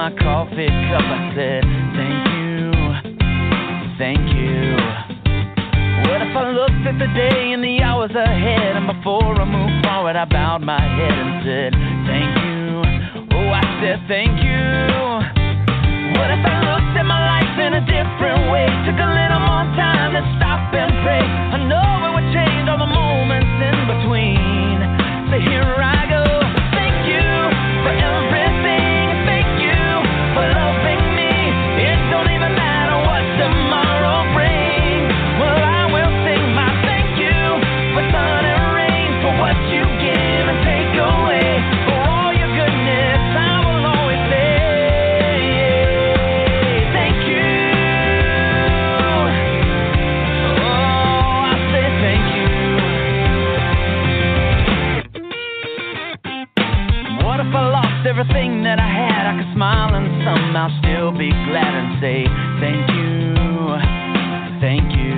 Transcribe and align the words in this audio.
My 0.00 0.16
coffee 0.16 0.72
cup, 0.88 1.04
I 1.04 1.20
said, 1.36 1.60
Thank 1.92 2.24
you, 2.32 2.72
thank 4.00 4.24
you. 4.32 4.72
What 6.08 6.24
if 6.24 6.32
I 6.32 6.56
looked 6.56 6.88
at 6.88 6.96
the 6.96 7.04
day 7.12 7.52
and 7.52 7.60
the 7.60 7.84
hours 7.84 8.08
ahead, 8.16 8.80
and 8.80 8.88
before 8.88 9.36
I 9.36 9.44
moved 9.44 9.84
forward, 9.84 10.16
I 10.16 10.24
bowed 10.24 10.64
my 10.64 10.80
head 10.80 11.12
and 11.12 11.44
said, 11.44 11.70
Thank 12.08 12.32
you, 12.32 12.80
oh, 13.28 13.52
I 13.52 13.60
said, 13.84 14.00
Thank 14.08 14.40
you. 14.40 14.64
What 16.16 16.32
if 16.32 16.48
I 16.48 16.56
looked 16.64 16.96
at 16.96 17.04
my 17.04 17.20
life 17.20 17.60
in 17.60 17.76
a 17.76 17.84
different 17.84 18.48
way, 18.48 18.72
took 18.88 18.96
a 18.96 19.04
little 19.04 19.44
more 19.44 19.68
time 19.76 20.16
to 20.16 20.24
stop 20.40 20.64
and 20.80 20.96
pray? 21.04 21.20
I 21.20 21.60
know 21.68 22.08
it 22.08 22.12
would 22.16 22.28
change 22.32 22.64
all 22.72 22.80
the 22.80 22.88
moments 22.88 23.52
in 23.52 23.76
between. 23.84 24.80
So 25.28 25.36
here 25.44 25.68
I 25.76 26.08
go. 26.08 26.24
Thank 26.72 27.04
you 27.04 27.20
for 27.84 27.92
everything. 27.92 28.49
Everything 58.10 58.64
that 58.66 58.82
I 58.82 58.90
had, 58.90 59.22
I 59.22 59.38
could 59.38 59.54
smile 59.54 59.94
and 59.94 60.10
somehow 60.26 60.66
still 60.82 61.14
be 61.14 61.30
glad 61.30 61.70
and 61.78 62.02
say 62.02 62.26
thank 62.58 62.90
you, 62.90 63.14
thank 64.58 64.90
you. 64.98 65.14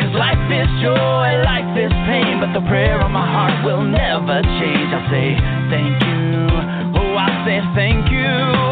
Cause 0.00 0.14
life 0.16 0.40
is 0.48 0.64
joy, 0.80 1.36
life 1.44 1.76
is 1.76 1.92
pain, 2.08 2.40
but 2.40 2.56
the 2.56 2.64
prayer 2.64 2.96
of 3.04 3.10
my 3.12 3.28
heart 3.28 3.60
will 3.60 3.84
never 3.84 4.40
change. 4.56 4.88
I 4.88 5.04
say 5.12 5.28
thank 5.68 6.00
you, 6.00 6.48
oh, 6.96 7.12
I 7.20 7.28
say 7.44 7.60
thank 7.76 8.08
you. 8.08 8.71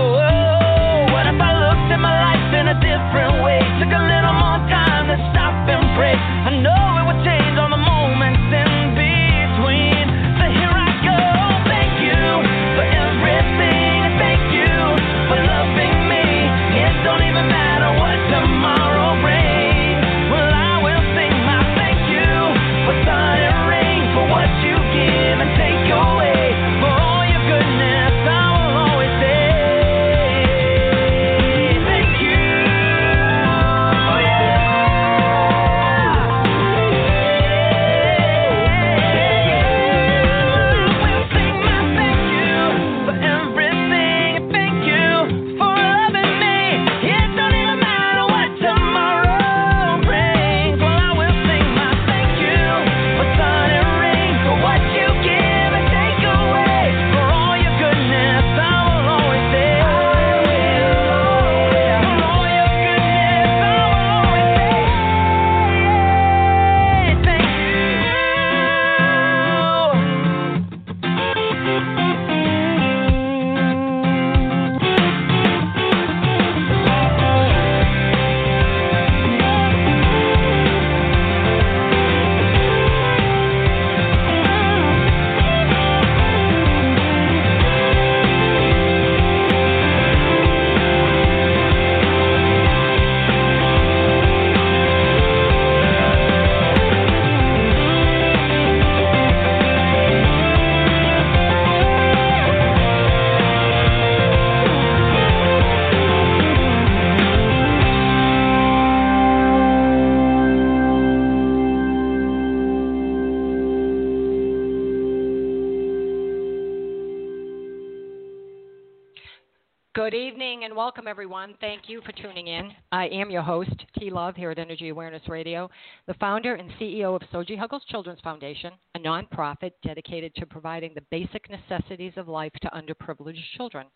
Am 123.11 123.29
your 123.29 123.43
host, 123.43 123.73
T 123.99 124.09
Love, 124.09 124.37
here 124.37 124.53
at 124.53 124.59
Energy 124.61 124.89
Awareness 124.89 125.29
Radio, 125.29 125.69
the 126.07 126.15
founder 126.15 126.55
and 126.55 126.71
CEO 126.81 127.17
of 127.17 127.23
Soji 127.33 127.59
Huggles 127.59 127.83
Children's 127.89 128.21
Foundation, 128.21 128.73
a 128.95 129.01
nonprofit 129.01 129.73
dedicated 129.83 130.33
to 130.37 130.47
providing 130.47 130.93
the 130.95 131.03
basic 131.11 131.51
necessities 131.51 132.12
of 132.17 132.29
life 132.29 132.53
to 132.62 132.71
underprivileged 132.71 133.43
children. 133.57 133.87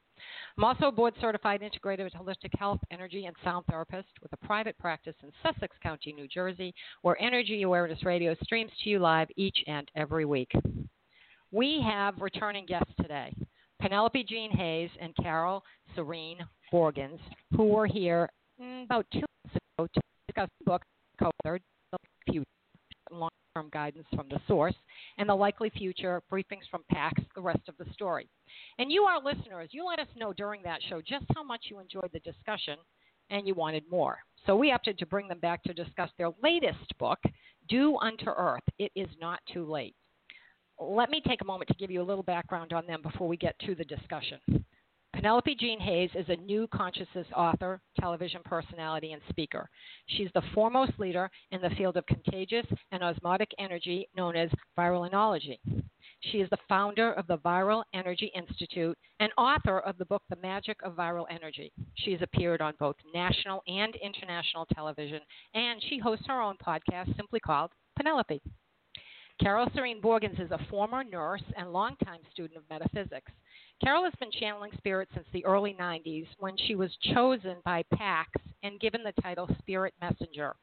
I'm 0.59 0.65
also 0.65 0.87
a 0.87 0.93
board 0.93 1.15
certified 1.21 1.63
integrative 1.63 2.11
holistic 2.13 2.59
health, 2.59 2.81
energy, 2.91 3.27
and 3.27 3.37
sound 3.45 3.67
therapist 3.67 4.09
with 4.21 4.33
a 4.33 4.47
private 4.47 4.77
practice 4.79 5.15
in 5.23 5.31
Sussex 5.45 5.77
County, 5.81 6.13
New 6.13 6.27
Jersey, 6.27 6.75
where 7.03 7.21
Energy 7.23 7.63
Awareness 7.63 8.05
Radio 8.05 8.35
streams 8.43 8.73
to 8.83 8.91
you 8.91 8.99
live 8.99 9.29
each 9.37 9.59
and 9.69 9.89
every 9.95 10.25
week. 10.25 10.51
We 11.53 11.81
have 11.87 12.21
returning 12.21 12.67
guests 12.67 12.93
today. 13.01 13.33
Penelope 13.81 14.25
Jean 14.25 14.51
Hayes 14.51 14.91
and 15.01 15.15
Carole 15.17 15.63
Serene 15.95 16.39
Borgens, 16.73 17.21
who 17.57 17.67
were 17.67 17.87
here 17.87 18.29
Mm, 18.61 18.85
about 18.85 19.07
two 19.13 19.21
months 19.21 19.59
ago 19.79 19.89
to 19.93 20.01
discuss 20.29 20.49
the 20.61 20.65
book 20.65 20.83
co-authored, 21.19 21.61
The 21.93 21.99
Future, 22.31 22.45
Long-Term 23.11 23.69
Guidance 23.73 24.07
from 24.15 24.29
the 24.29 24.41
Source, 24.47 24.75
and 25.19 25.29
the 25.29 25.35
Likely 25.35 25.71
Future, 25.71 26.23
Briefings 26.31 26.69
from 26.71 26.85
PAX, 26.91 27.21
the 27.35 27.41
rest 27.41 27.69
of 27.69 27.77
the 27.79 27.93
story. 27.93 28.29
And 28.79 28.93
you, 28.93 29.05
our 29.05 29.23
listeners, 29.23 29.71
you 29.73 29.85
let 29.85 29.99
us 29.99 30.09
know 30.17 30.33
during 30.33 30.63
that 30.63 30.81
show 30.89 31.01
just 31.01 31.25
how 31.35 31.43
much 31.43 31.67
you 31.69 31.81
enjoyed 31.81 32.11
the 32.13 32.21
discussion 32.21 32.79
and 33.31 33.47
you 33.47 33.55
wanted 33.55 33.85
more. 33.91 34.19
So 34.47 34.57
we 34.57 34.73
opted 34.73 34.99
to 34.99 35.07
bring 35.07 35.29
them 35.29 35.41
back 35.41 35.63
to 35.65 35.75
discuss 35.75 36.11
their 36.19 36.31
latest 36.43 36.97
book, 36.99 37.19
Do 37.69 37.97
Unto 37.99 38.29
Earth. 38.29 38.63
It 38.79 38.93
is 38.95 39.09
not 39.21 39.41
too 39.53 39.65
late. 39.71 39.95
Let 40.79 41.11
me 41.11 41.23
take 41.27 41.41
a 41.41 41.47
moment 41.47 41.69
to 41.69 41.75
give 41.75 41.91
you 41.91 42.03
a 42.03 42.05
little 42.05 42.23
background 42.23 42.73
on 42.73 42.87
them 42.87 43.01
before 43.03 43.29
we 43.29 43.37
get 43.37 43.59
to 43.61 43.75
the 43.75 43.85
discussion. 43.85 44.65
Penelope 45.25 45.57
Jean 45.59 45.81
Hayes 45.81 46.11
is 46.15 46.29
a 46.29 46.37
new 46.37 46.67
consciousness 46.67 47.27
author, 47.35 47.81
television 47.99 48.43
personality, 48.45 49.13
and 49.13 49.23
speaker. 49.31 49.71
She's 50.05 50.29
the 50.35 50.43
foremost 50.53 50.93
leader 50.99 51.31
in 51.51 51.63
the 51.63 51.71
field 51.79 51.97
of 51.97 52.05
contagious 52.05 52.67
and 52.93 53.03
osmotic 53.03 53.51
energy 53.59 54.07
known 54.15 54.37
as 54.37 54.51
viralinology. 54.79 55.59
She 56.21 56.43
is 56.43 56.51
the 56.51 56.59
founder 56.69 57.15
of 57.15 57.27
the 57.27 57.39
Viral 57.39 57.85
Energy 57.95 58.31
Institute 58.37 58.99
and 59.19 59.33
author 59.39 59.79
of 59.79 59.97
the 59.97 60.05
book 60.05 60.21
The 60.29 60.37
Magic 60.37 60.77
of 60.85 60.93
Viral 60.93 61.25
Energy. 61.31 61.73
She 61.95 62.13
has 62.13 62.21
appeared 62.21 62.61
on 62.61 62.75
both 62.79 62.97
national 63.15 63.63
and 63.67 63.97
international 63.97 64.67
television, 64.75 65.21
and 65.55 65.83
she 65.89 65.99
hosts 65.99 66.27
her 66.27 66.43
own 66.43 66.57
podcast 66.63 67.17
simply 67.17 67.41
called 67.41 67.71
Penelope. 67.97 68.43
Carole 69.41 69.69
Serene 69.75 70.01
Borgens 70.01 70.41
is 70.41 70.51
a 70.53 70.67
former 70.71 71.03
nurse 71.03 71.43
and 71.57 71.73
longtime 71.73 72.21
student 72.33 72.57
of 72.57 72.71
metaphysics. 72.71 73.33
Carole 73.83 74.05
has 74.05 74.13
been 74.21 74.31
channeling 74.31 74.71
spirit 74.79 75.09
since 75.13 75.27
the 75.33 75.45
early 75.45 75.77
90s 75.79 76.27
when 76.39 76.57
she 76.57 76.77
was 76.77 76.97
chosen 77.13 77.57
by 77.65 77.83
PAX 77.95 78.31
and 78.63 78.81
given 78.81 79.03
the 79.03 79.21
title 79.23 79.49
Spirit 79.59 79.93
Messenger. 80.01 80.55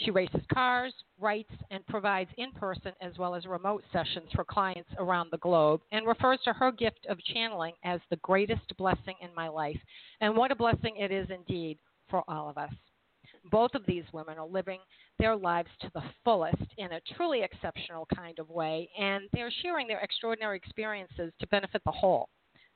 She 0.00 0.10
races 0.10 0.40
cars, 0.52 0.94
writes, 1.20 1.52
and 1.70 1.84
provides 1.86 2.30
in 2.38 2.52
person 2.52 2.92
as 3.02 3.18
well 3.18 3.34
as 3.34 3.46
remote 3.46 3.82
sessions 3.92 4.28
for 4.34 4.44
clients 4.44 4.90
around 4.98 5.28
the 5.30 5.38
globe 5.38 5.80
and 5.92 6.06
refers 6.06 6.38
to 6.44 6.52
her 6.52 6.72
gift 6.72 7.04
of 7.10 7.22
channeling 7.24 7.74
as 7.84 8.00
the 8.08 8.16
greatest 8.16 8.76
blessing 8.78 9.16
in 9.20 9.34
my 9.34 9.48
life. 9.48 9.78
And 10.20 10.36
what 10.36 10.52
a 10.52 10.56
blessing 10.56 10.96
it 10.96 11.10
is 11.10 11.28
indeed 11.30 11.78
for 12.08 12.22
all 12.28 12.48
of 12.48 12.56
us. 12.56 12.72
Both 13.50 13.74
of 13.74 13.84
these 13.86 14.04
women 14.12 14.38
are 14.38 14.46
living 14.46 14.80
their 15.18 15.36
lives 15.36 15.68
to 15.80 15.90
the 15.94 16.02
fullest 16.24 16.56
in 16.76 16.92
a 16.92 17.00
truly 17.16 17.42
exceptional 17.42 18.06
kind 18.14 18.38
of 18.38 18.48
way, 18.50 18.88
and 18.98 19.24
they're 19.32 19.52
sharing 19.62 19.86
their 19.86 20.00
extraordinary 20.00 20.56
experiences 20.56 21.32
to 21.40 21.46
benefit 21.48 21.82
the 21.84 21.92
whole. 21.92 22.28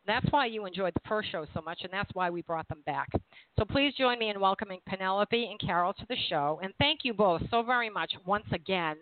That's 0.07 0.27
why 0.31 0.47
you 0.47 0.67
enjoyed 0.67 0.95
the 0.95 1.09
first 1.09 1.31
show 1.31 1.47
so 1.55 1.61
much, 1.61 1.81
and 1.85 1.93
that's 1.93 2.11
why 2.13 2.29
we 2.29 2.43
brought 2.43 2.67
them 2.69 2.83
back. 2.87 3.09
So 3.57 3.65
please 3.65 3.95
join 3.97 4.19
me 4.19 4.31
in 4.31 4.41
welcoming 4.41 4.81
Penelope 4.87 5.49
and 5.49 5.61
Carole 5.61 5.93
to 5.93 6.07
the 6.09 6.17
show. 6.29 6.59
And 6.63 6.73
thank 6.79 7.01
you 7.05 7.15
both 7.15 7.43
so 7.51 7.63
very 7.63 7.89
much 7.89 8.13
once 8.27 8.47
again 8.53 8.97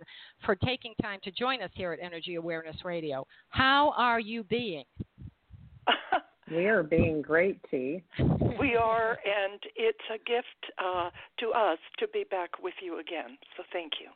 for 0.44 0.54
taking 0.56 0.92
time 1.00 1.20
to 1.24 1.30
join 1.30 1.62
us 1.62 1.70
here 1.74 1.92
at 1.92 2.00
Energy 2.04 2.34
Awareness 2.34 2.76
Radio. 2.84 3.26
How 3.48 3.94
are 3.96 4.20
you 4.20 4.44
being? 4.44 4.84
we 6.50 6.66
are 6.66 6.82
being 6.82 7.22
great, 7.22 7.58
T. 7.70 8.02
we 8.58 8.76
are, 8.76 9.10
and 9.10 9.60
it's 9.76 9.98
a 10.12 10.18
gift 10.18 10.72
uh, 10.78 11.10
to 11.38 11.50
us 11.50 11.78
to 11.98 12.08
be 12.08 12.24
back 12.30 12.50
with 12.62 12.74
you 12.82 13.00
again. 13.00 13.38
So 13.56 13.62
thank 13.72 13.92
you. 14.00 14.08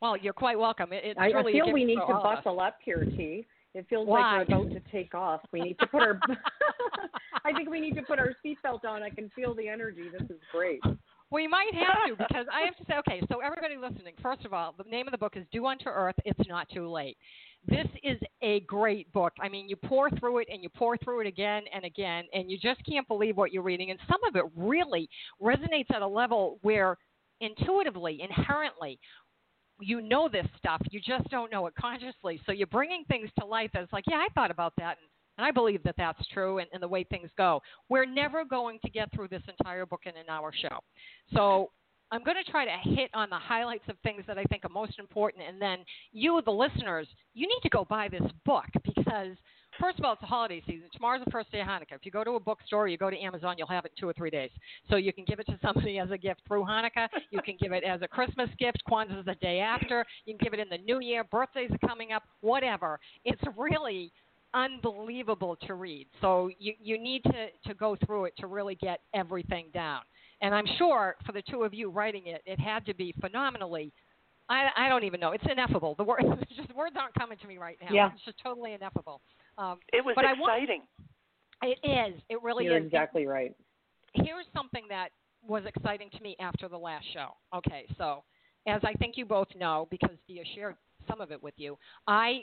Well, 0.00 0.16
you're 0.16 0.32
quite 0.32 0.58
welcome. 0.58 0.92
It, 0.92 1.16
I, 1.18 1.32
I 1.32 1.42
feel 1.44 1.72
we 1.72 1.84
need 1.84 1.96
to 1.96 2.20
bustle 2.22 2.60
up 2.60 2.78
here, 2.84 3.04
T. 3.04 3.46
It 3.74 3.86
feels 3.88 4.06
Why? 4.06 4.38
like 4.38 4.48
we're 4.48 4.56
about 4.56 4.70
to 4.72 4.80
take 4.90 5.14
off. 5.14 5.40
We 5.52 5.60
need 5.60 5.78
to 5.78 5.86
put 5.86 6.02
our. 6.02 6.20
I 7.44 7.52
think 7.52 7.70
we 7.70 7.80
need 7.80 7.94
to 7.94 8.02
put 8.02 8.18
our 8.18 8.34
seatbelt 8.44 8.84
on. 8.84 9.02
I 9.02 9.10
can 9.10 9.30
feel 9.34 9.54
the 9.54 9.68
energy. 9.68 10.04
This 10.12 10.28
is 10.28 10.40
great. 10.50 10.80
We 11.32 11.48
might 11.48 11.72
have 11.74 12.18
to 12.18 12.24
because 12.28 12.46
I 12.52 12.64
have 12.66 12.76
to 12.76 12.84
say, 12.86 12.94
okay, 12.98 13.22
so 13.30 13.40
everybody 13.40 13.76
listening, 13.76 14.14
first 14.22 14.44
of 14.44 14.52
all, 14.52 14.74
the 14.76 14.88
name 14.88 15.08
of 15.08 15.12
the 15.12 15.18
book 15.18 15.36
is 15.36 15.46
Do 15.50 15.66
Unto 15.66 15.88
Earth, 15.88 16.14
It's 16.26 16.48
Not 16.48 16.68
Too 16.68 16.88
Late. 16.88 17.16
This 17.66 17.86
is 18.02 18.18
a 18.42 18.60
great 18.60 19.10
book. 19.12 19.32
I 19.40 19.48
mean, 19.48 19.68
you 19.68 19.76
pour 19.76 20.10
through 20.10 20.38
it 20.38 20.48
and 20.52 20.62
you 20.62 20.68
pour 20.68 20.98
through 20.98 21.20
it 21.20 21.26
again 21.26 21.62
and 21.72 21.84
again, 21.84 22.24
and 22.34 22.50
you 22.50 22.58
just 22.58 22.80
can't 22.84 23.08
believe 23.08 23.36
what 23.36 23.52
you're 23.52 23.62
reading. 23.62 23.90
And 23.90 24.00
some 24.08 24.22
of 24.28 24.36
it 24.36 24.44
really 24.56 25.08
resonates 25.40 25.90
at 25.94 26.02
a 26.02 26.06
level 26.06 26.58
where 26.62 26.98
intuitively, 27.40 28.20
inherently, 28.20 28.98
you 29.80 30.00
know 30.00 30.28
this 30.30 30.46
stuff. 30.58 30.82
You 30.90 31.00
just 31.00 31.28
don't 31.30 31.50
know 31.50 31.66
it 31.66 31.74
consciously. 31.80 32.40
So 32.44 32.52
you're 32.52 32.66
bringing 32.66 33.04
things 33.08 33.30
to 33.38 33.46
life 33.46 33.70
that's 33.72 33.92
like, 33.92 34.04
yeah, 34.08 34.16
I 34.16 34.28
thought 34.34 34.50
about 34.50 34.74
that, 34.76 34.96
and, 34.98 35.08
and 35.38 35.46
I 35.46 35.50
believe 35.50 35.82
that 35.84 35.94
that's 35.96 36.26
true, 36.28 36.58
and, 36.58 36.68
and 36.72 36.82
the 36.82 36.88
way 36.88 37.04
things 37.04 37.30
go. 37.36 37.60
We're 37.88 38.06
never 38.06 38.44
going 38.44 38.78
to 38.84 38.90
get 38.90 39.12
through 39.14 39.28
this 39.28 39.42
entire 39.48 39.86
book 39.86 40.02
in 40.04 40.16
an 40.16 40.26
hour 40.28 40.52
show. 40.60 40.78
So 41.34 41.70
I'm 42.10 42.22
going 42.22 42.36
to 42.44 42.50
try 42.50 42.64
to 42.64 42.90
hit 42.90 43.10
on 43.14 43.30
the 43.30 43.38
highlights 43.38 43.84
of 43.88 43.96
things 44.02 44.22
that 44.26 44.38
I 44.38 44.44
think 44.44 44.64
are 44.64 44.70
most 44.70 44.98
important, 44.98 45.44
and 45.48 45.60
then 45.60 45.78
you, 46.12 46.40
the 46.44 46.50
listeners, 46.50 47.08
you 47.34 47.46
need 47.46 47.60
to 47.62 47.70
go 47.70 47.86
buy 47.88 48.08
this 48.08 48.30
book 48.44 48.66
because 48.84 49.36
First 49.80 49.98
of 49.98 50.04
all, 50.04 50.12
it's 50.12 50.22
a 50.22 50.26
holiday 50.26 50.62
season. 50.66 50.88
Tomorrow's 50.92 51.24
the 51.24 51.30
first 51.30 51.50
day 51.50 51.60
of 51.60 51.66
Hanukkah. 51.66 51.92
If 51.92 52.04
you 52.04 52.10
go 52.10 52.24
to 52.24 52.32
a 52.32 52.40
bookstore, 52.40 52.88
you 52.88 52.98
go 52.98 53.08
to 53.08 53.18
Amazon, 53.18 53.54
you'll 53.56 53.68
have 53.68 53.84
it 53.84 53.92
two 53.98 54.06
or 54.06 54.12
three 54.12 54.30
days. 54.30 54.50
So 54.90 54.96
you 54.96 55.12
can 55.12 55.24
give 55.24 55.38
it 55.38 55.46
to 55.46 55.58
somebody 55.62 55.98
as 55.98 56.10
a 56.10 56.18
gift 56.18 56.42
through 56.46 56.64
Hanukkah. 56.64 57.08
You 57.30 57.40
can 57.42 57.56
give 57.58 57.72
it 57.72 57.82
as 57.82 58.02
a 58.02 58.08
Christmas 58.08 58.50
gift. 58.58 58.82
Kwanzaa's 58.88 59.24
the 59.24 59.34
day 59.36 59.60
after. 59.60 60.04
You 60.26 60.36
can 60.36 60.44
give 60.44 60.52
it 60.52 60.60
in 60.60 60.68
the 60.68 60.78
new 60.84 61.00
year. 61.00 61.24
Birthdays 61.24 61.70
are 61.70 61.88
coming 61.88 62.12
up. 62.12 62.22
Whatever. 62.42 63.00
It's 63.24 63.40
really 63.56 64.12
unbelievable 64.54 65.56
to 65.66 65.74
read. 65.74 66.06
So 66.20 66.50
you 66.58 66.74
you 66.80 66.98
need 66.98 67.22
to 67.24 67.48
to 67.66 67.74
go 67.74 67.96
through 68.06 68.26
it 68.26 68.34
to 68.38 68.46
really 68.46 68.74
get 68.74 69.00
everything 69.14 69.66
down. 69.72 70.00
And 70.40 70.54
I'm 70.54 70.66
sure 70.78 71.16
for 71.24 71.32
the 71.32 71.42
two 71.42 71.62
of 71.62 71.72
you 71.72 71.90
writing 71.90 72.26
it, 72.26 72.42
it 72.46 72.58
had 72.58 72.84
to 72.86 72.94
be 72.94 73.14
phenomenally 73.20 73.92
I, 74.48 74.68
I 74.76 74.88
don't 74.88 75.04
even 75.04 75.20
know. 75.20 75.32
It's 75.32 75.44
ineffable. 75.50 75.94
The 75.96 76.04
word, 76.04 76.22
just 76.56 76.74
words 76.74 76.96
aren't 77.00 77.14
coming 77.14 77.38
to 77.38 77.46
me 77.46 77.58
right 77.58 77.78
now. 77.80 77.88
Yeah. 77.90 78.10
It's 78.14 78.24
just 78.24 78.36
totally 78.42 78.74
ineffable. 78.74 79.20
Um, 79.56 79.78
it 79.92 80.04
was 80.04 80.14
but 80.14 80.24
exciting. 80.24 80.82
Want, 81.62 81.78
it 81.84 81.88
is. 81.88 82.20
It 82.28 82.42
really 82.42 82.64
You're 82.64 82.78
is. 82.78 82.84
exactly 82.84 83.26
right. 83.26 83.54
Here's 84.14 84.46
something 84.54 84.84
that 84.88 85.08
was 85.46 85.62
exciting 85.64 86.10
to 86.16 86.22
me 86.22 86.36
after 86.38 86.68
the 86.68 86.76
last 86.76 87.06
show. 87.14 87.28
Okay, 87.54 87.86
so 87.96 88.24
as 88.66 88.80
I 88.84 88.92
think 88.94 89.16
you 89.16 89.24
both 89.24 89.48
know, 89.58 89.88
because 89.90 90.16
Dia 90.28 90.42
shared 90.54 90.76
some 91.08 91.20
of 91.20 91.32
it 91.32 91.42
with 91.42 91.54
you, 91.56 91.78
I 92.06 92.42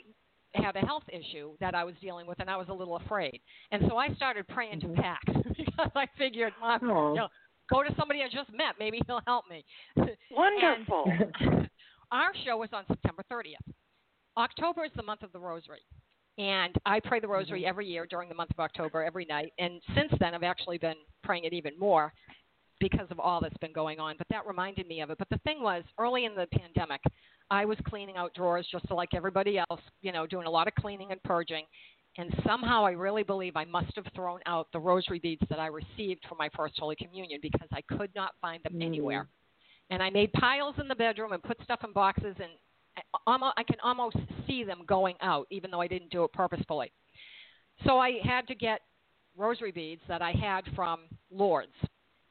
had 0.54 0.76
a 0.76 0.80
health 0.80 1.04
issue 1.08 1.52
that 1.60 1.74
I 1.74 1.84
was 1.84 1.94
dealing 2.00 2.26
with, 2.26 2.40
and 2.40 2.50
I 2.50 2.56
was 2.56 2.68
a 2.68 2.72
little 2.72 2.96
afraid. 2.96 3.40
And 3.70 3.82
so 3.88 3.96
I 3.96 4.12
started 4.14 4.48
praying 4.48 4.80
to 4.80 4.86
mm-hmm. 4.86 5.00
Pax 5.00 5.24
because 5.56 5.90
I 5.94 6.06
figured, 6.18 6.52
Mom, 6.60 6.80
you 6.82 6.90
oh. 6.90 7.14
know, 7.14 7.28
go 7.70 7.82
to 7.82 7.94
somebody 7.98 8.20
I 8.22 8.26
just 8.26 8.50
met. 8.52 8.74
Maybe 8.78 9.00
he'll 9.06 9.22
help 9.26 9.44
me. 9.48 9.64
Wonderful. 10.30 11.04
Our 12.12 12.32
show 12.44 12.56
was 12.56 12.70
on 12.72 12.84
September 12.88 13.22
30th. 13.30 13.72
October 14.36 14.84
is 14.84 14.90
the 14.96 15.02
month 15.02 15.22
of 15.22 15.32
the 15.32 15.38
Rosary. 15.38 15.80
And 16.38 16.74
I 16.86 17.00
pray 17.00 17.20
the 17.20 17.28
Rosary 17.28 17.60
mm-hmm. 17.60 17.68
every 17.68 17.86
year 17.86 18.06
during 18.08 18.28
the 18.28 18.34
month 18.34 18.50
of 18.50 18.60
October, 18.60 19.04
every 19.04 19.26
night. 19.26 19.52
And 19.58 19.80
since 19.94 20.12
then, 20.18 20.34
I've 20.34 20.42
actually 20.42 20.78
been 20.78 20.96
praying 21.22 21.44
it 21.44 21.52
even 21.52 21.78
more 21.78 22.12
because 22.80 23.06
of 23.10 23.20
all 23.20 23.40
that's 23.40 23.56
been 23.58 23.72
going 23.72 24.00
on. 24.00 24.16
But 24.18 24.26
that 24.30 24.46
reminded 24.46 24.88
me 24.88 25.00
of 25.00 25.10
it. 25.10 25.18
But 25.18 25.28
the 25.28 25.38
thing 25.38 25.62
was, 25.62 25.84
early 25.98 26.24
in 26.24 26.34
the 26.34 26.46
pandemic, 26.52 27.00
I 27.50 27.64
was 27.64 27.78
cleaning 27.86 28.16
out 28.16 28.34
drawers 28.34 28.66
just 28.70 28.90
like 28.90 29.10
everybody 29.14 29.58
else, 29.58 29.80
you 30.02 30.12
know, 30.12 30.26
doing 30.26 30.46
a 30.46 30.50
lot 30.50 30.66
of 30.66 30.74
cleaning 30.74 31.12
and 31.12 31.22
purging. 31.22 31.64
And 32.18 32.34
somehow 32.46 32.84
I 32.84 32.90
really 32.90 33.22
believe 33.22 33.56
I 33.56 33.64
must 33.64 33.94
have 33.94 34.06
thrown 34.14 34.40
out 34.46 34.66
the 34.72 34.80
rosary 34.80 35.20
beads 35.20 35.42
that 35.48 35.60
I 35.60 35.66
received 35.66 36.24
for 36.28 36.34
my 36.34 36.48
first 36.56 36.74
Holy 36.78 36.96
Communion 36.96 37.38
because 37.40 37.68
I 37.72 37.82
could 37.82 38.10
not 38.16 38.32
find 38.40 38.62
them 38.64 38.74
Mm. 38.74 38.82
anywhere. 38.84 39.28
And 39.90 40.02
I 40.02 40.10
made 40.10 40.32
piles 40.32 40.74
in 40.78 40.88
the 40.88 40.94
bedroom 40.94 41.32
and 41.32 41.42
put 41.42 41.60
stuff 41.62 41.82
in 41.84 41.92
boxes, 41.92 42.36
and 42.40 42.50
I, 42.96 43.02
almost, 43.26 43.54
I 43.56 43.62
can 43.62 43.78
almost 43.82 44.16
see 44.46 44.64
them 44.64 44.84
going 44.86 45.16
out, 45.20 45.46
even 45.50 45.70
though 45.70 45.80
I 45.80 45.88
didn't 45.88 46.10
do 46.10 46.24
it 46.24 46.32
purposefully. 46.32 46.92
So 47.84 47.98
I 47.98 48.18
had 48.24 48.46
to 48.48 48.54
get 48.54 48.82
rosary 49.36 49.72
beads 49.72 50.02
that 50.06 50.22
I 50.22 50.32
had 50.32 50.64
from 50.74 51.00
Lourdes. 51.30 51.72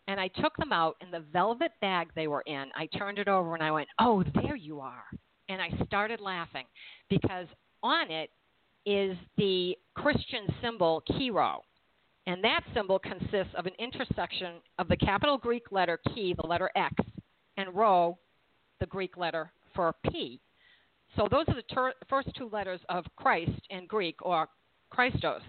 And 0.10 0.20
I 0.20 0.28
took 0.28 0.58
them 0.58 0.74
out 0.74 0.98
in 1.02 1.12
the 1.12 1.24
velvet 1.32 1.72
bag 1.82 2.08
they 2.16 2.26
were 2.26 2.42
in. 2.48 2.66
I 2.76 2.88
turned 2.98 3.20
it 3.20 3.28
over 3.28 3.54
and 3.54 3.64
I 3.64 3.70
went, 3.70 3.88
Oh, 4.00 4.24
there 4.42 4.56
you 4.56 4.80
are. 4.80 5.04
And 5.50 5.62
I 5.62 5.70
started 5.86 6.20
laughing 6.20 6.66
because 7.12 7.46
on 7.84 8.10
it 8.10 8.32
is 8.88 9.16
the 9.38 9.78
Christian 9.94 10.48
symbol 10.64 11.04
Chi-Rho. 11.08 11.60
And 12.26 12.44
that 12.44 12.62
symbol 12.74 12.98
consists 12.98 13.54
of 13.56 13.68
an 13.68 13.74
intersection 13.78 14.56
of 14.80 14.88
the 14.88 14.98
capital 14.98 15.38
Greek 15.38 15.72
letter 15.72 16.00
Chi, 16.08 16.34
the 16.36 16.48
letter 16.48 16.72
X, 16.76 16.96
and 17.58 17.76
Rho, 17.76 18.18
the 18.80 18.88
Greek 18.88 19.16
letter 19.16 19.52
for 19.76 19.94
P. 20.12 20.42
So 21.18 21.28
those 21.30 21.46
are 21.50 21.56
the 21.56 21.74
ter- 21.74 21.94
first 22.10 22.30
two 22.36 22.50
letters 22.52 22.82
of 22.90 23.06
Christ 23.16 23.62
in 23.70 23.86
Greek 23.86 24.16
or 24.24 24.50
Christos. 24.90 25.44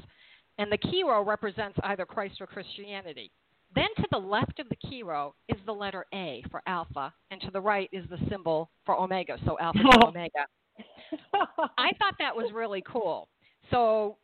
And 0.58 0.70
the 0.70 0.76
Chi-Rho 0.76 1.24
represents 1.24 1.78
either 1.82 2.04
Christ 2.04 2.42
or 2.42 2.46
Christianity. 2.46 3.30
Then 3.74 3.88
to 3.98 4.06
the 4.10 4.18
left 4.18 4.58
of 4.58 4.68
the 4.68 4.76
Chi-Rho 4.88 5.34
is 5.48 5.58
the 5.64 5.72
letter 5.72 6.04
A 6.12 6.42
for 6.50 6.60
Alpha, 6.66 7.12
and 7.30 7.40
to 7.42 7.50
the 7.52 7.60
right 7.60 7.88
is 7.92 8.04
the 8.10 8.18
symbol 8.28 8.70
for 8.84 8.98
Omega, 8.98 9.36
so 9.46 9.56
Alpha 9.60 9.78
to 9.78 10.06
Omega. 10.06 10.46
I 11.78 11.90
thought 11.98 12.14
that 12.18 12.34
was 12.34 12.50
really 12.52 12.82
cool. 12.90 13.28
So 13.70 14.16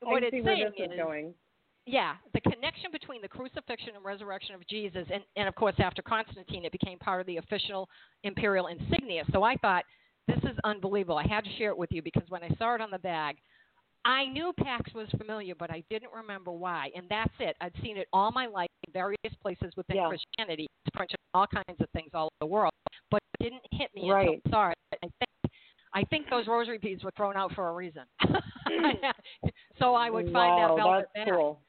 what 0.00 0.22
I 0.22 0.26
it's 0.26 0.36
see 0.36 0.40
where 0.40 0.56
saying 0.56 0.70
this 0.78 0.86
is 0.86 0.92
is, 0.92 0.96
going. 0.96 1.34
yeah, 1.86 2.14
the 2.34 2.40
connection 2.42 2.90
between 2.92 3.22
the 3.22 3.28
crucifixion 3.28 3.90
and 3.96 4.04
resurrection 4.04 4.54
of 4.54 4.66
Jesus, 4.68 5.06
and, 5.12 5.22
and 5.36 5.48
of 5.48 5.54
course 5.54 5.74
after 5.78 6.02
Constantine, 6.02 6.64
it 6.64 6.72
became 6.72 6.98
part 6.98 7.20
of 7.20 7.26
the 7.26 7.38
official 7.38 7.88
imperial 8.22 8.68
insignia. 8.68 9.24
So 9.32 9.42
I 9.42 9.56
thought 9.56 9.84
this 10.28 10.38
is 10.44 10.56
unbelievable. 10.64 11.18
I 11.18 11.26
had 11.26 11.44
to 11.44 11.50
share 11.58 11.70
it 11.70 11.78
with 11.78 11.90
you 11.90 12.02
because 12.02 12.28
when 12.28 12.44
I 12.44 12.50
saw 12.58 12.74
it 12.76 12.80
on 12.80 12.90
the 12.92 12.98
bag, 12.98 13.36
I 14.04 14.26
knew 14.26 14.52
Pax 14.58 14.92
was 14.94 15.08
familiar, 15.16 15.54
but 15.56 15.70
I 15.70 15.82
didn't 15.90 16.12
remember 16.14 16.52
why. 16.52 16.90
And 16.94 17.06
that's 17.08 17.32
it. 17.40 17.56
I'd 17.60 17.72
seen 17.82 17.96
it 17.96 18.08
all 18.12 18.30
my 18.32 18.46
life. 18.46 18.68
Various 18.92 19.34
places 19.40 19.72
within 19.76 19.96
Yeah. 19.96 20.08
Christianity. 20.08 20.66
It's 20.84 20.94
printed 20.96 21.16
all 21.34 21.46
kinds 21.46 21.80
of 21.80 21.88
things 21.90 22.10
all 22.14 22.24
over 22.24 22.30
the 22.40 22.46
world, 22.46 22.72
but 23.10 23.20
it 23.40 23.44
didn't 23.44 23.62
hit 23.72 23.90
me 23.94 24.10
Right. 24.10 24.40
until 24.44 24.68
it. 24.70 24.78
I 25.02 25.08
think 25.18 25.52
I 25.94 26.04
think 26.04 26.30
those 26.30 26.46
rosary 26.46 26.78
beads 26.78 27.04
were 27.04 27.10
thrown 27.16 27.36
out 27.36 27.52
for 27.52 27.68
a 27.68 27.72
reason. 27.74 28.04
so 29.78 29.94
I 29.94 30.10
would 30.10 30.24
find 30.32 30.34
wow, 30.56 30.68
that 30.68 30.76
velvet 30.76 31.06
that's 31.14 31.30
cool. 31.30 31.60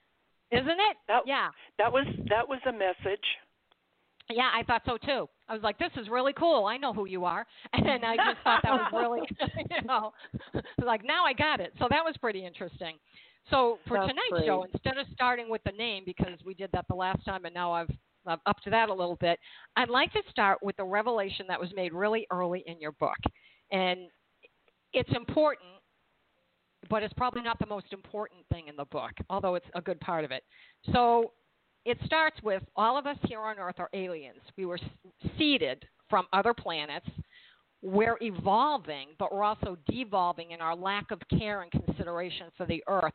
isn't 0.51 0.80
it? 0.80 0.98
That- 1.08 1.27
yeah. 1.27 1.50
That 1.77 1.92
was 1.92 2.06
that 2.30 2.48
was 2.48 2.60
a 2.65 2.72
message. 2.72 3.25
Yeah, 4.30 4.50
I 4.53 4.63
thought 4.63 4.84
so 4.86 4.98
too. 4.98 5.27
I 5.50 5.53
was 5.53 5.62
like, 5.63 5.77
"This 5.77 5.92
is 5.98 6.08
really 6.08 6.32
cool. 6.34 6.65
I 6.65 6.77
know 6.77 6.94
who 6.94 7.06
you 7.06 7.25
are," 7.25 7.46
and 7.74 8.06
I 8.06 8.15
just 8.15 8.39
thought 8.44 8.62
that 8.63 8.72
was 8.72 8.89
really, 8.94 9.22
you 9.72 9.82
know, 9.86 10.13
like 10.82 11.03
now 11.03 11.25
I 11.25 11.34
got 11.34 11.60
it. 11.60 11.74
So 11.77 11.88
that 11.89 12.03
was 12.06 12.15
pretty 12.18 12.46
interesting. 12.46 12.98
So 13.50 13.77
for 13.88 13.97
That's 13.97 14.09
tonight's 14.09 14.45
show, 14.45 14.65
instead 14.71 14.97
of 14.97 15.05
starting 15.13 15.50
with 15.50 15.62
the 15.63 15.71
name 15.71 16.03
because 16.05 16.39
we 16.45 16.53
did 16.53 16.69
that 16.73 16.85
the 16.88 16.95
last 16.95 17.23
time, 17.25 17.45
and 17.45 17.53
now 17.53 17.71
I've, 17.71 17.89
I've 18.25 18.39
up 18.45 18.59
to 18.62 18.69
that 18.69 18.89
a 18.89 18.93
little 18.93 19.17
bit, 19.17 19.38
I'd 19.75 19.89
like 19.89 20.12
to 20.13 20.21
start 20.29 20.59
with 20.62 20.77
the 20.77 20.85
revelation 20.85 21.45
that 21.50 21.59
was 21.59 21.69
made 21.75 21.93
really 21.93 22.25
early 22.31 22.63
in 22.67 22.79
your 22.79 22.93
book, 22.93 23.17
and 23.71 24.00
it's 24.93 25.09
important, 25.15 25.67
but 26.89 27.03
it's 27.03 27.13
probably 27.15 27.41
not 27.41 27.59
the 27.59 27.65
most 27.65 27.88
important 27.91 28.41
thing 28.51 28.67
in 28.67 28.75
the 28.75 28.85
book, 28.85 29.12
although 29.29 29.55
it's 29.55 29.65
a 29.75 29.81
good 29.81 30.00
part 30.00 30.23
of 30.23 30.31
it. 30.31 30.43
So 30.93 31.33
it 31.85 31.97
starts 32.05 32.38
with 32.43 32.63
all 32.75 32.97
of 32.97 33.05
us 33.05 33.17
here 33.23 33.41
on 33.41 33.59
Earth 33.59 33.75
are 33.79 33.89
aliens. 33.93 34.39
We 34.57 34.65
were 34.65 34.79
seeded 35.38 35.85
from 36.09 36.27
other 36.31 36.53
planets. 36.53 37.07
We're 37.84 38.18
evolving, 38.22 39.10
but 39.20 39.34
we're 39.34 39.44
also 39.44 39.78
devolving 39.92 40.52
in 40.52 40.62
our 40.62 40.74
lack 40.74 41.12
of 41.12 41.20
care 41.38 41.63
and 41.63 41.72
consideration 41.72 42.48
for 42.56 42.66
the 42.66 42.82
Earth. 42.88 43.13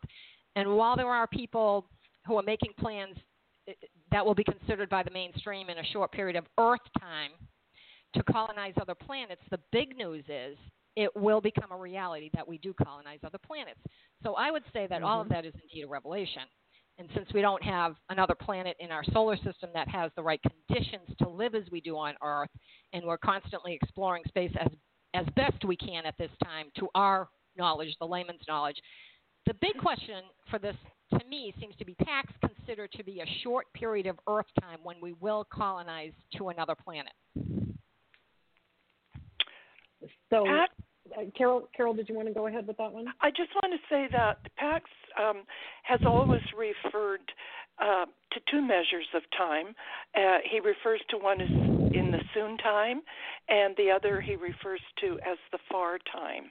And 0.56 0.76
while 0.76 0.94
there 0.94 1.08
are 1.08 1.26
people 1.26 1.86
who 2.26 2.36
are 2.36 2.42
making 2.42 2.72
plans 2.78 3.16
eh, 3.66 3.72
that 4.12 4.24
will 4.24 4.34
be 4.34 4.44
considered 4.44 4.90
by 4.90 5.02
the 5.02 5.10
mainstream 5.10 5.70
in 5.70 5.78
a 5.78 5.84
short 5.84 6.12
period 6.12 6.36
of 6.36 6.44
Earth 6.58 6.80
time 7.00 7.30
to 8.14 8.22
colonize 8.24 8.74
other 8.78 8.94
planets, 8.94 9.40
the 9.50 9.58
big 9.72 9.96
news 9.96 10.24
is 10.28 10.58
it 10.96 11.16
will 11.16 11.40
become 11.40 11.72
a 11.72 11.76
reality 11.76 12.28
that 12.34 12.46
we 12.46 12.58
do 12.58 12.74
colonize 12.74 13.20
other 13.24 13.38
planets. 13.38 13.80
So 14.22 14.34
I 14.34 14.50
would 14.50 14.64
say 14.74 14.86
that 14.88 15.02
all 15.02 15.22
of 15.22 15.30
that 15.30 15.46
is 15.46 15.54
indeed 15.62 15.84
a 15.84 15.88
revelation. 15.88 16.42
And 16.98 17.08
since 17.14 17.28
we 17.32 17.40
don't 17.40 17.62
have 17.62 17.94
another 18.08 18.34
planet 18.34 18.76
in 18.80 18.90
our 18.90 19.04
solar 19.12 19.36
system 19.36 19.70
that 19.72 19.88
has 19.88 20.10
the 20.16 20.22
right 20.22 20.40
conditions 20.42 21.08
to 21.18 21.28
live 21.28 21.54
as 21.54 21.62
we 21.70 21.80
do 21.80 21.96
on 21.96 22.14
Earth, 22.22 22.50
and 22.92 23.04
we're 23.04 23.18
constantly 23.18 23.78
exploring 23.80 24.22
space 24.28 24.52
as 24.60 24.68
as 25.14 25.24
best 25.36 25.64
we 25.64 25.74
can 25.74 26.04
at 26.04 26.14
this 26.18 26.30
time 26.44 26.66
to 26.78 26.86
our 26.94 27.28
knowledge, 27.56 27.96
the 27.98 28.06
layman's 28.06 28.42
knowledge, 28.46 28.76
the 29.46 29.54
big 29.54 29.76
question 29.78 30.22
for 30.50 30.58
this 30.58 30.76
to 31.18 31.20
me 31.26 31.54
seems 31.58 31.74
to 31.76 31.84
be 31.84 31.94
tax 32.04 32.30
considered 32.44 32.92
to 32.92 33.02
be 33.02 33.20
a 33.20 33.42
short 33.42 33.66
period 33.72 34.06
of 34.06 34.18
Earth 34.28 34.46
time 34.60 34.78
when 34.82 34.96
we 35.00 35.14
will 35.14 35.46
colonize 35.50 36.12
to 36.36 36.50
another 36.50 36.74
planet. 36.74 37.12
So, 40.30 40.44
Pat? 40.44 40.70
Uh, 41.16 41.22
Carole, 41.36 41.68
Carole, 41.76 41.94
did 41.94 42.08
you 42.08 42.14
want 42.14 42.28
to 42.28 42.34
go 42.34 42.46
ahead 42.46 42.66
with 42.66 42.76
that 42.78 42.92
one? 42.92 43.06
I 43.20 43.30
just 43.30 43.50
want 43.54 43.72
to 43.72 43.94
say 43.94 44.08
that 44.12 44.38
Pax 44.56 44.84
um, 45.18 45.42
has 45.82 46.00
always 46.06 46.42
referred 46.56 47.20
uh, 47.80 48.06
to 48.32 48.40
two 48.50 48.60
measures 48.60 49.06
of 49.14 49.22
time. 49.36 49.74
Uh, 50.16 50.38
he 50.50 50.60
refers 50.60 51.00
to 51.10 51.18
one 51.18 51.40
as 51.40 51.48
in 51.92 52.10
the 52.10 52.20
soon 52.34 52.56
time, 52.58 53.00
and 53.48 53.74
the 53.76 53.90
other 53.90 54.20
he 54.20 54.36
refers 54.36 54.80
to 55.00 55.18
as 55.26 55.38
the 55.52 55.58
far 55.70 55.98
time. 56.12 56.50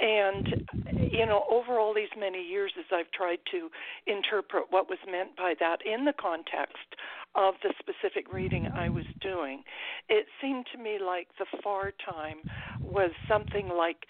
And, 0.00 0.68
you 1.12 1.26
know, 1.26 1.44
over 1.50 1.78
all 1.78 1.92
these 1.92 2.08
many 2.16 2.42
years, 2.42 2.72
as 2.78 2.84
I've 2.92 3.10
tried 3.10 3.38
to 3.50 3.68
interpret 4.06 4.64
what 4.70 4.88
was 4.88 4.98
meant 5.10 5.36
by 5.36 5.54
that 5.58 5.78
in 5.84 6.04
the 6.04 6.12
context 6.20 6.94
of 7.34 7.54
the 7.62 7.74
specific 7.78 8.32
reading 8.32 8.68
I 8.74 8.88
was 8.88 9.04
doing, 9.20 9.62
it 10.08 10.26
seemed 10.40 10.66
to 10.72 10.78
me 10.78 10.98
like 11.04 11.28
the 11.38 11.46
far 11.62 11.92
time 12.08 12.38
was 12.80 13.10
something 13.28 13.68
like 13.68 14.06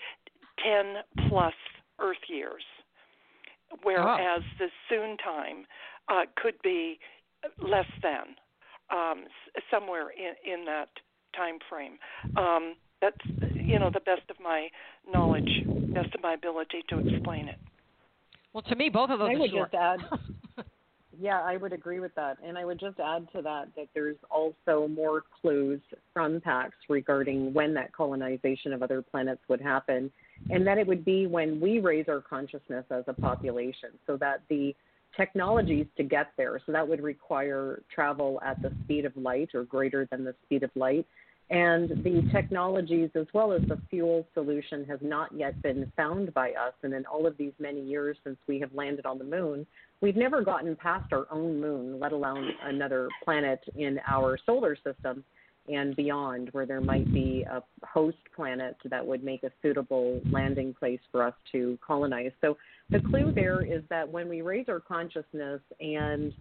10 0.62 1.28
plus 1.28 1.54
Earth 2.00 2.16
years, 2.28 2.62
whereas 3.82 4.42
the 4.58 4.68
soon 4.88 5.16
time 5.16 5.64
uh, 6.08 6.22
could 6.36 6.54
be 6.62 6.98
less 7.60 7.86
than 8.02 8.36
um, 8.90 9.24
somewhere 9.70 10.10
in, 10.10 10.52
in 10.52 10.64
that 10.66 10.88
time 11.36 11.58
frame. 11.68 11.98
Um, 12.36 12.74
that's 13.00 13.16
you 13.54 13.78
know 13.78 13.90
the 13.92 14.00
best 14.00 14.28
of 14.30 14.36
my 14.42 14.68
knowledge, 15.10 15.48
best 15.94 16.14
of 16.14 16.22
my 16.22 16.34
ability 16.34 16.82
to 16.88 16.98
explain 16.98 17.48
it. 17.48 17.58
Well, 18.52 18.62
to 18.62 18.76
me, 18.76 18.88
both 18.88 19.10
of 19.10 19.18
those 19.18 19.30
I 19.30 19.34
are 19.34 19.38
would 19.38 19.50
short. 19.50 19.70
just 19.70 19.80
add, 19.80 20.00
yeah, 21.20 21.40
I 21.40 21.56
would 21.56 21.72
agree 21.72 22.00
with 22.00 22.14
that. 22.16 22.38
And 22.42 22.56
I 22.58 22.64
would 22.64 22.80
just 22.80 22.98
add 22.98 23.28
to 23.34 23.42
that 23.42 23.68
that 23.76 23.88
there's 23.94 24.16
also 24.30 24.88
more 24.88 25.22
clues 25.40 25.80
from 26.12 26.40
PAX 26.40 26.74
regarding 26.88 27.52
when 27.52 27.74
that 27.74 27.92
colonization 27.92 28.72
of 28.72 28.82
other 28.82 29.02
planets 29.02 29.42
would 29.48 29.60
happen, 29.60 30.10
and 30.50 30.66
that 30.66 30.78
it 30.78 30.86
would 30.86 31.04
be 31.04 31.26
when 31.26 31.60
we 31.60 31.78
raise 31.78 32.06
our 32.08 32.20
consciousness 32.20 32.84
as 32.90 33.04
a 33.06 33.12
population, 33.12 33.90
so 34.06 34.16
that 34.16 34.42
the 34.48 34.74
technologies 35.16 35.86
to 35.96 36.02
get 36.02 36.28
there, 36.36 36.60
so 36.64 36.72
that 36.72 36.86
would 36.86 37.02
require 37.02 37.82
travel 37.92 38.40
at 38.44 38.60
the 38.62 38.72
speed 38.84 39.04
of 39.04 39.16
light 39.16 39.50
or 39.54 39.64
greater 39.64 40.06
than 40.10 40.24
the 40.24 40.34
speed 40.44 40.62
of 40.62 40.70
light. 40.74 41.06
And 41.50 41.88
the 42.04 42.28
technologies, 42.30 43.08
as 43.14 43.26
well 43.32 43.52
as 43.52 43.62
the 43.68 43.80
fuel 43.88 44.26
solution, 44.34 44.84
has 44.84 44.98
not 45.00 45.32
yet 45.32 45.60
been 45.62 45.90
found 45.96 46.34
by 46.34 46.50
us. 46.50 46.74
And 46.82 46.92
in 46.92 47.06
all 47.06 47.26
of 47.26 47.38
these 47.38 47.54
many 47.58 47.80
years 47.80 48.18
since 48.22 48.36
we 48.46 48.60
have 48.60 48.72
landed 48.74 49.06
on 49.06 49.16
the 49.16 49.24
moon, 49.24 49.66
we've 50.02 50.16
never 50.16 50.42
gotten 50.42 50.76
past 50.76 51.10
our 51.12 51.26
own 51.30 51.58
moon, 51.58 51.98
let 51.98 52.12
alone 52.12 52.50
another 52.64 53.08
planet 53.24 53.60
in 53.76 53.98
our 54.06 54.38
solar 54.44 54.76
system 54.76 55.24
and 55.68 55.96
beyond, 55.96 56.48
where 56.52 56.66
there 56.66 56.80
might 56.82 57.10
be 57.14 57.46
a 57.50 57.62
host 57.82 58.18
planet 58.36 58.76
that 58.84 59.06
would 59.06 59.24
make 59.24 59.42
a 59.42 59.50
suitable 59.62 60.20
landing 60.30 60.74
place 60.74 61.00
for 61.10 61.22
us 61.22 61.34
to 61.52 61.78
colonize. 61.86 62.32
So 62.42 62.58
the 62.90 63.00
clue 63.00 63.32
there 63.32 63.64
is 63.64 63.82
that 63.90 64.08
when 64.08 64.28
we 64.28 64.42
raise 64.42 64.68
our 64.68 64.80
consciousness 64.80 65.60
and 65.80 66.32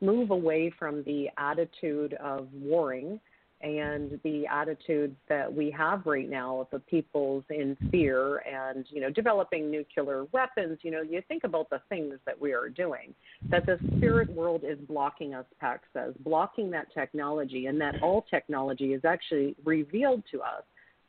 move 0.00 0.30
away 0.30 0.72
from 0.78 1.02
the 1.04 1.28
attitude 1.38 2.14
of 2.14 2.48
warring 2.52 3.20
and 3.62 4.18
the 4.24 4.44
attitudes 4.46 5.14
that 5.28 5.52
we 5.52 5.70
have 5.70 6.04
right 6.04 6.28
now 6.28 6.60
of 6.60 6.66
the 6.72 6.80
peoples 6.80 7.44
in 7.48 7.76
fear 7.92 8.38
and 8.38 8.84
you 8.90 9.00
know 9.00 9.10
developing 9.10 9.70
nuclear 9.70 10.24
weapons 10.32 10.78
you 10.82 10.90
know 10.90 11.02
you 11.02 11.22
think 11.28 11.44
about 11.44 11.70
the 11.70 11.80
things 11.88 12.14
that 12.26 12.40
we 12.40 12.52
are 12.52 12.68
doing 12.68 13.14
that 13.50 13.64
the 13.64 13.78
spirit 13.96 14.28
world 14.30 14.64
is 14.66 14.78
blocking 14.88 15.32
us 15.32 15.44
pax 15.60 15.84
says 15.92 16.12
blocking 16.24 16.70
that 16.70 16.92
technology 16.92 17.66
and 17.66 17.80
that 17.80 17.94
all 18.02 18.22
technology 18.28 18.94
is 18.94 19.04
actually 19.04 19.54
revealed 19.64 20.22
to 20.30 20.40
us. 20.40 20.62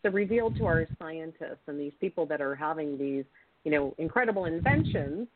So 0.04 0.10
revealed 0.10 0.58
to 0.58 0.66
our 0.66 0.86
scientists 1.00 1.64
and 1.68 1.80
these 1.80 1.94
people 2.02 2.26
that 2.26 2.42
are 2.42 2.56
having 2.56 2.98
these 2.98 3.24
you 3.64 3.72
know 3.72 3.94
incredible 3.98 4.46
inventions 4.46 5.28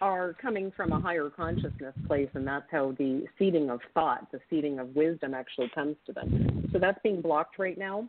are 0.00 0.34
coming 0.34 0.72
from 0.76 0.92
a 0.92 1.00
higher 1.00 1.30
consciousness 1.30 1.94
place, 2.06 2.28
and 2.34 2.46
that's 2.46 2.66
how 2.70 2.94
the 2.98 3.24
seeding 3.38 3.70
of 3.70 3.80
thought, 3.94 4.30
the 4.32 4.40
seeding 4.50 4.78
of 4.78 4.94
wisdom 4.94 5.34
actually 5.34 5.70
comes 5.74 5.96
to 6.06 6.12
them. 6.12 6.68
So 6.72 6.78
that's 6.78 6.98
being 7.02 7.22
blocked 7.22 7.58
right 7.58 7.78
now. 7.78 8.08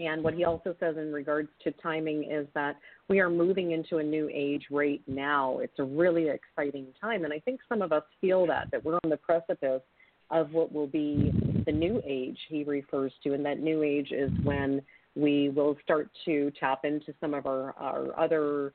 And 0.00 0.24
what 0.24 0.34
he 0.34 0.44
also 0.44 0.74
says 0.80 0.96
in 0.96 1.12
regards 1.12 1.48
to 1.62 1.72
timing 1.72 2.24
is 2.30 2.46
that 2.54 2.76
we 3.08 3.20
are 3.20 3.28
moving 3.28 3.72
into 3.72 3.98
a 3.98 4.02
new 4.02 4.30
age 4.32 4.64
right 4.70 5.02
now. 5.06 5.58
It's 5.58 5.78
a 5.78 5.84
really 5.84 6.28
exciting 6.28 6.86
time. 7.00 7.24
And 7.24 7.32
I 7.34 7.38
think 7.38 7.60
some 7.68 7.82
of 7.82 7.92
us 7.92 8.02
feel 8.20 8.46
that, 8.46 8.70
that 8.72 8.82
we're 8.82 8.98
on 9.04 9.10
the 9.10 9.18
precipice 9.18 9.82
of 10.30 10.52
what 10.52 10.72
will 10.72 10.86
be 10.86 11.32
the 11.66 11.72
new 11.72 12.00
age 12.06 12.38
he 12.48 12.64
refers 12.64 13.12
to. 13.24 13.34
And 13.34 13.44
that 13.44 13.60
new 13.60 13.82
age 13.82 14.10
is 14.10 14.30
when 14.42 14.80
we 15.16 15.48
will 15.50 15.76
start 15.82 16.10
to 16.24 16.52
tap 16.58 16.84
into 16.84 17.14
some 17.20 17.34
of 17.34 17.46
our, 17.46 17.74
our 17.78 18.18
other 18.18 18.72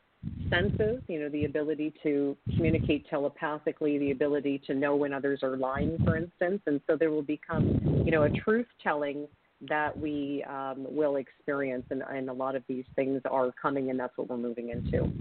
senses, 0.49 1.01
you 1.07 1.19
know, 1.19 1.29
the 1.29 1.45
ability 1.45 1.93
to 2.03 2.35
communicate 2.55 3.07
telepathically, 3.09 3.97
the 3.97 4.11
ability 4.11 4.61
to 4.65 4.73
know 4.73 4.95
when 4.95 5.13
others 5.13 5.39
are 5.43 5.57
lying, 5.57 5.97
for 6.03 6.17
instance. 6.17 6.61
And 6.65 6.81
so 6.87 6.95
there 6.95 7.11
will 7.11 7.21
become, 7.21 7.79
you 8.05 8.11
know, 8.11 8.23
a 8.23 8.29
truth 8.29 8.67
telling 8.83 9.27
that 9.69 9.97
we 9.97 10.43
um, 10.49 10.85
will 10.89 11.17
experience. 11.17 11.85
And, 11.89 12.03
and 12.09 12.29
a 12.29 12.33
lot 12.33 12.55
of 12.55 12.63
these 12.67 12.85
things 12.95 13.21
are 13.29 13.51
coming, 13.59 13.89
and 13.89 13.99
that's 13.99 14.17
what 14.17 14.29
we're 14.29 14.37
moving 14.37 14.69
into. 14.69 15.11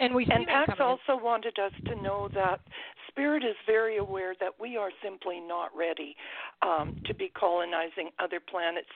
And 0.00 0.14
we 0.14 0.26
And 0.30 0.46
Pax 0.46 0.72
also 0.80 1.22
wanted 1.22 1.58
us 1.58 1.72
to 1.86 2.02
know 2.02 2.28
that 2.34 2.60
Spirit 3.08 3.44
is 3.44 3.54
very 3.66 3.98
aware 3.98 4.34
that 4.40 4.52
we 4.58 4.76
are 4.76 4.90
simply 5.02 5.38
not 5.38 5.68
ready 5.76 6.16
um, 6.62 7.00
to 7.04 7.14
be 7.14 7.30
colonizing 7.38 8.10
other 8.18 8.40
planets. 8.40 8.88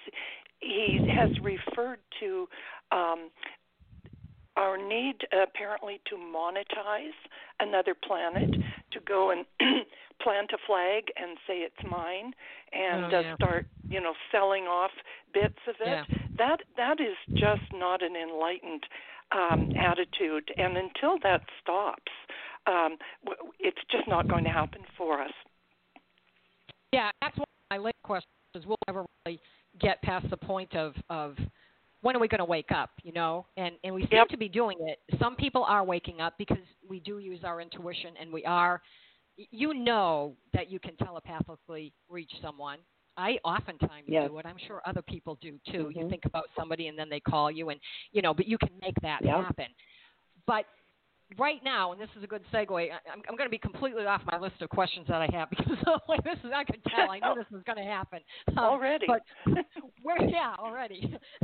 He 0.61 0.99
has 1.15 1.31
referred 1.43 1.99
to 2.21 2.49
um, 2.93 3.31
our 4.57 4.77
need 4.77 5.17
apparently 5.33 6.01
to 6.09 6.17
monetize 6.17 7.17
another 7.61 7.95
planet, 7.95 8.51
to 8.93 9.01
go 9.07 9.31
and 9.31 9.45
plant 10.23 10.51
a 10.53 10.59
flag 10.67 11.05
and 11.17 11.37
say 11.47 11.59
it's 11.59 11.91
mine, 11.91 12.33
and 12.73 13.13
Oh, 13.15 13.19
uh, 13.19 13.35
start 13.37 13.67
you 13.89 14.01
know 14.01 14.15
selling 14.33 14.65
off 14.65 14.91
bits 15.35 15.59
of 15.69 15.75
it. 15.81 15.87
Yeah. 15.87 16.05
That 16.39 16.61
that 16.77 17.01
is 17.01 17.17
just 17.35 17.73
not 17.73 18.03
an 18.03 18.17
enlightened 18.17 18.85
um, 19.33 19.73
attitude, 19.79 20.51
and 20.57 20.77
until 20.77 21.19
that 21.23 21.43
stops, 21.61 22.13
um, 22.67 22.97
it's 23.59 23.81
just 23.91 24.09
not 24.09 24.29
going 24.29 24.45
to 24.45 24.51
happen 24.51 24.83
for 24.97 25.21
us. 25.23 25.33
Yeah, 26.93 27.11
that's 27.21 27.37
one 27.37 27.45
of 27.45 27.71
my 27.71 27.79
late 27.79 27.95
questions. 28.03 28.31
Is 28.55 28.65
we'll 28.65 28.77
ever 28.89 29.05
really 29.27 29.39
get 29.81 30.01
past 30.03 30.29
the 30.31 30.37
point 30.37 30.75
of 30.75 30.95
of 31.11 31.37
when 32.03 32.15
are 32.15 32.21
we 32.21 32.29
going 32.29 32.39
to 32.39 32.45
wake 32.45 32.71
up? 32.73 32.91
You 33.03 33.13
know, 33.13 33.47
and 33.57 33.75
and 33.85 33.95
we 33.95 34.03
seem 34.03 34.11
Yep. 34.13 34.29
to 34.29 34.37
be 34.37 34.49
doing 34.49 34.77
it. 34.81 34.99
Some 35.19 35.37
people 35.37 35.65
are 35.65 35.85
waking 35.85 36.21
up 36.21 36.35
because 36.39 36.59
we 36.89 37.01
do 37.01 37.19
use 37.19 37.41
our 37.45 37.61
intuition, 37.61 38.15
and 38.21 38.33
we 38.33 38.45
are. 38.45 38.81
You 39.51 39.75
know 39.75 40.35
that 40.55 40.71
you 40.71 40.79
can 40.79 40.97
telepathically 40.97 41.93
reach 42.09 42.33
someone. 42.41 42.79
I 43.19 43.39
oftentimes 43.45 44.05
Yes. 44.09 44.29
do 44.29 44.39
it. 44.39 44.47
I'm 44.47 44.57
sure 44.67 44.81
other 44.87 45.03
people 45.03 45.37
do 45.43 45.59
too. 45.71 45.91
You 45.95 46.05
Mhm. 46.05 46.11
think 46.11 46.25
about 46.25 46.49
somebody 46.57 46.89
and 46.89 46.99
then 46.99 47.09
they 47.11 47.21
call 47.21 47.51
you, 47.51 47.69
and 47.71 47.81
you 48.13 48.23
know, 48.23 48.33
but 48.33 48.47
you 48.47 48.57
can 48.59 48.71
make 48.81 48.99
that 49.03 49.23
Yep. 49.23 49.35
happen. 49.35 49.67
But 50.47 50.67
right 51.39 51.61
now, 51.65 51.93
and 51.93 52.01
this 52.01 52.09
is 52.17 52.23
a 52.25 52.27
good 52.27 52.43
segue. 52.53 52.71
I- 52.91 52.95
I'm, 53.13 53.23
I'm 53.29 53.37
going 53.37 53.47
to 53.47 53.51
be 53.51 53.59
completely 53.59 54.05
off 54.07 54.23
my 54.31 54.39
list 54.39 54.63
of 54.63 54.71
questions 54.71 55.07
that 55.09 55.23
I 55.23 55.29
have 55.33 55.51
because 55.57 55.77
like 56.09 56.23
this 56.25 56.39
is 56.45 56.51
I 56.55 56.65
could 56.65 56.83
tell 56.85 57.11
I 57.11 57.19
knew 57.19 57.35
this 57.37 57.51
was 57.51 57.63
going 57.65 57.79
to 57.79 57.85
happen 57.85 58.21
Um, 58.51 58.59
Already. 58.59 59.07
But 59.07 59.23
we're 60.05 60.29
yeah 60.29 60.55
already. 60.59 61.17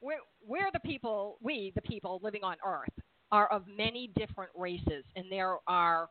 we're 0.00 0.18
we're 0.46 0.70
the 0.72 0.80
people. 0.80 1.38
We 1.40 1.72
the 1.74 1.82
people 1.82 2.20
living 2.22 2.44
on 2.44 2.56
Earth 2.66 2.92
are 3.30 3.48
of 3.48 3.64
many 3.76 4.10
different 4.16 4.50
races, 4.56 5.04
and 5.16 5.26
there 5.30 5.56
are. 5.66 6.08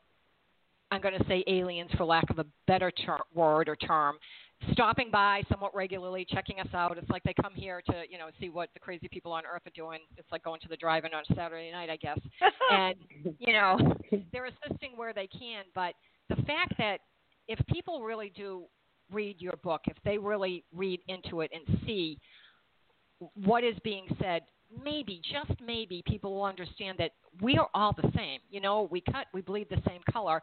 I'm 0.94 1.00
going 1.00 1.18
to 1.18 1.26
say 1.30 1.42
aliens, 1.48 1.90
for 1.96 2.04
lack 2.04 2.30
of 2.30 2.40
a 2.40 2.46
better 2.68 2.92
ter- 2.92 3.24
word 3.34 3.70
or 3.70 3.78
term, 3.78 4.18
stopping 4.74 5.10
by 5.12 5.42
somewhat 5.50 5.74
regularly, 5.76 6.26
checking 6.30 6.60
us 6.60 6.68
out. 6.74 6.98
It's 6.98 7.10
like 7.10 7.24
they 7.24 7.34
come 7.42 7.54
here 7.54 7.82
to, 7.88 8.04
you 8.10 8.18
know, 8.18 8.28
see 8.40 8.50
what 8.50 8.70
the 8.74 8.80
crazy 8.80 9.08
people 9.10 9.32
on 9.32 9.44
Earth 9.46 9.64
are 9.66 9.72
doing. 9.76 10.00
It's 10.18 10.32
like 10.32 10.44
going 10.44 10.62
to 10.62 10.68
the 10.68 10.78
drive-in 10.78 11.14
on 11.14 11.24
Saturday 11.36 11.72
night, 11.72 11.90
I 11.90 11.98
guess. 11.98 12.20
and 12.72 12.96
you 13.40 13.54
know, 13.54 13.78
they're 14.32 14.48
assisting 14.48 14.92
where 14.96 15.14
they 15.14 15.28
can. 15.28 15.64
But 15.74 15.94
the 16.30 16.42
fact 16.44 16.74
that 16.78 17.00
if 17.48 17.60
people 17.68 18.02
really 18.02 18.32
do 18.36 18.64
read 19.12 19.38
your 19.40 19.56
book, 19.64 19.82
if 19.88 19.98
they 20.06 20.18
really 20.18 20.64
read 20.74 21.02
into 21.08 21.42
it 21.42 21.52
and 21.54 21.80
see 21.86 22.18
what 23.36 23.64
is 23.64 23.76
being 23.84 24.08
said, 24.22 24.42
maybe, 24.84 25.22
just 25.32 25.60
maybe, 25.66 26.04
people 26.08 26.34
will 26.34 26.44
understand 26.44 26.98
that 26.98 27.12
we 27.42 27.58
are 27.58 27.68
all 27.74 27.94
the 27.94 28.10
same. 28.16 28.40
You 28.50 28.62
know, 28.62 28.88
we 28.90 29.02
cut, 29.02 29.28
we 29.34 29.42
bleed 29.42 29.68
the 29.70 29.82
same 29.88 30.02
color. 30.12 30.42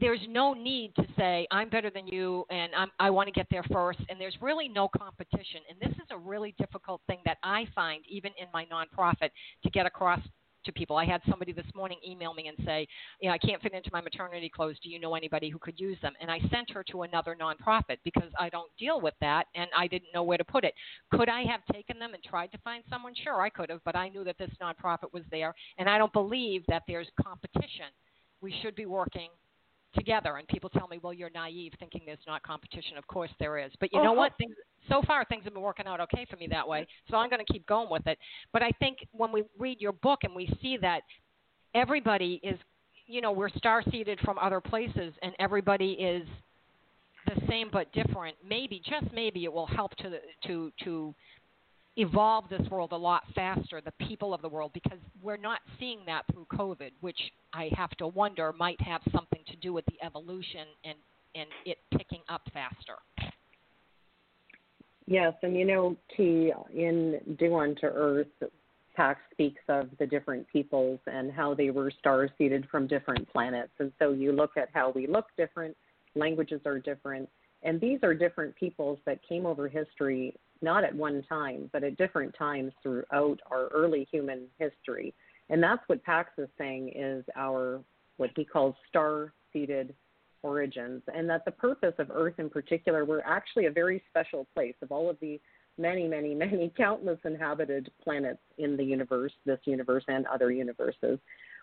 There's 0.00 0.20
no 0.28 0.54
need 0.54 0.94
to 0.96 1.04
say 1.16 1.46
I'm 1.50 1.68
better 1.68 1.90
than 1.90 2.06
you 2.06 2.44
and 2.50 2.72
I'm, 2.74 2.90
I 3.00 3.10
want 3.10 3.26
to 3.26 3.32
get 3.32 3.46
there 3.50 3.64
first. 3.72 3.98
And 4.08 4.20
there's 4.20 4.36
really 4.40 4.68
no 4.68 4.88
competition. 4.88 5.60
And 5.68 5.78
this 5.80 5.96
is 5.98 6.06
a 6.10 6.16
really 6.16 6.54
difficult 6.58 7.00
thing 7.06 7.18
that 7.24 7.38
I 7.42 7.66
find, 7.74 8.04
even 8.08 8.32
in 8.40 8.46
my 8.54 8.66
nonprofit, 8.66 9.30
to 9.64 9.70
get 9.70 9.86
across 9.86 10.20
to 10.64 10.72
people. 10.72 10.96
I 10.96 11.04
had 11.04 11.20
somebody 11.28 11.52
this 11.52 11.66
morning 11.74 11.98
email 12.06 12.34
me 12.34 12.46
and 12.48 12.56
say, 12.64 12.86
you 13.20 13.28
know, 13.28 13.34
I 13.34 13.38
can't 13.38 13.60
fit 13.60 13.72
into 13.72 13.90
my 13.92 14.00
maternity 14.00 14.48
clothes. 14.48 14.76
Do 14.82 14.90
you 14.90 15.00
know 15.00 15.16
anybody 15.16 15.48
who 15.48 15.58
could 15.58 15.78
use 15.78 15.98
them? 16.02 16.12
And 16.20 16.30
I 16.30 16.38
sent 16.52 16.70
her 16.70 16.84
to 16.84 17.02
another 17.02 17.36
nonprofit 17.40 17.96
because 18.04 18.30
I 18.38 18.48
don't 18.48 18.70
deal 18.78 19.00
with 19.00 19.14
that 19.20 19.46
and 19.54 19.68
I 19.76 19.88
didn't 19.88 20.12
know 20.14 20.22
where 20.22 20.38
to 20.38 20.44
put 20.44 20.64
it. 20.64 20.74
Could 21.12 21.28
I 21.28 21.42
have 21.42 21.60
taken 21.72 21.98
them 21.98 22.14
and 22.14 22.22
tried 22.22 22.52
to 22.52 22.58
find 22.58 22.84
someone? 22.88 23.14
Sure, 23.22 23.40
I 23.40 23.50
could 23.50 23.70
have, 23.70 23.80
but 23.84 23.96
I 23.96 24.08
knew 24.08 24.22
that 24.24 24.38
this 24.38 24.50
nonprofit 24.62 25.12
was 25.12 25.24
there, 25.30 25.54
and 25.78 25.88
I 25.88 25.98
don't 25.98 26.12
believe 26.12 26.62
that 26.68 26.84
there's 26.86 27.08
competition. 27.20 27.90
We 28.40 28.54
should 28.62 28.74
be 28.74 28.86
working 28.86 29.28
together. 29.94 30.36
And 30.36 30.46
people 30.48 30.70
tell 30.70 30.88
me, 30.88 30.98
well, 31.02 31.12
you're 31.12 31.30
naive 31.30 31.72
thinking 31.78 32.02
there's 32.06 32.18
not 32.26 32.42
competition. 32.42 32.96
Of 32.96 33.06
course 33.06 33.30
there 33.38 33.58
is. 33.58 33.72
But 33.80 33.92
you 33.92 34.02
know 34.02 34.10
Oh. 34.10 34.14
what? 34.14 34.36
Things, 34.38 34.54
so 34.88 35.02
far, 35.02 35.24
things 35.24 35.44
have 35.44 35.54
been 35.54 35.62
working 35.62 35.86
out 35.86 36.00
okay 36.00 36.24
for 36.28 36.36
me 36.36 36.46
that 36.48 36.66
way. 36.66 36.86
So 37.10 37.16
I'm 37.16 37.30
going 37.30 37.44
to 37.44 37.52
keep 37.52 37.66
going 37.66 37.88
with 37.90 38.06
it. 38.06 38.18
But 38.52 38.62
I 38.62 38.70
think 38.78 38.98
when 39.12 39.32
we 39.32 39.44
read 39.58 39.80
your 39.80 39.92
book 39.92 40.20
and 40.24 40.34
we 40.34 40.46
see 40.60 40.76
that 40.78 41.02
everybody 41.74 42.40
is, 42.42 42.58
you 43.06 43.20
know, 43.20 43.32
we're 43.32 43.50
star 43.50 43.82
seeded 43.90 44.18
from 44.20 44.38
other 44.38 44.60
places 44.60 45.12
and 45.22 45.34
everybody 45.38 45.92
is 45.92 46.26
the 47.26 47.40
same 47.48 47.68
but 47.72 47.92
different, 47.92 48.36
maybe, 48.46 48.80
just 48.84 49.12
maybe, 49.12 49.44
it 49.44 49.52
will 49.52 49.66
help 49.66 49.94
to, 49.96 50.18
to, 50.46 50.72
to, 50.84 51.14
evolve 51.96 52.48
this 52.48 52.66
world 52.70 52.92
a 52.92 52.96
lot 52.96 53.22
faster, 53.34 53.80
the 53.84 54.06
people 54.06 54.32
of 54.32 54.42
the 54.42 54.48
world, 54.48 54.72
because 54.72 54.98
we're 55.22 55.36
not 55.36 55.60
seeing 55.78 56.00
that 56.06 56.22
through 56.32 56.46
COVID, 56.52 56.90
which 57.00 57.18
I 57.52 57.70
have 57.76 57.90
to 57.98 58.06
wonder 58.06 58.52
might 58.58 58.80
have 58.80 59.02
something 59.12 59.40
to 59.48 59.56
do 59.56 59.72
with 59.72 59.84
the 59.86 60.04
evolution 60.04 60.66
and, 60.84 60.96
and 61.34 61.48
it 61.66 61.78
picking 61.96 62.22
up 62.28 62.42
faster. 62.52 62.96
Yes, 65.06 65.34
and 65.42 65.56
you 65.56 65.66
know, 65.66 65.96
T 66.16 66.52
in 66.74 67.20
Do 67.38 67.56
Unto 67.56 67.86
Earth, 67.86 68.28
Pax 68.94 69.20
speaks 69.32 69.60
of 69.68 69.88
the 69.98 70.06
different 70.06 70.46
peoples 70.48 71.00
and 71.06 71.32
how 71.32 71.54
they 71.54 71.70
were 71.70 71.90
star 71.90 72.28
seeded 72.38 72.66
from 72.70 72.86
different 72.86 73.28
planets. 73.30 73.72
And 73.78 73.92
so 73.98 74.12
you 74.12 74.32
look 74.32 74.52
at 74.56 74.68
how 74.72 74.90
we 74.94 75.06
look 75.06 75.26
different, 75.36 75.76
languages 76.14 76.60
are 76.66 76.78
different, 76.78 77.28
and 77.62 77.80
these 77.80 77.98
are 78.02 78.14
different 78.14 78.54
peoples 78.56 78.98
that 79.06 79.20
came 79.26 79.46
over 79.46 79.68
history 79.68 80.34
not 80.62 80.84
at 80.84 80.94
one 80.94 81.22
time, 81.28 81.68
but 81.72 81.82
at 81.82 81.96
different 81.96 82.34
times 82.38 82.72
throughout 82.82 83.38
our 83.50 83.66
early 83.68 84.06
human 84.10 84.46
history. 84.58 85.12
And 85.50 85.62
that's 85.62 85.82
what 85.88 86.02
Pax 86.04 86.30
is 86.38 86.48
saying 86.56 86.92
is 86.94 87.24
our 87.36 87.80
what 88.16 88.30
he 88.36 88.44
calls 88.44 88.74
star 88.88 89.32
seeded 89.52 89.94
origins, 90.42 91.02
and 91.14 91.28
that 91.28 91.44
the 91.44 91.50
purpose 91.50 91.94
of 91.98 92.10
Earth 92.12 92.34
in 92.38 92.50
particular, 92.50 93.04
we're 93.04 93.20
actually 93.20 93.66
a 93.66 93.70
very 93.70 94.02
special 94.08 94.46
place 94.54 94.74
of 94.82 94.90
all 94.92 95.08
of 95.10 95.16
the 95.20 95.40
many, 95.78 96.06
many, 96.06 96.34
many 96.34 96.72
countless 96.76 97.18
inhabited 97.24 97.90
planets 98.02 98.42
in 98.58 98.76
the 98.76 98.84
universe, 98.84 99.32
this 99.44 99.60
universe 99.64 100.04
and 100.08 100.26
other 100.26 100.50
universes. 100.50 101.18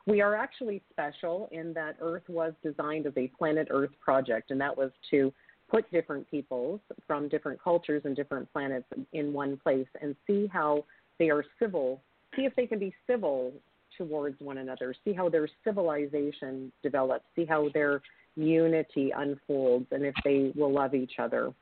We 0.07 0.21
are 0.21 0.35
actually 0.35 0.81
special 0.91 1.49
in 1.51 1.73
that 1.73 1.97
Earth 2.01 2.27
was 2.29 2.53
designed 2.63 3.05
as 3.05 3.13
a 3.17 3.27
planet 3.38 3.67
Earth 3.69 3.91
project, 3.99 4.51
and 4.51 4.59
that 4.62 4.75
was 4.75 4.91
to 5.12 5.33
put 5.69 5.89
different 5.91 6.29
peoples 6.29 6.79
from 7.05 7.27
different 7.29 7.62
cultures 7.62 8.01
and 8.05 8.15
different 8.15 8.51
planets 8.51 8.86
in 9.13 9.32
one 9.34 9.58
place 9.58 9.88
and 10.01 10.15
see 10.25 10.47
how 10.51 10.84
they 11.19 11.29
are 11.29 11.43
civil, 11.60 12.01
see 12.36 12.43
if 12.43 12.55
they 12.55 12.65
can 12.65 12.79
be 12.79 12.93
civil 13.08 13.53
towards 13.97 14.39
one 14.39 14.60
another, 14.60 14.95
see 15.05 15.13
how 15.13 15.29
their 15.29 15.47
civilization 15.63 16.71
develops, 16.82 17.25
see 17.36 17.45
how 17.45 17.69
their 17.73 18.01
unity 18.36 19.12
unfolds, 19.15 19.86
and 19.91 20.05
if 20.05 20.15
they 20.23 20.51
will 20.55 20.71
love 20.71 20.95
each 20.95 21.13
other. 21.19 21.53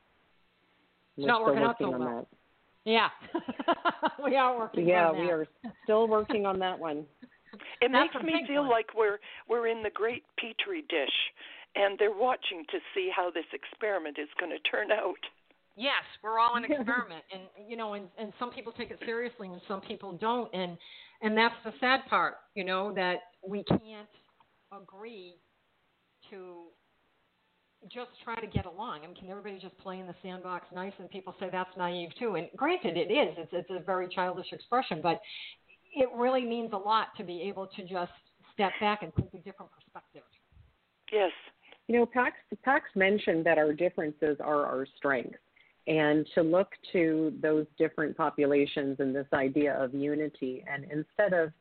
We're 1.17 1.27
not 1.27 1.41
still 1.41 1.45
working 1.45 1.63
out 1.63 1.75
so 1.79 1.93
on 1.93 1.99
well. 1.99 2.27
Yeah, 2.85 3.09
we 4.23 4.35
are 4.37 4.57
working. 4.57 4.87
Yeah, 4.87 5.09
on 5.09 5.15
that. 5.15 5.21
we 5.21 5.29
are 5.31 5.47
still 5.83 6.07
working 6.07 6.45
on 6.45 6.59
that 6.59 6.77
one. 6.77 7.05
It 7.81 7.91
That's 7.91 8.13
makes 8.13 8.23
me 8.23 8.45
feel 8.47 8.61
one. 8.61 8.69
like 8.69 8.87
we're 8.95 9.17
we're 9.49 9.67
in 9.67 9.81
the 9.83 9.89
great 9.89 10.23
petri 10.37 10.83
dish, 10.83 11.09
and 11.77 11.97
they're 11.99 12.11
watching 12.11 12.65
to 12.71 12.79
see 12.93 13.09
how 13.15 13.29
this 13.29 13.45
experiment 13.53 14.17
is 14.19 14.29
going 14.39 14.51
to 14.51 14.59
turn 14.69 14.91
out. 14.91 15.21
Yes, 15.75 16.03
we're 16.23 16.39
all 16.39 16.55
an 16.55 16.65
experiment, 16.69 17.23
and 17.31 17.43
you 17.69 17.77
know, 17.77 17.93
and 17.93 18.07
and 18.17 18.33
some 18.39 18.51
people 18.51 18.73
take 18.73 18.89
it 18.89 18.99
seriously, 19.05 19.47
and 19.47 19.61
some 19.67 19.81
people 19.81 20.13
don't, 20.13 20.53
and 20.53 20.77
and 21.21 21.37
that's 21.37 21.55
the 21.63 21.73
sad 21.79 22.01
part, 22.09 22.35
you 22.55 22.63
know, 22.63 22.93
that 22.95 23.17
we 23.47 23.63
can't 23.63 24.09
agree 24.73 25.35
to 26.31 26.65
just 27.93 28.09
try 28.23 28.35
to 28.39 28.47
get 28.47 28.65
along. 28.65 29.01
I 29.03 29.07
mean, 29.07 29.15
can 29.15 29.29
everybody 29.29 29.59
just 29.59 29.77
play 29.77 29.99
in 29.99 30.07
the 30.07 30.15
sandbox 30.23 30.65
nice? 30.73 30.93
And 30.99 31.09
people 31.09 31.35
say 31.39 31.49
that's 31.51 31.69
naive 31.77 32.09
too. 32.19 32.35
And 32.35 32.47
granted, 32.55 32.97
it 32.97 33.11
is. 33.11 33.35
It's 33.37 33.51
it's 33.53 33.69
a 33.69 33.83
very 33.83 34.07
childish 34.09 34.47
expression, 34.51 34.99
but 35.01 35.21
it 35.95 36.09
really 36.15 36.43
means 36.43 36.71
a 36.73 36.77
lot 36.77 37.09
to 37.17 37.23
be 37.23 37.41
able 37.43 37.67
to 37.67 37.83
just 37.83 38.11
step 38.53 38.71
back 38.81 39.03
and 39.03 39.11
take 39.15 39.33
a 39.33 39.43
different 39.43 39.71
perspective. 39.71 40.23
Yes. 41.11 41.31
You 41.87 41.99
know, 41.99 42.05
Pax, 42.05 42.35
Pax 42.63 42.85
mentioned 42.95 43.45
that 43.45 43.57
our 43.57 43.73
differences 43.73 44.37
are 44.41 44.65
our 44.65 44.85
strengths, 44.97 45.37
and 45.87 46.27
to 46.35 46.41
look 46.41 46.69
to 46.91 47.33
those 47.41 47.65
different 47.77 48.17
populations 48.17 48.97
and 48.99 49.15
this 49.15 49.27
idea 49.33 49.73
of 49.73 49.93
unity, 49.93 50.65
and 50.71 50.83
instead 50.91 51.33
of 51.33 51.51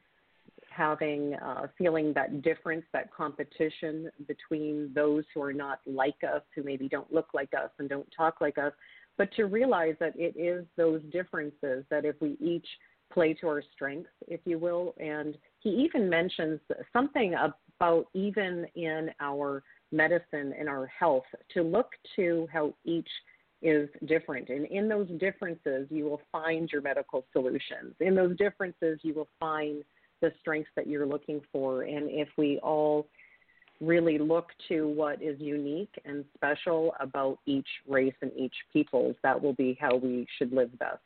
having 0.69 1.35
uh, 1.35 1.69
feeling 1.79 2.13
that 2.15 2.43
difference, 2.43 2.85
that 2.93 3.13
competition 3.15 4.11
between 4.27 4.91
those 4.95 5.25
who 5.33 5.41
are 5.43 5.53
not 5.53 5.81
like 5.87 6.23
us, 6.23 6.43
who 6.55 6.63
maybe 6.63 6.89
don't 6.89 7.11
look 7.13 7.29
like 7.33 7.51
us 7.55 7.71
and 7.79 7.89
don't 7.89 8.09
talk 8.15 8.41
like 8.41 8.59
us, 8.59 8.73
but 9.17 9.33
to 9.35 9.45
realize 9.45 9.95
that 10.01 10.13
it 10.17 10.37
is 10.37 10.67
those 10.77 11.01
differences 11.13 11.85
that 11.89 12.05
if 12.05 12.17
we 12.21 12.37
each 12.41 12.67
play 13.13 13.33
to 13.33 13.47
our 13.47 13.63
strengths, 13.73 14.11
if 14.27 14.41
you 14.45 14.59
will, 14.59 14.95
and 14.99 15.39
he 15.61 15.71
even 15.71 16.11
mentions 16.11 16.61
something 16.93 17.35
about 17.35 18.07
even 18.13 18.67
in 18.75 19.11
our 19.21 19.63
medicine 19.93 20.55
and 20.59 20.69
our 20.69 20.87
health 20.87 21.25
to 21.55 21.63
look 21.63 21.91
to 22.17 22.49
how 22.53 22.75
each 22.85 23.09
is 23.63 23.89
different. 24.07 24.49
And 24.49 24.67
in 24.67 24.89
those 24.89 25.09
differences, 25.19 25.87
you 25.91 26.05
will 26.05 26.21
find 26.31 26.69
your 26.71 26.83
medical 26.83 27.25
solutions. 27.33 27.95
In 28.01 28.15
those 28.15 28.37
differences, 28.37 28.99
you 29.03 29.15
will 29.15 29.29
find 29.41 29.83
the 30.21 30.33
strengths 30.41 30.71
that 30.77 30.87
you're 30.87 31.07
looking 31.07 31.41
for. 31.53 31.83
And 31.83 32.11
if 32.11 32.29
we 32.37 32.59
all 32.63 33.07
really 33.81 34.19
look 34.19 34.49
to 34.69 34.89
what 34.89 35.23
is 35.23 35.39
unique 35.41 35.93
and 36.05 36.25
special 36.35 36.95
about 37.01 37.39
each 37.47 37.67
race 37.87 38.15
and 38.23 38.33
each 38.37 38.55
peoples, 38.73 39.17
that 39.23 39.41
will 39.41 39.53
be 39.55 39.77
how 39.81 39.97
we 39.97 40.27
should 40.39 40.53
live 40.53 40.77
best. 40.79 41.01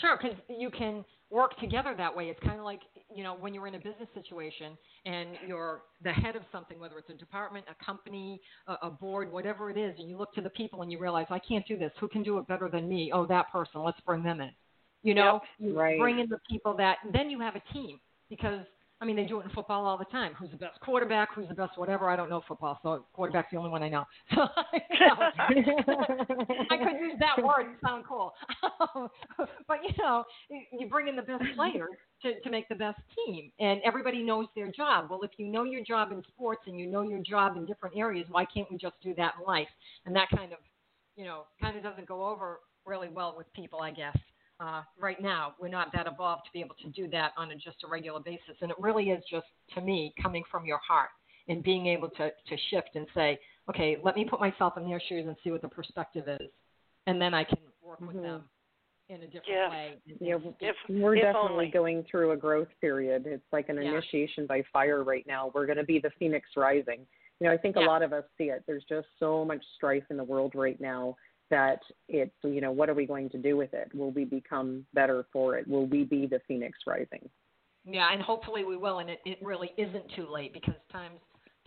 Sure, 0.00 0.18
because 0.20 0.36
you 0.48 0.70
can 0.70 1.04
work 1.30 1.58
together 1.58 1.94
that 1.96 2.14
way. 2.14 2.24
It's 2.24 2.40
kind 2.40 2.58
of 2.58 2.64
like 2.64 2.80
you 3.14 3.22
know 3.22 3.36
when 3.38 3.54
you're 3.54 3.66
in 3.66 3.74
a 3.74 3.78
business 3.78 4.08
situation 4.14 4.76
and 5.04 5.30
you're 5.46 5.82
the 6.02 6.12
head 6.12 6.36
of 6.36 6.42
something, 6.52 6.78
whether 6.78 6.98
it's 6.98 7.10
a 7.10 7.14
department, 7.14 7.64
a 7.70 7.84
company, 7.84 8.40
a, 8.66 8.74
a 8.82 8.90
board, 8.90 9.32
whatever 9.32 9.70
it 9.70 9.76
is, 9.76 9.94
and 9.98 10.08
you 10.08 10.16
look 10.16 10.32
to 10.34 10.40
the 10.40 10.50
people 10.50 10.82
and 10.82 10.90
you 10.90 10.98
realize 10.98 11.26
I 11.30 11.38
can't 11.38 11.66
do 11.66 11.76
this. 11.76 11.92
Who 12.00 12.08
can 12.08 12.22
do 12.22 12.38
it 12.38 12.46
better 12.46 12.68
than 12.68 12.88
me? 12.88 13.10
Oh, 13.12 13.26
that 13.26 13.50
person. 13.50 13.82
Let's 13.82 14.00
bring 14.06 14.22
them 14.22 14.40
in. 14.40 14.50
You 15.02 15.14
know, 15.14 15.40
Yep, 15.58 15.68
you 15.68 15.78
right. 15.78 15.98
bring 15.98 16.18
in 16.18 16.28
the 16.28 16.38
people 16.50 16.76
that 16.78 16.98
then 17.12 17.30
you 17.30 17.40
have 17.40 17.54
a 17.54 17.72
team 17.72 18.00
because 18.28 18.64
I 19.00 19.04
mean, 19.04 19.14
they 19.16 19.24
do 19.24 19.40
it 19.40 19.44
in 19.44 19.50
football 19.50 19.84
all 19.84 19.98
the 19.98 20.06
time. 20.06 20.32
Who's 20.38 20.50
the 20.50 20.56
best 20.56 20.80
quarterback? 20.80 21.28
Who's 21.34 21.48
the 21.48 21.54
best 21.54 21.76
whatever? 21.76 22.08
I 22.08 22.16
don't 22.16 22.30
know 22.30 22.42
football, 22.48 22.78
so 22.82 23.04
quarterback's 23.12 23.50
the 23.52 23.58
only 23.58 23.70
one 23.70 23.82
I 23.82 23.88
know. 23.88 24.04
So, 24.34 24.42
you 25.54 25.62
know, 25.62 25.96
I 26.70 26.75
that 27.20 27.36
word 27.44 27.66
sound 27.84 28.04
cool. 28.08 28.32
but 29.68 29.78
you 29.82 29.94
know, 29.98 30.24
you 30.50 30.88
bring 30.88 31.08
in 31.08 31.16
the 31.16 31.22
best 31.22 31.44
players 31.54 31.90
to, 32.22 32.40
to 32.40 32.50
make 32.50 32.68
the 32.68 32.74
best 32.74 32.98
team, 33.14 33.50
and 33.60 33.80
everybody 33.84 34.22
knows 34.22 34.46
their 34.54 34.70
job. 34.70 35.06
Well, 35.10 35.22
if 35.22 35.32
you 35.36 35.46
know 35.46 35.64
your 35.64 35.84
job 35.84 36.12
in 36.12 36.22
sports 36.34 36.62
and 36.66 36.78
you 36.78 36.86
know 36.86 37.02
your 37.02 37.20
job 37.20 37.56
in 37.56 37.66
different 37.66 37.96
areas, 37.96 38.26
why 38.30 38.44
can't 38.44 38.70
we 38.70 38.78
just 38.78 38.96
do 39.02 39.14
that 39.16 39.34
in 39.38 39.46
life? 39.46 39.68
And 40.04 40.14
that 40.16 40.28
kind 40.34 40.52
of, 40.52 40.58
you 41.16 41.24
know, 41.24 41.44
kind 41.60 41.76
of 41.76 41.82
doesn't 41.82 42.06
go 42.06 42.26
over 42.26 42.60
really 42.84 43.08
well 43.08 43.34
with 43.36 43.52
people, 43.54 43.80
I 43.80 43.90
guess 43.90 44.16
uh, 44.60 44.82
right 44.98 45.20
now. 45.20 45.54
We're 45.60 45.68
not 45.68 45.92
that 45.92 46.06
evolved 46.06 46.44
to 46.46 46.52
be 46.52 46.60
able 46.60 46.76
to 46.82 46.88
do 46.90 47.08
that 47.10 47.32
on 47.36 47.50
a, 47.50 47.54
just 47.54 47.84
a 47.84 47.88
regular 47.88 48.20
basis. 48.20 48.56
And 48.60 48.70
it 48.70 48.76
really 48.78 49.10
is 49.10 49.22
just, 49.30 49.46
to 49.74 49.80
me, 49.80 50.14
coming 50.22 50.42
from 50.50 50.64
your 50.64 50.78
heart 50.86 51.10
and 51.48 51.62
being 51.62 51.86
able 51.86 52.08
to, 52.10 52.30
to 52.30 52.56
shift 52.70 52.90
and 52.94 53.06
say, 53.14 53.38
okay, 53.68 53.96
let 54.02 54.16
me 54.16 54.26
put 54.28 54.40
myself 54.40 54.74
in 54.76 54.88
their 54.88 55.00
shoes 55.08 55.24
and 55.26 55.36
see 55.42 55.50
what 55.50 55.62
the 55.62 55.68
perspective 55.68 56.24
is. 56.28 56.48
And 57.06 57.20
then 57.20 57.34
I 57.34 57.44
can 57.44 57.58
work 57.82 58.00
with 58.00 58.16
Mhm. 58.16 58.22
them 58.22 58.48
in 59.08 59.22
a 59.22 59.26
different 59.26 59.46
Yes. 59.48 59.70
way. 59.70 60.00
And- 60.08 60.20
Yeah, 60.20 60.36
If 60.60 60.76
we're 60.88 61.14
if 61.14 61.22
definitely 61.22 61.50
only. 61.50 61.68
going 61.68 62.04
through 62.04 62.32
a 62.32 62.36
growth 62.36 62.68
period. 62.80 63.26
It's 63.26 63.52
like 63.52 63.68
an 63.68 63.76
Yeah. 63.76 63.90
initiation 63.92 64.46
by 64.46 64.62
fire 64.62 65.04
right 65.04 65.26
now. 65.26 65.48
We're 65.54 65.66
going 65.66 65.78
to 65.78 65.84
be 65.84 65.98
the 66.00 66.10
phoenix 66.10 66.56
rising. 66.56 67.06
You 67.40 67.46
know, 67.46 67.52
I 67.52 67.56
think 67.56 67.76
a 67.76 67.80
lot 67.80 68.02
of 68.02 68.12
us 68.12 68.24
see 68.36 68.50
it. 68.50 68.64
There's 68.66 68.84
just 68.84 69.06
so 69.18 69.44
much 69.44 69.64
strife 69.74 70.10
in 70.10 70.16
the 70.16 70.24
world 70.24 70.54
right 70.54 70.80
now 70.80 71.16
that 71.50 71.84
it's, 72.08 72.34
you 72.42 72.60
know, 72.60 72.72
what 72.72 72.88
are 72.88 72.94
we 72.94 73.06
going 73.06 73.28
to 73.30 73.38
do 73.38 73.56
with 73.56 73.72
it? 73.74 73.94
Will 73.94 74.10
we 74.10 74.24
become 74.24 74.84
better 74.94 75.22
for 75.32 75.56
it? 75.56 75.68
Will 75.68 75.86
we 75.86 76.02
be 76.02 76.26
the 76.26 76.40
phoenix 76.40 76.78
rising? 76.86 77.30
Yeah, 77.84 78.08
and 78.10 78.20
hopefully 78.20 78.64
we 78.64 78.76
will, 78.76 78.98
and 78.98 79.08
it, 79.10 79.20
it 79.24 79.40
really 79.42 79.72
isn't 79.76 80.08
too 80.16 80.26
late 80.26 80.52
because 80.52 80.74
time's 80.90 81.20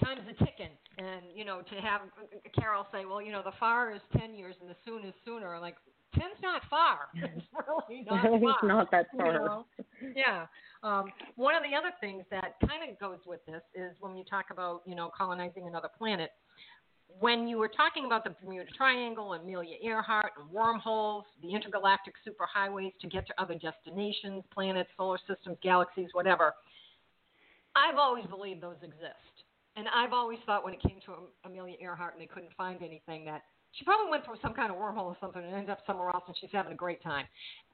time's 0.04 0.28
a 0.28 0.34
ticking. 0.44 0.72
And 1.00 1.22
you 1.34 1.46
know, 1.46 1.62
to 1.62 1.76
have 1.82 2.02
Carole 2.54 2.86
say, 2.92 3.06
well, 3.06 3.22
you 3.22 3.32
know, 3.32 3.42
the 3.44 3.54
far 3.60 3.94
is 3.94 4.02
ten 4.18 4.36
years 4.36 4.56
and 4.60 4.70
the 4.70 4.76
soon 4.86 5.06
is 5.06 5.14
sooner. 5.26 5.58
Like 5.60 5.76
ten's 6.14 6.40
not 6.42 6.62
far. 6.70 7.08
It's 7.16 7.46
really 7.54 8.04
not 8.10 8.24
far. 8.24 8.36
it's 8.36 8.64
not 8.64 8.92
that 8.92 9.08
you 9.14 9.24
know? 9.24 9.66
Yeah. 10.16 10.46
Um, 10.84 11.12
one 11.36 11.56
of 11.56 11.64
the 11.64 11.76
other 11.78 11.92
things 12.00 12.24
that 12.32 12.56
kind 12.68 12.90
of 12.90 13.00
goes 13.00 13.20
with 13.26 13.46
this 13.46 13.62
is 13.76 13.96
when 14.00 14.16
you 14.16 14.24
talk 14.24 14.46
about, 14.52 14.82
you 14.86 14.96
know, 14.96 15.12
colonizing 15.16 15.68
another 15.68 15.90
planet. 15.98 16.32
When 17.20 17.48
you 17.48 17.58
were 17.58 17.70
talking 17.70 18.06
about 18.06 18.24
the 18.24 18.36
Bermuda 18.42 18.70
Triangle, 18.78 19.34
and 19.34 19.44
Amelia 19.44 19.76
Earhart, 19.82 20.34
and 20.40 20.50
wormholes, 20.52 21.26
the 21.42 21.54
intergalactic 21.54 22.14
superhighways 22.26 22.94
to 23.02 23.08
get 23.08 23.26
to 23.28 23.34
other 23.42 23.56
destinations, 23.56 24.44
planets, 24.54 24.90
solar 24.96 25.18
systems, 25.28 25.58
galaxies, 25.64 26.10
whatever, 26.14 26.54
I've 27.76 27.98
always 27.98 28.26
believed 28.28 28.62
those 28.62 28.78
exist. 28.84 29.29
And 29.80 29.88
I've 29.96 30.12
always 30.12 30.40
thought 30.46 30.66
when 30.66 30.74
it 30.74 30.82
came 30.82 31.00
to 31.06 31.14
Amelia 31.46 31.78
Earhart 31.80 32.12
and 32.14 32.22
they 32.22 32.28
couldn't 32.28 32.52
find 32.58 32.84
anything 32.84 33.24
that 33.26 33.44
she 33.72 33.86
probably 33.86 34.12
went 34.12 34.26
through 34.26 34.36
some 34.42 34.54
kind 34.54 34.72
of 34.72 34.78
wormhole 34.78 35.06
or 35.06 35.18
something 35.22 35.42
and 35.42 35.54
ended 35.56 35.70
up 35.70 35.80
somewhere 35.88 36.10
else 36.10 36.24
and 36.28 36.36
she's 36.42 36.50
having 36.52 36.74
a 36.74 36.76
great 36.76 37.02
time. 37.02 37.26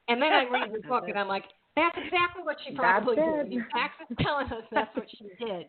And 0.07 0.21
then 0.21 0.31
I 0.31 0.45
read 0.47 0.69
the 0.71 0.87
book 0.87 1.05
and 1.07 1.17
I'm 1.17 1.27
like, 1.27 1.45
that's 1.75 1.97
exactly 1.97 2.43
what 2.43 2.57
she 2.63 2.75
probably 2.75 3.15
That's 3.15 3.27
did. 3.27 3.39
it. 3.39 3.45
I 3.45 3.49
mean, 3.49 3.65
Pax 3.73 3.93
is 4.07 4.17
telling 4.21 4.45
us 4.47 4.63
that's 4.71 4.95
what 4.95 5.07
she 5.09 5.25
did. 5.43 5.65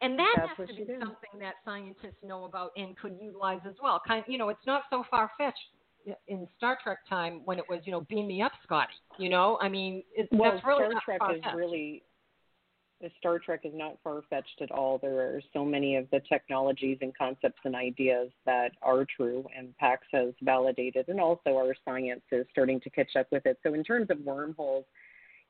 And 0.00 0.18
that 0.18 0.34
That's 0.36 0.58
has 0.58 0.68
to 0.68 0.74
be 0.74 0.84
did. 0.84 0.98
something 0.98 1.38
that 1.38 1.54
scientists 1.64 2.18
know 2.24 2.44
about 2.44 2.72
and 2.76 2.98
could 2.98 3.16
utilize 3.22 3.60
as 3.64 3.74
well. 3.80 4.02
Kind, 4.04 4.24
you 4.26 4.38
know, 4.38 4.48
it's 4.48 4.66
not 4.66 4.82
so 4.90 5.04
far 5.08 5.30
fetched 5.38 5.58
in 6.26 6.48
Star 6.56 6.76
Trek 6.82 6.98
time 7.08 7.42
when 7.44 7.60
it 7.60 7.64
was, 7.68 7.82
you 7.84 7.92
know, 7.92 8.00
beam 8.10 8.26
me 8.26 8.42
up, 8.42 8.50
Scotty. 8.64 8.94
You 9.16 9.28
know, 9.28 9.58
I 9.62 9.68
mean, 9.68 10.02
it, 10.16 10.28
Well, 10.32 10.50
that's 10.50 10.66
really 10.66 10.86
Star 11.04 11.18
Trek 11.18 11.36
is 11.36 11.42
really 11.54 12.02
Star 13.18 13.38
Trek 13.38 13.60
is 13.64 13.72
not 13.74 13.98
far 14.04 14.22
fetched 14.30 14.60
at 14.60 14.70
all. 14.70 14.98
There 14.98 15.20
are 15.20 15.40
so 15.52 15.64
many 15.64 15.96
of 15.96 16.08
the 16.10 16.20
technologies 16.20 16.98
and 17.00 17.16
concepts 17.16 17.60
and 17.64 17.74
ideas 17.74 18.30
that 18.46 18.72
are 18.82 19.04
true, 19.16 19.44
and 19.56 19.76
PAX 19.78 20.06
has 20.12 20.34
validated, 20.42 21.08
and 21.08 21.20
also 21.20 21.56
our 21.56 21.74
science 21.84 22.22
is 22.30 22.46
starting 22.50 22.80
to 22.80 22.90
catch 22.90 23.16
up 23.16 23.26
with 23.32 23.46
it. 23.46 23.58
So, 23.62 23.74
in 23.74 23.82
terms 23.82 24.08
of 24.10 24.20
wormholes, 24.20 24.84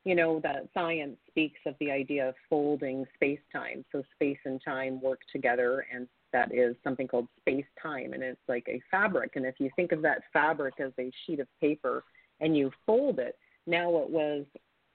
you 0.05 0.15
know, 0.15 0.39
that 0.41 0.67
science 0.73 1.17
speaks 1.27 1.59
of 1.65 1.75
the 1.79 1.91
idea 1.91 2.29
of 2.29 2.35
folding 2.49 3.05
space 3.15 3.39
time. 3.51 3.85
So, 3.91 4.03
space 4.15 4.39
and 4.45 4.61
time 4.63 5.01
work 5.01 5.19
together, 5.31 5.85
and 5.93 6.07
that 6.31 6.53
is 6.53 6.75
something 6.83 7.07
called 7.07 7.27
space 7.39 7.65
time, 7.81 8.13
and 8.13 8.23
it's 8.23 8.41
like 8.47 8.65
a 8.67 8.81
fabric. 8.89 9.35
And 9.35 9.45
if 9.45 9.55
you 9.59 9.69
think 9.75 9.91
of 9.91 10.01
that 10.01 10.23
fabric 10.33 10.75
as 10.79 10.91
a 10.99 11.11
sheet 11.25 11.39
of 11.39 11.47
paper 11.61 12.03
and 12.41 12.57
you 12.57 12.71
fold 12.85 13.19
it, 13.19 13.37
now 13.67 13.97
it 13.97 14.09
was 14.09 14.45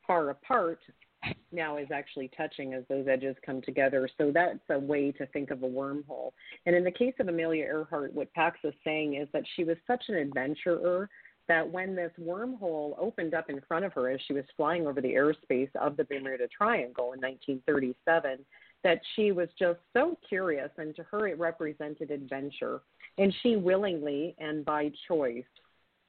far 0.07 0.31
apart 0.31 0.81
now 1.53 1.77
is 1.77 1.89
actually 1.93 2.31
touching 2.37 2.75
as 2.75 2.85
those 2.89 3.07
edges 3.09 3.37
come 3.45 3.63
together. 3.63 4.09
So 4.19 4.31
that's 4.33 4.59
a 4.71 4.79
way 4.79 5.13
to 5.13 5.27
think 5.27 5.51
of 5.51 5.63
a 5.63 5.69
wormhole. 5.69 6.33
And 6.67 6.77
in 6.77 6.85
the 6.85 6.91
case 6.91 7.15
of 7.21 7.29
Amelia 7.29 7.65
Earhart, 7.65 8.13
what 8.13 8.33
Pax 8.35 8.59
is 8.65 8.75
saying 8.85 9.15
is 9.15 9.29
that 9.33 9.45
she 9.57 9.65
was 9.65 9.77
such 9.87 10.05
an 10.09 10.17
adventurer 10.17 11.09
that 11.49 11.69
when 11.69 11.97
this 11.97 12.13
wormhole 12.21 12.95
opened 12.99 13.35
up 13.35 13.49
in 13.49 13.61
front 13.67 13.85
of 13.85 13.93
her 13.95 14.11
as 14.11 14.21
she 14.27 14.35
was 14.35 14.45
flying 14.57 14.87
over 14.87 15.01
the 15.01 15.15
airspace 15.15 15.75
of 15.77 15.97
the 15.97 16.05
Bermuda 16.05 16.47
Triangle 16.49 17.15
in 17.15 17.21
1937, 17.21 18.45
that 18.85 19.01
she 19.17 19.33
was 19.33 19.49
just 19.59 19.81
so 19.95 20.17
curious, 20.29 20.71
and 20.77 20.95
to 20.95 21.03
her 21.05 21.27
it 21.27 21.39
represented 21.39 22.11
adventure. 22.11 22.83
And 23.17 23.35
she 23.43 23.57
willingly 23.57 24.37
and 24.39 24.65
by 24.65 24.93
choice 25.09 25.43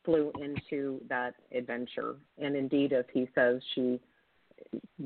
flew 0.03 0.31
into 0.41 1.01
that 1.09 1.35
adventure. 1.55 2.15
And 2.37 2.55
indeed, 2.55 2.93
as 2.93 3.05
he 3.13 3.27
says, 3.33 3.61
she 3.73 3.99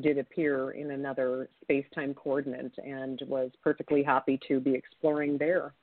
did 0.01 0.17
appear 0.17 0.71
in 0.71 0.91
another 0.91 1.49
space 1.61 1.85
time 1.93 2.13
coordinate 2.13 2.73
and 2.77 3.21
was 3.27 3.51
perfectly 3.63 4.03
happy 4.03 4.39
to 4.47 4.59
be 4.59 4.73
exploring 4.73 5.37
there. 5.37 5.73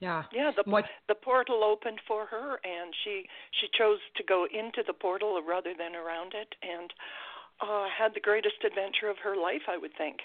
Yeah. 0.00 0.24
Yeah, 0.32 0.50
the 0.50 0.64
What- 0.68 0.90
the 1.06 1.14
portal 1.14 1.62
opened 1.62 2.00
for 2.08 2.26
her, 2.26 2.60
and 2.64 2.94
she 3.04 3.28
she 3.52 3.68
chose 3.68 4.00
to 4.16 4.22
go 4.24 4.46
into 4.46 4.82
the 4.82 4.92
portal 4.92 5.40
rather 5.42 5.74
than 5.74 5.94
around 5.94 6.34
it, 6.34 6.54
and 6.60 6.92
uh, 7.60 7.88
had 7.88 8.12
the 8.12 8.20
greatest 8.20 8.64
adventure 8.64 9.08
of 9.08 9.18
her 9.18 9.36
life, 9.36 9.62
I 9.68 9.76
would 9.76 9.94
think. 9.94 10.20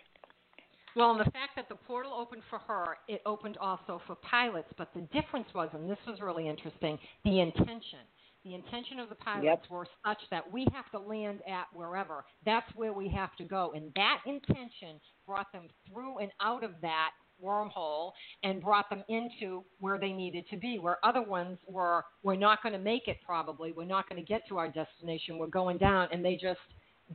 Well, 0.95 1.11
and 1.11 1.19
the 1.19 1.29
fact 1.29 1.55
that 1.57 1.69
the 1.69 1.75
portal 1.75 2.11
opened 2.11 2.41
for 2.49 2.57
her, 2.57 2.97
it 3.07 3.21
opened 3.27 3.57
also 3.57 4.01
for 4.07 4.15
pilots. 4.15 4.73
But 4.77 4.91
the 4.95 5.01
difference 5.01 5.53
was, 5.53 5.69
and 5.73 5.87
this 5.87 5.99
was 6.07 6.19
really 6.21 6.47
interesting, 6.47 6.97
the 7.23 7.39
intention. 7.39 7.99
The 8.47 8.55
intention 8.55 8.97
of 9.01 9.09
the 9.09 9.15
pilots 9.15 9.43
Yep. 9.43 9.69
were 9.69 9.87
such 10.05 10.29
that 10.29 10.49
we 10.49 10.65
have 10.71 10.89
to 10.91 10.99
land 10.99 11.41
at 11.45 11.67
wherever. 11.73 12.23
That's 12.45 12.73
where 12.75 12.93
we 12.93 13.09
have 13.09 13.35
to 13.35 13.43
go. 13.43 13.73
And 13.73 13.93
that 13.95 14.21
intention 14.25 15.01
brought 15.25 15.51
them 15.51 15.67
through 15.85 16.19
and 16.19 16.31
out 16.39 16.63
of 16.63 16.79
that 16.79 17.11
wormhole 17.43 18.13
and 18.43 18.61
brought 18.61 18.89
them 18.89 19.03
into 19.09 19.65
where 19.79 19.99
they 19.99 20.13
needed 20.13 20.47
to 20.51 20.55
be. 20.55 20.79
Where 20.79 20.97
other 21.05 21.21
ones 21.21 21.59
were, 21.67 22.05
we're 22.23 22.37
not 22.37 22.63
going 22.63 22.71
to 22.71 22.79
make 22.79 23.09
it 23.09 23.17
probably. 23.25 23.73
We're 23.73 23.83
not 23.83 24.07
going 24.07 24.21
to 24.21 24.25
get 24.25 24.47
to 24.47 24.57
our 24.57 24.69
destination. 24.69 25.37
We're 25.37 25.47
going 25.47 25.77
down. 25.77 26.07
And 26.13 26.23
they 26.23 26.37
just 26.37 26.61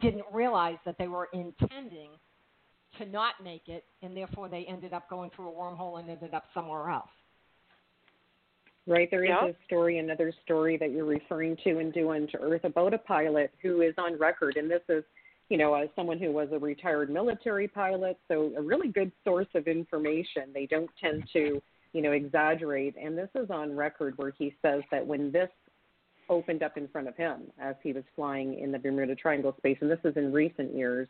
didn't 0.02 0.26
realize 0.34 0.76
that 0.84 0.98
they 0.98 1.08
were 1.08 1.30
intending 1.32 2.10
to 2.98 3.06
not 3.06 3.42
make 3.42 3.68
it, 3.68 3.84
and 4.02 4.14
therefore 4.14 4.50
they 4.50 4.66
ended 4.66 4.92
up 4.92 5.08
going 5.08 5.30
through 5.30 5.48
a 5.48 5.52
wormhole 5.52 5.98
and 5.98 6.10
ended 6.10 6.34
up 6.34 6.44
somewhere 6.52 6.90
else. 6.90 7.08
Right, 8.86 9.08
there 9.10 9.22
is 9.22 9.30
Yeah. 9.30 9.46
a 9.46 9.54
story, 9.64 9.98
another 9.98 10.32
story 10.32 10.76
that 10.76 10.90
you're 10.90 11.04
referring 11.04 11.56
to 11.58 11.78
in 11.78 11.92
Do 11.92 12.10
Unto 12.10 12.36
Earth 12.38 12.64
about 12.64 12.92
a 12.92 12.98
pilot 12.98 13.52
who 13.60 13.80
is 13.80 13.94
on 13.96 14.18
record, 14.18 14.56
and 14.56 14.68
this 14.68 14.82
is, 14.88 15.04
you 15.48 15.56
know, 15.56 15.74
as 15.74 15.88
someone 15.94 16.18
who 16.18 16.32
was 16.32 16.50
a 16.50 16.58
retired 16.58 17.08
military 17.08 17.68
pilot, 17.68 18.18
so 18.26 18.52
a 18.56 18.62
really 18.62 18.88
good 18.88 19.12
source 19.22 19.46
of 19.54 19.68
information. 19.68 20.52
They 20.52 20.66
don't 20.66 20.90
tend 20.96 21.28
to, 21.32 21.62
you 21.92 22.02
know, 22.02 22.10
exaggerate, 22.10 22.96
and 22.96 23.16
this 23.16 23.30
is 23.36 23.50
on 23.50 23.76
record 23.76 24.18
where 24.18 24.30
he 24.30 24.56
says 24.62 24.82
that 24.90 25.06
when 25.06 25.30
this 25.30 25.50
opened 26.28 26.64
up 26.64 26.76
in 26.76 26.88
front 26.88 27.06
of 27.06 27.16
him 27.16 27.52
as 27.60 27.76
he 27.82 27.92
was 27.92 28.04
flying 28.16 28.58
in 28.58 28.72
the 28.72 28.78
Bermuda 28.80 29.14
Triangle 29.14 29.54
space, 29.58 29.78
and 29.80 29.90
this 29.90 30.04
is 30.04 30.16
in 30.16 30.32
recent 30.32 30.74
years, 30.74 31.08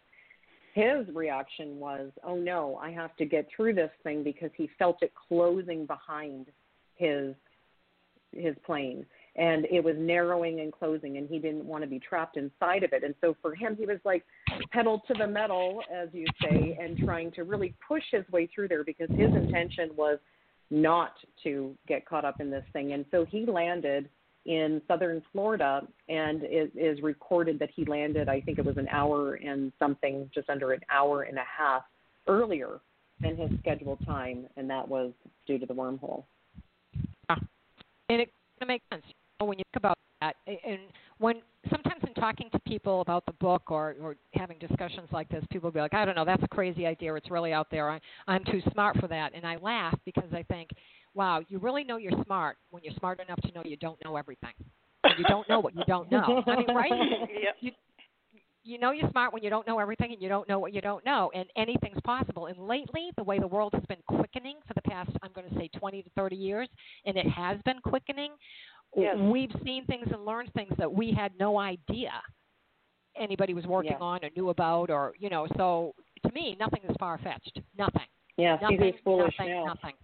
his 0.75 1.09
reaction 1.09 1.79
was, 1.81 2.13
"Oh 2.23 2.37
no, 2.37 2.77
I 2.77 2.91
have 2.91 3.17
to 3.17 3.25
get 3.25 3.49
through 3.49 3.75
this 3.75 3.93
thing," 4.03 4.23
because 4.23 4.53
he 4.55 4.67
felt 4.79 5.03
it 5.03 5.15
closing 5.15 5.87
behind 5.87 6.53
his 6.97 7.35
his 8.33 8.55
plane 8.65 9.05
and 9.37 9.65
it 9.71 9.83
was 9.83 9.95
narrowing 9.99 10.61
and 10.61 10.73
closing 10.73 11.17
and 11.17 11.29
he 11.29 11.39
didn't 11.39 11.65
want 11.65 11.83
to 11.83 11.89
be 11.89 11.99
trapped 11.99 12.37
inside 12.37 12.83
of 12.83 12.93
it 12.93 13.05
and 13.05 13.15
so 13.21 13.37
for 13.41 13.55
him 13.55 13.77
he 13.77 13.87
was 13.87 13.99
like 14.05 14.25
pedal 14.71 15.03
to 15.07 15.15
the 15.15 15.27
metal 15.27 15.83
as 15.95 16.09
you 16.13 16.27
say 16.43 16.77
and 16.81 16.99
trying 16.99 17.31
to 17.31 17.45
really 17.45 17.75
push 17.87 18.03
his 18.11 18.25
way 18.31 18.49
through 18.55 18.69
there 18.69 18.85
because 18.85 19.09
his 19.11 19.35
intention 19.35 19.91
was 19.97 20.19
not 20.71 21.13
to 21.43 21.75
get 21.87 22.07
caught 22.07 22.25
up 22.25 22.41
in 22.41 22.51
this 22.51 22.65
thing 22.73 22.93
and 22.93 23.05
so 23.11 23.25
he 23.25 23.47
landed 23.47 24.09
in 24.45 24.83
southern 24.89 25.23
Florida, 25.33 25.87
and 26.09 26.43
it 26.43 26.73
is 26.75 27.01
recorded 27.03 27.59
that 27.61 27.71
he 27.75 27.85
landed. 27.85 28.29
I 28.29 28.41
think 28.41 28.59
it 28.59 28.65
was 28.65 28.77
an 28.77 28.89
hour 28.89 29.35
and 29.35 29.73
something, 29.79 30.29
just 30.35 30.51
under 30.51 30.73
an 30.73 30.81
hour 30.91 31.23
and 31.23 31.39
a 31.39 31.45
half 31.45 31.83
earlier 32.27 32.81
than 33.21 33.37
his 33.37 33.51
scheduled 33.61 34.05
time, 34.05 34.47
and 34.57 34.69
that 34.69 34.87
was 34.87 35.13
due 35.47 35.59
to 35.59 35.67
the 35.67 35.75
wormhole. 35.75 36.25
And 38.13 38.21
it 38.21 38.29
kind 38.29 38.63
of 38.63 38.69
makes 38.69 38.85
sense 38.93 39.03
you 39.07 39.15
know, 39.41 39.47
when 39.47 39.59
you 39.59 39.65
think 39.73 39.83
about 39.83 39.97
that. 40.21 40.37
And 40.47 40.79
when 41.19 41.37
sometimes 41.71 42.03
in 42.07 42.15
talking 42.15 42.49
to 42.53 42.59
people 42.61 43.01
about 43.01 43.25
the 43.27 43.33
book 43.35 43.71
or 43.71 43.97
or 44.03 44.17
having 44.35 44.59
discussions 44.59 45.09
like 45.13 45.29
this, 45.29 45.45
people 45.51 45.69
will 45.69 45.75
be 45.75 45.81
like, 45.81 45.95
I 45.95 46.05
don't 46.05 46.15
know, 46.15 46.25
that's 46.25 46.43
a 46.43 46.49
crazy 46.49 46.87
idea. 46.87 47.15
It's 47.15 47.31
really 47.31 47.53
out 47.53 47.69
there. 47.71 47.91
I, 47.91 48.01
I'm 48.29 48.45
too 48.45 48.61
smart 48.73 48.99
for 48.99 49.09
that. 49.09 49.33
And 49.35 49.47
I 49.47 49.57
laugh 49.57 49.99
because 50.05 50.31
I 50.35 50.43
think, 50.43 50.71
wow, 51.15 51.41
you 51.49 51.59
really 51.59 51.85
know 51.85 51.97
you're 51.97 52.23
smart 52.25 52.59
when 52.71 52.83
you're 52.85 52.95
smart 52.99 53.21
enough 53.21 53.41
to 53.43 53.53
know 53.53 53.63
you 53.65 53.77
don't 53.77 54.03
know 54.05 54.17
everything. 54.17 54.55
You 55.19 55.25
don't 55.25 55.49
know 55.49 55.61
what 55.61 55.75
you 55.75 55.83
don't 55.87 56.11
know. 56.11 56.43
I 56.47 56.57
mean, 56.57 56.75
right? 56.75 56.93
Yep. 57.43 57.57
You, 57.61 57.73
you 58.65 58.79
know 58.79 58.93
you're 58.93 59.11
smart 59.11 59.33
when 59.33 59.43
you 59.43 59.51
don't 59.51 59.67
know 59.67 59.79
everything 59.79 60.13
and 60.13 60.23
you 60.23 60.29
don't 60.29 60.49
know 60.49 60.59
what 60.59 60.73
you 60.73 60.81
don't 60.81 61.05
know 61.05 61.31
and 61.35 61.47
anything's 61.57 62.01
possible 62.05 62.47
and 62.47 62.59
lately 62.59 63.11
the 63.17 63.23
way 63.25 63.39
the 63.39 63.47
world 63.47 63.73
has 63.75 63.83
been 63.87 63.99
quickening 64.09 64.57
for 64.67 64.75
the 64.75 64.83
past 64.83 65.11
i'm 65.23 65.33
going 65.33 65.49
to 65.49 65.55
say 65.57 65.69
20 65.79 66.03
to 66.03 66.11
30 66.17 66.37
years 66.37 66.69
and 67.05 67.17
it 67.17 67.27
has 67.29 67.59
been 67.65 67.79
quickening 67.85 68.33
Yes. 68.95 69.17
we've 69.19 69.51
seen 69.65 69.87
things 69.87 70.07
and 70.13 70.25
learned 70.27 70.53
things 70.53 70.73
that 70.77 70.93
we 70.93 71.13
had 71.13 71.33
no 71.41 71.59
idea 71.59 72.13
anybody 73.17 73.55
was 73.55 73.65
working 73.65 73.93
Yeah. 73.93 73.99
on 74.05 74.25
or 74.25 74.31
knew 74.37 74.51
about 74.51 74.91
or 74.91 75.15
you 75.19 75.31
know 75.31 75.47
so 75.57 75.95
to 76.27 76.33
me 76.33 76.57
nothing 76.61 76.81
is 76.89 76.95
far 76.99 77.19
fetched 77.19 77.59
nothing 77.77 78.07
Yeah, 78.37 78.59
nothing 78.61 78.93
foolish 79.03 79.35
nothing 79.39 79.53
now. 79.55 79.65
nothing 79.65 79.95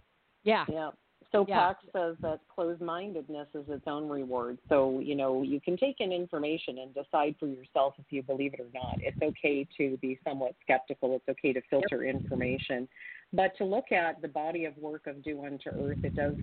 yeah 0.43 0.65
Yeah. 0.67 0.89
So 1.31 1.45
Yeah. 1.47 1.59
Pax 1.59 1.85
says 1.93 2.17
that 2.21 2.39
closed-mindedness 2.47 3.49
is 3.53 3.69
its 3.69 3.87
own 3.87 4.09
reward. 4.09 4.57
So 4.67 4.99
you 4.99 5.15
know 5.15 5.41
you 5.43 5.61
can 5.61 5.77
take 5.77 5.99
in 5.99 6.11
information 6.11 6.79
and 6.79 6.93
decide 6.93 7.35
for 7.39 7.47
yourself 7.47 7.95
if 7.99 8.11
you 8.11 8.23
believe 8.23 8.53
it 8.53 8.59
or 8.59 8.69
not. 8.73 8.97
It's 9.01 9.21
okay 9.21 9.67
to 9.77 9.97
be 9.97 10.19
somewhat 10.23 10.55
skeptical. 10.61 11.15
It's 11.15 11.29
okay 11.29 11.53
to 11.53 11.61
filter 11.69 12.03
information, 12.03 12.87
but 13.33 13.55
to 13.57 13.65
look 13.65 13.91
at 13.91 14.21
the 14.21 14.27
body 14.27 14.65
of 14.65 14.75
work 14.77 15.07
of 15.07 15.23
Do 15.23 15.45
Unto 15.45 15.69
Earth, 15.69 16.03
it 16.03 16.15
does 16.15 16.35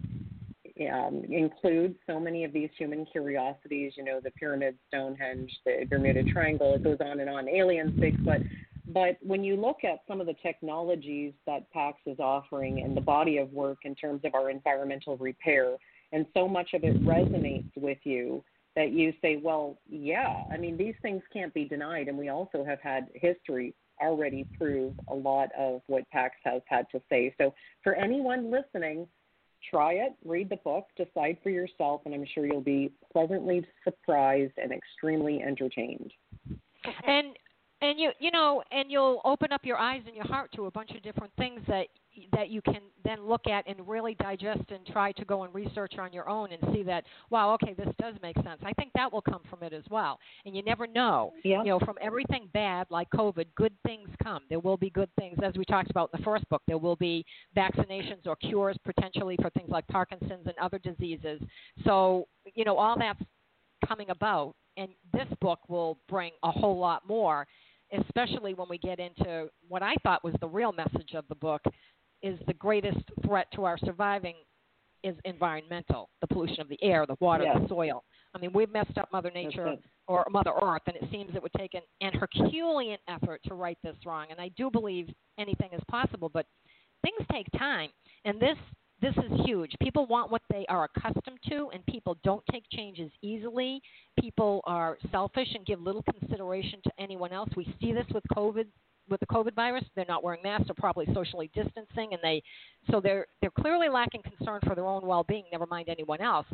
um, 0.93 1.23
include 1.31 1.97
so 2.07 2.21
many 2.21 2.45
of 2.45 2.53
these 2.53 2.71
human 2.77 3.07
curiosities. 3.07 3.93
You 3.97 4.05
know, 4.05 4.21
the 4.23 4.31
pyramid, 4.33 4.77
Stonehenge, 4.89 5.51
the 5.65 5.87
Bermuda 5.89 6.23
Triangle. 6.25 6.75
It 6.75 6.85
goes 6.85 6.99
on 7.01 7.21
and 7.21 7.31
on. 7.31 7.49
Aliens, 7.49 7.99
Bigfoot. 7.99 8.47
But 8.89 9.17
when 9.21 9.43
you 9.43 9.57
look 9.57 9.79
at 9.85 10.01
some 10.07 10.21
of 10.21 10.27
the 10.27 10.37
technologies 10.43 11.33
that 11.47 11.71
PAX 11.73 11.99
is 12.07 12.19
offering 12.21 12.83
and 12.83 12.97
the 12.97 13.01
body 13.01 13.39
of 13.39 13.53
work 13.53 13.79
in 13.83 13.95
terms 13.95 14.21
of 14.25 14.35
our 14.35 14.51
environmental 14.51 15.17
repair, 15.17 15.77
and 16.13 16.25
so 16.35 16.47
much 16.47 16.73
of 16.73 16.85
it 16.85 17.03
resonates 17.05 17.71
with 17.77 17.99
you 18.05 18.45
that 18.77 18.93
you 18.93 19.13
say, 19.23 19.41
well, 19.43 19.79
yeah, 19.89 20.45
I 20.53 20.57
mean, 20.57 20.77
these 20.77 20.95
things 21.03 21.23
can't 21.33 21.53
be 21.53 21.65
denied. 21.65 22.09
And 22.09 22.17
we 22.17 22.29
also 22.29 22.65
have 22.65 22.81
had 22.81 23.09
history 23.15 23.75
already 24.01 24.47
prove 24.59 24.93
a 25.09 25.15
lot 25.15 25.49
of 25.59 25.81
what 25.87 26.09
PAX 26.11 26.37
has 26.45 26.63
had 26.67 26.87
to 26.93 27.01
say. 27.09 27.35
So 27.39 27.55
for 27.83 27.95
anyone 27.95 28.51
listening, 28.51 29.09
try 29.71 29.95
it, 29.95 30.13
read 30.25 30.51
the 30.51 30.57
book, 30.57 30.87
decide 30.97 31.39
for 31.43 31.51
yourself, 31.51 32.03
and 32.05 32.15
I'm 32.15 32.27
sure 32.35 32.47
you'll 32.47 32.61
be 32.61 32.93
pleasantly 33.13 33.67
surprised 33.83 34.53
and 34.63 34.73
extremely 34.73 35.43
entertained. 35.43 36.13
and 37.07 37.37
and 37.83 37.99
you 37.99 38.11
you 38.19 38.31
know 38.31 38.63
and 38.71 38.91
you'll 38.91 39.21
open 39.25 39.53
up 39.53 39.65
your 39.65 39.77
eyes 39.77 40.03
and 40.07 40.17
your 40.17 40.27
heart 40.27 40.51
to 40.55 40.67
a 40.67 40.71
bunch 40.71 40.91
of 40.93 41.03
different 41.03 41.33
things 41.37 41.61
that 41.69 41.87
that 42.33 42.49
you 42.49 42.63
can 42.63 42.81
then 43.05 43.27
look 43.27 43.47
at 43.47 43.69
and 43.69 43.77
really 43.87 44.15
digest 44.15 44.63
and 44.71 44.87
try 44.87 45.13
to 45.13 45.25
go 45.27 45.43
and 45.43 45.55
research 45.55 45.95
on 45.99 46.13
your 46.13 46.29
own 46.29 46.49
and 46.53 46.75
see 46.75 46.83
that 46.83 47.05
wow 47.31 47.53
okay 47.53 47.75
this 47.75 47.93
does 48.01 48.15
make 48.23 48.37
sense. 48.37 48.61
I 48.65 48.73
think 48.73 48.91
that 48.95 49.13
will 49.13 49.23
come 49.23 49.43
from 49.51 49.63
it 49.63 49.73
as 49.73 49.85
well. 49.91 50.19
And 50.47 50.57
you 50.57 50.63
never 50.63 50.87
know 50.87 51.33
you 51.65 51.71
know 51.71 51.79
from 51.79 51.97
everything 52.01 52.49
bad 52.55 52.87
like 52.91 53.09
covid 53.15 53.47
good 53.55 53.75
things 53.85 54.09
come. 54.23 54.43
There 54.49 54.61
will 54.61 54.79
be 54.79 54.91
good 54.91 55.11
things. 55.19 55.37
As 55.45 55.55
we 55.57 55.65
talked 55.65 55.91
about 55.91 56.11
in 56.13 56.21
the 56.21 56.25
first 56.25 56.49
book 56.49 56.63
there 56.67 56.79
will 56.79 56.97
be 56.97 57.25
vaccinations 57.57 58.27
or 58.27 58.37
cures 58.37 58.77
potentially 58.85 59.37
for 59.43 59.51
things 59.51 59.69
like 59.69 59.87
parkinson's 59.89 60.47
and 60.47 60.55
other 60.61 60.79
diseases. 60.79 61.41
So 61.85 62.27
you 62.55 62.65
know 62.65 62.77
all 62.77 62.97
that's 62.99 63.21
coming 63.87 64.11
about. 64.11 64.55
And 64.79 64.91
this 65.15 65.27
book 65.41 65.61
will 65.69 65.99
bring 66.07 66.33
a 66.43 66.51
whole 66.51 66.79
lot 66.79 67.09
more 67.09 67.47
especially 67.93 68.55
when 68.55 68.69
we 68.69 68.79
get 68.79 68.99
into 68.99 69.49
what 69.69 69.83
I 69.83 69.95
thought 70.03 70.25
was 70.25 70.35
the 70.41 70.49
real 70.49 70.73
message 70.73 71.15
of 71.15 71.25
the 71.29 71.35
book 71.35 71.63
is 72.23 72.39
the 72.47 72.55
greatest 72.55 72.99
threat 73.25 73.47
to 73.55 73.65
our 73.65 73.79
surviving 73.79 74.35
is 75.05 75.15
environmental, 75.25 76.09
the 76.21 76.27
pollution 76.27 76.61
of 76.61 76.69
the 76.69 76.83
air, 76.83 77.07
the 77.07 77.17
water, 77.21 77.45
the 77.61 77.69
soil. 77.69 78.03
I 78.35 78.39
mean, 78.39 78.51
we've 78.53 78.73
messed 78.73 78.99
up 78.99 79.09
Mother 79.13 79.31
Nature 79.31 79.77
or 80.09 80.27
Mother 80.31 80.53
Earth, 80.61 80.83
and 80.87 80.97
it 80.97 81.05
seems 81.13 81.35
it 81.35 81.43
would 81.43 81.53
take 81.57 81.75
an, 81.75 81.83
an 82.01 82.13
Herculean 82.15 82.99
effort 83.09 83.41
to 83.47 83.55
right 83.55 83.79
this 83.85 83.97
wrong. 84.05 84.27
And 84.31 84.41
I 84.41 84.49
do 84.57 84.71
believe 84.71 85.09
anything 85.39 85.71
is 85.73 85.81
possible, 85.89 86.29
but 86.33 86.47
things 87.03 87.27
take 87.31 87.47
time. 87.57 87.91
And 88.25 88.41
this 88.41 88.57
this 89.01 89.15
is 89.19 89.41
huge. 89.45 89.73
People 89.83 90.07
want 90.07 90.31
what 90.31 90.43
they 90.51 90.65
are 90.69 90.85
accustomed 90.85 91.39
to, 91.49 91.69
and 91.73 91.85
people 91.87 92.17
don't 92.25 92.43
take 92.51 92.65
changes 92.73 93.11
easily. 93.21 93.83
People 94.19 94.63
are 94.65 94.97
selfish 95.11 95.49
and 95.55 95.67
give 95.67 95.81
little 95.81 96.03
consideration 96.03 96.81
to 96.85 96.91
anyone 96.99 97.33
else. 97.33 97.51
We 97.57 97.75
see 97.81 97.93
this 97.93 98.07
with 98.15 98.25
COVID, 98.35 98.67
with 99.11 99.21
the 99.21 99.27
COVID 99.27 99.55
virus. 99.55 99.85
They're 99.95 100.07
not 100.09 100.25
wearing 100.25 100.43
masks. 100.43 100.69
They're 100.69 100.75
probably 100.75 101.07
socially 101.13 101.51
distancing, 101.55 102.13
and 102.13 102.21
they 102.23 102.43
so 102.91 103.01
they're 103.01 103.27
they're 103.43 103.51
clearly 103.51 103.89
lacking 103.91 104.23
concern 104.23 104.61
for 104.67 104.75
their 104.75 104.87
own 104.87 105.07
well-being. 105.07 105.45
Never 105.53 105.67
mind 105.67 105.89
anyone 105.91 106.23
else. 106.23 106.47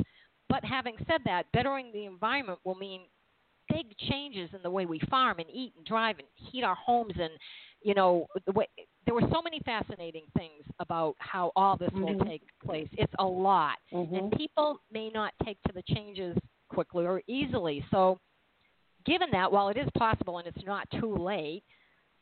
But 0.49 0.65
having 0.65 0.95
said 1.07 1.21
that, 1.25 1.45
bettering 1.53 1.91
the 1.93 2.05
environment 2.05 2.59
will 2.65 2.75
mean 2.75 3.03
big 3.69 3.95
changes 4.09 4.49
in 4.53 4.61
the 4.61 4.69
way 4.69 4.85
we 4.85 4.99
farm 5.09 5.39
and 5.39 5.49
eat 5.49 5.73
and 5.77 5.85
drive 5.85 6.17
and 6.19 6.27
heat 6.35 6.63
our 6.63 6.75
homes 6.75 7.13
and 7.17 7.31
you 7.81 7.93
know 7.93 8.27
the 8.45 8.51
way 8.51 8.67
there 9.05 9.13
were 9.15 9.27
so 9.31 9.41
many 9.41 9.59
fascinating 9.65 10.23
things 10.37 10.63
about 10.79 11.15
how 11.19 11.51
all 11.55 11.77
this 11.77 11.91
will 11.93 12.15
Mhm. 12.15 12.27
take 12.27 12.43
place 12.65 12.87
it's 12.93 13.13
a 13.19 13.25
lot 13.25 13.77
Mhm. 13.93 14.17
and 14.17 14.31
people 14.33 14.79
may 14.91 15.09
not 15.09 15.33
take 15.43 15.61
to 15.63 15.73
the 15.73 15.83
changes 15.83 16.37
quickly 16.69 17.05
or 17.05 17.21
easily 17.27 17.85
so 17.91 18.19
given 19.05 19.29
that 19.31 19.51
while 19.51 19.69
it 19.69 19.77
is 19.77 19.89
possible 19.97 20.37
and 20.37 20.47
it's 20.47 20.65
not 20.65 20.89
too 20.91 21.15
late 21.15 21.63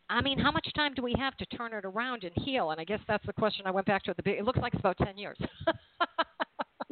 I 0.10 0.20
mean, 0.20 0.38
how 0.38 0.52
much 0.52 0.68
time 0.76 0.94
do 0.94 1.02
we 1.02 1.14
have 1.18 1.38
to 1.38 1.46
turn 1.46 1.72
it 1.72 1.86
around 1.86 2.26
and 2.26 2.34
heal? 2.44 2.72
And 2.72 2.82
I 2.82 2.84
guess 2.84 3.00
that's 3.08 3.26
the 3.26 3.32
question 3.32 3.66
I 3.66 3.72
went 3.72 3.88
back 3.88 4.04
to 4.04 4.10
at 4.12 4.18
the 4.18 4.24
beginning. 4.24 4.42
It 4.42 4.46
looks 4.46 4.60
like 4.60 4.74
it's 4.74 4.82
about 4.82 4.98
10 4.98 5.18
years. 5.18 5.38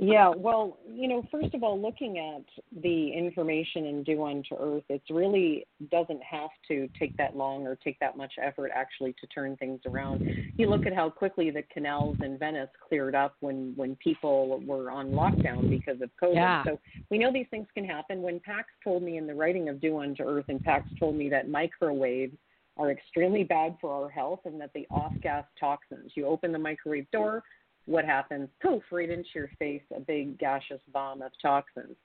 Yeah, 0.01 0.29
well, 0.29 0.77
you 0.89 1.09
know, 1.09 1.27
first 1.29 1.53
of 1.53 1.62
all, 1.62 1.79
looking 1.79 2.19
at 2.19 2.45
the 2.81 3.12
information 3.12 3.85
in 3.85 4.03
Do 4.03 4.23
Unto 4.23 4.55
Earth, 4.57 4.85
it 4.88 5.01
really 5.09 5.67
doesn't 5.91 6.23
have 6.23 6.51
to 6.69 6.88
take 6.97 7.17
that 7.17 7.35
long 7.35 7.67
or 7.67 7.75
take 7.75 7.99
that 7.99 8.15
much 8.15 8.31
effort 8.41 8.71
actually 8.73 9.13
to 9.19 9.27
turn 9.27 9.57
things 9.57 9.81
around. 9.85 10.25
You 10.55 10.69
look 10.69 10.85
at 10.85 10.95
how 10.95 11.09
quickly 11.09 11.51
the 11.51 11.63
canals 11.63 12.15
in 12.23 12.38
Venice 12.38 12.69
cleared 12.88 13.13
up 13.13 13.35
when 13.41 13.73
when 13.75 13.97
people 13.97 14.62
were 14.65 14.89
on 14.89 15.12
lockdown 15.12 15.69
because 15.69 16.01
of 16.01 16.09
COVID. 16.21 16.35
Yeah. 16.35 16.63
So 16.63 16.79
we 17.09 17.17
know 17.17 17.33
these 17.33 17.47
things 17.51 17.67
can 17.73 17.83
happen. 17.83 18.21
When 18.21 18.39
Pax 18.39 18.69
told 18.81 19.03
me 19.03 19.17
in 19.17 19.27
the 19.27 19.35
writing 19.35 19.67
of 19.67 19.81
Do 19.81 19.99
Unto 19.99 20.23
Earth, 20.23 20.45
and 20.47 20.63
Pax 20.63 20.89
told 20.97 21.15
me 21.15 21.27
that 21.27 21.49
microwaves 21.49 22.38
are 22.77 22.89
extremely 22.89 23.43
bad 23.43 23.75
for 23.81 23.91
our 23.91 24.09
health 24.09 24.39
and 24.45 24.62
that 24.62 24.71
they 24.73 24.88
off 24.89 25.12
gas 25.21 25.43
toxins. 25.59 26.13
You 26.15 26.25
open 26.25 26.53
the 26.53 26.59
microwave 26.59 27.12
door, 27.12 27.43
what 27.89 28.06
happens? 28.06 28.49
Poof, 28.62 28.84
right 28.91 29.10
into 29.10 29.30
your 29.34 29.49
face, 29.58 29.82
a 29.95 29.99
big 29.99 30.38
gaseous 30.38 30.82
bomb 30.93 31.23
of 31.23 31.32
toxins. 31.41 31.95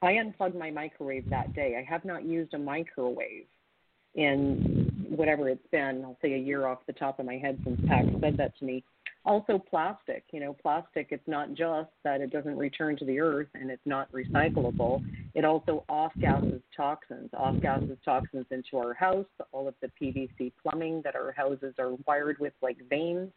I 0.00 0.12
unplugged 0.12 0.56
my 0.56 0.70
microwave 0.70 1.28
that 1.30 1.54
day. 1.54 1.76
I 1.76 1.90
have 1.90 2.04
not 2.04 2.24
used 2.24 2.54
a 2.54 2.58
microwave 2.58 3.46
in 4.14 4.92
whatever 5.08 5.48
it's 5.48 5.66
been, 5.72 6.02
I'll 6.04 6.16
say 6.22 6.34
a 6.34 6.38
year 6.38 6.66
off 6.66 6.78
the 6.86 6.92
top 6.92 7.18
of 7.18 7.26
my 7.26 7.36
head 7.36 7.58
since 7.64 7.80
Pax 7.88 8.06
said 8.20 8.36
that 8.36 8.56
to 8.58 8.64
me. 8.64 8.84
Also, 9.26 9.58
plastic. 9.58 10.22
You 10.32 10.40
know, 10.40 10.52
plastic, 10.52 11.08
it's 11.10 11.26
not 11.26 11.54
just 11.54 11.90
that 12.04 12.20
it 12.20 12.30
doesn't 12.30 12.56
return 12.56 12.96
to 12.98 13.04
the 13.04 13.18
earth 13.18 13.48
and 13.54 13.70
it's 13.70 13.86
not 13.86 14.12
recyclable, 14.12 15.02
it 15.34 15.44
also 15.44 15.84
off 15.88 16.12
gases 16.20 16.60
toxins, 16.76 17.30
off 17.36 17.60
gases 17.60 17.98
toxins 18.04 18.46
into 18.52 18.76
our 18.76 18.94
house, 18.94 19.26
all 19.50 19.66
of 19.66 19.74
the 19.80 19.90
PVC 20.00 20.52
plumbing 20.62 21.00
that 21.02 21.16
our 21.16 21.32
houses 21.32 21.74
are 21.78 21.92
wired 22.06 22.38
with 22.38 22.52
like 22.62 22.76
veins 22.88 23.32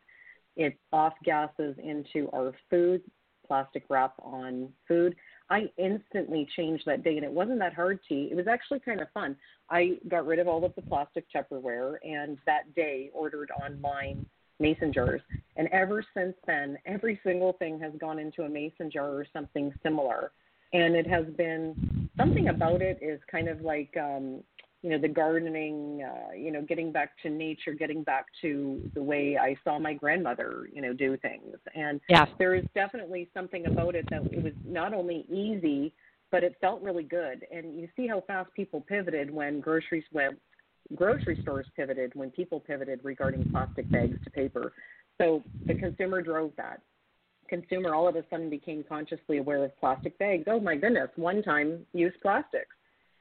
it 0.57 0.77
off 0.91 1.13
gases 1.23 1.75
into 1.81 2.29
our 2.33 2.53
food, 2.69 3.01
plastic 3.47 3.83
wrap 3.89 4.13
on 4.21 4.69
food. 4.87 5.15
I 5.49 5.69
instantly 5.77 6.47
changed 6.57 6.83
that 6.87 7.03
day, 7.03 7.15
and 7.15 7.23
it 7.23 7.31
wasn't 7.31 7.59
that 7.59 7.73
hard, 7.73 7.99
T. 8.09 8.27
It 8.29 8.35
was 8.35 8.47
actually 8.47 8.81
kind 8.81 8.99
of 8.99 9.07
fun. 9.13 9.37
I 9.69 9.97
got 10.09 10.25
rid 10.25 10.39
of 10.39 10.47
all 10.47 10.65
of 10.65 10.75
the 10.75 10.81
plastic 10.81 11.25
Tupperware, 11.33 11.95
and 12.03 12.37
that 12.45 12.75
day 12.75 13.11
ordered 13.13 13.49
online 13.51 14.25
mason 14.59 14.91
jars. 14.91 15.21
And 15.55 15.69
ever 15.71 16.03
since 16.13 16.35
then, 16.45 16.77
every 16.85 17.19
single 17.23 17.53
thing 17.53 17.79
has 17.79 17.93
gone 17.99 18.19
into 18.19 18.43
a 18.43 18.49
mason 18.49 18.91
jar 18.91 19.09
or 19.09 19.25
something 19.31 19.73
similar. 19.83 20.31
And 20.73 20.95
it 20.95 21.07
has 21.07 21.25
been 21.37 22.09
something 22.17 22.49
about 22.49 22.81
it 22.81 22.99
is 23.01 23.21
kind 23.31 23.47
of 23.47 23.61
like 23.61 23.95
um, 23.97 24.43
you 24.83 24.89
know 24.91 24.99
the 24.99 25.07
gardening 25.07 26.03
uh, 26.03 26.33
you 26.33 26.51
know 26.51 26.61
getting 26.61 26.91
back 26.91 27.11
to 27.23 27.29
nature 27.29 27.73
getting 27.73 28.03
back 28.03 28.25
to 28.41 28.81
the 28.93 29.01
way 29.01 29.37
i 29.37 29.55
saw 29.63 29.79
my 29.79 29.93
grandmother 29.93 30.69
you 30.71 30.81
know 30.81 30.93
do 30.93 31.17
things 31.17 31.55
and 31.75 31.99
yes. 32.09 32.27
there 32.37 32.53
is 32.53 32.63
definitely 32.75 33.27
something 33.33 33.65
about 33.65 33.95
it 33.95 34.05
that 34.09 34.21
it 34.31 34.43
was 34.43 34.53
not 34.65 34.93
only 34.93 35.25
easy 35.29 35.93
but 36.31 36.43
it 36.43 36.55
felt 36.59 36.81
really 36.81 37.03
good. 37.03 37.45
And 37.51 37.79
you 37.79 37.87
see 37.95 38.07
how 38.07 38.21
fast 38.21 38.53
people 38.53 38.81
pivoted 38.81 39.31
when 39.31 39.59
groceries 39.59 40.03
went, 40.11 40.39
grocery 40.95 41.37
stores 41.41 41.67
pivoted 41.75 42.13
when 42.15 42.31
people 42.31 42.59
pivoted 42.59 42.99
regarding 43.03 43.49
plastic 43.51 43.89
bags 43.91 44.17
to 44.23 44.29
paper. 44.29 44.73
So 45.17 45.43
the 45.65 45.75
consumer 45.75 46.21
drove 46.21 46.51
that. 46.57 46.81
Consumer 47.49 47.95
all 47.95 48.07
of 48.07 48.15
a 48.15 48.23
sudden 48.29 48.49
became 48.49 48.83
consciously 48.87 49.37
aware 49.37 49.63
of 49.63 49.77
plastic 49.79 50.17
bags. 50.19 50.43
Oh 50.47 50.59
my 50.59 50.75
goodness, 50.75 51.09
one 51.15 51.41
time 51.41 51.85
use 51.93 52.13
plastics, 52.21 52.75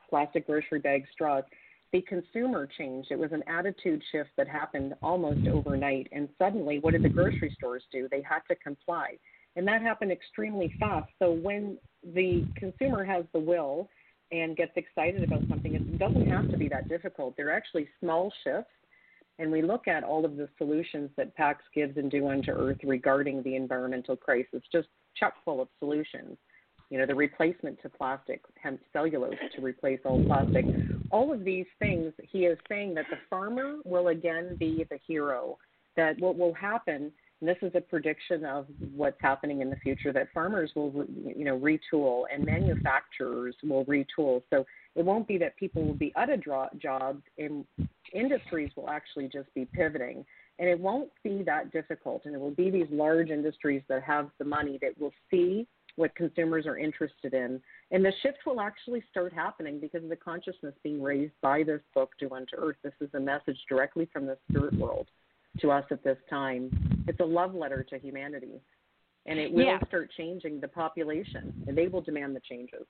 plastic 0.08 0.46
grocery 0.46 0.78
bags, 0.78 1.08
straws. 1.12 1.44
The 1.92 2.02
consumer 2.02 2.68
changed. 2.78 3.10
It 3.10 3.18
was 3.18 3.32
an 3.32 3.42
attitude 3.46 4.02
shift 4.10 4.30
that 4.36 4.48
happened 4.48 4.94
almost 5.02 5.46
overnight. 5.46 6.08
And 6.12 6.28
suddenly, 6.38 6.78
what 6.80 6.92
did 6.92 7.02
the 7.02 7.08
grocery 7.08 7.54
stores 7.56 7.84
do? 7.92 8.08
They 8.10 8.22
had 8.22 8.40
to 8.48 8.56
comply. 8.56 9.16
And 9.54 9.66
that 9.68 9.82
happened 9.82 10.12
extremely 10.12 10.74
fast. 10.78 11.08
So 11.18 11.32
when 11.32 11.78
the 12.14 12.44
consumer 12.56 13.04
has 13.04 13.24
the 13.32 13.40
will 13.40 13.88
and 14.32 14.56
gets 14.56 14.72
excited 14.76 15.22
about 15.22 15.42
something, 15.48 15.74
it 15.74 15.98
doesn't 15.98 16.28
have 16.28 16.50
to 16.50 16.56
be 16.56 16.68
that 16.68 16.88
difficult. 16.88 17.36
They're 17.36 17.54
actually 17.54 17.88
small 18.00 18.32
shifts. 18.44 18.70
And 19.38 19.52
we 19.52 19.62
look 19.62 19.86
at 19.86 20.02
all 20.02 20.24
of 20.24 20.36
the 20.36 20.48
solutions 20.58 21.10
that 21.16 21.34
PAX 21.36 21.62
gives 21.74 21.96
and 21.98 22.10
Do 22.10 22.28
Unto 22.28 22.50
Earth 22.50 22.78
regarding 22.82 23.42
the 23.42 23.54
environmental 23.54 24.16
crisis, 24.16 24.62
just 24.72 24.88
chock 25.14 25.34
full 25.44 25.60
of 25.60 25.68
solutions. 25.78 26.38
You 26.90 26.98
know, 26.98 27.06
the 27.06 27.14
replacement 27.14 27.80
to 27.82 27.88
plastic, 27.88 28.42
hemp 28.62 28.80
cellulose 28.92 29.34
to 29.56 29.62
replace 29.62 30.00
all 30.04 30.22
plastic. 30.24 30.64
All 31.10 31.32
of 31.32 31.44
these 31.44 31.66
things, 31.80 32.12
he 32.22 32.40
is 32.40 32.58
saying 32.68 32.94
that 32.94 33.06
the 33.10 33.18
farmer 33.28 33.78
will 33.84 34.08
again 34.08 34.56
be 34.58 34.86
the 34.88 34.98
hero. 35.06 35.58
That 35.96 36.20
what 36.20 36.38
will 36.38 36.54
happen 36.54 37.10
and 37.40 37.48
this 37.48 37.58
is 37.60 37.72
a 37.74 37.80
prediction 37.80 38.44
of 38.46 38.66
what's 38.94 39.20
happening 39.20 39.60
in 39.60 39.68
the 39.68 39.76
future 39.76 40.12
that 40.12 40.28
farmers 40.32 40.70
will, 40.74 41.04
you 41.36 41.44
know, 41.44 41.58
retool 41.58 42.22
and 42.32 42.44
manufacturers 42.44 43.54
will 43.62 43.84
retool. 43.84 44.42
So 44.48 44.64
it 44.94 45.04
won't 45.04 45.28
be 45.28 45.36
that 45.38 45.56
people 45.56 45.84
will 45.84 45.94
be 45.94 46.14
out 46.16 46.30
of 46.30 46.42
jobs 46.80 47.22
and 47.36 47.66
industries 48.14 48.70
will 48.74 48.88
actually 48.88 49.28
just 49.28 49.52
be 49.54 49.66
pivoting. 49.66 50.24
And 50.58 50.66
it 50.66 50.80
won't 50.80 51.10
be 51.22 51.42
that 51.42 51.72
difficult. 51.72 52.22
And 52.24 52.34
it 52.34 52.40
will 52.40 52.52
be 52.52 52.70
these 52.70 52.88
large 52.90 53.28
industries 53.28 53.82
that 53.90 54.02
have 54.02 54.30
the 54.38 54.46
money 54.46 54.78
that 54.80 54.98
will 54.98 55.12
see 55.30 55.66
what 55.96 56.14
consumers 56.14 56.66
are 56.66 56.78
interested 56.78 57.34
in. 57.34 57.60
And 57.90 58.04
the 58.04 58.12
shift 58.22 58.38
will 58.46 58.60
actually 58.60 59.02
start 59.10 59.32
happening 59.32 59.80
because 59.80 60.04
of 60.04 60.10
the 60.10 60.16
consciousness 60.16 60.74
being 60.82 61.02
raised 61.02 61.32
by 61.42 61.62
this 61.62 61.80
book, 61.94 62.12
Do 62.18 62.30
Unto 62.30 62.56
Earth. 62.56 62.76
This 62.82 62.92
is 63.00 63.08
a 63.14 63.20
message 63.20 63.58
directly 63.68 64.08
from 64.12 64.26
the 64.26 64.36
spirit 64.48 64.74
world 64.74 65.08
to 65.60 65.70
us 65.70 65.84
at 65.90 66.04
this 66.04 66.18
time. 66.28 66.70
It's 67.08 67.20
a 67.20 67.24
love 67.24 67.54
letter 67.54 67.82
to 67.90 67.98
humanity. 67.98 68.60
And 69.24 69.38
it 69.38 69.52
will 69.52 69.64
yeah. 69.64 69.78
start 69.88 70.10
changing 70.16 70.60
the 70.60 70.68
population, 70.68 71.52
and 71.66 71.76
they 71.76 71.88
will 71.88 72.02
demand 72.02 72.36
the 72.36 72.40
changes. 72.48 72.86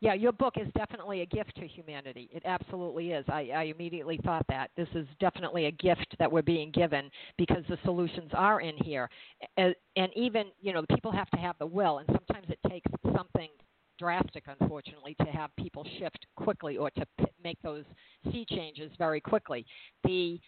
Yeah, 0.00 0.14
your 0.14 0.32
book 0.32 0.54
is 0.58 0.66
definitely 0.76 1.20
a 1.20 1.26
gift 1.26 1.54
to 1.56 1.66
humanity. 1.66 2.30
It 2.32 2.42
absolutely 2.46 3.10
is. 3.12 3.24
I, 3.28 3.50
I 3.54 3.62
immediately 3.64 4.18
thought 4.24 4.46
that. 4.48 4.70
This 4.74 4.88
is 4.94 5.06
definitely 5.20 5.66
a 5.66 5.70
gift 5.72 6.16
that 6.18 6.30
we're 6.30 6.40
being 6.40 6.70
given 6.70 7.10
because 7.36 7.62
the 7.68 7.76
solutions 7.84 8.30
are 8.32 8.62
in 8.62 8.76
here. 8.78 9.10
And, 9.58 9.74
and 9.96 10.10
even, 10.16 10.46
you 10.60 10.72
know, 10.72 10.84
people 10.90 11.12
have 11.12 11.28
to 11.30 11.36
have 11.36 11.56
the 11.58 11.66
will, 11.66 11.98
and 11.98 12.08
sometimes 12.08 12.46
it 12.48 12.58
takes 12.68 12.90
something 13.14 13.50
drastic, 13.98 14.44
unfortunately, 14.58 15.14
to 15.20 15.26
have 15.26 15.50
people 15.58 15.86
shift 15.98 16.26
quickly 16.34 16.78
or 16.78 16.90
to 16.92 17.04
p- 17.18 17.26
make 17.44 17.58
those 17.62 17.84
sea 18.32 18.46
changes 18.48 18.90
very 18.96 19.20
quickly. 19.20 19.66
The 20.04 20.40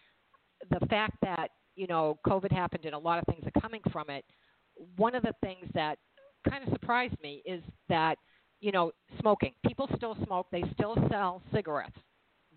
the 0.71 0.87
fact 0.87 1.17
that 1.23 1.49
you 1.75 1.87
know 1.87 2.19
COVID 2.27 2.53
happened 2.53 2.85
and 2.85 2.95
a 2.95 2.99
lot 2.99 3.19
of 3.19 3.25
things 3.27 3.45
are 3.47 3.61
coming 3.61 3.81
from 3.93 4.09
it. 4.11 4.25
One 4.97 5.15
of 5.15 5.23
the 5.23 5.35
things 5.43 5.67
that 5.75 5.99
kind 6.49 6.65
of 6.67 6.73
surprised 6.73 7.17
me 7.23 7.43
is 7.45 7.63
that 7.89 8.17
you 8.63 8.73
know 8.73 8.93
smoking. 9.21 9.53
People 9.67 9.89
still 9.97 10.17
smoke. 10.25 10.47
They 10.51 10.65
still 10.73 10.97
sell 11.11 11.43
cigarettes, 11.53 11.99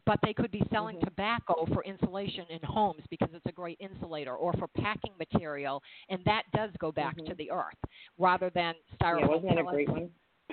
but 0.05 0.19
they 0.23 0.31
could 0.31 0.51
be 0.51 0.63
selling 0.71 0.95
mm-hmm. 0.95 1.05
tobacco 1.05 1.67
for 1.73 1.83
insulation 1.83 2.45
in 2.49 2.59
homes 2.63 3.01
because 3.09 3.29
it's 3.33 3.45
a 3.47 3.51
great 3.51 3.77
insulator, 3.81 4.35
or 4.35 4.53
for 4.53 4.67
packing 4.77 5.11
material, 5.19 5.81
and 6.09 6.21
that 6.25 6.43
does 6.55 6.69
go 6.79 6.91
back 6.93 7.17
mm-hmm. 7.17 7.27
to 7.27 7.35
the 7.35 7.51
earth 7.51 7.75
rather 8.17 8.49
than 8.55 8.75
styrofoam. 9.01 9.19
Yeah, 9.19 9.27
wasn't 9.27 9.43
that 9.43 9.55
pellets. 9.57 9.67
a 9.67 9.73
great 9.73 9.89
one? 9.89 10.09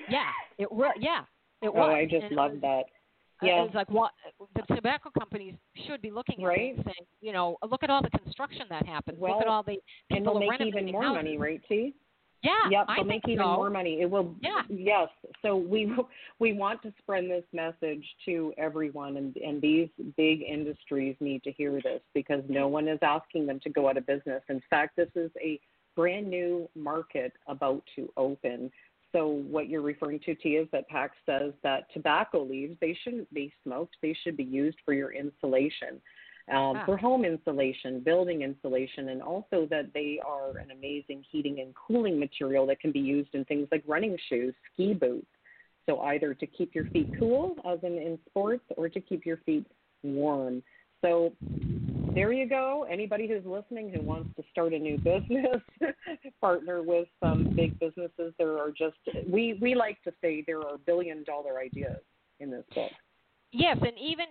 Yeah, 0.08 0.30
it 0.58 0.72
was. 0.72 0.94
Yeah, 0.98 1.20
it 1.60 1.68
oh, 1.68 1.72
was. 1.72 1.94
I 1.94 2.04
just 2.04 2.24
and 2.24 2.36
love 2.36 2.52
that. 2.62 2.66
uh, 2.66 3.46
Yeah. 3.46 3.64
It's 3.64 3.74
like 3.74 3.90
what 3.90 4.12
the 4.56 4.74
tobacco 4.74 5.10
companies 5.18 5.54
should 5.86 6.02
be 6.02 6.10
looking 6.10 6.42
at 6.42 6.46
Right. 6.46 6.74
and 6.74 6.84
saying, 6.84 7.06
you 7.20 7.32
know, 7.32 7.56
look 7.70 7.82
at 7.82 7.90
all 7.90 8.02
the 8.02 8.10
construction 8.18 8.66
that 8.70 8.86
happens. 8.86 9.18
Well, 9.18 9.34
look 9.34 9.42
at 9.42 9.48
all 9.48 9.62
the 9.62 9.78
people 10.10 10.36
and 10.36 10.42
they'll 10.42 10.50
make 10.50 10.60
even 10.60 10.90
more 10.90 11.02
houses. 11.02 11.16
money, 11.16 11.38
right, 11.38 11.60
T? 11.68 11.94
Yeah, 12.42 12.50
Yep, 12.70 12.84
I 12.88 12.96
they'll 12.96 13.04
think 13.04 13.24
make 13.26 13.32
even 13.32 13.44
so. 13.44 13.56
more 13.56 13.70
money. 13.70 14.00
It 14.00 14.10
will. 14.10 14.34
Yeah. 14.40 14.62
Yes. 14.68 15.08
So 15.42 15.56
we 15.56 15.92
we 16.40 16.52
want 16.52 16.82
to 16.82 16.92
spread 16.98 17.24
this 17.24 17.44
message 17.52 18.04
to 18.26 18.52
everyone, 18.58 19.16
and 19.16 19.36
and 19.36 19.60
these 19.62 19.88
big 20.16 20.42
industries 20.42 21.16
need 21.20 21.42
to 21.44 21.52
hear 21.52 21.80
this 21.82 22.00
because 22.14 22.42
no 22.48 22.66
one 22.68 22.88
is 22.88 22.98
asking 23.02 23.46
them 23.46 23.60
to 23.60 23.70
go 23.70 23.88
out 23.88 23.96
of 23.96 24.06
business. 24.06 24.42
In 24.48 24.60
fact, 24.68 24.96
this 24.96 25.10
is 25.14 25.30
a 25.40 25.60
brand 25.94 26.28
new 26.28 26.68
market 26.74 27.32
about 27.46 27.82
to 27.96 28.12
open. 28.16 28.70
So 29.12 29.26
what 29.28 29.68
you're 29.68 29.82
referring 29.82 30.20
to, 30.20 30.34
T, 30.34 30.50
is 30.56 30.66
that 30.72 30.88
PAX 30.88 31.14
says 31.26 31.52
that 31.62 31.92
tobacco 31.92 32.42
leaves 32.42 32.78
they 32.80 32.96
shouldn't 33.04 33.32
be 33.34 33.52
smoked. 33.62 33.96
They 34.00 34.16
should 34.24 34.38
be 34.38 34.44
used 34.44 34.78
for 34.86 34.94
your 34.94 35.12
insulation 35.12 36.00
um, 36.48 36.76
Ah. 36.76 36.84
for 36.84 36.96
home 36.96 37.24
insulation, 37.24 38.00
building 38.00 38.42
insulation, 38.42 39.10
and 39.10 39.22
also 39.22 39.66
that 39.66 39.92
they 39.92 40.20
are 40.24 40.58
an 40.58 40.70
amazing 40.70 41.24
heating 41.30 41.60
and 41.60 41.74
cooling 41.74 42.18
material 42.18 42.66
that 42.66 42.80
can 42.80 42.92
be 42.92 43.00
used 43.00 43.34
in 43.34 43.44
things 43.44 43.68
like 43.70 43.82
running 43.86 44.16
shoes, 44.28 44.54
ski 44.72 44.94
boots. 44.94 45.26
So 45.86 46.00
either 46.00 46.34
to 46.34 46.46
keep 46.46 46.74
your 46.74 46.84
feet 46.86 47.08
cool, 47.18 47.56
as 47.64 47.78
in 47.82 47.98
in 47.98 48.18
sports, 48.28 48.64
or 48.76 48.88
to 48.88 49.00
keep 49.00 49.26
your 49.26 49.38
feet 49.38 49.66
warm. 50.02 50.62
So 51.00 51.32
there 52.14 52.32
you 52.32 52.48
go. 52.48 52.86
Anybody 52.88 53.26
who's 53.26 53.44
listening 53.44 53.90
who 53.90 54.00
wants 54.02 54.30
to 54.36 54.44
start 54.50 54.72
a 54.72 54.78
new 54.78 54.98
business, 55.12 55.60
partner 56.40 56.82
with 56.82 57.08
some 57.20 57.52
big 57.56 57.78
businesses, 57.80 58.32
there 58.38 58.58
are 58.58 58.70
just 58.70 58.96
we 59.28 59.58
we 59.60 59.74
like 59.74 60.00
to 60.02 60.12
say 60.20 60.44
there 60.46 60.60
are 60.60 60.78
billion 60.86 61.24
dollar 61.24 61.58
ideas 61.58 62.00
in 62.40 62.50
this 62.50 62.64
book. 62.74 62.90
Yes, 63.52 63.76
and 63.80 63.98
even 63.98 64.26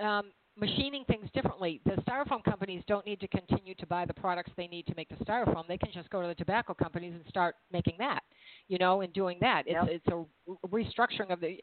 um, 0.00 0.32
machining 0.58 1.04
things 1.04 1.28
differently. 1.34 1.80
The 1.84 1.92
styrofoam 2.02 2.42
companies 2.44 2.82
don't 2.86 3.04
need 3.06 3.20
to 3.20 3.28
continue 3.28 3.74
to 3.74 3.86
buy 3.86 4.04
the 4.06 4.14
products 4.14 4.50
they 4.56 4.66
need 4.66 4.86
to 4.86 4.94
make 4.96 5.08
the 5.08 5.22
styrofoam. 5.24 5.66
They 5.68 5.78
can 5.78 5.92
just 5.92 6.08
go 6.10 6.22
to 6.22 6.28
the 6.28 6.34
tobacco 6.34 6.74
companies 6.74 7.14
and 7.14 7.24
start 7.28 7.56
making 7.72 7.96
that, 7.98 8.20
you 8.68 8.78
know, 8.78 9.02
and 9.02 9.12
doing 9.12 9.38
that. 9.40 9.64
It's 9.66 9.74
Yep. 9.74 9.88
it's 9.88 10.06
a 10.08 10.66
restructuring 10.68 11.30
of 11.30 11.40
the. 11.40 11.60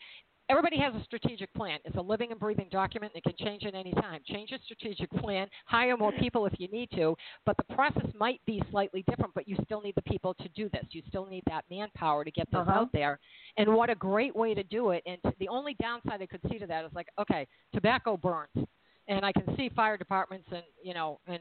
Everybody 0.50 0.78
has 0.78 0.94
a 0.94 1.02
strategic 1.06 1.52
plan. 1.54 1.80
It's 1.86 1.96
a 1.96 2.02
living 2.02 2.32
and 2.32 2.40
breathing 2.40 2.68
document. 2.70 3.14
It 3.16 3.24
can 3.24 3.34
change 3.40 3.64
at 3.64 3.76
any 3.76 3.94
time. 3.94 4.20
Change 4.26 4.52
your 4.52 4.60
strategic 4.66 5.10
plan. 5.12 5.48
Hire 5.68 5.96
more 5.96 6.12
people 6.12 6.46
if 6.46 6.54
you 6.60 6.68
need 6.68 6.90
to, 6.96 7.16
but 7.46 7.56
the 7.56 7.74
process 7.74 8.12
might 8.20 8.42
be 8.46 8.62
slightly 8.70 9.06
different. 9.10 9.34
But 9.34 9.48
you 9.48 9.56
still 9.64 9.80
need 9.82 9.96
the 9.96 10.02
people 10.02 10.34
to 10.36 10.50
do 10.50 10.68
this. 10.74 10.86
You 10.92 11.02
still 11.08 11.26
need 11.28 11.44
that 11.48 11.64
manpower 11.70 12.26
to 12.26 12.32
get 12.32 12.52
this 12.52 12.60
Uh-huh. 12.60 12.72
out 12.72 12.92
there. 12.92 13.20
And 13.56 13.74
what 13.74 13.90
a 13.90 13.96
great 13.96 14.36
way 14.36 14.54
to 14.54 14.64
do 14.64 14.90
it. 14.90 15.02
And 15.06 15.18
the 15.40 15.48
only 15.48 15.76
downside 15.76 16.22
I 16.22 16.26
could 16.26 16.42
see 16.52 16.60
to 16.60 16.68
that 16.68 16.84
is 16.84 16.92
like, 16.94 17.08
okay, 17.18 17.48
tobacco 17.74 18.18
burns 18.18 18.68
and 19.08 19.26
I 19.26 19.32
can 19.32 19.56
see 19.58 19.70
fire 19.76 19.98
departments 19.98 20.48
and 20.52 20.64
you 20.82 20.94
know 20.94 21.20
and 21.28 21.40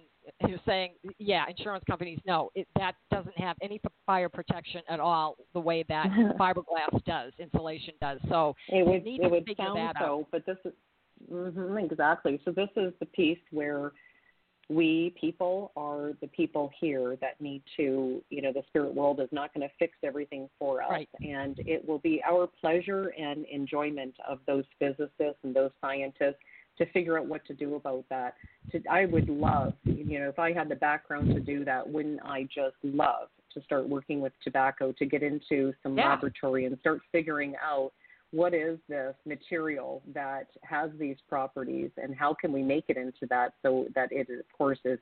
you're 0.49 0.59
saying 0.67 0.95
yeah 1.19 1.45
insurance 1.49 1.85
companies 1.89 2.19
no 2.27 2.51
it, 2.55 2.67
that 2.77 2.95
doesn't 3.11 3.37
have 3.39 3.57
any 3.63 3.81
fire 4.07 4.29
protection 4.29 4.83
at 4.89 5.01
all 5.01 5.37
the 5.55 5.61
way 5.61 5.85
that 5.89 6.07
fiberglass 6.41 7.03
does 7.07 7.33
insulation 7.39 7.95
does 8.01 8.19
so 8.29 8.55
It 8.69 8.87
would 8.87 9.05
need 9.05 9.21
it 9.21 9.25
to 9.25 9.29
would 9.29 9.49
sound 9.57 9.79
that 9.79 9.97
so, 9.99 10.21
out. 10.21 10.27
but 10.31 10.47
this 10.47 10.59
is 10.65 10.73
hmm 11.29 11.79
exactly. 11.79 12.41
So 12.45 12.51
this 12.51 12.69
is 12.77 12.93
the 12.99 13.07
piece 13.07 13.39
where 13.51 13.93
we 14.69 15.15
people 15.21 15.73
are 15.77 16.13
the 16.21 16.29
people 16.29 16.71
here 16.81 17.17
that 17.21 17.41
need 17.41 17.63
to, 17.77 18.23
you 18.31 18.43
know, 18.43 18.53
the 18.53 18.63
spirit 18.69 18.95
world 18.95 19.21
is 19.21 19.29
not 19.31 19.53
going 19.55 19.67
to 19.69 19.73
fix 19.79 19.93
everything 20.03 20.49
for 20.59 20.83
us, 20.83 20.91
Right. 20.91 21.09
and 21.21 21.59
it 21.61 21.87
will 21.87 21.99
be 21.99 22.23
our 22.29 22.47
pleasure 22.61 23.13
and 23.19 23.45
enjoyment 23.47 24.15
of 24.27 24.39
those 24.47 24.65
physicists 24.79 25.39
and 25.43 25.55
those 25.55 25.71
scientists 25.81 26.39
to 26.79 26.87
figure 26.93 27.19
out 27.19 27.27
what 27.27 27.45
to 27.47 27.55
do 27.55 27.75
about 27.75 28.05
that. 28.11 28.35
To, 28.73 28.83
I 28.91 29.05
would 29.07 29.29
love, 29.29 29.75
you 29.85 30.19
know, 30.19 30.29
if 30.29 30.39
I 30.39 30.53
had 30.53 30.69
the 30.69 30.77
background 30.77 31.35
to 31.35 31.41
do 31.41 31.65
that, 31.65 31.89
wouldn't 31.89 32.21
I 32.25 32.45
just 32.45 32.77
love 32.83 33.29
to 33.55 33.63
start 33.63 33.89
working 33.89 34.21
with 34.21 34.33
tobacco 34.43 34.93
to 34.93 35.07
get 35.07 35.23
into 35.23 35.75
some 35.83 35.97
Yeah. 35.97 36.09
laboratory 36.09 36.65
and 36.65 36.79
start 36.79 37.01
figuring 37.13 37.55
out 37.57 37.93
what 38.31 38.55
is 38.55 38.79
this 38.89 39.15
material 39.27 40.03
that 40.15 40.49
has 40.63 40.91
these 40.99 41.21
properties 41.29 41.91
and 41.99 42.15
how 42.15 42.33
can 42.33 42.51
we 42.51 42.63
make 42.63 42.85
it 42.89 42.97
into 42.97 43.27
that 43.27 43.53
so 43.63 43.87
that 43.95 44.11
it 44.11 44.29
of 44.31 44.51
course 44.57 44.79
is 44.87 44.99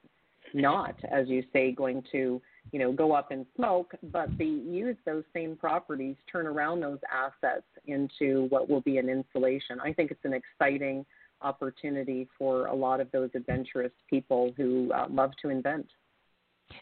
not 0.53 0.97
as 1.05 1.29
you 1.29 1.45
say 1.53 1.71
going 1.71 2.03
to 2.11 2.43
you 2.73 2.79
know 2.79 2.91
go 2.91 3.13
up 3.13 3.31
in 3.31 3.47
smoke 3.55 3.95
but 4.11 4.37
be 4.37 4.47
use 4.47 4.97
those 5.07 5.23
same 5.33 5.55
properties 5.55 6.17
turn 6.31 6.47
around 6.47 6.81
those 6.81 6.99
assets 7.13 7.67
into 7.87 8.47
what 8.49 8.69
will 8.69 8.81
be 8.81 8.99
an 8.99 9.09
insulation 9.09 9.79
i 9.81 9.93
think 9.93 10.11
it's 10.11 10.25
an 10.25 10.33
exciting 10.33 11.07
opportunity 11.43 12.29
for 12.39 12.67
a 12.67 12.75
lot 12.75 13.01
of 13.01 13.11
those 13.13 13.31
adventurous 13.35 13.93
people 14.09 14.53
who 14.57 14.91
uh, 14.93 15.07
love 15.11 15.33
to 15.43 15.49
invent 15.49 15.87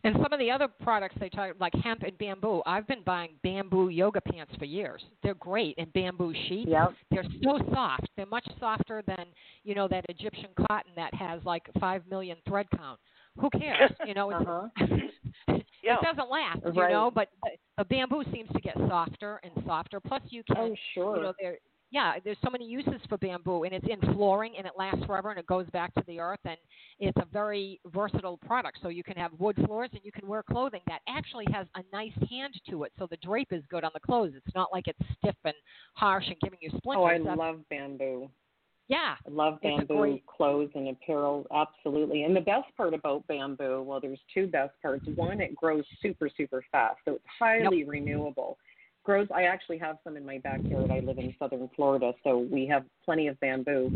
And 0.04 0.14
some 0.22 0.32
of 0.32 0.38
the 0.38 0.50
other 0.50 0.68
products 0.68 1.16
they 1.18 1.28
talk 1.28 1.54
like 1.58 1.72
hemp 1.82 2.02
and 2.02 2.16
bamboo. 2.18 2.62
I've 2.66 2.86
been 2.86 3.02
buying 3.04 3.30
bamboo 3.42 3.88
yoga 3.88 4.20
pants 4.20 4.52
for 4.58 4.64
years. 4.66 5.02
They're 5.22 5.34
great 5.34 5.74
and 5.78 5.92
bamboo 5.92 6.34
sheets. 6.48 6.70
Yep. 6.70 6.92
They're 7.10 7.24
so 7.42 7.58
soft. 7.72 8.08
They're 8.16 8.26
much 8.26 8.46
softer 8.60 9.02
than 9.06 9.26
you 9.64 9.74
know 9.74 9.88
that 9.88 10.04
Egyptian 10.08 10.50
cotton 10.66 10.92
that 10.96 11.14
has 11.14 11.40
like 11.44 11.62
five 11.80 12.02
million 12.10 12.36
thread 12.46 12.66
count. 12.76 13.00
Who 13.40 13.48
cares? 13.50 13.90
You 14.06 14.14
know, 14.14 14.30
it's, 14.30 14.40
Uh-huh. 14.46 14.68
Yeah. 15.82 15.96
it 16.00 16.04
doesn't 16.04 16.30
last. 16.30 16.60
You 16.64 16.88
know, 16.88 17.10
but 17.14 17.28
the, 17.42 17.50
the 17.78 17.84
bamboo 17.84 18.24
seems 18.32 18.50
to 18.50 18.60
get 18.60 18.74
softer 18.88 19.40
and 19.42 19.52
softer. 19.66 20.00
Plus, 20.00 20.22
you 20.28 20.42
can 20.44 20.56
Oh, 20.58 20.74
sure. 20.94 21.16
you 21.16 21.22
know 21.22 21.32
there 21.40 21.58
yeah 21.90 22.14
there's 22.24 22.36
so 22.44 22.50
many 22.50 22.66
uses 22.66 22.94
for 23.08 23.16
bamboo 23.18 23.64
and 23.64 23.72
it's 23.72 23.86
in 23.88 24.00
flooring 24.14 24.52
and 24.58 24.66
it 24.66 24.72
lasts 24.76 25.04
forever 25.06 25.30
and 25.30 25.38
it 25.38 25.46
goes 25.46 25.66
back 25.70 25.92
to 25.94 26.02
the 26.06 26.18
earth 26.20 26.38
and 26.44 26.56
it's 27.00 27.16
a 27.18 27.24
very 27.32 27.80
versatile 27.86 28.36
product 28.46 28.78
so 28.82 28.88
you 28.88 29.02
can 29.02 29.16
have 29.16 29.30
wood 29.38 29.56
floors 29.66 29.88
and 29.92 30.00
you 30.04 30.12
can 30.12 30.26
wear 30.28 30.42
clothing 30.42 30.80
that 30.86 31.00
actually 31.08 31.46
has 31.52 31.66
a 31.76 31.82
nice 31.92 32.12
hand 32.30 32.52
to 32.68 32.84
it 32.84 32.92
so 32.98 33.06
the 33.10 33.16
drape 33.18 33.52
is 33.52 33.62
good 33.70 33.84
on 33.84 33.90
the 33.94 34.00
clothes 34.00 34.32
it's 34.36 34.54
not 34.54 34.68
like 34.72 34.86
it's 34.86 34.98
stiff 35.18 35.36
and 35.44 35.54
harsh 35.94 36.26
and 36.26 36.36
giving 36.42 36.58
you 36.60 36.70
splinters 36.76 37.02
oh, 37.02 37.06
I 37.06 37.18
That's- 37.18 37.38
love 37.38 37.60
bamboo. 37.70 38.28
yeah 38.88 39.14
I 39.26 39.30
love 39.30 39.58
bamboo 39.62 39.96
great- 39.96 40.26
clothes 40.26 40.70
and 40.74 40.88
apparel, 40.88 41.46
absolutely. 41.54 42.22
And 42.24 42.34
the 42.36 42.40
best 42.40 42.66
part 42.76 42.94
about 42.94 43.26
bamboo, 43.26 43.82
well, 43.82 44.00
there's 44.00 44.20
two 44.32 44.46
best 44.46 44.72
parts. 44.80 45.04
One, 45.14 45.40
it 45.40 45.54
grows 45.56 45.84
super, 46.02 46.30
super 46.34 46.64
fast, 46.72 46.96
so 47.04 47.14
it's 47.14 47.24
highly 47.38 47.84
renewable. 47.84 48.56
Grows. 49.08 49.26
I 49.34 49.44
actually 49.44 49.78
have 49.78 49.96
some 50.04 50.18
in 50.18 50.26
my 50.26 50.36
backyard. 50.36 50.90
I 50.90 51.00
live 51.00 51.16
in 51.16 51.34
southern 51.38 51.70
Florida, 51.74 52.12
so 52.22 52.40
we 52.52 52.66
have 52.66 52.84
plenty 53.02 53.26
of 53.28 53.40
bamboo, 53.40 53.86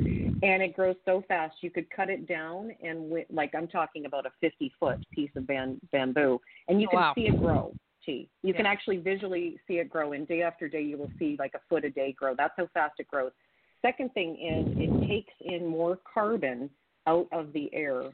and 0.42 0.62
it 0.62 0.74
grows 0.74 0.96
so 1.04 1.22
fast. 1.28 1.56
You 1.60 1.68
could 1.70 1.90
cut 1.90 2.08
it 2.08 2.26
down, 2.26 2.70
and 2.82 3.10
wi- 3.10 3.26
like 3.28 3.54
I'm 3.54 3.68
talking 3.68 4.06
about 4.06 4.24
a 4.24 4.30
50 4.40 4.72
foot 4.80 4.96
piece 5.10 5.28
of 5.36 5.46
ban- 5.46 5.78
bamboo, 5.92 6.40
and 6.68 6.80
you 6.80 6.86
Oh, 6.88 6.92
can 6.92 6.98
wow. 7.00 7.12
see 7.14 7.26
it 7.26 7.38
grow. 7.38 7.74
T. 8.06 8.30
You 8.42 8.54
can 8.54 8.64
actually 8.64 8.96
visually 8.96 9.60
see 9.68 9.80
it 9.80 9.90
grow, 9.90 10.12
and 10.12 10.26
day 10.26 10.40
after 10.40 10.66
day 10.66 10.80
you 10.80 10.96
will 10.96 11.10
see 11.18 11.36
like 11.38 11.52
a 11.54 11.60
foot 11.68 11.84
a 11.84 11.90
day 11.90 12.12
grow. 12.12 12.34
That's 12.34 12.54
how 12.56 12.68
fast 12.72 12.94
it 12.98 13.06
grows. 13.08 13.32
Second 13.82 14.14
thing 14.14 14.30
is 14.36 14.66
it 14.78 15.08
takes 15.08 15.34
in 15.42 15.66
more 15.66 15.98
carbon 16.14 16.70
out 17.06 17.28
of 17.32 17.52
the 17.52 17.68
air 17.74 18.04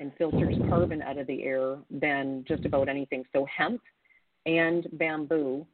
and 0.00 0.12
filters 0.16 0.56
carbon 0.70 1.02
out 1.02 1.18
of 1.18 1.26
the 1.26 1.42
air 1.42 1.76
than 1.90 2.42
just 2.48 2.64
about 2.64 2.88
anything. 2.88 3.26
So 3.34 3.44
hemp 3.44 3.82
and 4.46 4.86
bamboo 4.94 5.66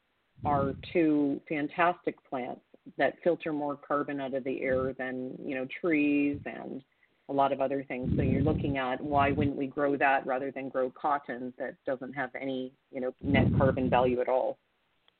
are 0.44 0.74
two 0.92 1.40
fantastic 1.48 2.16
plants 2.28 2.60
that 2.98 3.14
filter 3.24 3.52
more 3.52 3.76
carbon 3.76 4.20
out 4.20 4.34
of 4.34 4.44
the 4.44 4.60
air 4.62 4.92
than, 4.92 5.32
you 5.42 5.54
know, 5.54 5.66
trees 5.80 6.38
and 6.44 6.82
a 7.30 7.32
lot 7.32 7.52
of 7.52 7.60
other 7.62 7.82
things. 7.88 8.10
So 8.16 8.22
you're 8.22 8.42
looking 8.42 8.76
at 8.76 9.00
why 9.00 9.32
wouldn't 9.32 9.56
we 9.56 9.66
grow 9.66 9.96
that 9.96 10.26
rather 10.26 10.50
than 10.50 10.68
grow 10.68 10.90
cotton 10.90 11.54
that 11.58 11.74
doesn't 11.86 12.12
have 12.12 12.30
any, 12.38 12.72
you 12.92 13.00
know, 13.00 13.14
net 13.22 13.46
carbon 13.56 13.88
value 13.88 14.20
at 14.20 14.28
all. 14.28 14.58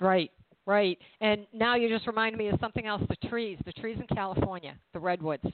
right 0.00 0.30
right 0.66 0.98
and 1.20 1.46
now 1.52 1.74
you 1.76 1.90
just 1.90 2.06
reminded 2.06 2.38
me 2.38 2.48
of 2.48 2.58
something 2.58 2.86
else 2.86 3.02
the 3.10 3.28
trees 3.28 3.58
the 3.66 3.72
trees 3.72 3.98
in 4.00 4.06
california 4.16 4.74
the 4.94 4.98
redwoods 4.98 5.44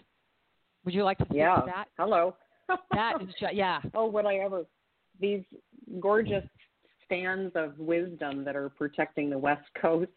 would 0.84 0.94
you 0.94 1.02
like 1.02 1.18
to 1.18 1.24
speak 1.24 1.38
Yeah. 1.38 1.56
to 1.56 1.62
that 1.66 1.88
Hello. 1.98 2.36
that 2.92 3.20
is 3.20 3.28
ju- 3.40 3.46
yeah 3.52 3.80
oh, 3.94 4.06
would 4.08 4.24
I 4.24 4.36
ever? 4.36 4.64
These 5.20 5.42
gorgeous 6.00 6.44
stands 7.10 7.52
of 7.56 7.76
wisdom 7.78 8.44
that 8.44 8.54
are 8.54 8.68
protecting 8.68 9.30
the 9.30 9.38
West 9.38 9.66
Coast 9.80 10.10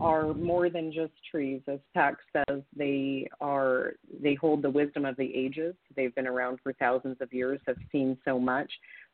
are 0.00 0.34
more 0.34 0.68
than 0.68 0.92
just 0.92 1.12
trees. 1.30 1.62
As 1.68 1.78
Pax 1.94 2.16
says, 2.36 2.62
they 2.76 3.28
are 3.40 3.92
they 4.20 4.34
hold 4.34 4.62
the 4.62 4.70
wisdom 4.70 5.04
of 5.04 5.16
the 5.16 5.32
ages. 5.34 5.74
They've 5.94 6.14
been 6.14 6.26
around 6.26 6.58
for 6.62 6.72
thousands 6.72 7.18
of 7.20 7.32
years, 7.32 7.60
have 7.66 7.76
seen 7.92 8.18
so 8.24 8.38
much. 8.38 8.70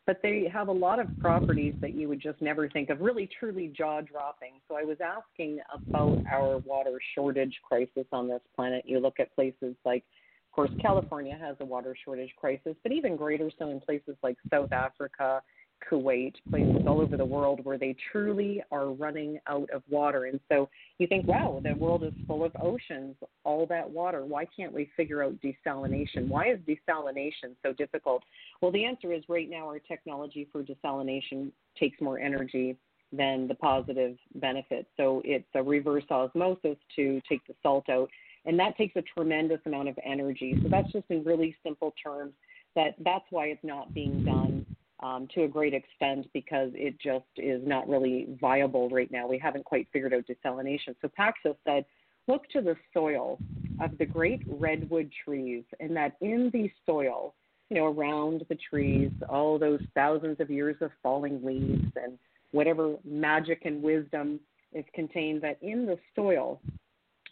But 0.06 0.20
they 0.22 0.50
have 0.50 0.68
a 0.68 0.72
lot 0.72 0.98
of 0.98 1.06
properties 1.20 1.74
that 1.82 1.94
you 1.94 2.08
would 2.08 2.20
just 2.20 2.40
never 2.40 2.68
think 2.70 2.88
of, 2.88 3.00
really 3.00 3.28
truly 3.38 3.68
jaw 3.68 4.00
dropping. 4.00 4.54
So 4.66 4.76
I 4.76 4.82
was 4.82 4.96
asking 5.04 5.58
about 5.72 6.24
our 6.32 6.58
water 6.58 6.98
shortage 7.14 7.54
crisis 7.62 8.06
on 8.10 8.26
this 8.28 8.40
planet. 8.56 8.82
You 8.86 8.98
look 8.98 9.20
at 9.20 9.34
places 9.34 9.76
like 9.84 10.04
of 10.50 10.56
course, 10.56 10.70
California 10.82 11.38
has 11.40 11.54
a 11.60 11.64
water 11.64 11.94
shortage 12.04 12.32
crisis, 12.36 12.74
but 12.82 12.90
even 12.90 13.14
greater 13.14 13.52
so 13.56 13.70
in 13.70 13.78
places 13.78 14.16
like 14.20 14.36
South 14.52 14.72
Africa, 14.72 15.40
Kuwait, 15.88 16.34
places 16.50 16.82
all 16.86 17.00
over 17.00 17.16
the 17.16 17.24
world 17.24 17.64
where 17.64 17.78
they 17.78 17.96
truly 18.10 18.62
are 18.70 18.90
running 18.90 19.38
out 19.46 19.68
of 19.70 19.82
water. 19.88 20.26
And 20.26 20.40
so 20.48 20.68
you 20.98 21.06
think, 21.06 21.26
wow, 21.26 21.60
the 21.62 21.74
world 21.74 22.04
is 22.04 22.12
full 22.26 22.44
of 22.44 22.52
oceans, 22.60 23.16
all 23.44 23.66
that 23.66 23.88
water. 23.88 24.24
Why 24.24 24.44
can't 24.44 24.72
we 24.72 24.90
figure 24.96 25.22
out 25.22 25.34
desalination? 25.40 26.28
Why 26.28 26.52
is 26.52 26.58
desalination 26.60 27.54
so 27.62 27.72
difficult? 27.72 28.22
Well, 28.60 28.72
the 28.72 28.84
answer 28.84 29.12
is 29.12 29.22
right 29.28 29.48
now 29.48 29.66
our 29.66 29.78
technology 29.78 30.48
for 30.52 30.62
desalination 30.62 31.50
takes 31.78 32.00
more 32.00 32.18
energy 32.18 32.76
than 33.12 33.48
the 33.48 33.54
positive 33.54 34.16
benefit. 34.36 34.86
So 34.96 35.20
it's 35.24 35.48
a 35.54 35.62
reverse 35.62 36.04
osmosis 36.10 36.76
to 36.96 37.20
take 37.28 37.44
the 37.46 37.54
salt 37.62 37.88
out 37.88 38.08
and 38.46 38.58
that 38.58 38.76
takes 38.76 38.96
a 38.96 39.02
tremendous 39.02 39.60
amount 39.66 39.88
of 39.88 39.98
energy. 40.04 40.58
So 40.62 40.68
that's 40.68 40.90
just 40.92 41.04
in 41.10 41.24
really 41.24 41.54
simple 41.62 41.94
terms 42.02 42.32
that 42.76 42.94
that's 43.04 43.24
why 43.30 43.46
it's 43.46 43.64
not 43.64 43.92
being 43.92 44.24
done 44.24 44.59
um, 45.02 45.28
to 45.34 45.44
a 45.44 45.48
great 45.48 45.74
extent 45.74 46.26
because 46.32 46.70
it 46.74 46.98
just 47.00 47.24
is 47.36 47.62
not 47.66 47.88
really 47.88 48.28
viable 48.40 48.88
right 48.90 49.10
now. 49.10 49.26
We 49.26 49.38
haven't 49.38 49.64
quite 49.64 49.88
figured 49.92 50.14
out 50.14 50.24
desalination. 50.26 50.94
So 51.00 51.08
Paxos 51.18 51.56
said, 51.64 51.84
look 52.28 52.48
to 52.50 52.60
the 52.60 52.76
soil 52.92 53.38
of 53.80 53.96
the 53.98 54.06
great 54.06 54.42
redwood 54.46 55.10
trees, 55.24 55.64
and 55.80 55.96
that 55.96 56.16
in 56.20 56.50
the 56.52 56.70
soil, 56.86 57.34
you 57.70 57.76
know, 57.76 57.86
around 57.86 58.44
the 58.48 58.58
trees, 58.68 59.10
all 59.28 59.58
those 59.58 59.80
thousands 59.94 60.38
of 60.40 60.50
years 60.50 60.76
of 60.80 60.90
falling 61.02 61.44
leaves 61.44 61.92
and 61.96 62.18
whatever 62.52 62.96
magic 63.04 63.62
and 63.64 63.82
wisdom 63.82 64.40
is 64.72 64.84
contained, 64.94 65.40
that 65.42 65.58
in 65.62 65.86
the 65.86 65.98
soil 66.14 66.60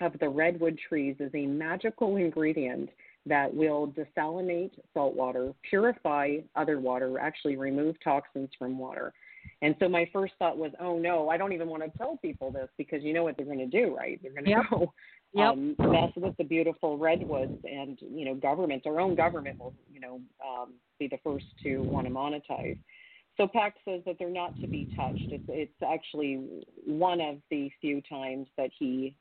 of 0.01 0.19
the 0.21 0.29
redwood 0.29 0.79
trees 0.89 1.17
is 1.19 1.31
a 1.35 1.47
magical 1.47 2.17
ingredient 2.17 2.89
that 3.27 3.53
will 3.53 3.93
desalinate 3.93 4.73
salt 4.95 5.15
water, 5.15 5.53
purify 5.69 6.37
other 6.57 6.81
water, 6.81 7.19
actually 7.19 7.57
remove 7.57 7.97
toxins 8.03 8.49
from 8.59 8.79
water. 8.79 9.13
And 9.61 9.75
so 9.81 9.89
my 9.89 10.09
first 10.13 10.35
thought 10.39 10.57
was, 10.57 10.73
oh 10.81 10.99
no, 10.99 11.29
I 11.29 11.37
don't 11.37 11.53
even 11.53 11.69
want 11.69 11.83
to 11.83 11.99
tell 11.99 12.17
people 12.19 12.51
this 12.53 12.69
because 12.79 13.03
you 13.03 13.13
know 13.13 13.25
what 13.25 13.37
they're 13.37 13.47
going 13.47 13.59
to 13.59 13.67
do, 13.67 13.97
right? 13.97 14.19
They're 14.23 14.33
going 14.33 14.45
to 14.45 14.51
Yep. 14.51 14.63
go 14.71 14.93
Yep. 15.35 15.53
um, 15.53 15.77
mess 15.85 16.11
with 16.17 16.35
the 16.39 16.45
beautiful 16.45 16.97
redwoods, 16.97 17.59
and 17.65 17.99
you 18.01 18.25
know, 18.25 18.35
government, 18.35 18.87
our 18.87 18.99
own 18.99 19.15
government 19.15 19.59
will, 19.61 19.75
you 19.93 20.01
know, 20.01 20.21
um, 20.47 20.73
be 20.99 21.07
the 21.07 21.19
first 21.23 21.45
to 21.65 21.83
want 21.83 22.07
to 22.07 22.13
monetize. 22.13 22.79
So 23.37 23.47
PAX 23.47 23.77
says 23.85 24.01
that 24.07 24.17
they're 24.19 24.31
not 24.31 24.59
to 24.63 24.67
be 24.67 24.89
touched. 24.97 25.27
It's, 25.31 25.45
it's 25.49 25.83
actually 25.87 26.65
one 26.87 27.21
of 27.21 27.37
the 27.51 27.71
few 27.81 28.01
times 28.09 28.49
that 28.57 28.71
he 28.77 29.15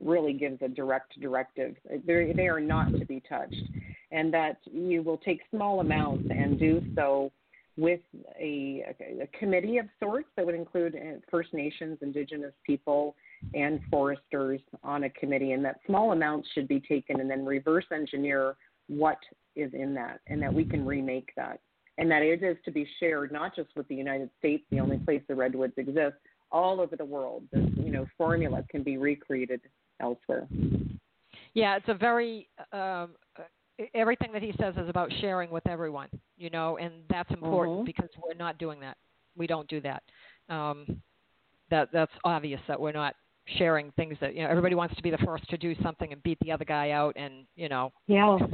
really 0.00 0.32
gives 0.32 0.60
a 0.62 0.68
direct 0.68 1.18
directive. 1.20 1.76
They're, 2.06 2.32
they 2.32 2.48
are 2.48 2.60
not 2.60 2.92
to 2.92 3.04
be 3.04 3.22
touched, 3.28 3.62
and 4.12 4.32
that 4.32 4.58
you 4.64 5.02
will 5.02 5.18
take 5.18 5.40
small 5.50 5.80
amounts 5.80 6.28
and 6.30 6.58
do 6.58 6.82
so 6.94 7.32
with 7.76 8.00
a, 8.40 8.84
a 9.20 9.26
committee 9.38 9.78
of 9.78 9.86
sorts 10.00 10.28
that 10.36 10.46
would 10.46 10.54
include 10.54 10.94
uh, 10.94 11.18
First 11.30 11.52
Nations, 11.52 11.98
Indigenous 12.00 12.54
people, 12.64 13.16
and 13.54 13.80
foresters 13.90 14.60
on 14.82 15.04
a 15.04 15.10
committee, 15.10 15.52
and 15.52 15.64
that 15.64 15.80
small 15.86 16.12
amounts 16.12 16.48
should 16.54 16.68
be 16.68 16.80
taken 16.80 17.20
and 17.20 17.30
then 17.30 17.44
reverse 17.44 17.84
engineer 17.92 18.56
what 18.88 19.18
is 19.56 19.72
in 19.74 19.92
that, 19.94 20.20
and 20.28 20.40
that 20.40 20.52
we 20.52 20.64
can 20.64 20.86
remake 20.86 21.30
that, 21.36 21.60
and 21.98 22.10
that 22.10 22.22
it 22.22 22.42
is 22.42 22.56
to 22.64 22.70
be 22.70 22.86
shared 22.98 23.32
not 23.32 23.54
just 23.54 23.68
with 23.76 23.86
the 23.88 23.94
United 23.94 24.30
States, 24.38 24.64
the 24.70 24.80
only 24.80 24.98
place 24.98 25.22
the 25.28 25.34
redwoods 25.34 25.74
exist, 25.76 26.16
all 26.50 26.80
over 26.80 26.96
the 26.96 27.04
world. 27.04 27.42
You 27.86 27.92
know 27.92 28.04
formula 28.18 28.64
can 28.68 28.82
be 28.82 28.98
recreated 28.98 29.60
elsewhere. 30.00 30.48
Yeah, 31.54 31.76
it's 31.76 31.88
a 31.88 31.94
very 31.94 32.48
um, 32.72 33.10
uh, 33.38 33.44
everything 33.94 34.32
that 34.32 34.42
he 34.42 34.52
says 34.60 34.74
is 34.76 34.88
about 34.88 35.10
sharing 35.20 35.50
with 35.50 35.66
everyone, 35.68 36.08
you 36.36 36.50
know, 36.50 36.76
and 36.78 36.92
that's 37.08 37.30
important 37.30 37.78
Mhm. 37.80 37.86
because 37.86 38.10
we're 38.22 38.34
not 38.34 38.58
doing 38.58 38.80
that. 38.80 38.96
We 39.36 39.46
don't 39.46 39.68
do 39.68 39.80
that. 39.82 40.02
Um, 40.48 41.00
that 41.70 41.90
that's 41.92 42.12
obvious 42.24 42.60
that 42.68 42.78
we're 42.80 42.92
not 42.92 43.14
sharing 43.58 43.92
things 43.92 44.18
that 44.20 44.34
you 44.34 44.42
know 44.42 44.48
everybody 44.48 44.74
wants 44.74 44.96
to 44.96 45.02
be 45.02 45.10
the 45.10 45.18
first 45.18 45.48
to 45.50 45.56
do 45.56 45.74
something 45.82 46.12
and 46.12 46.20
beat 46.24 46.38
the 46.40 46.50
other 46.50 46.64
guy 46.64 46.90
out, 46.90 47.14
and 47.16 47.46
you 47.54 47.68
know. 47.68 47.92
Yeah. 48.08 48.36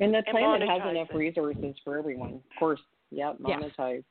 And 0.00 0.12
the 0.12 0.18
And 0.26 0.26
planet 0.36 0.68
has 0.68 0.82
enough 0.90 1.06
resources 1.14 1.76
for 1.84 1.96
everyone. 1.96 2.34
Of 2.34 2.58
course. 2.58 2.80
Yep, 3.12 3.36
Yes. 3.46 3.62
monetize. 3.62 4.02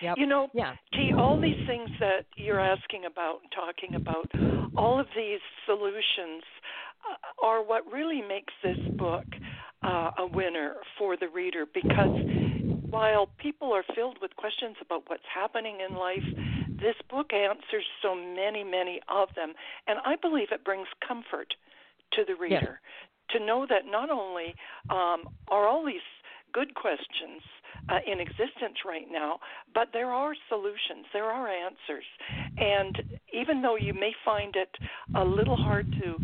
Yep. 0.00 0.18
You 0.18 0.26
know, 0.26 0.48
Yeah. 0.54 0.76
T, 0.92 1.12
all 1.16 1.40
these 1.40 1.66
things 1.66 1.90
that 2.00 2.26
you're 2.36 2.60
asking 2.60 3.04
about 3.04 3.40
and 3.42 3.52
talking 3.52 3.94
about, 3.94 4.30
all 4.76 4.98
of 4.98 5.06
these 5.16 5.40
solutions 5.66 6.42
uh, 7.08 7.46
are 7.46 7.62
what 7.62 7.90
really 7.90 8.22
makes 8.22 8.52
this 8.62 8.78
book 8.96 9.26
uh, 9.82 10.10
a 10.18 10.26
winner 10.26 10.76
for 10.98 11.16
the 11.16 11.28
reader 11.28 11.66
because 11.66 12.20
while 12.90 13.28
people 13.38 13.72
are 13.72 13.84
filled 13.94 14.18
with 14.20 14.36
questions 14.36 14.76
about 14.80 15.02
what's 15.08 15.26
happening 15.32 15.78
in 15.80 15.96
life, 15.96 16.24
this 16.80 16.96
book 17.08 17.32
answers 17.32 17.84
so 18.02 18.14
many, 18.14 18.64
many 18.64 19.00
of 19.08 19.28
them. 19.34 19.54
And 19.86 19.98
I 20.04 20.16
believe 20.16 20.48
it 20.52 20.64
brings 20.64 20.88
comfort 21.06 21.54
to 22.12 22.24
the 22.26 22.34
reader 22.34 22.80
to 23.30 23.44
know 23.44 23.66
that 23.68 23.86
not 23.86 24.10
only 24.10 24.54
um, 24.90 25.28
are 25.48 25.66
all 25.66 25.84
these 25.84 26.00
good 26.52 26.74
questions 26.74 27.42
uh, 27.88 27.98
in 28.06 28.20
existence 28.20 28.78
right 28.86 29.06
now, 29.10 29.38
but 29.74 29.88
there 29.92 30.10
are 30.12 30.34
solutions, 30.48 31.06
there 31.12 31.30
are 31.30 31.48
answers. 31.48 32.04
And 32.56 33.02
even 33.32 33.62
though 33.62 33.76
you 33.76 33.94
may 33.94 34.12
find 34.24 34.54
it 34.56 34.70
a 35.16 35.24
little 35.24 35.56
hard 35.56 35.86
to 36.00 36.18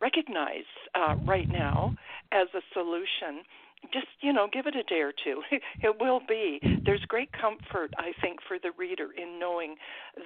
recognize 0.00 0.68
uh, 0.94 1.16
right 1.26 1.48
now 1.48 1.94
as 2.32 2.48
a 2.54 2.60
solution, 2.72 3.44
just 3.92 4.06
you 4.20 4.32
know 4.32 4.48
give 4.52 4.66
it 4.66 4.74
a 4.74 4.82
day 4.84 5.00
or 5.00 5.12
two. 5.12 5.42
It 5.82 5.96
will 6.00 6.20
be. 6.26 6.58
There's 6.84 7.04
great 7.08 7.30
comfort 7.32 7.92
i 7.98 8.12
think 8.20 8.38
for 8.48 8.58
the 8.62 8.70
reader 8.78 9.08
in 9.16 9.38
knowing 9.38 9.76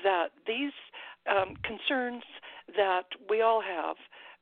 that 0.04 0.28
these 0.46 0.72
um, 1.28 1.56
concerns 1.62 2.22
that 2.76 3.06
we 3.28 3.42
all 3.42 3.60
have 3.62 3.96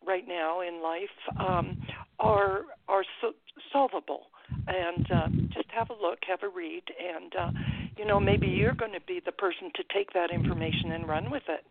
right 0.07 0.24
now 0.26 0.61
in 0.61 0.82
life 0.82 1.16
um, 1.40 1.78
are 2.18 2.62
are 2.88 3.05
so, 3.20 3.32
solvable 3.72 4.26
and 4.66 5.07
uh, 5.11 5.28
just 5.55 5.68
have 5.68 5.90
a 5.90 5.94
look 5.94 6.18
have 6.26 6.42
a 6.42 6.49
read 6.49 6.82
and 6.99 7.32
uh, 7.36 7.51
you 7.97 8.05
know 8.05 8.20
maybe 8.20 8.47
you're 8.47 8.74
going 8.74 8.92
to 8.92 9.01
be 9.07 9.20
the 9.24 9.32
person 9.32 9.70
to 9.74 9.82
take 9.94 10.12
that 10.12 10.30
information 10.30 10.92
and 10.92 11.09
run 11.09 11.30
with 11.30 11.44
it 11.49 11.64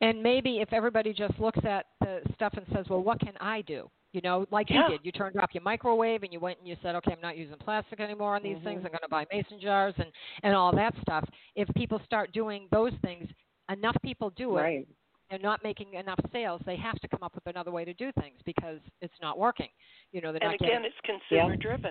and 0.00 0.22
maybe 0.22 0.58
if 0.58 0.72
everybody 0.72 1.12
just 1.12 1.38
looks 1.38 1.60
at 1.64 1.86
the 2.00 2.20
stuff 2.34 2.52
and 2.54 2.66
says 2.74 2.86
well 2.88 3.02
what 3.02 3.20
can 3.20 3.34
i 3.40 3.60
do 3.62 3.88
you 4.14 4.20
know, 4.20 4.46
like 4.52 4.70
yeah. 4.70 4.84
you 4.84 4.92
did. 4.92 5.00
You 5.04 5.10
turned 5.10 5.36
off 5.40 5.50
your 5.52 5.64
microwave 5.64 6.22
and 6.22 6.32
you 6.32 6.38
went 6.38 6.60
and 6.60 6.68
you 6.68 6.76
said, 6.84 6.94
okay, 6.94 7.10
I'm 7.10 7.20
not 7.20 7.36
using 7.36 7.56
plastic 7.56 7.98
anymore 7.98 8.36
on 8.36 8.44
these 8.44 8.54
mm-hmm. 8.58 8.64
things. 8.64 8.82
I'm 8.84 8.92
going 8.92 9.00
to 9.02 9.08
buy 9.10 9.26
mason 9.32 9.58
jars 9.60 9.92
and 9.98 10.06
and 10.44 10.54
all 10.54 10.72
that 10.76 10.94
stuff. 11.02 11.28
If 11.56 11.66
people 11.74 12.00
start 12.04 12.32
doing 12.32 12.68
those 12.70 12.92
things, 13.02 13.28
enough 13.72 13.96
people 14.04 14.30
do 14.36 14.56
it. 14.56 14.60
Right. 14.60 14.88
They're 15.34 15.42
not 15.42 15.64
making 15.64 15.94
enough 15.94 16.20
sales. 16.30 16.60
They 16.64 16.76
have 16.76 16.94
to 17.00 17.08
come 17.08 17.24
up 17.24 17.34
with 17.34 17.44
another 17.48 17.72
way 17.72 17.84
to 17.84 17.92
do 17.94 18.12
things 18.20 18.36
because 18.46 18.78
it's 19.00 19.14
not 19.20 19.36
working. 19.36 19.66
You 20.12 20.20
know, 20.20 20.30
they're 20.30 20.40
and 20.40 20.52
not 20.52 20.54
again, 20.54 20.82
getting. 20.82 20.86
it's 20.86 21.20
consumer 21.28 21.54
yeah. 21.54 21.60
driven. 21.60 21.90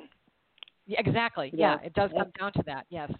Yeah, 0.87 1.01
exactly. 1.01 1.51
Yeah. 1.53 1.75
yeah, 1.81 1.87
it 1.87 1.93
does 1.93 2.09
yeah. 2.13 2.23
come 2.23 2.31
down 2.39 2.53
to 2.53 2.63
that. 2.67 2.85
Yes, 2.89 3.11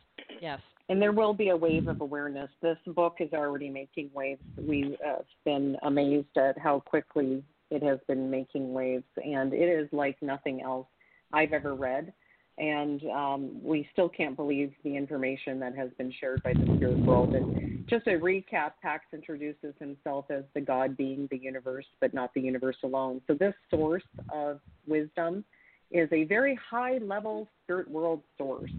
yes. 0.42 0.62
And 0.88 1.02
there 1.02 1.12
will 1.12 1.34
be 1.34 1.50
a 1.50 1.58
wave 1.58 1.90
of 1.90 2.00
awareness. 2.00 2.50
This 2.62 2.78
book 2.88 3.18
is 3.20 3.34
already 3.34 3.70
making 3.70 4.12
waves. 4.14 4.42
We've 4.58 4.96
uh, 5.06 5.24
been 5.44 5.76
amazed 5.84 6.38
at 6.38 6.58
how 6.58 6.80
quickly 6.80 7.44
it 7.70 7.84
has 7.84 8.00
been 8.08 8.32
making 8.32 8.72
waves, 8.72 9.04
and 9.18 9.54
it 9.54 9.68
is 9.68 9.90
like 9.92 10.16
nothing 10.22 10.62
else 10.62 10.88
I've 11.34 11.52
ever 11.52 11.76
read. 11.76 12.14
And 12.58 13.02
um, 13.10 13.64
we 13.64 13.88
still 13.94 14.10
can't 14.10 14.36
believe 14.36 14.74
the 14.84 14.96
information 14.96 15.60
that 15.60 15.76
has 15.76 15.90
been 15.98 16.14
shared 16.20 16.44
by 16.44 16.54
the 16.54 16.66
spirit 16.76 17.00
world. 17.00 17.34
And 17.34 17.88
just 17.88 18.06
a 18.06 18.12
recap, 18.12 18.74
Pax 18.82 19.06
introduces 19.12 19.74
himself 19.80 20.26
as 20.30 20.44
the 20.54 20.62
God 20.62 20.96
being 20.96 21.28
the 21.32 21.38
universe, 21.38 21.86
but 22.00 22.14
not 22.14 22.32
the 22.36 22.42
universe 22.42 22.78
alone. 22.84 23.22
So 23.26 23.34
this 23.34 23.56
source 23.72 24.04
of 24.32 24.60
wisdom 24.88 25.44
is 25.90 26.10
a 26.12 26.26
very 26.26 26.58
high 26.70 27.00
level 27.00 27.48
spirit 27.64 27.90
world 27.90 28.22
source. 28.38 28.72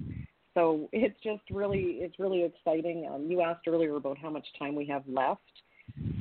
So 0.55 0.89
it's 0.93 1.19
just 1.23 1.43
really 1.51 1.99
it's 2.01 2.19
really 2.19 2.45
exciting. 2.45 3.09
Um, 3.13 3.27
you 3.29 3.43
asked 3.43 3.67
earlier 3.67 3.97
about 3.97 4.19
how 4.19 4.31
much 4.31 4.47
time 4.59 4.75
we 4.75 4.87
have 4.87 5.03
left 5.09 5.41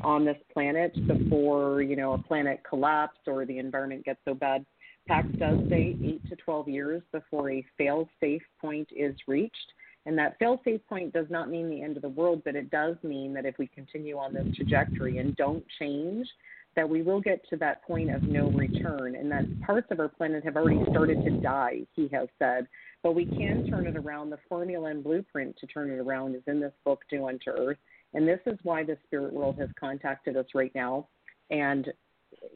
on 0.01 0.25
this 0.25 0.37
planet 0.51 0.91
before 1.07 1.81
you 1.81 1.95
know 1.95 2.13
a 2.13 2.17
planet 2.17 2.61
collapse 2.67 3.19
or 3.27 3.45
the 3.45 3.57
environment 3.59 4.05
gets 4.05 4.19
so 4.25 4.33
bad. 4.33 4.65
PAX 5.07 5.27
does 5.37 5.59
say 5.69 5.97
eight 6.03 6.27
to 6.29 6.35
12 6.35 6.69
years 6.69 7.01
before 7.11 7.51
a 7.51 7.65
fail-safe 7.77 8.41
point 8.61 8.87
is 8.95 9.15
reached. 9.27 9.73
And 10.05 10.17
that 10.17 10.37
fail-safe 10.39 10.81
point 10.87 11.13
does 11.13 11.27
not 11.29 11.49
mean 11.49 11.69
the 11.69 11.81
end 11.81 11.95
of 11.95 12.01
the 12.01 12.09
world, 12.09 12.41
but 12.43 12.55
it 12.55 12.69
does 12.69 12.95
mean 13.03 13.33
that 13.33 13.45
if 13.45 13.57
we 13.57 13.67
continue 13.67 14.17
on 14.17 14.33
this 14.33 14.47
trajectory 14.55 15.17
and 15.17 15.35
don't 15.35 15.63
change, 15.79 16.27
that 16.75 16.89
we 16.89 17.01
will 17.01 17.21
get 17.21 17.47
to 17.49 17.57
that 17.57 17.83
point 17.83 18.13
of 18.13 18.23
no 18.23 18.49
return, 18.49 19.15
and 19.15 19.31
that 19.31 19.45
parts 19.61 19.87
of 19.91 19.99
our 19.99 20.09
planet 20.09 20.43
have 20.43 20.57
already 20.57 20.83
started 20.89 21.23
to 21.23 21.31
die, 21.39 21.81
he 21.93 22.09
has 22.11 22.27
said. 22.39 22.67
But 23.03 23.15
we 23.15 23.25
can 23.25 23.69
turn 23.69 23.85
it 23.85 23.95
around. 23.95 24.29
The 24.29 24.39
formula 24.49 24.89
and 24.89 25.03
blueprint 25.03 25.55
to 25.57 25.67
turn 25.67 25.89
it 25.89 25.99
around 25.99 26.35
is 26.35 26.41
in 26.47 26.59
this 26.59 26.73
book, 26.83 27.01
Do 27.09 27.27
Unto 27.27 27.51
Earth. 27.51 27.77
And 28.13 28.27
this 28.27 28.39
is 28.45 28.57
why 28.63 28.83
the 28.83 28.97
spirit 29.05 29.33
world 29.33 29.57
has 29.59 29.69
contacted 29.79 30.35
us 30.35 30.47
right 30.55 30.73
now 30.73 31.07
and 31.49 31.91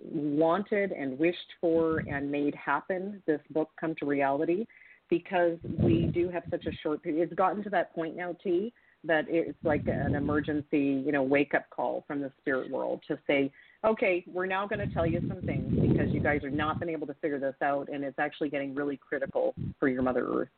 wanted 0.03 0.91
and 0.91 1.17
wished 1.17 1.53
for 1.59 1.99
and 2.07 2.31
made 2.31 2.55
happen 2.55 3.21
this 3.25 3.41
book 3.51 3.69
come 3.79 3.95
to 3.95 4.05
reality 4.05 4.65
because 5.09 5.57
we 5.79 6.05
do 6.13 6.29
have 6.29 6.43
such 6.49 6.65
a 6.65 6.71
short 6.83 7.01
period. 7.01 7.23
It's 7.23 7.33
gotten 7.33 7.63
to 7.63 7.69
that 7.69 7.93
point 7.93 8.15
now, 8.15 8.35
T, 8.43 8.73
that 9.03 9.25
it's 9.29 9.57
like 9.63 9.87
an 9.87 10.15
emergency, 10.15 11.01
you 11.05 11.11
know, 11.11 11.23
wake 11.23 11.53
up 11.53 11.69
call 11.69 12.03
from 12.07 12.19
the 12.19 12.31
spirit 12.39 12.69
world 12.69 13.01
to 13.07 13.17
say, 13.27 13.51
okay, 13.85 14.23
we're 14.27 14.47
now 14.47 14.67
going 14.67 14.85
to 14.85 14.93
tell 14.93 15.05
you 15.05 15.21
some 15.27 15.41
things 15.43 15.73
because 15.79 16.11
you 16.11 16.19
guys 16.19 16.43
are 16.43 16.49
not 16.49 16.79
been 16.79 16.89
able 16.89 17.07
to 17.07 17.13
figure 17.15 17.39
this 17.39 17.55
out, 17.61 17.87
and 17.89 18.03
it's 18.03 18.19
actually 18.19 18.49
getting 18.49 18.75
really 18.75 18.97
critical 18.97 19.53
for 19.79 19.87
your 19.87 20.01
Mother 20.01 20.27
Earth. 20.27 20.49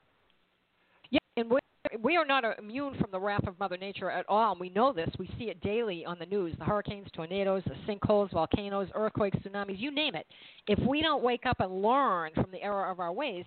Yeah, 1.86 1.90
and 1.94 2.04
we 2.04 2.10
we 2.10 2.18
are 2.18 2.26
not 2.26 2.44
immune 2.58 2.96
from 3.00 3.12
the 3.12 3.20
wrath 3.20 3.48
of 3.48 3.60
Mother 3.60 3.78
Nature 3.78 4.10
at 4.10 4.26
all, 4.28 4.52
and 4.52 4.60
we 4.60 4.70
know 4.70 4.92
this. 4.92 5.10
We 5.18 5.30
see 5.38 5.46
it 5.46 5.62
daily 5.62 6.06
on 6.06 6.18
the 6.20 6.26
news: 6.26 6.56
the 6.58 6.66
hurricanes, 6.66 7.08
tornadoes, 7.14 7.64
the 7.66 7.76
sinkholes, 7.88 8.32
volcanoes, 8.32 8.90
earthquakes, 8.96 9.38
tsunamis, 9.40 9.80
you 9.80 9.92
name 9.92 10.16
it. 10.16 10.26
If 10.68 10.80
we 10.88 11.02
don't 11.02 11.24
wake 11.24 11.46
up 11.46 11.60
and 11.60 11.82
learn 11.82 12.32
from 12.34 12.48
the 12.52 12.62
error 12.62 12.90
of 12.90 13.00
our 13.00 13.14
ways, 13.14 13.46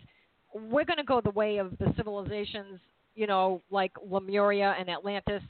we're 0.54 0.84
going 0.84 0.98
to 0.98 1.04
go 1.04 1.20
the 1.20 1.30
way 1.30 1.58
of 1.58 1.76
the 1.78 1.92
civilizations, 1.96 2.80
you 3.14 3.26
know, 3.26 3.62
like 3.70 3.92
Lemuria 4.08 4.74
and 4.78 4.88
Atlantis, 4.88 5.42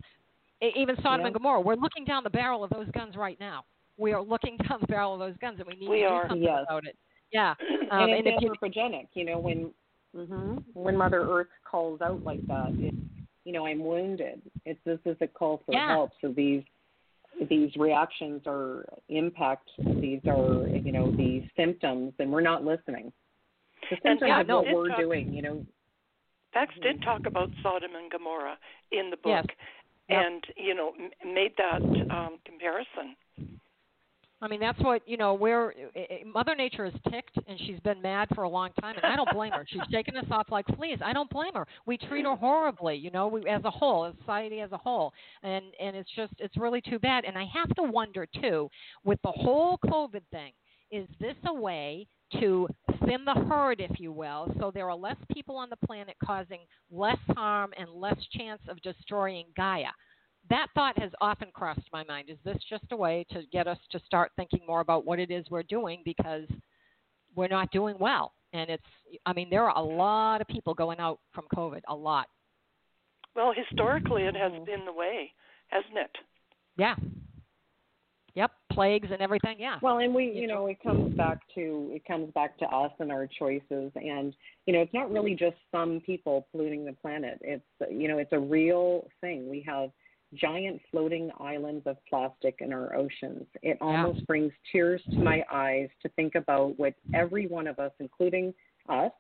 even 0.77 0.97
Sodom 0.97 1.21
yeah. 1.21 1.27
and 1.27 1.35
Gomorrah. 1.35 1.61
We're 1.61 1.75
looking 1.77 2.05
down 2.05 2.25
the 2.25 2.31
barrel 2.31 2.65
of 2.65 2.71
those 2.71 2.91
guns 2.93 3.17
right 3.17 3.39
now. 3.39 3.65
We 3.99 4.13
are 4.13 4.23
looking 4.23 4.57
down 4.69 4.79
the 4.81 4.87
barrel 4.87 5.15
of 5.15 5.21
those 5.21 5.37
guns, 5.39 5.59
and 5.59 5.69
we 5.69 5.77
need 5.77 5.89
we 5.89 6.01
to 6.01 6.07
are. 6.07 6.23
do 6.25 6.29
something 6.31 6.43
yes. 6.43 6.65
about 6.69 6.87
it. 6.87 6.97
Yeah, 7.33 7.55
um, 7.91 8.01
and 8.03 8.13
and 8.13 8.27
it's 8.27 8.37
if 8.37 8.43
you, 8.43 8.51
anthropogenic. 8.51 9.09
You 9.15 9.25
know, 9.25 9.39
when 9.39 9.73
mm-hmm, 10.17 10.57
when 10.75 10.97
Mother 10.97 11.21
Earth 11.23 11.49
calls 11.69 12.01
out 12.01 12.23
like 12.23 12.47
that, 12.49 12.71
it's 12.79 12.97
you 13.45 13.53
know, 13.53 13.67
I'm 13.67 13.81
wounded. 13.85 14.41
It's 14.65 14.79
this 14.85 15.01
is 15.05 15.17
a 15.21 15.27
call 15.27 15.63
for 15.67 15.73
Yeah. 15.73 15.89
help. 15.89 16.11
So 16.21 16.29
these 16.33 16.63
these 17.49 17.75
reactions 17.77 18.43
are 18.47 18.85
impact. 19.09 19.69
These 19.79 20.21
are 20.27 20.69
you 20.69 20.93
know 20.93 21.11
these 21.11 21.43
symptoms, 21.57 22.13
and 22.19 22.31
we're 22.31 22.41
not 22.41 22.65
listening. 22.65 23.13
The 23.91 23.97
And 23.97 24.01
symptoms 24.21 24.29
yeah, 24.29 24.41
of 24.43 24.47
no, 24.47 24.61
what 24.63 24.75
we're 24.75 24.89
talk- 24.89 24.99
doing. 24.99 25.33
You 25.33 25.43
know, 25.43 25.67
Pax 26.53 26.73
did 26.83 27.03
talk 27.03 27.27
about 27.27 27.49
Sodom 27.63 27.93
and 27.97 28.11
Gomorrah 28.11 28.59
in 28.93 29.11
the 29.11 29.17
book, 29.17 29.47
Yes. 29.47 29.57
Yep. 30.09 30.23
and 30.25 30.45
you 30.57 30.75
know 30.75 30.93
made 31.25 31.53
that 31.57 31.83
um, 32.15 32.39
comparison. 32.45 33.17
I 34.43 34.49
mean, 34.49 34.59
that's 34.59 34.81
what 34.81 35.07
you 35.07 35.17
know. 35.17 35.35
Where 35.35 35.71
eh, 35.71 35.87
eh, 35.95 36.01
eh, 36.11 36.17
Mother 36.27 36.57
Nature 36.57 36.85
is 36.85 36.95
ticked, 37.11 37.39
and 37.47 37.59
she's 37.61 37.79
been 37.81 38.03
mad 38.03 38.27
for 38.35 38.43
a 38.43 38.49
long 38.49 38.71
time, 38.81 38.97
and 38.97 39.07
I 39.07 39.15
don't 39.15 39.33
blame 39.33 39.53
her. 39.53 39.65
She's 39.69 39.83
shaking 39.91 40.17
us 40.17 40.27
off 40.33 40.49
like 40.51 40.67
fleas. 40.77 40.99
I 41.03 41.13
don't 41.13 41.31
blame 41.31 41.55
her. 41.55 41.65
We 41.87 41.97
treat 41.97 42.25
her 42.25 42.35
horribly, 42.35 42.97
you 42.97 43.13
know, 43.13 43.29
we, 43.29 43.49
as 43.49 43.63
a 43.65 43.71
whole, 43.71 44.05
as 44.05 44.15
society 44.19 44.61
as 44.61 44.73
a 44.73 44.77
whole, 44.77 45.13
and 45.45 45.65
and 45.81 45.95
it's 45.95 46.11
just 46.17 46.33
it's 46.39 46.57
really 46.57 46.81
too 46.81 46.99
bad. 46.99 47.25
And 47.25 47.39
I 47.39 47.47
have 47.55 47.73
to 47.77 47.85
wonder 47.85 48.27
too, 48.41 48.69
with 49.05 49.21
the 49.23 49.31
whole 49.31 49.79
COVID 49.87 50.23
thing, 50.33 50.53
is 50.91 51.07
this 51.21 51.37
a 51.47 51.55
way 51.55 52.09
to 52.41 52.67
thin 53.07 53.25
the 53.25 53.45
herd, 53.49 53.81
if 53.81 54.01
you 54.01 54.11
will, 54.11 54.53
so 54.59 54.73
there 54.73 54.91
are 54.91 54.97
less 54.97 55.17
people 55.33 55.57
on 55.57 55.71
the 55.71 55.87
planet 55.87 56.17
causing 56.25 56.61
less 56.91 57.19
harm 57.31 57.73
and 57.79 57.89
less 57.91 58.19
chance 58.37 58.61
of 58.69 58.81
destroying 58.83 59.47
Gaia? 59.57 59.91
That 60.51 60.69
thought 60.75 60.99
has 60.99 61.11
often 61.21 61.49
crossed 61.53 61.89
my 61.93 62.05
mind. 62.05 62.29
Is 62.29 62.39
this 62.45 62.59
just 62.69 62.85
a 62.91 62.97
way 62.97 63.25
to 63.31 63.43
get 63.53 63.67
us 63.67 63.79
to 63.91 64.01
start 64.07 64.33
thinking 64.37 64.61
more 64.67 64.81
about 64.81 65.05
what 65.05 65.19
it 65.19 65.31
is 65.31 65.47
we're 65.51 65.63
doing 65.63 66.03
because 66.05 66.47
we're 67.35 67.49
not 67.49 67.71
doing 67.71 67.97
well? 67.99 68.33
And 68.53 68.69
it's, 68.69 68.83
I 69.25 69.33
mean, 69.33 69.49
there 69.49 69.69
are 69.69 69.77
a 69.77 69.83
lot 69.83 70.41
of 70.41 70.49
people 70.49 70.75
going 70.75 70.99
out 70.99 71.21
from 71.33 71.45
COVID, 71.57 71.81
a 71.89 71.95
lot. 71.95 72.27
Well, 73.35 73.53
historically, 73.57 74.25
it 74.25 74.37
has 74.37 74.53
mm-hmm. 74.53 74.65
been 74.65 74.85
the 74.85 74.93
way, 74.93 75.33
hasn't 75.69 75.97
it? 75.97 76.11
Yeah. 76.77 76.97
Yep, 78.35 78.51
plagues 78.73 79.09
and 79.13 79.21
everything. 79.21 79.57
Yeah. 79.59 79.77
Well, 79.83 79.99
and 79.99 80.15
we, 80.15 80.31
you 80.31 80.47
know, 80.47 80.67
it 80.67 80.83
comes 80.83 81.15
back 81.15 81.41
to 81.55 81.91
it 81.93 82.03
comes 82.07 82.33
back 82.33 82.59
to 82.61 82.65
us 82.65 82.91
and 82.99 83.13
our 83.13 83.29
choices, 83.39 83.93
and 83.95 84.35
you 84.65 84.73
know, 84.73 84.81
it's 84.81 84.95
not 84.95 85.13
really 85.13 85.35
just 85.35 85.57
some 85.71 86.01
people 86.01 86.47
polluting 86.51 86.87
the 86.87 86.95
planet. 86.95 87.39
It's 87.43 87.65
you 87.91 88.09
know, 88.09 88.17
it's 88.17 88.33
a 88.33 88.39
real 88.39 89.07
thing. 89.21 89.51
We 89.51 89.63
have 89.69 89.91
giant 90.35 90.81
floating 90.91 91.31
islands 91.41 91.87
of 91.87 91.97
plastic 92.09 92.57
in 92.61 92.73
our 92.73 92.95
oceans. 92.95 93.47
It 93.63 93.79
almost 93.81 94.27
brings 94.27 94.53
tears 94.71 95.03
to 95.11 95.19
my 95.19 95.45
eyes 95.53 95.89
to 96.03 96.09
think 96.11 96.35
about 96.35 96.79
what 96.79 96.95
every 97.15 97.47
one 97.47 97.67
of 97.67 97.79
us, 97.79 97.93
including 98.01 98.55
us, 98.89 99.13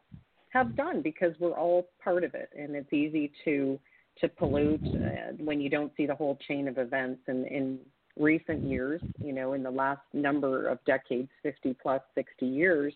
have 0.50 0.76
done 0.76 1.02
because 1.02 1.32
we're 1.38 1.56
all 1.56 1.88
part 2.02 2.24
of 2.24 2.34
it, 2.34 2.50
and 2.56 2.74
it's 2.74 2.92
easy 2.92 3.32
to 3.44 3.78
to 4.20 4.28
pollute 4.28 4.84
uh, 4.84 5.32
when 5.38 5.58
you 5.58 5.70
don't 5.70 5.90
see 5.96 6.04
the 6.04 6.14
whole 6.14 6.38
chain 6.46 6.68
of 6.68 6.76
events. 6.76 7.22
And 7.28 7.46
in 7.46 7.78
recent 8.18 8.62
years, 8.62 9.00
you 9.18 9.32
know, 9.32 9.54
in 9.54 9.62
the 9.62 9.70
last 9.70 10.02
number 10.12 10.68
of 10.68 10.78
decades, 10.84 11.30
50 11.42 11.76
plus 11.82 12.02
60 12.14 12.44
years, 12.44 12.92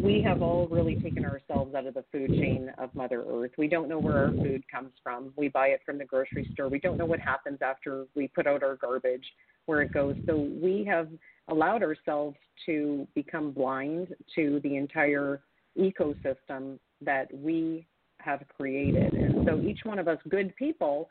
we 0.00 0.22
have 0.22 0.42
all 0.42 0.66
really 0.68 0.96
taken 0.96 1.24
ourselves 1.24 1.74
out 1.74 1.86
of 1.86 1.94
the 1.94 2.04
food 2.10 2.30
chain 2.30 2.70
of 2.78 2.94
Mother 2.94 3.24
Earth. 3.28 3.52
We 3.58 3.68
don't 3.68 3.88
know 3.88 3.98
where 3.98 4.16
our 4.16 4.32
food 4.32 4.64
comes 4.70 4.92
from. 5.02 5.32
We 5.36 5.48
buy 5.48 5.68
it 5.68 5.80
from 5.84 5.98
the 5.98 6.04
grocery 6.04 6.48
store. 6.52 6.68
We 6.68 6.78
don't 6.78 6.96
know 6.96 7.04
what 7.04 7.20
happens 7.20 7.58
after 7.60 8.06
we 8.14 8.28
put 8.28 8.46
out 8.46 8.62
our 8.62 8.76
garbage, 8.76 9.24
where 9.66 9.82
it 9.82 9.92
goes. 9.92 10.16
So 10.26 10.48
we 10.60 10.84
have 10.88 11.08
allowed 11.48 11.82
ourselves 11.82 12.36
to 12.66 13.06
become 13.14 13.52
blind 13.52 14.14
to 14.34 14.60
the 14.62 14.76
entire 14.76 15.42
ecosystem 15.78 16.78
that 17.00 17.28
we 17.32 17.86
have 18.18 18.42
created. 18.56 19.12
And 19.12 19.46
so 19.46 19.60
each 19.60 19.80
one 19.84 19.98
of 19.98 20.08
us 20.08 20.18
good 20.28 20.54
people 20.56 21.08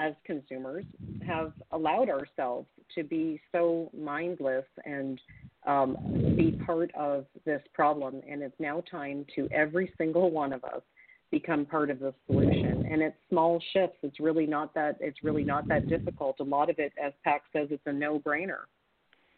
as 0.00 0.14
consumers 0.24 0.84
have 1.24 1.52
allowed 1.70 2.08
ourselves 2.08 2.66
to 2.94 3.04
be 3.04 3.40
so 3.52 3.90
mindless 3.96 4.64
and 4.84 5.20
um, 5.66 5.96
be 6.36 6.52
part 6.64 6.90
of 6.94 7.26
this 7.44 7.62
problem. 7.74 8.20
And 8.28 8.42
it's 8.42 8.58
now 8.58 8.82
time 8.90 9.26
to 9.34 9.48
every 9.52 9.92
single 9.98 10.30
one 10.30 10.52
of 10.52 10.64
us 10.64 10.82
become 11.30 11.66
part 11.66 11.90
of 11.90 11.98
the 11.98 12.14
solution. 12.26 12.86
And 12.90 13.02
it's 13.02 13.16
small 13.28 13.60
shifts. 13.72 13.98
It's 14.02 14.20
really 14.20 14.46
not 14.46 14.74
that. 14.74 14.96
It's 15.00 15.22
really 15.22 15.44
not 15.44 15.66
that 15.68 15.88
difficult. 15.88 16.36
A 16.40 16.44
lot 16.44 16.70
of 16.70 16.78
it, 16.78 16.92
as 17.04 17.12
Pax 17.24 17.44
says, 17.52 17.68
it's 17.70 17.82
a 17.86 17.92
no-brainer. 17.92 18.60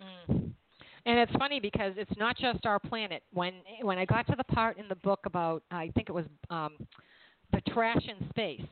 Mm. 0.03 0.51
And 1.07 1.19
it's 1.19 1.33
funny 1.39 1.59
because 1.59 1.95
it's 1.97 2.13
not 2.19 2.37
just 2.37 2.67
our 2.67 2.79
planet. 2.79 3.23
When 3.33 3.55
when 3.83 3.97
I 3.99 4.05
got 4.05 4.27
to 4.27 4.35
the 4.37 4.45
part 4.45 4.79
in 4.79 4.89
the 4.89 4.97
book 4.97 5.21
about, 5.25 5.63
I 5.71 5.91
think 5.95 6.11
it 6.11 6.13
was 6.13 6.27
um, 6.51 6.77
the 7.53 7.63
trash 7.73 8.03
in 8.07 8.29
space. 8.29 8.67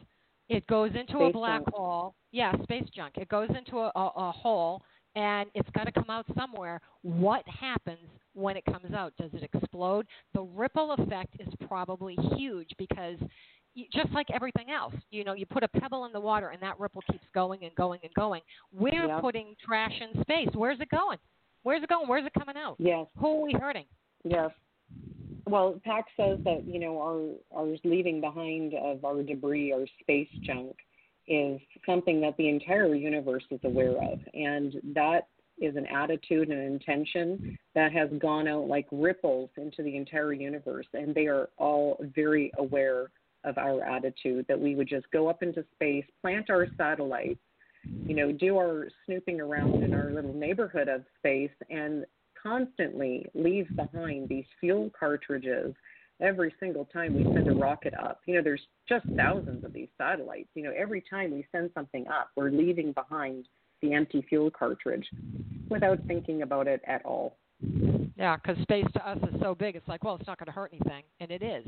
It 0.48 0.66
goes 0.66 0.90
into 0.90 1.14
space 1.14 1.30
a 1.30 1.32
black 1.32 1.64
junk. 1.64 1.74
hole. 1.74 2.14
Yeah, 2.32 2.52
space 2.62 2.84
junk. 2.94 3.14
It 3.16 3.28
goes 3.28 3.48
into 3.56 3.78
a, 3.78 3.90
a, 3.96 4.12
a 4.16 4.32
hole, 4.32 4.82
and 5.16 5.48
it's 5.54 5.68
got 5.70 5.84
to 5.84 5.92
come 5.92 6.10
out 6.10 6.26
somewhere. 6.38 6.80
What 7.02 7.42
happens 7.48 7.98
when 8.34 8.56
it 8.56 8.64
comes 8.66 8.92
out? 8.94 9.14
Does 9.18 9.30
it 9.32 9.42
explode? 9.42 10.06
The 10.34 10.42
ripple 10.42 10.92
effect 10.92 11.34
is 11.40 11.48
probably 11.66 12.16
huge 12.36 12.70
because 12.78 13.16
just 13.92 14.10
like 14.12 14.26
everything 14.32 14.70
else, 14.70 14.94
you 15.10 15.24
know, 15.24 15.32
you 15.34 15.46
put 15.46 15.62
a 15.62 15.68
pebble 15.68 16.04
in 16.04 16.12
the 16.12 16.20
water 16.20 16.50
and 16.50 16.62
that 16.62 16.78
ripple 16.78 17.02
keeps 17.10 17.24
going 17.34 17.64
and 17.64 17.74
going 17.74 18.00
and 18.02 18.12
going. 18.14 18.42
We're 18.72 19.06
Yep. 19.06 19.20
putting 19.20 19.56
trash 19.64 19.92
in 20.00 20.20
space. 20.22 20.48
Where's 20.54 20.80
it 20.80 20.88
going? 20.90 21.18
Where's 21.62 21.82
it 21.82 21.88
going? 21.88 22.08
Where's 22.08 22.24
it 22.24 22.32
coming 22.34 22.56
out? 22.56 22.76
Yes. 22.78 23.06
Who 23.18 23.38
are 23.38 23.42
we 23.42 23.52
hurting? 23.52 23.86
Yes. 24.24 24.50
Well, 25.46 25.80
Pax 25.84 26.10
says 26.16 26.38
that 26.44 26.64
you 26.66 26.78
know 26.78 27.00
our 27.00 27.60
our 27.60 27.76
leaving 27.84 28.20
behind 28.20 28.74
of 28.74 29.04
our 29.04 29.22
debris, 29.22 29.72
our 29.72 29.86
space 30.00 30.28
junk, 30.42 30.76
is 31.28 31.60
something 31.84 32.20
that 32.20 32.36
the 32.36 32.48
entire 32.48 32.94
universe 32.94 33.44
is 33.50 33.60
aware 33.64 33.96
of, 34.02 34.20
and 34.34 34.74
that 34.94 35.28
is 35.58 35.76
an 35.76 35.86
attitude 35.86 36.50
and 36.50 36.60
an 36.60 36.72
intention 36.72 37.58
that 37.74 37.92
has 37.92 38.10
gone 38.18 38.46
out 38.46 38.68
like 38.68 38.86
ripples 38.92 39.50
into 39.56 39.82
the 39.82 39.96
entire 39.96 40.32
universe, 40.32 40.86
and 40.92 41.14
they 41.14 41.26
are 41.26 41.48
all 41.56 41.98
very 42.14 42.52
aware 42.58 43.10
of 43.44 43.58
our 43.58 43.82
attitude 43.82 44.44
that 44.48 44.60
we 44.60 44.74
would 44.74 44.88
just 44.88 45.10
go 45.12 45.28
up 45.28 45.42
into 45.42 45.64
space, 45.74 46.04
plant 46.20 46.50
our 46.50 46.66
satellites, 46.76 47.40
you 48.06 48.14
know, 48.14 48.32
do 48.32 48.56
our 48.56 48.88
snooping 49.04 49.40
around 49.40 49.82
in 49.82 49.94
our 49.94 50.10
little 50.10 50.34
neighborhood 50.34 50.88
of 50.88 51.04
space, 51.18 51.50
and 51.70 52.04
constantly 52.40 53.26
leave 53.34 53.68
behind 53.76 54.28
these 54.28 54.44
fuel 54.60 54.90
cartridges 54.98 55.74
every 56.20 56.54
single 56.58 56.84
time 56.86 57.14
we 57.14 57.24
send 57.24 57.48
a 57.48 57.54
rocket 57.54 57.94
up. 57.94 58.20
You 58.26 58.36
know, 58.36 58.42
there's 58.42 58.66
just 58.88 59.06
thousands 59.16 59.64
of 59.64 59.72
these 59.72 59.88
satellites. 59.98 60.48
You 60.54 60.64
know, 60.64 60.72
every 60.76 61.02
time 61.08 61.32
we 61.32 61.46
send 61.52 61.70
something 61.74 62.06
up, 62.08 62.30
we're 62.36 62.50
leaving 62.50 62.92
behind 62.92 63.46
the 63.82 63.92
empty 63.92 64.24
fuel 64.28 64.50
cartridge 64.50 65.06
without 65.68 65.98
thinking 66.06 66.42
about 66.42 66.66
it 66.66 66.80
at 66.86 67.04
all. 67.04 67.36
Yeah, 68.16 68.36
because 68.36 68.60
space 68.62 68.86
to 68.94 69.08
us 69.08 69.18
is 69.22 69.40
so 69.40 69.54
big. 69.54 69.76
It's 69.76 69.88
like, 69.88 70.04
well, 70.04 70.16
it's 70.16 70.26
not 70.26 70.38
going 70.38 70.46
to 70.46 70.52
hurt 70.52 70.72
anything, 70.72 71.02
and 71.20 71.30
it 71.30 71.42
is. 71.42 71.66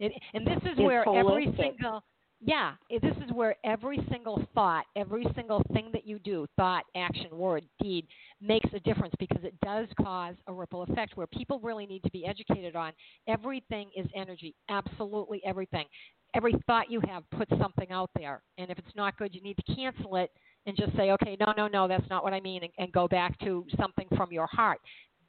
It, 0.00 0.12
and 0.32 0.46
this 0.46 0.58
is 0.62 0.70
It's 0.72 0.80
where 0.80 1.06
every 1.08 1.52
single 1.58 2.02
yeah, 2.40 2.74
this 2.88 3.16
is 3.24 3.32
where 3.32 3.56
every 3.64 3.98
single 4.10 4.46
thought, 4.54 4.84
every 4.96 5.26
single 5.34 5.62
thing 5.72 5.90
that 5.92 6.06
you 6.06 6.18
do, 6.20 6.46
thought, 6.56 6.84
action, 6.94 7.36
word, 7.36 7.64
deed, 7.82 8.06
makes 8.40 8.68
a 8.74 8.80
difference 8.80 9.14
because 9.18 9.42
it 9.42 9.58
does 9.60 9.88
cause 10.00 10.34
a 10.46 10.52
ripple 10.52 10.82
effect 10.82 11.16
where 11.16 11.26
people 11.26 11.58
really 11.60 11.86
need 11.86 12.02
to 12.04 12.10
be 12.10 12.24
educated 12.24 12.76
on 12.76 12.92
everything 13.26 13.90
is 13.96 14.06
energy, 14.14 14.54
absolutely 14.68 15.42
everything. 15.44 15.86
Every 16.34 16.54
thought 16.66 16.90
you 16.90 17.00
have 17.08 17.28
puts 17.30 17.50
something 17.60 17.90
out 17.90 18.10
there, 18.16 18.42
and 18.58 18.70
if 18.70 18.78
it's 18.78 18.94
not 18.94 19.16
good, 19.18 19.34
you 19.34 19.42
need 19.42 19.56
to 19.56 19.74
cancel 19.74 20.16
it 20.16 20.30
and 20.66 20.76
just 20.76 20.94
say, 20.96 21.10
okay, 21.12 21.36
no, 21.40 21.52
no, 21.56 21.66
no, 21.66 21.88
that's 21.88 22.08
not 22.10 22.22
what 22.22 22.34
I 22.34 22.40
mean, 22.40 22.62
and, 22.62 22.72
and 22.78 22.92
go 22.92 23.08
back 23.08 23.38
to 23.40 23.64
something 23.80 24.06
from 24.16 24.30
your 24.30 24.46
heart. 24.46 24.78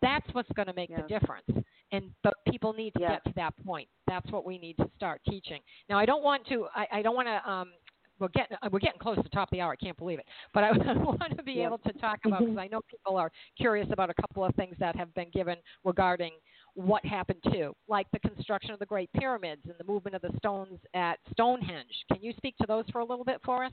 That's 0.02 0.26
what's 0.34 0.50
going 0.56 0.68
to 0.68 0.74
make 0.74 0.90
the 0.90 1.04
difference. 1.08 1.46
And 1.92 2.12
but 2.24 2.36
people 2.50 2.74
need 2.74 2.94
to 2.94 3.02
Yeah. 3.02 3.14
get 3.14 3.24
to 3.26 3.34
that 3.36 3.54
point. 3.66 3.88
That's 4.08 4.30
what 4.32 4.46
we 4.46 4.58
need 4.58 4.78
to 4.78 4.90
start 4.96 5.22
teaching. 5.28 5.62
Now, 5.90 5.98
I 5.98 6.06
don't 6.06 6.24
want 6.24 6.46
to. 6.48 6.68
I, 6.76 6.88
I 6.92 7.02
don't 7.02 7.16
want 7.16 7.28
to. 7.28 7.50
Um, 7.50 7.72
we're 8.20 8.28
getting 8.30 8.58
we're 8.72 8.80
getting 8.80 9.00
close 9.00 9.16
to 9.18 9.24
the 9.24 9.30
top 9.30 9.48
of 9.48 9.52
the 9.52 9.62
hour. 9.62 9.72
I 9.72 9.76
can't 9.78 9.98
believe 9.98 10.20
it. 10.20 10.26
But 10.54 10.64
I 10.66 10.72
want 10.94 11.36
to 11.38 11.44
be 11.44 11.54
Yeah. 11.54 11.68
able 11.68 11.78
to 11.80 11.94
talk 11.94 12.20
about 12.26 12.42
because 12.42 12.58
I 12.58 12.68
know 12.68 12.82
people 12.90 13.18
are 13.18 13.32
curious 13.58 13.88
about 13.92 14.10
a 14.10 14.14
couple 14.14 14.44
of 14.44 14.54
things 14.56 14.76
that 14.80 14.96
have 14.96 15.14
been 15.16 15.30
given 15.32 15.56
regarding 15.84 16.34
what 16.76 17.04
happened 17.06 17.42
to, 17.52 17.74
like 17.88 18.08
the 18.12 18.20
construction 18.20 18.72
of 18.72 18.80
the 18.80 18.86
Great 18.86 19.12
Pyramids 19.14 19.62
and 19.66 19.76
the 19.80 19.84
movement 19.86 20.16
of 20.16 20.22
the 20.22 20.32
stones 20.38 20.80
at 20.94 21.18
Stonehenge. 21.32 22.06
Can 22.12 22.22
you 22.22 22.34
speak 22.38 22.56
to 22.58 22.68
those 22.68 22.86
for 22.92 23.00
a 23.00 23.06
little 23.06 23.26
bit 23.26 23.40
for 23.44 23.64
us? 23.64 23.72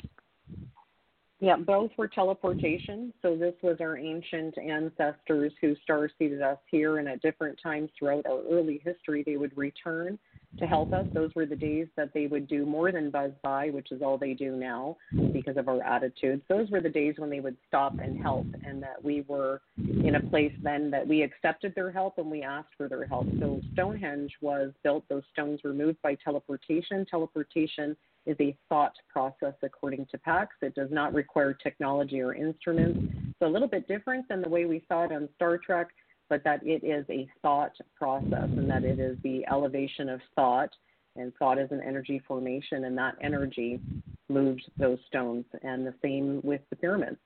Yeah, 1.39 1.57
both 1.57 1.91
were 1.99 2.09
teleportation. 2.09 3.13
So 3.21 3.37
this 3.37 3.55
was 3.63 3.77
our 3.81 3.99
ancient 3.99 4.57
ancestors 4.57 5.53
who 5.61 5.77
star 5.83 6.09
seeded 6.19 6.41
us 6.41 6.59
here, 6.71 6.99
and 6.99 7.09
at 7.09 7.21
different 7.21 7.59
times 7.63 7.91
throughout 7.99 8.25
our 8.27 8.43
early 8.51 8.81
history, 8.85 9.23
they 9.25 9.37
would 9.37 9.57
return 9.57 10.19
to 10.59 10.67
help 10.67 10.95
us. 10.95 11.07
Those 11.13 11.35
were 11.35 11.45
the 11.45 11.57
days 11.57 11.89
that 11.97 12.15
they 12.15 12.27
would 12.27 12.49
do 12.49 12.65
more 12.65 12.91
than 12.91 13.11
buzz 13.11 13.33
by, 13.43 13.69
which 13.69 13.93
is 13.93 14.01
all 14.01 14.17
they 14.17 14.33
do 14.33 14.53
now 14.57 14.97
because 15.35 15.59
of 15.59 15.69
our 15.69 15.83
attitudes. 15.83 16.43
Those 16.49 16.71
were 16.71 16.81
the 16.81 16.89
days 16.89 17.17
when 17.19 17.29
they 17.29 17.41
would 17.41 17.59
stop 17.69 17.99
and 17.99 18.19
help, 18.19 18.47
and 18.65 18.83
that 18.83 19.05
we 19.05 19.23
were 19.29 19.61
in 19.77 20.15
a 20.15 20.21
place 20.31 20.55
then 20.63 20.91
that 20.91 21.07
we 21.07 21.23
accepted 21.23 21.75
their 21.75 21.91
help 21.91 22.17
and 22.17 22.31
we 22.31 22.43
asked 22.43 22.75
for 22.79 22.89
their 22.89 23.07
help. 23.07 23.27
So 23.39 23.61
Stonehenge 23.75 24.33
was 24.41 24.73
built, 24.83 25.05
those 25.11 25.25
stones 25.35 25.61
were 25.63 25.75
moved 25.75 26.01
by 26.01 26.15
teleportation. 26.15 27.05
Teleportation 27.05 27.95
is 28.27 28.37
a 28.41 28.57
thought 28.69 28.93
process 29.09 29.55
according 29.63 30.07
to 30.11 30.19
PAX. 30.19 30.55
It 30.63 30.75
does 30.75 30.91
not 30.91 31.15
require 31.15 31.55
technology 31.55 32.21
or 32.21 32.35
instruments. 32.35 32.99
So 33.41 33.47
a 33.47 33.53
little 33.53 33.69
bit 33.69 33.87
different 33.89 34.29
than 34.29 34.43
the 34.43 34.49
way 34.49 34.65
we 34.65 34.85
saw 34.89 35.05
it 35.05 35.13
on 35.13 35.29
Star 35.37 35.59
Trek, 35.59 35.89
but 36.29 36.43
that 36.45 36.61
it 36.67 36.85
is 36.85 37.07
a 37.09 37.29
thought 37.43 37.73
process 37.95 38.49
and 38.57 38.69
that 38.69 38.85
it 38.85 38.99
is 38.99 39.17
the 39.23 39.47
elevation 39.51 40.09
of 40.09 40.21
thought. 40.35 40.71
And 41.19 41.33
thought 41.39 41.59
is 41.59 41.71
an 41.71 41.81
energy 41.81 42.21
formation, 42.29 42.85
and 42.85 42.99
that 42.99 43.15
energy 43.23 43.81
moved 44.29 44.71
those 44.77 44.99
stones. 45.07 45.47
And 45.63 45.87
the 45.87 45.95
same 46.03 46.43
with 46.45 46.61
the 46.69 46.77
pyramids. 46.77 47.17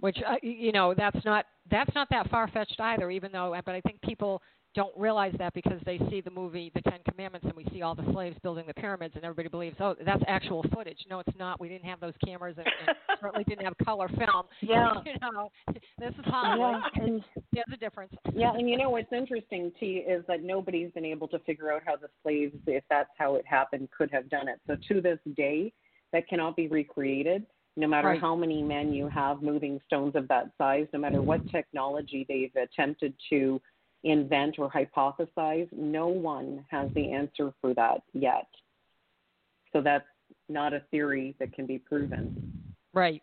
which 0.00 0.18
uh, 0.26 0.34
you 0.42 0.72
know 0.72 0.94
that's 0.94 1.24
not 1.24 1.46
that's 1.70 1.94
not 1.94 2.08
that 2.10 2.28
far 2.28 2.48
fetched 2.48 2.80
either 2.80 3.08
even 3.10 3.30
though 3.30 3.54
but 3.64 3.74
i 3.74 3.80
think 3.82 4.00
people 4.02 4.42
don't 4.74 4.96
realize 4.96 5.34
that 5.38 5.52
because 5.54 5.80
they 5.84 5.98
see 6.10 6.20
the 6.20 6.30
movie 6.30 6.70
the 6.74 6.82
ten 6.82 6.98
commandments 7.08 7.46
and 7.46 7.54
we 7.56 7.64
see 7.72 7.82
all 7.82 7.94
the 7.94 8.04
slaves 8.12 8.36
building 8.42 8.64
the 8.66 8.74
pyramids 8.74 9.14
and 9.16 9.24
everybody 9.24 9.48
believes 9.48 9.76
oh 9.80 9.94
that's 10.04 10.22
actual 10.26 10.64
footage 10.74 10.98
no 11.10 11.18
it's 11.20 11.36
not 11.38 11.60
we 11.60 11.68
didn't 11.68 11.84
have 11.84 12.00
those 12.00 12.14
cameras 12.24 12.54
and, 12.58 12.66
and 12.86 12.96
certainly 13.20 13.44
didn't 13.44 13.64
have 13.64 13.74
color 13.84 14.08
film 14.08 14.44
Yeah. 14.60 14.94
you 15.04 15.12
know 15.20 15.50
this 15.98 16.12
is 16.18 16.24
hollywood 16.26 16.82
Yeah, 16.96 17.02
and 17.04 17.24
there's 17.52 17.64
a 17.72 17.76
difference 17.76 18.12
Yeah, 18.34 18.52
and 18.54 18.68
you 18.68 18.78
know 18.78 18.90
what's 18.90 19.12
interesting, 19.12 19.72
T, 19.78 19.96
is 20.08 20.24
that 20.28 20.42
nobody's 20.42 20.90
been 20.92 21.04
able 21.04 21.28
to 21.28 21.38
figure 21.40 21.72
out 21.72 21.82
how 21.84 21.96
the 21.96 22.08
slaves, 22.22 22.54
if 22.66 22.84
that's 22.88 23.10
how 23.18 23.34
it 23.36 23.44
happened, 23.46 23.88
could 23.96 24.10
have 24.10 24.28
done 24.30 24.48
it. 24.48 24.58
So 24.66 24.76
to 24.88 25.00
this 25.00 25.18
day, 25.36 25.72
that 26.12 26.28
cannot 26.28 26.56
be 26.56 26.68
recreated. 26.68 27.44
No 27.76 27.86
matter 27.86 28.08
Right. 28.08 28.20
how 28.20 28.34
many 28.36 28.62
men 28.62 28.92
you 28.92 29.08
have 29.08 29.42
moving 29.42 29.80
stones 29.86 30.14
of 30.14 30.28
that 30.28 30.50
size, 30.58 30.86
no 30.92 30.98
matter 30.98 31.22
what 31.22 31.46
technology 31.48 32.24
they've 32.28 32.54
attempted 32.56 33.14
to 33.30 33.60
invent 34.04 34.58
or 34.58 34.70
hypothesize, 34.70 35.68
no 35.72 36.08
one 36.08 36.64
has 36.70 36.90
the 36.94 37.12
answer 37.12 37.52
for 37.60 37.74
that 37.74 38.02
yet. 38.12 38.46
So 39.72 39.80
that's 39.80 40.04
not 40.48 40.72
a 40.72 40.80
theory 40.90 41.34
that 41.38 41.52
can 41.52 41.66
be 41.66 41.78
proven. 41.78 42.52
Right, 42.92 43.22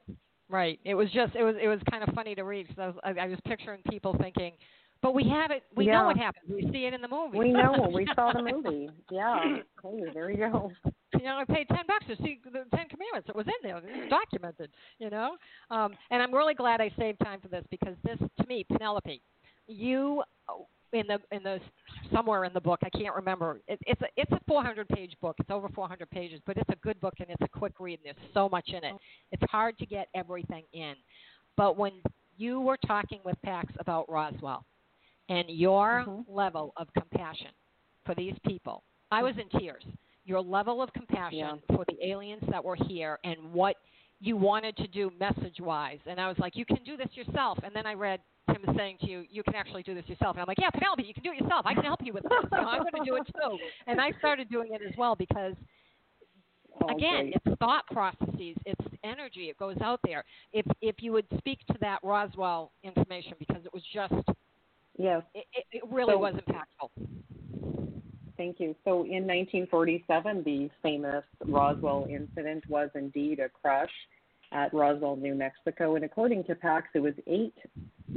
right. 0.49 0.79
It 0.83 0.95
was 0.95 1.11
just 1.11 1.35
it 1.35 1.43
was 1.43 1.55
it 1.61 1.67
was 1.67 1.79
kind 1.91 2.03
of 2.03 2.13
funny 2.15 2.33
to 2.35 2.43
read 2.43 2.67
because 2.67 2.79
I 2.81 2.87
was 2.87 2.95
I, 3.03 3.25
I 3.25 3.27
was 3.27 3.39
picturing 3.45 3.81
people 3.89 4.15
thinking, 4.19 4.53
but 5.01 5.13
we 5.13 5.27
have 5.29 5.51
it. 5.51 5.63
We 5.75 5.85
know 5.87 6.05
what 6.05 6.17
happens. 6.17 6.45
We 6.49 6.69
see 6.71 6.85
it 6.85 6.93
in 6.93 7.01
the 7.01 7.07
movie. 7.07 7.37
We 7.37 7.51
know. 7.51 7.89
We 7.93 8.07
saw 8.15 8.31
the 8.33 8.41
movie. 8.41 8.89
Yeah. 9.11 9.57
Hey, 9.83 10.03
there 10.13 10.31
you 10.31 10.37
go. 10.37 10.71
you 11.13 11.23
know, 11.23 11.37
I 11.37 11.45
paid 11.45 11.67
ten 11.69 11.85
bucks 11.87 12.05
to 12.07 12.15
see 12.23 12.39
the 12.43 12.65
Ten 12.75 12.87
Commandments. 12.89 13.29
It 13.29 13.35
was 13.35 13.45
in 13.45 13.53
there. 13.61 13.77
It 13.77 13.83
was 13.83 14.09
documented. 14.09 14.71
You 14.97 15.09
know, 15.09 15.37
um, 15.69 15.93
and 16.09 16.21
I'm 16.23 16.33
really 16.33 16.55
glad 16.55 16.81
I 16.81 16.91
saved 16.97 17.19
time 17.23 17.39
for 17.41 17.47
this 17.47 17.63
because 17.69 17.95
this, 18.03 18.17
to 18.17 18.47
me, 18.47 18.65
Penelope, 18.71 19.21
you 19.67 20.23
in 20.93 21.05
the 21.07 21.19
in 21.31 21.43
the 21.43 21.59
somewhere 22.11 22.45
in 22.45 22.53
the 22.53 22.61
book 22.61 22.79
I 22.83 22.89
can't 22.89 23.15
remember. 23.15 23.61
It, 23.67 23.79
it's 23.85 24.01
a 24.01 24.07
it's 24.17 24.31
a 24.31 24.39
400 24.47 24.87
page 24.89 25.13
book. 25.21 25.35
It's 25.39 25.49
over 25.51 25.69
400 25.69 26.09
pages, 26.09 26.41
but 26.45 26.57
it's 26.57 26.69
a 26.69 26.75
good 26.77 26.99
book 26.99 27.13
and 27.19 27.29
it's 27.29 27.41
a 27.41 27.59
quick 27.59 27.73
read. 27.79 27.99
And 28.05 28.15
there's 28.15 28.33
so 28.33 28.49
much 28.49 28.69
in 28.69 28.83
it. 28.83 28.95
It's 29.31 29.43
hard 29.51 29.77
to 29.79 29.85
get 29.85 30.07
everything 30.15 30.63
in. 30.73 30.95
But 31.57 31.77
when 31.77 31.93
you 32.37 32.59
were 32.59 32.77
talking 32.87 33.19
with 33.23 33.35
Pax 33.43 33.71
about 33.79 34.09
Roswell 34.09 34.65
and 35.27 35.49
your 35.49 36.05
Mhm. 36.07 36.25
level 36.27 36.73
of 36.77 36.87
compassion 36.93 37.51
for 38.05 38.15
these 38.15 38.37
people, 38.47 38.83
I 39.11 39.21
was 39.23 39.37
in 39.37 39.49
tears. 39.59 39.83
Your 40.25 40.41
level 40.41 40.81
of 40.81 40.91
compassion 40.93 41.61
for 41.67 41.85
the 41.85 41.97
aliens 42.07 42.43
that 42.49 42.63
were 42.63 42.75
here 42.75 43.19
and 43.23 43.51
what 43.53 43.75
you 44.21 44.35
wanted 44.35 44.75
to 44.77 44.87
do 44.87 45.11
message 45.19 45.59
wise. 45.59 45.99
And 46.05 46.19
I 46.19 46.27
was 46.27 46.37
like, 46.39 46.55
you 46.55 46.65
can 46.65 46.79
do 46.85 46.97
this 46.97 47.07
yourself. 47.13 47.57
And 47.63 47.73
then 47.75 47.85
I 47.85 47.93
read 47.93 48.19
Tim 48.51 48.63
saying 48.75 48.97
to 49.01 49.07
you, 49.07 49.23
you 49.29 49.43
can 49.43 49.55
actually 49.55 49.83
do 49.83 49.95
this 49.95 50.07
yourself. 50.07 50.35
And 50.35 50.41
I'm 50.41 50.47
like, 50.47 50.59
yeah, 50.59 50.69
Penelope, 50.71 51.03
you 51.03 51.13
can 51.13 51.23
do 51.23 51.31
it 51.31 51.41
yourself. 51.41 51.65
I 51.65 51.73
can 51.73 51.83
help 51.83 51.99
you 52.03 52.13
with 52.13 52.23
this. 52.23 52.31
So 52.49 52.57
I'm 52.57 52.79
going 52.81 52.93
to 53.03 53.05
do 53.05 53.15
it 53.15 53.25
too. 53.27 53.57
And 53.87 54.01
I 54.01 54.11
started 54.19 54.49
doing 54.49 54.73
it 54.73 54.81
as 54.87 54.93
well 54.97 55.15
because 55.15 55.53
Oh, 56.81 56.95
again, 56.95 57.33
it's 57.35 57.59
thought 57.59 57.85
processes, 57.87 58.55
it's 58.65 58.85
energy, 59.03 59.49
it 59.49 59.57
goes 59.57 59.75
out 59.83 59.99
there. 60.05 60.23
If 60.53 60.65
if 60.81 60.95
you 61.03 61.11
would 61.11 61.25
speak 61.37 61.59
to 61.67 61.75
that 61.81 61.99
Roswell 62.03 62.71
information 62.83 63.33
because 63.37 63.65
it 63.65 63.73
was 63.73 63.83
just 63.93 64.13
it, 65.33 65.45
it, 65.53 65.65
it 65.73 65.83
really 65.89 66.13
So- 66.13 66.19
was 66.19 66.35
impactful. 66.35 66.89
Thank 68.39 68.61
you. 68.61 68.73
So 68.85 69.03
in 69.03 69.27
1947, 69.27 70.43
the 70.45 70.69
famous 70.81 71.25
Roswell 71.45 72.07
incident 72.09 72.63
was 72.69 72.89
indeed 72.95 73.39
a 73.39 73.49
crash 73.49 73.91
at 74.53 74.73
Roswell, 74.73 75.17
New 75.17 75.35
Mexico. 75.35 75.95
And 75.97 76.05
according 76.05 76.45
to 76.45 76.55
PAX, 76.55 76.87
it 76.95 76.99
was 76.99 77.13
eight 77.27 77.53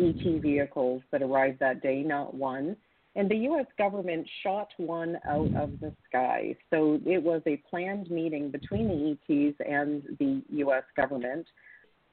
ET 0.01 0.41
vehicles 0.41 1.03
that 1.11 1.23
arrived 1.23 1.59
that 1.59 1.83
day, 1.83 2.05
not 2.05 2.35
one. 2.35 2.77
And 3.17 3.29
the 3.29 3.37
U.S. 3.39 3.67
government 3.77 4.29
shot 4.45 4.69
one 4.77 5.19
out 5.29 5.53
of 5.57 5.81
the 5.81 5.93
sky. 6.09 6.55
So 6.71 7.01
it 7.05 7.21
was 7.21 7.43
a 7.47 7.61
planned 7.69 8.09
meeting 8.09 8.53
between 8.53 8.87
the 8.87 9.11
ETs 9.35 9.57
and 9.69 10.05
the 10.21 10.41
U.S. 10.51 10.85
government. 10.97 11.49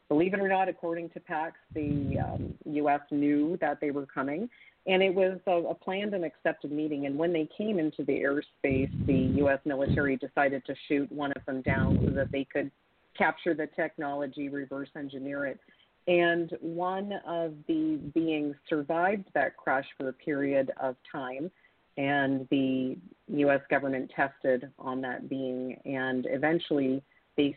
Believe 0.07 0.33
it 0.33 0.39
or 0.39 0.49
not, 0.49 0.67
according 0.67 1.11
to 1.11 1.19
PAX, 1.19 1.57
the 1.75 2.17
um, 2.17 2.55
U.S. 2.65 3.01
knew 3.11 3.55
that 3.61 3.79
they 3.79 3.91
were 3.91 4.07
coming 4.07 4.49
and 4.87 5.03
it 5.03 5.13
was 5.13 5.39
a, 5.47 5.51
a 5.51 5.73
planned 5.75 6.13
and 6.13 6.25
accepted 6.25 6.71
meeting. 6.71 7.05
And 7.05 7.17
when 7.17 7.33
they 7.33 7.47
came 7.57 7.79
into 7.79 8.03
the 8.03 8.19
airspace, 8.21 8.91
the 9.05 9.37
U.S. 9.39 9.59
military 9.65 10.17
decided 10.17 10.65
to 10.65 10.75
shoot 10.87 11.11
one 11.11 11.31
of 11.33 11.45
them 11.45 11.61
down 11.61 11.99
so 12.03 12.11
that 12.11 12.31
they 12.31 12.45
could 12.51 12.71
capture 13.17 13.53
the 13.53 13.67
technology, 13.75 14.49
reverse 14.49 14.89
engineer 14.95 15.45
it. 15.45 15.59
And 16.07 16.57
one 16.61 17.13
of 17.27 17.53
the 17.67 17.99
beings 18.15 18.55
survived 18.67 19.25
that 19.35 19.57
crash 19.57 19.85
for 19.97 20.09
a 20.09 20.13
period 20.13 20.71
of 20.81 20.95
time, 21.11 21.51
and 21.97 22.47
the 22.49 22.97
U.S. 23.27 23.59
government 23.69 24.11
tested 24.15 24.71
on 24.79 25.01
that 25.01 25.29
being, 25.29 25.77
and 25.85 26.25
eventually 26.29 27.03
they 27.37 27.55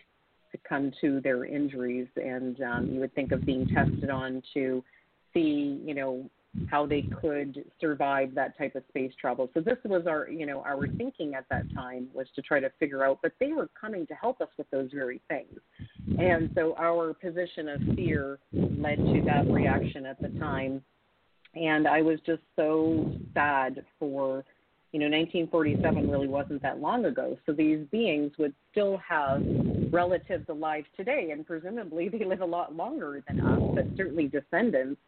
succumbed 0.50 0.94
to 1.00 1.20
their 1.20 1.44
injuries. 1.44 2.08
And 2.16 2.60
um, 2.60 2.90
you 2.92 3.00
would 3.00 3.14
think 3.14 3.32
of 3.32 3.46
being 3.46 3.66
tested 3.68 4.10
on 4.10 4.42
to 4.52 4.84
see, 5.32 5.80
you 5.84 5.94
know, 5.94 6.28
how 6.70 6.84
they 6.86 7.02
could 7.02 7.64
survive 7.80 8.34
that 8.34 8.56
type 8.58 8.74
of 8.74 8.82
space 8.88 9.12
travel. 9.20 9.48
So 9.54 9.60
this 9.60 9.78
was 9.84 10.06
our, 10.06 10.28
you 10.28 10.44
know, 10.44 10.60
our 10.60 10.86
thinking 10.86 11.34
at 11.34 11.46
that 11.50 11.72
time 11.74 12.08
was 12.12 12.26
to 12.36 12.42
try 12.42 12.60
to 12.60 12.70
figure 12.78 13.04
out, 13.04 13.20
but 13.22 13.32
they 13.40 13.52
were 13.52 13.70
coming 13.78 14.06
to 14.08 14.14
help 14.14 14.40
us 14.40 14.48
with 14.58 14.70
those 14.70 14.90
very 14.92 15.20
things. 15.28 15.58
And 16.18 16.50
so 16.54 16.74
our 16.78 17.14
position 17.14 17.68
of 17.68 17.80
fear 17.96 18.38
led 18.52 18.96
to 18.96 19.22
that 19.26 19.50
reaction 19.50 20.04
at 20.04 20.20
the 20.20 20.28
time. 20.38 20.82
And 21.54 21.86
I 21.86 22.02
was 22.02 22.18
just 22.26 22.42
so 22.56 23.12
sad 23.32 23.84
for, 23.98 24.44
you 24.92 25.00
know, 25.00 25.06
1947 25.06 26.10
really 26.10 26.28
wasn't 26.28 26.60
that 26.62 26.80
long 26.80 27.06
ago. 27.06 27.38
So 27.46 27.52
these 27.52 27.86
beings 27.90 28.32
would 28.38 28.54
still 28.70 28.98
have 29.08 29.42
relatives 29.90 30.44
alive 30.50 30.84
today, 30.96 31.30
and 31.32 31.46
presumably 31.46 32.10
they 32.10 32.24
live 32.24 32.42
a 32.42 32.46
lot 32.46 32.74
longer 32.74 33.22
than 33.26 33.40
us, 33.40 33.60
but 33.74 33.86
certainly 33.96 34.28
descendants 34.28 35.00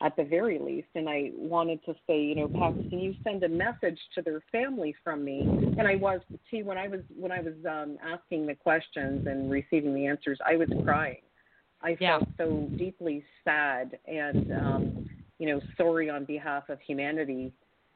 at 0.00 0.16
the 0.16 0.24
very 0.24 0.58
least. 0.58 0.88
And 0.94 1.08
I 1.08 1.30
wanted 1.34 1.84
to 1.84 1.94
say, 2.06 2.22
you 2.22 2.34
know, 2.36 2.48
Pat, 2.48 2.74
can 2.88 2.98
you 2.98 3.14
send 3.24 3.42
a 3.42 3.48
message 3.48 3.98
to 4.14 4.22
their 4.22 4.42
family 4.52 4.94
from 5.02 5.24
me? 5.24 5.40
And 5.78 5.86
I 5.88 5.96
was, 5.96 6.20
see, 6.50 6.62
when 6.62 6.78
I 6.78 6.88
was 6.88 7.00
when 7.16 7.32
I 7.32 7.40
was 7.40 7.54
um, 7.68 7.98
asking 8.02 8.46
the 8.46 8.54
questions 8.54 9.26
and 9.26 9.50
receiving 9.50 9.94
the 9.94 10.06
answers, 10.06 10.38
I 10.46 10.56
was 10.56 10.68
crying. 10.84 11.22
I 11.82 11.96
Yeah. 12.00 12.18
felt 12.18 12.28
so 12.36 12.68
deeply 12.76 13.24
sad 13.44 13.98
and, 14.06 14.52
um, 14.52 15.10
you 15.38 15.46
know, 15.46 15.60
sorry 15.76 16.10
on 16.10 16.24
behalf 16.24 16.68
of 16.68 16.80
humanity 16.80 17.52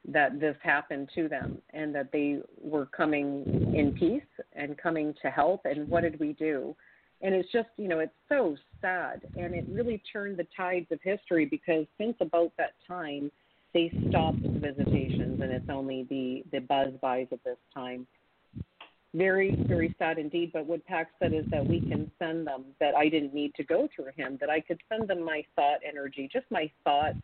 that 0.07 0.39
this 0.39 0.55
happened 0.61 1.09
to 1.15 1.27
them 1.27 1.61
and 1.71 1.93
that 1.95 2.11
they 2.11 2.41
were 2.61 2.85
coming 2.85 3.73
in 3.73 3.93
peace 3.93 4.21
and 4.53 4.77
coming 4.77 5.13
to 5.21 5.29
help. 5.29 5.65
And 5.65 5.87
what 5.87 6.01
did 6.01 6.19
we 6.19 6.33
do? 6.33 6.75
And 7.23 7.33
it's 7.33 7.51
just, 7.51 7.69
you 7.77 7.87
know, 7.87 7.99
it's 7.99 8.13
so 8.27 8.55
sad. 8.81 9.21
And 9.37 9.55
it 9.55 9.65
really 9.69 10.03
turned 10.11 10.37
the 10.37 10.45
tides 10.55 10.87
of 10.91 10.99
history 11.01 11.45
because 11.45 11.85
since 11.97 12.15
about 12.19 12.51
that 12.57 12.73
time, 12.85 13.31
they 13.73 13.91
stopped 14.09 14.43
the 14.43 14.49
visitations 14.49 15.41
and 15.41 15.51
it's 15.51 15.69
only 15.69 16.05
the, 16.09 16.43
the 16.51 16.59
buzz 16.59 16.89
buys 17.01 17.27
at 17.31 17.43
this 17.45 17.57
time. 17.73 18.05
Very, 19.15 19.55
very 19.67 19.95
sad 19.97 20.17
indeed. 20.17 20.51
But 20.53 20.65
what 20.65 20.85
Pax 20.85 21.11
said 21.21 21.33
is 21.33 21.45
that 21.49 21.65
we 21.65 21.79
can 21.79 22.11
send 22.19 22.45
them, 22.45 22.65
that 22.81 22.93
I 22.93 23.07
didn't 23.07 23.33
need 23.33 23.55
to 23.55 23.63
go 23.63 23.87
through 23.95 24.11
him, 24.17 24.37
that 24.41 24.49
I 24.49 24.59
could 24.59 24.81
send 24.89 25.07
them 25.07 25.23
my 25.23 25.43
thought 25.55 25.79
energy, 25.87 26.29
just 26.31 26.45
my 26.51 26.69
thoughts 26.83 27.19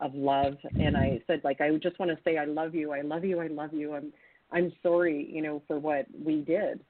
of 0.00 0.14
love. 0.14 0.56
And 0.78 0.96
I 0.96 1.22
said, 1.28 1.42
like, 1.44 1.60
I 1.60 1.70
just 1.76 1.98
want 2.00 2.10
to 2.10 2.18
say, 2.24 2.38
I 2.38 2.44
love 2.44 2.74
you, 2.74 2.92
I 2.92 3.02
love 3.02 3.24
you, 3.24 3.40
I 3.40 3.46
love 3.46 3.72
you. 3.72 3.94
I'm, 3.94 4.12
I'm 4.50 4.72
sorry, 4.82 5.30
you 5.30 5.42
know, 5.42 5.62
for 5.68 5.78
what 5.78 6.06
we 6.24 6.40
did. 6.42 6.80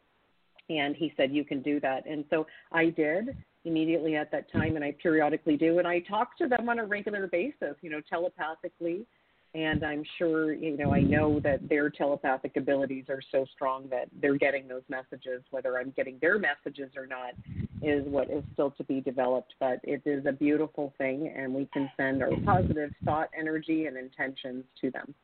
And 0.70 0.96
he 0.96 1.12
said, 1.16 1.32
you 1.32 1.44
can 1.44 1.62
do 1.62 1.80
that. 1.80 2.06
And 2.06 2.24
so 2.30 2.46
I 2.72 2.86
did 2.86 3.36
immediately 3.64 4.16
at 4.16 4.30
that 4.30 4.50
time, 4.52 4.76
and 4.76 4.84
I 4.84 4.94
periodically 5.02 5.56
do. 5.56 5.78
And 5.78 5.88
I 5.88 6.00
talk 6.00 6.36
to 6.38 6.46
them 6.48 6.68
on 6.68 6.78
a 6.78 6.84
regular 6.84 7.26
basis, 7.26 7.76
you 7.80 7.90
know, 7.90 8.00
telepathically. 8.08 9.06
And 9.54 9.84
I'm 9.84 10.02
sure, 10.18 10.52
you 10.52 10.76
know, 10.76 10.92
I 10.92 11.00
know 11.00 11.38
that 11.40 11.68
their 11.68 11.88
telepathic 11.88 12.56
abilities 12.56 13.04
are 13.08 13.20
so 13.30 13.46
strong 13.54 13.88
that 13.88 14.08
they're 14.20 14.36
getting 14.36 14.66
those 14.66 14.82
messages. 14.88 15.42
Whether 15.50 15.78
I'm 15.78 15.92
getting 15.96 16.18
their 16.20 16.40
messages 16.40 16.90
or 16.96 17.06
not 17.06 17.34
is 17.80 18.04
what 18.06 18.30
is 18.30 18.42
still 18.52 18.72
to 18.72 18.84
be 18.84 19.00
developed. 19.00 19.54
But 19.60 19.78
it 19.84 20.02
is 20.04 20.26
a 20.26 20.32
beautiful 20.32 20.92
thing, 20.98 21.32
and 21.36 21.54
we 21.54 21.68
can 21.72 21.88
send 21.96 22.20
our 22.20 22.32
positive 22.44 22.90
thought, 23.04 23.28
energy, 23.38 23.86
and 23.86 23.96
intentions 23.96 24.64
to 24.80 24.90
them. 24.90 25.14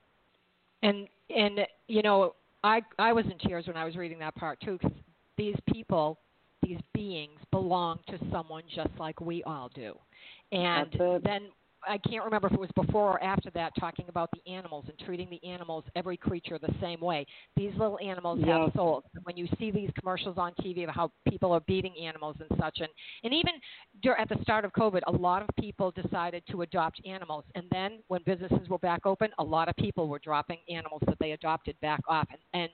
And 0.82 1.08
and 1.34 1.60
you 1.88 2.02
know, 2.02 2.36
I 2.62 2.82
I 3.00 3.12
was 3.12 3.24
in 3.24 3.36
tears 3.38 3.66
when 3.66 3.76
I 3.76 3.84
was 3.84 3.96
reading 3.96 4.20
that 4.20 4.36
part 4.36 4.60
too 4.60 4.78
because 4.80 4.96
these 5.40 5.56
people, 5.72 6.18
these 6.62 6.78
beings 6.92 7.40
belong 7.50 7.98
to 8.08 8.18
someone 8.30 8.62
just 8.74 8.90
like 8.98 9.18
we 9.22 9.42
all 9.44 9.70
do. 9.74 9.94
And 10.52 10.94
then 11.24 11.48
I 11.88 11.98
can't 11.98 12.24
remember 12.24 12.48
if 12.48 12.54
it 12.54 12.60
was 12.60 12.70
before 12.74 13.12
or 13.12 13.22
after 13.22 13.50
that 13.52 13.72
talking 13.78 14.04
about 14.08 14.30
the 14.32 14.52
animals 14.52 14.84
and 14.88 14.98
treating 14.98 15.30
the 15.30 15.42
animals, 15.48 15.84
every 15.96 16.16
creature 16.16 16.58
the 16.58 16.74
same 16.80 17.00
way. 17.00 17.26
These 17.56 17.72
little 17.72 17.98
animals 18.00 18.40
have 18.44 18.72
souls. 18.74 19.04
And 19.14 19.24
when 19.24 19.36
you 19.36 19.48
see 19.58 19.70
these 19.70 19.90
commercials 19.98 20.36
on 20.36 20.52
TV 20.60 20.86
of 20.86 20.94
how 20.94 21.10
people 21.28 21.52
are 21.52 21.60
beating 21.60 21.94
animals 22.02 22.36
and 22.38 22.58
such, 22.60 22.80
and, 22.80 22.88
and 23.24 23.32
even 23.32 23.54
at 24.18 24.28
the 24.28 24.36
start 24.42 24.64
of 24.64 24.72
COVID, 24.72 25.00
a 25.06 25.12
lot 25.12 25.42
of 25.42 25.48
people 25.58 25.90
decided 25.90 26.42
to 26.50 26.62
adopt 26.62 27.00
animals. 27.06 27.44
And 27.54 27.64
then 27.70 28.00
when 28.08 28.20
businesses 28.26 28.68
were 28.68 28.78
back 28.78 29.06
open, 29.06 29.30
a 29.38 29.44
lot 29.44 29.68
of 29.68 29.76
people 29.76 30.08
were 30.08 30.18
dropping 30.18 30.58
animals 30.68 31.02
that 31.06 31.18
they 31.18 31.32
adopted 31.32 31.80
back 31.80 32.00
off. 32.08 32.28
And, 32.30 32.40
and 32.52 32.70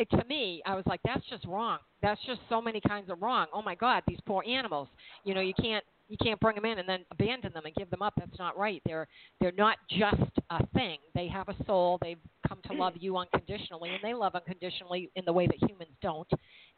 it, 0.00 0.10
to 0.10 0.24
me, 0.28 0.62
I 0.66 0.74
was 0.74 0.84
like, 0.86 1.00
that's 1.04 1.24
just 1.28 1.44
wrong. 1.46 1.78
That's 2.02 2.20
just 2.26 2.40
so 2.48 2.60
many 2.60 2.80
kinds 2.80 3.10
of 3.10 3.20
wrong. 3.20 3.46
Oh 3.52 3.62
my 3.62 3.74
God, 3.74 4.02
these 4.08 4.20
poor 4.26 4.42
animals. 4.48 4.88
You 5.24 5.34
know, 5.34 5.40
you 5.40 5.54
can't 5.54 5.84
you 6.08 6.16
can't 6.20 6.40
bring 6.40 6.56
them 6.56 6.64
in 6.64 6.80
and 6.80 6.88
then 6.88 7.04
abandon 7.12 7.52
them 7.52 7.64
and 7.66 7.74
give 7.76 7.88
them 7.90 8.02
up. 8.02 8.14
That's 8.16 8.38
not 8.38 8.58
right. 8.58 8.82
They're 8.84 9.06
they're 9.40 9.52
not 9.52 9.76
just 9.88 10.32
a 10.50 10.66
thing. 10.68 10.98
They 11.14 11.28
have 11.28 11.48
a 11.48 11.54
soul. 11.66 11.98
They've 12.02 12.18
come 12.48 12.58
to 12.66 12.72
love 12.72 12.94
you 12.98 13.16
unconditionally, 13.16 13.90
and 13.90 14.00
they 14.02 14.14
love 14.14 14.34
unconditionally 14.34 15.10
in 15.14 15.24
the 15.24 15.32
way 15.32 15.46
that 15.46 15.56
humans 15.70 15.92
don't. 16.02 16.28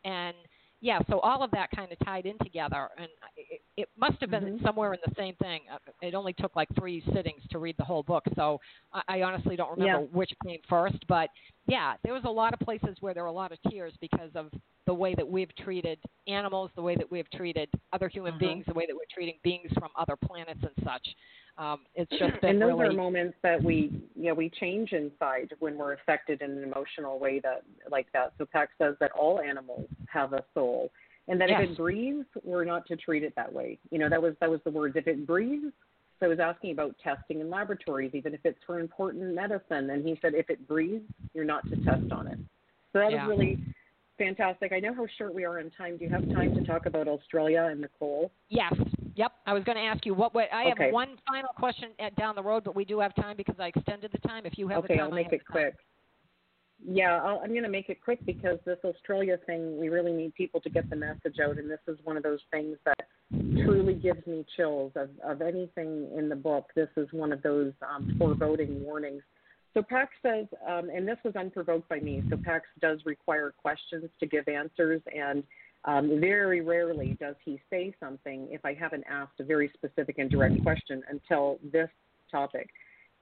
And 0.04 0.34
yeah, 0.82 0.98
so 1.08 1.20
all 1.20 1.44
of 1.44 1.50
that 1.52 1.68
kind 1.74 1.92
of 1.92 1.98
tied 2.04 2.26
in 2.26 2.36
together, 2.42 2.88
and 2.98 3.06
it, 3.36 3.62
it 3.76 3.88
must 3.96 4.20
have 4.20 4.30
been 4.30 4.58
Mhm. 4.58 4.62
somewhere 4.64 4.92
in 4.92 4.98
the 5.06 5.14
same 5.16 5.36
thing. 5.36 5.60
Uh, 5.72 5.78
It 6.02 6.14
only 6.14 6.32
took 6.32 6.56
like 6.56 6.68
three 6.76 7.00
sittings 7.14 7.40
to 7.52 7.60
read 7.60 7.76
the 7.78 7.84
whole 7.84 8.02
book, 8.02 8.24
so 8.34 8.60
I, 8.92 9.02
I 9.06 9.22
honestly 9.22 9.54
don't 9.54 9.70
remember 9.78 10.00
Yeah. 10.02 10.16
which 10.18 10.32
came 10.44 10.60
first. 10.68 11.06
But 11.06 11.30
yeah, 11.66 11.94
there 12.02 12.12
was 12.12 12.24
a 12.24 12.30
lot 12.30 12.52
of 12.52 12.60
places 12.60 12.96
where 13.00 13.14
there 13.14 13.22
were 13.22 13.28
a 13.28 13.32
lot 13.32 13.52
of 13.52 13.58
tears 13.70 13.92
because 14.00 14.30
of 14.34 14.50
the 14.86 14.94
way 14.94 15.14
that 15.14 15.28
we've 15.28 15.54
treated 15.56 15.98
animals, 16.26 16.70
the 16.74 16.82
way 16.82 16.96
that 16.96 17.10
we've 17.10 17.30
treated 17.30 17.68
other 17.92 18.08
human 18.08 18.34
Mhm. 18.34 18.38
beings, 18.38 18.66
the 18.66 18.74
way 18.74 18.84
that 18.86 18.94
we're 18.94 19.02
treating 19.12 19.38
beings 19.44 19.72
from 19.74 19.90
other 19.96 20.16
planets 20.16 20.60
and 20.62 20.84
such. 20.84 21.14
Um, 21.58 21.86
it's 21.94 22.10
just 22.10 22.40
been 22.40 22.50
and 22.50 22.62
those 22.62 22.68
really 22.68 22.86
are 22.88 22.92
moments 22.92 23.36
that 23.42 23.62
we 23.62 23.92
you 24.16 24.24
know 24.24 24.34
we 24.34 24.48
change 24.48 24.92
inside 24.92 25.52
when 25.58 25.76
we're 25.76 25.92
affected 25.92 26.40
in 26.40 26.50
an 26.50 26.62
emotional 26.64 27.18
way 27.18 27.40
that 27.40 27.62
like 27.90 28.10
that 28.12 28.32
so 28.38 28.46
pax 28.46 28.72
says 28.78 28.96
that 29.00 29.10
all 29.12 29.38
animals 29.38 29.86
have 30.06 30.32
a 30.32 30.42
soul 30.54 30.90
and 31.28 31.38
that 31.38 31.50
if 31.50 31.60
it 31.60 31.76
breathes 31.76 32.24
we're 32.42 32.64
not 32.64 32.86
to 32.86 32.96
treat 32.96 33.22
it 33.22 33.34
that 33.36 33.52
way 33.52 33.78
you 33.90 33.98
know 33.98 34.08
that 34.08 34.20
was 34.20 34.34
that 34.40 34.48
was 34.48 34.60
the 34.64 34.70
words 34.70 34.96
if 34.96 35.06
it 35.06 35.26
breathes 35.26 35.74
so 36.22 36.26
I 36.26 36.28
was 36.28 36.38
asking 36.38 36.70
about 36.70 36.94
testing 37.02 37.40
in 37.40 37.50
laboratories, 37.50 38.12
even 38.14 38.32
if 38.32 38.40
it's 38.44 38.58
for 38.64 38.78
important 38.78 39.34
medicine, 39.34 39.90
and 39.90 40.06
he 40.06 40.16
said 40.22 40.34
if 40.34 40.48
it 40.50 40.68
breathes, 40.68 41.02
you're 41.34 41.44
not 41.44 41.68
to 41.70 41.76
test 41.78 42.12
on 42.12 42.28
it. 42.28 42.38
So 42.92 43.00
that 43.00 43.10
Yeah. 43.10 43.26
was 43.26 43.36
really 43.36 43.58
fantastic. 44.18 44.72
I 44.72 44.78
know 44.78 44.94
how 44.94 45.08
short 45.18 45.34
we 45.34 45.44
are 45.44 45.58
on 45.58 45.70
time. 45.70 45.96
Do 45.96 46.04
you 46.04 46.10
have 46.10 46.22
time 46.32 46.52
to 46.52 46.60
talk 46.62 46.86
about 46.86 47.08
Australia 47.08 47.64
and 47.72 47.80
Nicole? 47.80 48.30
Yes. 48.50 48.72
Yep. 49.16 49.32
I 49.46 49.52
was 49.52 49.64
going 49.64 49.76
to 49.76 49.82
ask 49.82 50.06
you 50.06 50.14
what. 50.14 50.32
what 50.32 50.48
I 50.52 50.70
Okay. 50.70 50.84
have 50.84 50.92
one 50.92 51.16
final 51.26 51.50
question 51.56 51.90
at, 51.98 52.14
down 52.14 52.36
the 52.36 52.42
road, 52.42 52.62
but 52.62 52.76
we 52.76 52.84
do 52.84 53.00
have 53.00 53.12
time 53.16 53.36
because 53.36 53.56
I 53.58 53.66
extended 53.66 54.12
the 54.12 54.28
time. 54.28 54.46
If 54.46 54.56
you 54.58 54.68
have 54.68 54.82
the 54.82 54.92
Okay, 54.92 54.98
time, 54.98 55.06
I'll 55.06 55.10
make 55.10 55.32
it 55.32 55.44
quick. 55.44 55.74
time. 55.74 55.84
Yeah, 56.84 57.20
I'll, 57.22 57.38
I'm 57.38 57.50
going 57.50 57.62
to 57.62 57.68
make 57.68 57.88
it 57.88 58.02
quick 58.02 58.24
because 58.26 58.58
this 58.64 58.78
Australia 58.84 59.38
thing, 59.46 59.78
we 59.78 59.88
really 59.88 60.12
need 60.12 60.34
people 60.34 60.60
to 60.62 60.70
get 60.70 60.90
the 60.90 60.96
message 60.96 61.36
out, 61.42 61.58
and 61.58 61.70
this 61.70 61.78
is 61.86 61.96
one 62.04 62.16
of 62.16 62.22
those 62.22 62.40
things 62.50 62.76
that 62.84 63.06
truly 63.64 63.94
gives 63.94 64.26
me 64.26 64.44
chills. 64.56 64.92
Of, 64.96 65.10
of 65.24 65.42
anything 65.42 66.10
in 66.16 66.28
the 66.28 66.36
book, 66.36 66.70
this 66.74 66.88
is 66.96 67.08
one 67.12 67.32
of 67.32 67.42
those 67.42 67.72
um, 67.88 68.16
foreboding 68.18 68.82
warnings. 68.82 69.22
So 69.74 69.82
PAX 69.82 70.10
says, 70.22 70.46
um, 70.68 70.90
and 70.94 71.06
this 71.06 71.18
was 71.24 71.34
unprovoked 71.36 71.88
by 71.88 72.00
me. 72.00 72.22
So 72.28 72.36
PAX 72.36 72.66
does 72.80 73.00
require 73.06 73.54
questions 73.56 74.10
to 74.20 74.26
give 74.26 74.48
answers, 74.48 75.00
and 75.14 75.44
um, 75.84 76.20
very 76.20 76.60
rarely 76.60 77.16
does 77.20 77.36
he 77.44 77.60
say 77.70 77.94
something 77.98 78.48
if 78.50 78.64
I 78.64 78.74
haven't 78.74 79.04
asked 79.08 79.40
a 79.40 79.44
very 79.44 79.70
specific 79.74 80.18
and 80.18 80.30
direct 80.30 80.62
question 80.62 81.02
until 81.08 81.58
this 81.72 81.88
topic. 82.30 82.68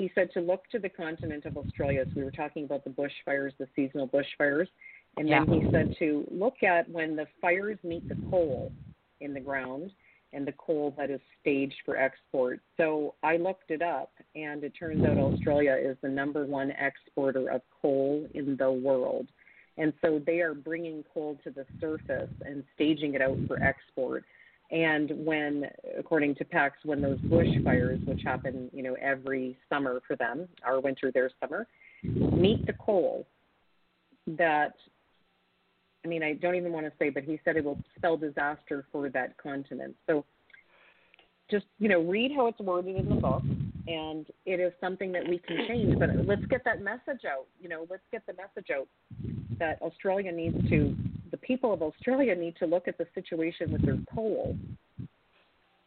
He 0.01 0.11
said 0.15 0.33
to 0.33 0.41
look 0.41 0.67
to 0.71 0.79
the 0.79 0.89
continent 0.89 1.45
of 1.45 1.59
Australia. 1.59 2.07
So 2.07 2.13
we 2.17 2.25
were 2.25 2.31
talking 2.31 2.65
about 2.65 2.85
the 2.85 2.91
bushfires, 2.91 3.53
the 3.59 3.69
seasonal 3.77 4.09
bushfires. 4.09 4.67
And 5.19 5.31
then 5.31 5.47
he 5.47 5.71
said 5.71 5.95
to 5.99 6.27
look 6.31 6.63
at 6.63 6.89
when 6.91 7.17
the 7.17 7.27
fires 7.43 7.79
meet 7.85 8.09
the 8.09 8.17
coal 8.31 8.73
in 9.21 9.35
the 9.35 9.41
ground 9.41 9.91
and 10.33 10.47
the 10.47 10.53
coal 10.53 10.95
that 10.97 11.11
is 11.11 11.21
staged 11.43 11.75
for 11.85 11.99
export. 11.99 12.61
So 12.79 13.15
I 13.23 13.37
looked 13.37 13.71
it 13.71 13.83
up, 13.83 14.13
and 14.35 14.65
it 14.65 14.73
turns 14.79 15.05
out 15.05 15.19
Australia 15.19 15.77
is 15.79 15.99
the 16.03 16.09
number 16.09 16.47
one 16.47 16.71
exporter 16.71 17.51
of 17.51 17.61
coal 17.83 18.27
in 18.33 18.57
the 18.57 18.73
world. 18.73 19.27
And 19.77 19.93
so 20.03 20.19
they 20.25 20.41
are 20.41 20.55
bringing 20.55 21.05
coal 21.13 21.39
to 21.45 21.51
the 21.51 21.67
surface 21.79 22.31
and 22.47 22.65
staging 22.75 23.15
it 23.15 23.21
out 23.21 23.37
for 23.47 23.63
export. 23.63 24.25
And 24.71 25.11
when, 25.25 25.67
according 25.99 26.37
to 26.37 26.45
PAX, 26.45 26.77
when 26.85 27.01
those 27.03 27.19
bushfires, 27.19 28.07
which 28.07 28.23
happen, 28.25 28.71
you 28.73 28.85
know, 28.85 28.95
every 29.01 29.59
summer 29.69 30.01
for 30.07 30.15
them, 30.15 30.49
our 30.65 30.81
winter, 30.81 31.11
their 31.13 31.31
summer, 31.41 31.67
meet 32.05 32.65
the 32.67 32.73
coal, 32.75 33.27
that, 34.27 34.75
I 36.05 36.09
mean, 36.09 36.23
I 36.23 36.35
don't 36.35 36.55
even 36.55 36.73
want 36.73 36.87
to 36.87 36.93
say, 37.01 37.11
but 37.11 37.25
he 37.25 37.41
said 37.45 37.57
it 37.57 37.65
will 37.65 37.81
spell 37.97 38.17
disaster 38.17 38.87
for 38.93 39.09
that 39.11 39.37
continent. 39.39 39.97
So 40.07 40.25
just, 41.51 41.67
you 41.81 41.89
know, 41.89 42.03
read 42.03 42.31
how 42.37 42.47
it's 42.47 42.61
worded 42.61 42.95
in 42.95 43.09
the 43.09 43.17
book, 43.17 43.43
and 43.89 44.25
it 44.47 44.61
is 44.61 44.73
something 44.81 45.11
that 45.11 45.29
we 45.29 45.39
can 45.39 45.67
change. 45.67 45.99
But 45.99 46.11
let's 46.27 46.45
get 46.47 46.65
that 46.65 46.81
message 46.81 47.25
out. 47.29 47.49
You 47.61 47.71
know, 47.71 47.87
let's 47.91 48.05
get 48.13 48.25
the 48.25 48.35
message 48.35 48.71
out 48.73 48.87
that 49.59 49.83
Australia 49.83 50.31
needs 50.31 50.57
to, 50.71 50.97
people 51.43 51.73
of 51.73 51.83
Australia 51.83 52.35
need 52.35 52.57
to 52.57 52.67
look 52.67 52.89
at 52.89 52.99
the 52.99 53.07
situation 53.15 53.73
with 53.73 53.83
their 53.85 53.99
coal 54.15 54.57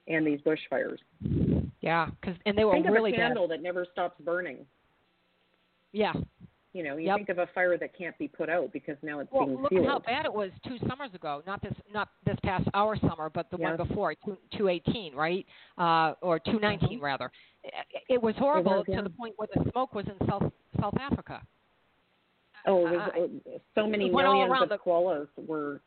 and 0.07 0.25
these 0.27 0.39
bushfires. 0.41 0.97
Yeah, 1.81 2.07
because 2.19 2.35
and 2.45 2.57
they 2.57 2.65
were 2.65 2.73
think 2.73 2.87
really 2.87 3.11
of 3.11 3.15
a 3.15 3.17
candle 3.17 3.47
that 3.49 3.61
never 3.61 3.85
stops 3.91 4.19
burning. 4.23 4.65
Yeah. 5.91 6.13
You 6.73 6.83
know, 6.83 6.97
you 6.97 7.05
Yep. 7.05 7.17
think 7.17 7.29
of 7.29 7.37
a 7.37 7.47
fire 7.53 7.77
that 7.77 7.95
can't 7.95 8.17
be 8.17 8.27
put 8.27 8.49
out 8.49 8.73
because 8.73 8.97
now 9.03 9.19
it's 9.19 9.31
Well, 9.31 9.45
being 9.45 9.61
look 9.61 9.69
fueled. 9.69 9.85
at 9.85 9.91
how 9.91 9.99
bad 9.99 10.25
it 10.25 10.33
was 10.33 10.49
two 10.67 10.79
summers 10.89 11.13
ago. 11.13 11.43
Not 11.45 11.61
this, 11.61 11.73
not 11.93 12.09
this 12.25 12.35
past 12.43 12.67
our 12.73 12.97
summer, 12.97 13.29
but 13.29 13.51
the 13.51 13.57
one 13.57 13.77
before, 13.77 14.15
two 14.25 14.37
two 14.57 14.69
eighteen, 14.69 15.13
right? 15.13 15.45
Uh, 15.77 16.15
or 16.21 16.39
two 16.39 16.59
nineteen 16.59 16.99
rather. 16.99 17.31
It, 17.63 17.73
it 18.09 18.21
was 18.21 18.33
horrible 18.37 18.71
Mm-hmm. 18.71 18.77
was, 18.79 18.85
yeah. 18.89 18.97
to 18.97 19.03
the 19.03 19.09
point 19.11 19.33
where 19.37 19.47
the 19.53 19.69
smoke 19.71 19.93
was 19.93 20.05
in 20.07 20.27
South 20.27 20.51
South 20.81 20.97
Africa. 20.99 21.41
Oh, 22.65 22.81
was, 22.83 23.11
uh, 23.45 23.57
so 23.75 23.87
many 23.87 24.07
it 24.07 24.13
went 24.13 24.27
all 24.27 24.33
millions 24.35 24.61
of 24.63 24.69
the- 24.69 24.77
koalas 24.77 25.27
were 25.47 25.81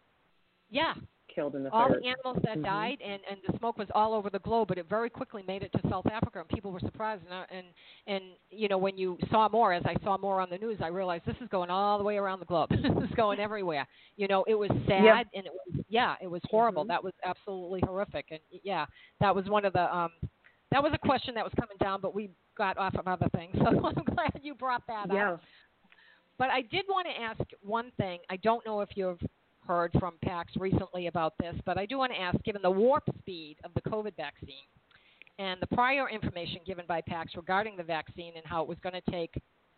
Yeah, 0.71 0.95
killed 1.29 1.55
in 1.55 1.63
the 1.65 1.71
all 1.71 1.89
fires. 1.89 2.03
the 2.03 2.09
animals 2.09 2.39
that 2.43 2.59
Mhm. 2.59 2.65
died, 2.65 3.01
and 3.03 3.23
and 3.29 3.41
the 3.47 3.57
smoke 3.59 3.79
was 3.79 3.89
all 3.95 4.13
over 4.15 4.31
the 4.31 4.39
globe. 4.41 4.69
But 4.69 4.79
it 4.79 4.87
very 4.87 5.09
quickly 5.11 5.43
made 5.47 5.63
it 5.63 5.71
to 5.73 5.89
South 5.89 6.07
Africa, 6.07 6.41
and 6.41 6.49
people 6.49 6.73
were 6.73 6.81
surprised. 6.81 7.23
And 7.31 7.47
and 7.51 7.67
and 8.07 8.25
you 8.51 8.69
know 8.69 8.79
when 8.79 8.97
you 8.99 9.17
saw 9.31 9.49
more, 9.49 9.73
as 9.73 9.85
I 9.87 9.95
saw 10.03 10.17
more 10.19 10.41
on 10.41 10.51
the 10.51 10.59
news, 10.59 10.81
I 10.81 10.89
realized 10.89 11.25
this 11.25 11.41
is 11.41 11.49
going 11.49 11.71
all 11.71 11.99
the 11.99 12.05
way 12.05 12.17
around 12.17 12.41
the 12.41 12.47
globe. 12.47 12.71
this 13.05 13.09
is 13.11 13.15
going 13.17 13.39
everywhere. 13.39 13.87
You 14.17 14.27
know, 14.29 14.43
it 14.49 14.55
was 14.55 14.71
sad, 14.87 15.05
Yeah. 15.05 15.23
and 15.35 15.47
it 15.47 15.53
was 15.53 15.85
yeah, 15.89 16.17
it 16.21 16.27
was 16.29 16.43
horrible. 16.51 16.85
Mhm. 16.85 16.89
That 16.89 17.05
was 17.05 17.13
absolutely 17.23 17.81
horrific, 17.81 18.27
and 18.33 18.41
yeah, 18.51 18.87
that 19.21 19.35
was 19.35 19.49
one 19.49 19.65
of 19.65 19.73
the 19.73 19.95
um. 19.95 20.11
That 20.73 20.83
was 20.83 20.93
a 20.93 20.99
question 20.99 21.33
that 21.37 21.45
was 21.45 21.55
coming 21.55 21.77
down, 21.79 22.01
but 22.01 22.13
we 22.13 22.29
got 22.57 22.77
off 22.77 22.97
of 22.97 23.07
other 23.07 23.29
things. 23.29 23.53
So 23.81 23.87
I'm 23.87 23.95
glad 24.05 24.41
you 24.43 24.53
brought 24.55 24.85
that 24.89 25.09
up. 25.13 25.41
But 26.39 26.51
I 26.51 26.63
did 26.63 26.85
want 26.89 27.07
to 27.07 27.23
ask 27.23 27.41
one 27.63 27.91
thing. 27.97 28.19
I 28.31 28.37
don't 28.37 28.65
know 28.67 28.81
if 28.81 28.91
you've 28.95 29.21
heard 29.67 29.91
from 29.99 30.15
PAX 30.23 30.53
recently 30.57 31.07
about 31.07 31.35
this, 31.39 31.55
but 31.65 31.79
I 31.79 31.87
do 31.87 31.99
want 31.99 32.13
to 32.13 32.21
ask 32.21 32.43
given 32.45 32.63
the 32.63 32.71
warp 32.71 33.05
speed 33.19 33.57
of 33.65 33.73
the 33.75 33.81
COVID 33.89 34.17
vaccine 34.17 34.67
and 35.39 35.61
the 35.61 35.67
prior 35.67 36.09
information 36.09 36.61
given 36.67 36.85
by 36.87 37.01
PAX 37.01 37.37
regarding 37.37 37.77
the 37.77 37.83
vaccine 37.83 38.33
and 38.37 38.45
how 38.47 38.63
it 38.63 38.69
was 38.69 38.79
going 38.83 38.95
to 38.95 39.11
take 39.11 39.35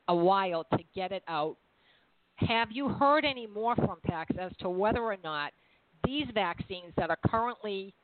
a 0.09 0.15
while 0.15 0.65
to 0.73 0.79
get 0.95 1.13
it 1.13 1.23
out, 1.29 1.57
have 2.37 2.69
you 2.71 2.89
heard 2.89 3.25
any 3.25 3.47
more 3.47 3.75
from 3.77 3.99
PAX 4.05 4.33
as 4.39 4.53
to 4.61 4.69
whether 4.69 5.03
or 5.03 5.17
not 5.25 5.53
these 6.05 6.27
vaccines 6.35 6.93
that 6.97 7.11
are 7.11 7.19
currently 7.27 7.95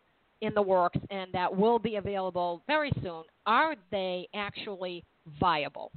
in 0.40 0.52
the 0.54 0.62
works 0.62 0.98
and 1.10 1.32
that 1.32 1.54
will 1.54 1.78
be 1.78 1.96
available 1.96 2.62
very 2.66 2.92
soon, 3.02 3.22
are 3.46 3.76
they 3.90 4.28
actually 4.34 5.04
viable? 5.40 5.92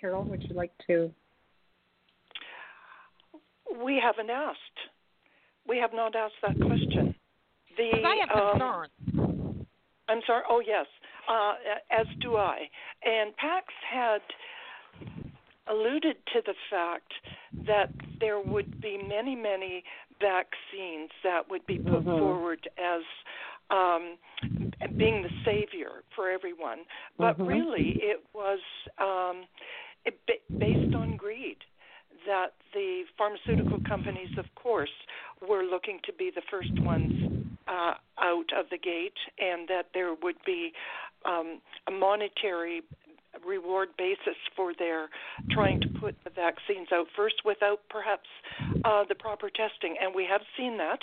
Carol, 0.00 0.24
would 0.24 0.42
you 0.48 0.54
like 0.56 0.72
to? 0.86 1.12
We 3.84 4.00
haven't 4.02 4.30
asked. 4.30 4.58
We 5.68 5.78
have 5.78 5.92
not 5.92 6.16
asked 6.16 6.40
that 6.42 6.56
question. 6.56 7.14
The 7.76 7.90
'Cause 7.92 8.04
I 8.04 8.16
have 8.16 8.30
um, 8.30 8.58
concerns. 8.58 8.90
I'm 10.08 10.22
sorry. 10.26 10.44
Oh 10.48 10.60
yes, 10.60 10.86
uh, 11.28 11.54
as 11.90 12.06
do 12.20 12.36
I. 12.36 12.68
And 13.04 13.36
Pax 13.36 13.66
had 13.88 14.22
alluded 15.68 16.16
to 16.32 16.42
the 16.44 16.54
fact 16.68 17.12
that 17.66 17.90
there 18.18 18.40
would 18.40 18.80
be 18.82 18.98
many, 18.98 19.36
many 19.36 19.84
vaccines 20.18 21.10
that 21.22 21.48
would 21.48 21.64
be 21.66 21.78
put 21.78 22.04
Mhm. 22.04 22.18
forward 22.18 22.68
as 22.76 23.02
um, 23.70 24.18
being 24.96 25.22
the 25.22 25.30
savior 25.44 26.02
for 26.16 26.28
everyone, 26.28 26.84
but 27.16 27.38
Mhm. 27.38 27.46
really 27.46 27.90
it 28.02 28.24
was 28.32 28.58
um, 28.98 29.36
it, 29.38 29.46
ba- 29.46 29.89
based 30.58 30.94
on 30.94 31.16
greed 31.16 31.56
that 32.26 32.52
the 32.74 33.02
pharmaceutical 33.16 33.78
companies, 33.88 34.30
of 34.38 34.44
course, 34.54 34.90
were 35.46 35.62
looking 35.62 35.98
to 36.04 36.12
be 36.12 36.30
the 36.34 36.42
first 36.50 36.72
ones 36.82 37.46
uh, 37.66 37.94
out 38.18 38.50
of 38.56 38.66
the 38.70 38.78
gate, 38.78 39.16
and 39.38 39.68
that 39.68 39.86
there 39.94 40.14
would 40.22 40.36
be 40.44 40.72
um, 41.24 41.60
a 41.88 41.90
monetary 41.90 42.82
reward 43.46 43.88
basis 43.96 44.36
for 44.56 44.72
their 44.78 45.08
trying 45.50 45.80
to 45.80 45.88
put 46.00 46.14
the 46.24 46.30
vaccines 46.30 46.88
out 46.92 47.06
first 47.16 47.36
without 47.44 47.80
perhaps 47.88 48.28
uh, 48.84 49.04
the 49.08 49.14
proper 49.14 49.48
testing. 49.48 49.96
And 50.00 50.14
we 50.14 50.26
have 50.30 50.42
seen 50.56 50.78
that. 50.78 51.00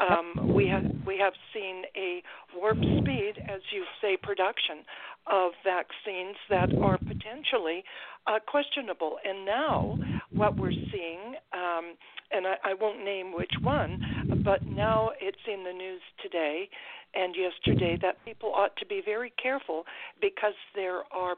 Um, 0.00 0.54
we 0.54 0.66
have 0.68 0.84
we 1.06 1.18
have 1.18 1.34
seen 1.52 1.84
a 1.96 2.22
warp 2.56 2.78
speed, 2.78 3.34
as 3.48 3.60
you 3.72 3.84
say, 4.02 4.16
production 4.20 4.84
of 5.30 5.52
vaccines 5.62 6.36
that 6.50 6.74
are 6.82 6.98
potentially 6.98 7.84
uh, 8.26 8.40
questionable. 8.46 9.18
And 9.24 9.44
now, 9.44 9.96
what 10.32 10.56
we're 10.56 10.72
seeing, 10.72 11.36
um, 11.52 11.94
and 12.32 12.46
I, 12.46 12.54
I 12.64 12.74
won't 12.74 13.04
name 13.04 13.32
which 13.34 13.52
one, 13.62 14.42
but 14.44 14.66
now 14.66 15.10
it's 15.20 15.38
in 15.46 15.62
the 15.62 15.72
news 15.72 16.00
today 16.22 16.68
and 17.14 17.34
yesterday 17.36 17.98
that 18.00 18.24
people 18.24 18.52
ought 18.54 18.76
to 18.76 18.86
be 18.86 19.02
very 19.04 19.32
careful 19.42 19.84
because 20.20 20.54
there 20.74 21.02
are 21.12 21.36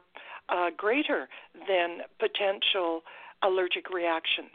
uh, 0.49 0.69
greater 0.75 1.27
than 1.67 1.99
potential 2.19 3.01
allergic 3.43 3.89
reactions. 3.89 4.51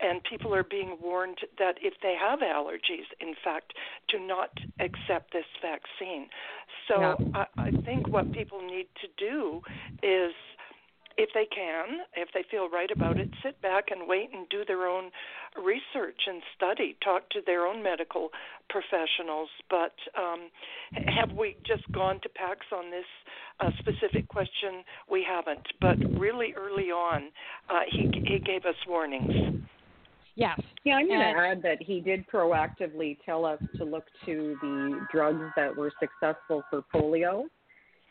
And 0.00 0.20
people 0.24 0.52
are 0.54 0.64
being 0.64 0.98
warned 1.00 1.38
that 1.58 1.76
if 1.80 1.94
they 2.02 2.16
have 2.20 2.40
allergies, 2.40 3.06
in 3.20 3.34
fact, 3.44 3.74
to 4.08 4.18
not 4.18 4.50
accept 4.80 5.32
this 5.32 5.44
vaccine. 5.62 6.28
So 6.88 7.00
Yeah. 7.00 7.14
I, 7.34 7.46
I 7.68 7.70
think 7.70 8.08
what 8.08 8.32
people 8.32 8.60
need 8.60 8.88
to 9.02 9.08
do 9.16 9.62
is 10.02 10.34
if 11.16 11.30
they 11.34 11.46
can, 11.46 12.00
if 12.16 12.28
they 12.34 12.44
feel 12.50 12.68
right 12.68 12.90
about 12.90 13.18
it, 13.18 13.28
sit 13.42 13.60
back 13.62 13.86
and 13.90 14.08
wait 14.08 14.30
and 14.32 14.48
do 14.48 14.64
their 14.64 14.86
own 14.86 15.10
research 15.56 16.20
and 16.26 16.42
study, 16.56 16.96
talk 17.02 17.28
to 17.30 17.40
their 17.46 17.66
own 17.66 17.82
medical 17.82 18.30
professionals. 18.68 19.48
But 19.70 19.94
um, 20.18 20.50
have 21.06 21.36
we 21.36 21.56
just 21.66 21.90
gone 21.92 22.20
to 22.22 22.28
PAX 22.28 22.60
on 22.72 22.90
this 22.90 23.04
uh, 23.60 23.70
specific 23.78 24.28
question? 24.28 24.84
We 25.10 25.24
haven't. 25.28 25.66
But 25.80 25.98
really 26.18 26.54
early 26.56 26.90
on, 26.90 27.30
uh, 27.68 27.80
he, 27.90 28.10
he 28.26 28.38
gave 28.38 28.64
us 28.64 28.76
warnings. 28.88 29.64
Yes. 30.36 30.60
Yeah, 30.84 30.96
I'm 30.96 31.06
going 31.06 31.20
to 31.20 31.40
add 31.40 31.62
that 31.62 31.80
he 31.80 32.00
did 32.00 32.26
proactively 32.26 33.16
tell 33.24 33.44
us 33.44 33.62
to 33.76 33.84
look 33.84 34.04
to 34.26 34.56
the 34.60 35.06
drugs 35.12 35.44
that 35.56 35.74
were 35.74 35.92
successful 36.00 36.64
for 36.68 36.82
polio, 36.92 37.44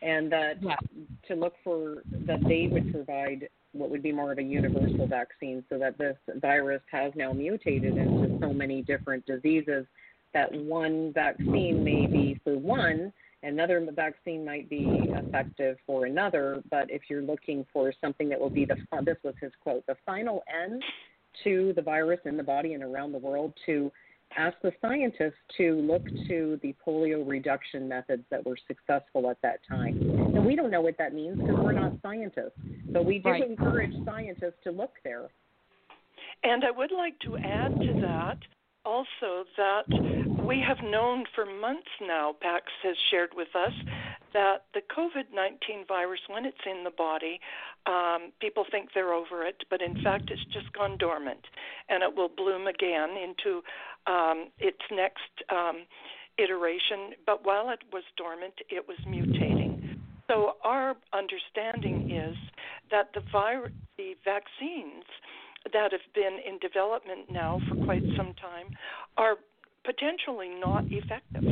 and 0.04 0.32
that 0.32 0.62
Yeah. 0.62 0.76
to 1.24 1.36
look 1.36 1.56
for 1.64 2.04
that 2.12 2.42
they 2.42 2.68
would 2.68 2.92
provide 2.92 3.50
what 3.72 3.90
would 3.90 4.04
be 4.04 4.12
more 4.12 4.32
of 4.32 4.38
a 4.38 4.44
universal 4.44 5.08
vaccine, 5.08 5.64
so 5.70 5.80
that 5.80 5.98
this 5.98 6.18
virus 6.36 6.82
has 6.92 7.16
now 7.16 7.34
mutated 7.34 7.98
into 7.98 8.38
so 8.40 8.54
many 8.54 8.84
different 8.84 9.26
diseases 9.26 9.88
that 10.34 10.52
one 10.54 11.12
vaccine 11.14 11.84
may 11.84 12.06
be 12.06 12.40
for 12.44 12.58
one, 12.58 13.12
another 13.42 13.86
vaccine 13.92 14.46
might 14.46 14.70
be 14.70 14.86
effective 15.10 15.78
for 15.86 16.06
another, 16.06 16.62
but 16.70 16.90
if 16.92 17.10
you're 17.10 17.22
looking 17.22 17.66
for 17.74 17.92
something 18.02 18.30
that 18.30 18.40
will 18.40 18.50
be 18.50 18.66
the 18.66 18.76
this 19.04 19.18
was 19.24 19.36
his 19.42 19.52
quote, 19.62 19.86
the 19.88 19.96
final 20.06 20.44
end 20.48 20.84
to 21.44 21.74
the 21.74 21.82
virus 21.82 22.20
in 22.26 22.38
the 22.38 22.44
body 22.44 22.74
and 22.74 22.84
around 22.84 23.12
the 23.12 23.18
world 23.18 23.54
to 23.66 23.92
ask 24.38 24.56
the 24.62 24.72
scientists 24.82 25.40
to 25.58 25.76
look 25.82 26.04
to 26.28 26.60
the 26.62 26.76
polio 26.86 27.28
reduction 27.28 27.88
methods 27.88 28.24
that 28.32 28.46
were 28.46 28.58
successful 28.68 29.30
at 29.30 29.42
that 29.42 29.60
time. 29.68 30.00
And 30.36 30.46
we 30.46 30.56
don't 30.56 30.72
know 30.72 30.82
what 30.82 30.98
that 30.98 31.14
means 31.14 31.38
because 31.38 31.56
we're 31.56 31.72
not 31.74 31.94
scientists, 32.02 32.58
but 32.90 33.06
we 33.06 33.20
do 33.20 33.30
Right. 33.30 33.44
encourage 33.44 33.94
scientists 34.06 34.62
to 34.64 34.72
look 34.72 34.94
there. 35.04 35.30
And 36.44 36.66
I 36.66 36.72
would 36.72 36.92
like 36.92 37.18
to 37.20 37.38
add 37.38 37.80
to 37.80 37.94
that 38.02 38.38
also 38.86 39.46
that 39.56 39.86
we 40.46 40.60
have 40.60 40.82
known 40.84 41.26
for 41.34 41.46
months 41.46 41.90
now, 42.02 42.34
PAX 42.42 42.66
has 42.84 42.98
shared 43.10 43.34
with 43.34 43.56
us, 43.56 43.74
that 44.34 44.66
the 44.74 44.82
COVID 44.82 45.32
19 45.34 45.86
virus, 45.88 46.20
when 46.28 46.46
it's 46.46 46.66
in 46.66 46.84
the 46.84 46.92
body, 46.92 47.40
um, 47.86 48.32
people 48.40 48.66
think 48.70 48.90
they're 48.94 49.14
over 49.14 49.46
it, 49.46 49.64
but 49.70 49.82
in 49.82 49.96
fact, 50.04 50.32
it's 50.32 50.44
just 50.46 50.72
gone 50.74 50.98
dormant 50.98 51.46
and 51.90 52.04
it 52.04 52.14
will 52.14 52.30
bloom 52.30 52.68
again 52.68 53.12
into 53.12 53.62
um, 54.08 54.50
its 54.60 54.80
next 54.92 55.32
um, 55.50 55.86
iteration. 56.38 57.14
But 57.26 57.46
while 57.46 57.70
it 57.70 57.80
was 57.92 58.04
dormant, 58.18 58.54
it 58.70 58.86
was 58.88 58.98
mutating. 59.08 59.98
So, 60.30 60.54
our 60.64 60.96
understanding 61.12 62.12
is 62.12 62.36
that 62.90 63.10
the, 63.14 63.22
the 63.98 64.14
vaccines 64.24 65.04
that 65.72 65.92
have 65.92 66.08
been 66.16 66.40
in 66.46 66.60
development 66.60 67.32
now 67.32 67.60
for 67.68 67.76
quite 67.86 68.04
some 68.18 68.34
time 68.36 68.76
are 69.18 69.36
potentially 69.84 70.50
not 70.50 70.86
effective 70.90 71.44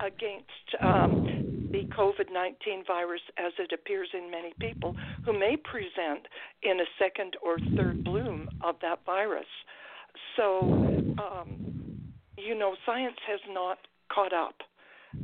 against 0.00 0.68
um, 0.82 1.68
the 1.72 1.84
COVID 1.96 2.32
19 2.32 2.84
virus 2.86 3.20
as 3.38 3.52
it 3.58 3.72
appears 3.72 4.08
in 4.12 4.30
many 4.30 4.52
people 4.58 4.94
who 5.24 5.32
may 5.32 5.56
present 5.56 6.26
in 6.62 6.80
a 6.80 6.84
second 6.98 7.36
or 7.42 7.58
third 7.76 8.04
bloom 8.04 8.48
of 8.62 8.76
that 8.82 9.00
virus. 9.04 9.46
So, 10.36 10.60
um, 11.18 11.67
you 12.46 12.58
know, 12.58 12.74
science 12.86 13.16
has 13.28 13.40
not 13.50 13.78
caught 14.12 14.32
up, 14.32 14.54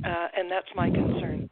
uh, 0.05 0.29
and 0.37 0.51
that's 0.51 0.69
my 0.75 0.91
concern. 0.91 1.49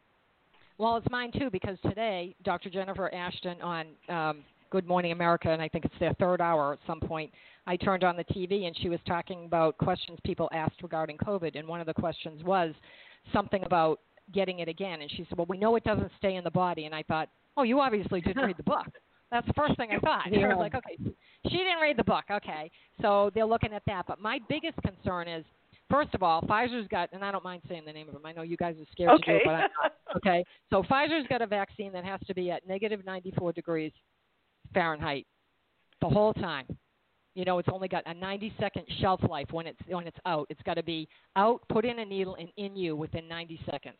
Well, 0.77 0.97
it's 0.97 1.07
mine 1.09 1.31
too 1.31 1.49
because 1.51 1.77
today, 1.83 2.35
Dr. 2.43 2.69
Jennifer 2.69 3.13
Ashton 3.13 3.61
on 3.61 3.87
um, 4.09 4.43
Good 4.73 4.87
Morning 4.87 5.11
America, 5.11 5.49
and 5.51 5.61
I 5.61 5.67
think 5.67 5.85
it's 5.85 5.93
their 5.99 6.13
third 6.15 6.41
hour 6.41 6.73
at 6.73 6.79
some 6.87 6.99
point, 6.99 7.31
I 7.67 7.77
turned 7.77 8.03
on 8.03 8.17
the 8.17 8.23
TV 8.23 8.65
and 8.65 8.75
she 8.81 8.89
was 8.89 8.99
talking 9.07 9.45
about 9.45 9.77
questions 9.77 10.17
people 10.25 10.49
asked 10.51 10.81
regarding 10.81 11.17
COVID. 11.17 11.57
And 11.57 11.67
one 11.67 11.79
of 11.79 11.85
the 11.85 11.93
questions 11.93 12.43
was 12.43 12.73
something 13.31 13.63
about 13.63 13.99
getting 14.33 14.59
it 14.59 14.67
again. 14.67 15.01
And 15.01 15.11
she 15.11 15.25
said, 15.29 15.37
Well, 15.37 15.47
we 15.47 15.57
know 15.57 15.75
it 15.75 15.83
doesn't 15.83 16.11
stay 16.17 16.35
in 16.35 16.43
the 16.43 16.51
body. 16.51 16.85
And 16.85 16.95
I 16.95 17.03
thought, 17.03 17.29
Oh, 17.55 17.63
you 17.63 17.79
obviously 17.79 18.19
didn't 18.19 18.43
read 18.43 18.57
the 18.57 18.63
book. 18.63 18.87
That's 19.33 19.47
the 19.47 19.53
first 19.53 19.75
thing 19.77 19.89
I 19.91 19.99
thought. 19.99 20.27
I 20.27 20.29
was 20.29 20.57
like, 20.59 20.75
Okay, 20.75 20.97
she 21.49 21.57
didn't 21.57 21.81
read 21.81 21.97
the 21.97 22.03
book. 22.03 22.23
Okay. 22.31 22.71
So 23.01 23.31
they're 23.33 23.45
looking 23.45 23.73
at 23.73 23.81
that. 23.87 24.05
But 24.07 24.21
my 24.21 24.39
biggest 24.47 24.77
concern 24.81 25.27
is, 25.27 25.43
First 25.89 26.15
of 26.15 26.23
all, 26.23 26.41
Pfizer's 26.41 26.87
got, 26.87 27.09
and 27.13 27.23
I 27.23 27.31
don't 27.31 27.43
mind 27.43 27.61
saying 27.67 27.83
the 27.85 27.93
name 27.93 28.07
of 28.07 28.13
them. 28.13 28.25
I 28.25 28.31
know 28.31 28.41
you 28.41 28.57
guys 28.57 28.75
are 28.79 28.85
scared 28.91 29.19
to 29.19 29.31
do 29.31 29.37
it, 29.37 29.41
but 29.45 29.51
I'm 29.51 29.59
not. 29.83 29.91
Okay, 30.15 30.45
so 30.69 30.81
Pfizer's 30.81 31.27
got 31.27 31.41
a 31.41 31.47
vaccine 31.47 31.91
that 31.91 32.05
has 32.05 32.19
to 32.25 32.33
be 32.33 32.49
at 32.49 32.67
negative 32.67 33.05
94 33.05 33.51
degrees 33.53 33.91
Fahrenheit 34.73 35.27
the 36.01 36.07
whole 36.07 36.33
time. 36.33 36.65
You 37.35 37.45
know, 37.45 37.59
it's 37.59 37.69
only 37.71 37.87
got 37.87 38.03
a 38.05 38.13
90 38.13 38.53
second 38.59 38.85
shelf 39.01 39.19
life 39.29 39.47
when 39.51 39.67
it's 39.67 39.79
when 39.87 40.07
it's 40.07 40.17
out. 40.25 40.47
It's 40.49 40.61
got 40.63 40.75
to 40.75 40.83
be 40.83 41.07
out, 41.35 41.61
put 41.69 41.85
in 41.85 41.99
a 41.99 42.05
needle, 42.05 42.35
and 42.39 42.49
in 42.57 42.75
you 42.75 42.95
within 42.95 43.27
90 43.27 43.59
seconds. 43.69 43.97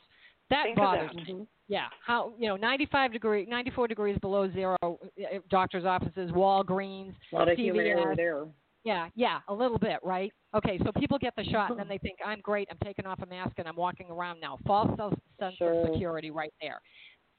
That 0.49 0.63
Think 0.65 0.77
bothers 0.77 1.09
that. 1.09 1.15
me. 1.15 1.33
Mm-hmm. 1.33 1.43
Yeah, 1.67 1.85
how 2.05 2.33
you 2.37 2.47
know 2.47 2.55
95 2.55 3.13
degree, 3.13 3.45
94 3.45 3.87
degrees 3.87 4.17
below 4.19 4.51
zero. 4.51 4.77
uh, 4.83 5.39
Doctors' 5.49 5.85
offices, 5.85 6.29
Walgreens, 6.31 7.13
A 7.31 7.35
lot 7.35 7.49
of 7.49 7.57
human 7.57 7.85
error 7.87 8.15
there. 8.15 8.45
Yeah, 8.83 9.07
yeah, 9.15 9.39
a 9.47 9.53
little 9.53 9.79
bit, 9.79 9.99
right? 10.03 10.31
Okay, 10.53 10.77
so 10.83 10.91
people 10.91 11.17
get 11.17 11.33
the 11.37 11.43
shot 11.45 11.69
and 11.69 11.79
then 11.79 11.85
mm-hmm. 11.85 11.93
they 11.93 11.97
think 11.99 12.19
I'm 12.23 12.41
great. 12.41 12.67
I'm 12.69 12.77
taking 12.83 13.05
off 13.05 13.21
a 13.21 13.25
mask 13.25 13.53
and 13.57 13.67
I'm 13.67 13.77
walking 13.77 14.07
around 14.09 14.41
now. 14.41 14.59
False 14.67 14.89
self- 14.97 15.13
sense 15.39 15.55
Sure. 15.55 15.87
of 15.87 15.93
security 15.93 16.31
right 16.31 16.53
there. 16.61 16.81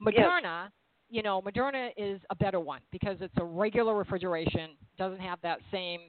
Moderna, 0.01 0.69
you 1.09 1.21
know, 1.21 1.41
Moderna 1.41 1.89
is 1.97 2.19
a 2.31 2.35
better 2.35 2.59
one 2.59 2.81
because 2.91 3.17
it's 3.21 3.33
a 3.37 3.43
regular 3.43 3.95
refrigeration, 3.95 4.71
doesn't 4.97 5.21
have 5.21 5.39
that 5.43 5.59
same, 5.71 6.01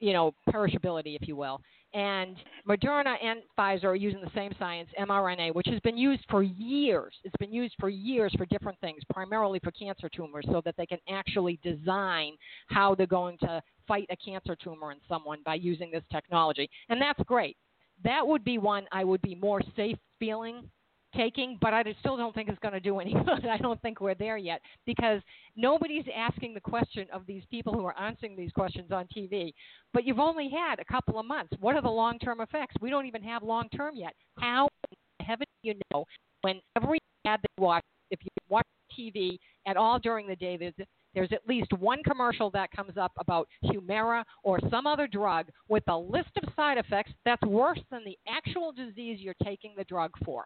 you 0.00 0.12
know, 0.12 0.34
perishability, 0.50 1.16
if 1.20 1.26
you 1.28 1.36
will. 1.36 1.60
And 1.94 2.36
Moderna 2.68 3.14
and 3.22 3.40
Pfizer 3.58 3.84
are 3.84 3.94
using 3.94 4.20
the 4.20 4.30
same 4.34 4.52
science, 4.58 4.90
mRNA, 5.00 5.54
which 5.54 5.68
has 5.68 5.80
been 5.80 5.96
used 5.96 6.24
for 6.28 6.42
years. 6.42 7.14
It's 7.24 7.36
been 7.38 7.52
used 7.52 7.74
for 7.80 7.88
years 7.88 8.32
for 8.36 8.44
different 8.46 8.78
things, 8.80 9.00
primarily 9.10 9.58
for 9.64 9.70
cancer 9.70 10.08
tumors, 10.08 10.44
so 10.50 10.60
that 10.64 10.74
they 10.76 10.84
can 10.84 10.98
actually 11.08 11.58
design 11.62 12.32
how 12.68 12.94
they're 12.94 13.06
going 13.06 13.38
to 13.38 13.62
fight 13.86 14.06
a 14.10 14.16
cancer 14.16 14.54
tumor 14.54 14.92
in 14.92 14.98
someone 15.08 15.38
by 15.46 15.54
using 15.54 15.90
this 15.90 16.04
technology. 16.12 16.68
And 16.90 17.00
that's 17.00 17.20
great. 17.24 17.56
That 18.04 18.26
would 18.26 18.44
be 18.44 18.58
one 18.58 18.84
I 18.92 19.02
would 19.02 19.22
be 19.22 19.34
more 19.34 19.62
safe 19.74 19.96
feeling 20.18 20.68
taking, 21.16 21.58
but 21.60 21.74
I 21.74 21.82
still 22.00 22.16
don't 22.16 22.34
think 22.34 22.48
it's 22.48 22.58
going 22.58 22.74
to 22.74 22.80
do 22.80 22.98
any 23.00 23.12
good. 23.26 23.46
I 23.46 23.58
don't 23.58 23.80
think 23.82 24.00
we're 24.00 24.14
there 24.14 24.36
yet 24.36 24.60
because 24.86 25.20
nobody's 25.56 26.04
asking 26.14 26.54
the 26.54 26.60
question 26.60 27.06
of 27.12 27.26
these 27.26 27.42
people 27.50 27.72
who 27.72 27.84
are 27.84 27.98
answering 27.98 28.36
these 28.36 28.52
questions 28.52 28.90
on 28.92 29.06
TV. 29.16 29.52
But 29.92 30.04
you've 30.04 30.18
only 30.18 30.50
had 30.50 30.78
a 30.78 30.84
couple 30.84 31.18
of 31.18 31.26
months. 31.26 31.52
What 31.60 31.76
are 31.76 31.82
the 31.82 31.88
long 31.88 32.18
term 32.18 32.40
effects? 32.40 32.76
We 32.80 32.90
don't 32.90 33.06
even 33.06 33.22
have 33.22 33.42
long 33.42 33.68
term 33.70 33.94
yet. 33.96 34.14
How 34.38 34.68
in 34.90 35.26
heaven 35.26 35.46
do 35.62 35.68
you 35.70 35.74
know 35.92 36.04
when 36.42 36.60
every 36.76 36.98
ad 37.26 37.40
you 37.42 37.62
watch, 37.62 37.84
if 38.10 38.20
you 38.22 38.28
watch 38.48 38.66
TV 38.98 39.38
at 39.66 39.76
all 39.76 39.98
during 39.98 40.26
the 40.26 40.36
day, 40.36 40.56
there's 40.56 40.74
there's 41.14 41.32
at 41.32 41.48
least 41.48 41.72
one 41.72 42.02
commercial 42.04 42.50
that 42.50 42.70
comes 42.70 42.96
up 42.96 43.12
about 43.18 43.48
Humira 43.64 44.24
or 44.44 44.60
some 44.70 44.86
other 44.86 45.06
drug 45.06 45.46
with 45.68 45.82
a 45.88 45.96
list 45.96 46.30
of 46.40 46.52
side 46.54 46.78
effects 46.78 47.12
that's 47.24 47.42
worse 47.42 47.80
than 47.90 48.04
the 48.04 48.16
actual 48.28 48.72
disease 48.72 49.18
you're 49.20 49.34
taking 49.42 49.74
the 49.76 49.84
drug 49.84 50.12
for. 50.24 50.44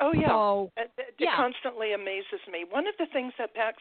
Oh 0.00 0.12
yeah, 0.14 0.28
So, 0.28 0.72
it, 0.76 0.90
it 0.96 1.14
yeah. 1.18 1.36
constantly 1.36 1.92
amazes 1.92 2.40
me. 2.50 2.64
One 2.68 2.86
of 2.86 2.94
the 2.98 3.06
things 3.12 3.32
that 3.38 3.54
Pax 3.54 3.76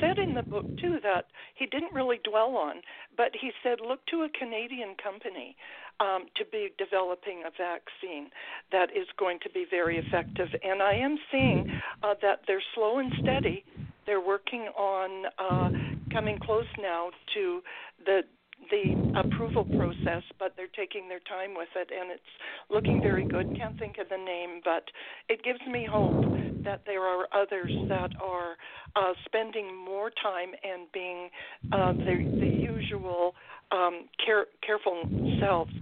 said 0.00 0.18
in 0.18 0.34
the 0.34 0.42
book 0.42 0.64
too 0.80 0.98
that 1.02 1.26
he 1.54 1.66
didn't 1.66 1.92
really 1.92 2.20
dwell 2.24 2.56
on, 2.56 2.76
but 3.16 3.32
he 3.38 3.50
said 3.62 3.78
look 3.80 4.04
to 4.06 4.22
a 4.22 4.28
Canadian 4.38 4.94
company 5.02 5.56
um, 6.00 6.26
to 6.36 6.44
be 6.50 6.70
developing 6.78 7.42
a 7.46 7.50
vaccine 7.50 8.30
that 8.72 8.90
is 8.96 9.06
going 9.18 9.38
to 9.42 9.50
be 9.50 9.66
very 9.68 9.98
effective. 9.98 10.48
And 10.62 10.82
I 10.82 10.94
am 10.94 11.18
seeing 11.30 11.70
uh, 12.02 12.14
that 12.22 12.40
they're 12.46 12.62
slow 12.74 12.98
and 12.98 13.12
steady. 13.20 13.64
They're 14.06 14.24
working 14.24 14.68
on 14.76 15.26
uh, 15.38 15.70
coming 16.10 16.38
close 16.38 16.70
now 16.80 17.10
to 17.34 17.60
the 18.06 18.22
the 18.70 19.20
approval 19.20 19.64
process, 19.64 20.22
but 20.38 20.52
they're 20.56 20.72
taking 20.76 21.08
their 21.08 21.20
time 21.20 21.54
with 21.56 21.68
it, 21.76 21.88
and 21.90 22.10
it's 22.10 22.22
looking 22.70 23.00
very 23.02 23.24
good. 23.24 23.56
Can't 23.56 23.78
think 23.78 23.96
of 23.98 24.08
the 24.08 24.16
name, 24.16 24.60
but 24.64 24.84
it 25.28 25.42
gives 25.42 25.60
me 25.70 25.86
hope 25.90 26.24
that 26.64 26.82
there 26.86 27.02
are 27.02 27.26
others 27.32 27.72
that 27.88 28.10
are 28.22 28.56
uh, 28.96 29.12
spending 29.24 29.74
more 29.74 30.10
time 30.10 30.50
and 30.62 30.86
being 30.92 31.28
uh, 31.72 31.92
the, 31.92 32.38
the 32.40 32.46
usual 32.46 33.34
um, 33.72 34.08
care, 34.24 34.46
careful 34.64 35.02
selves 35.40 35.72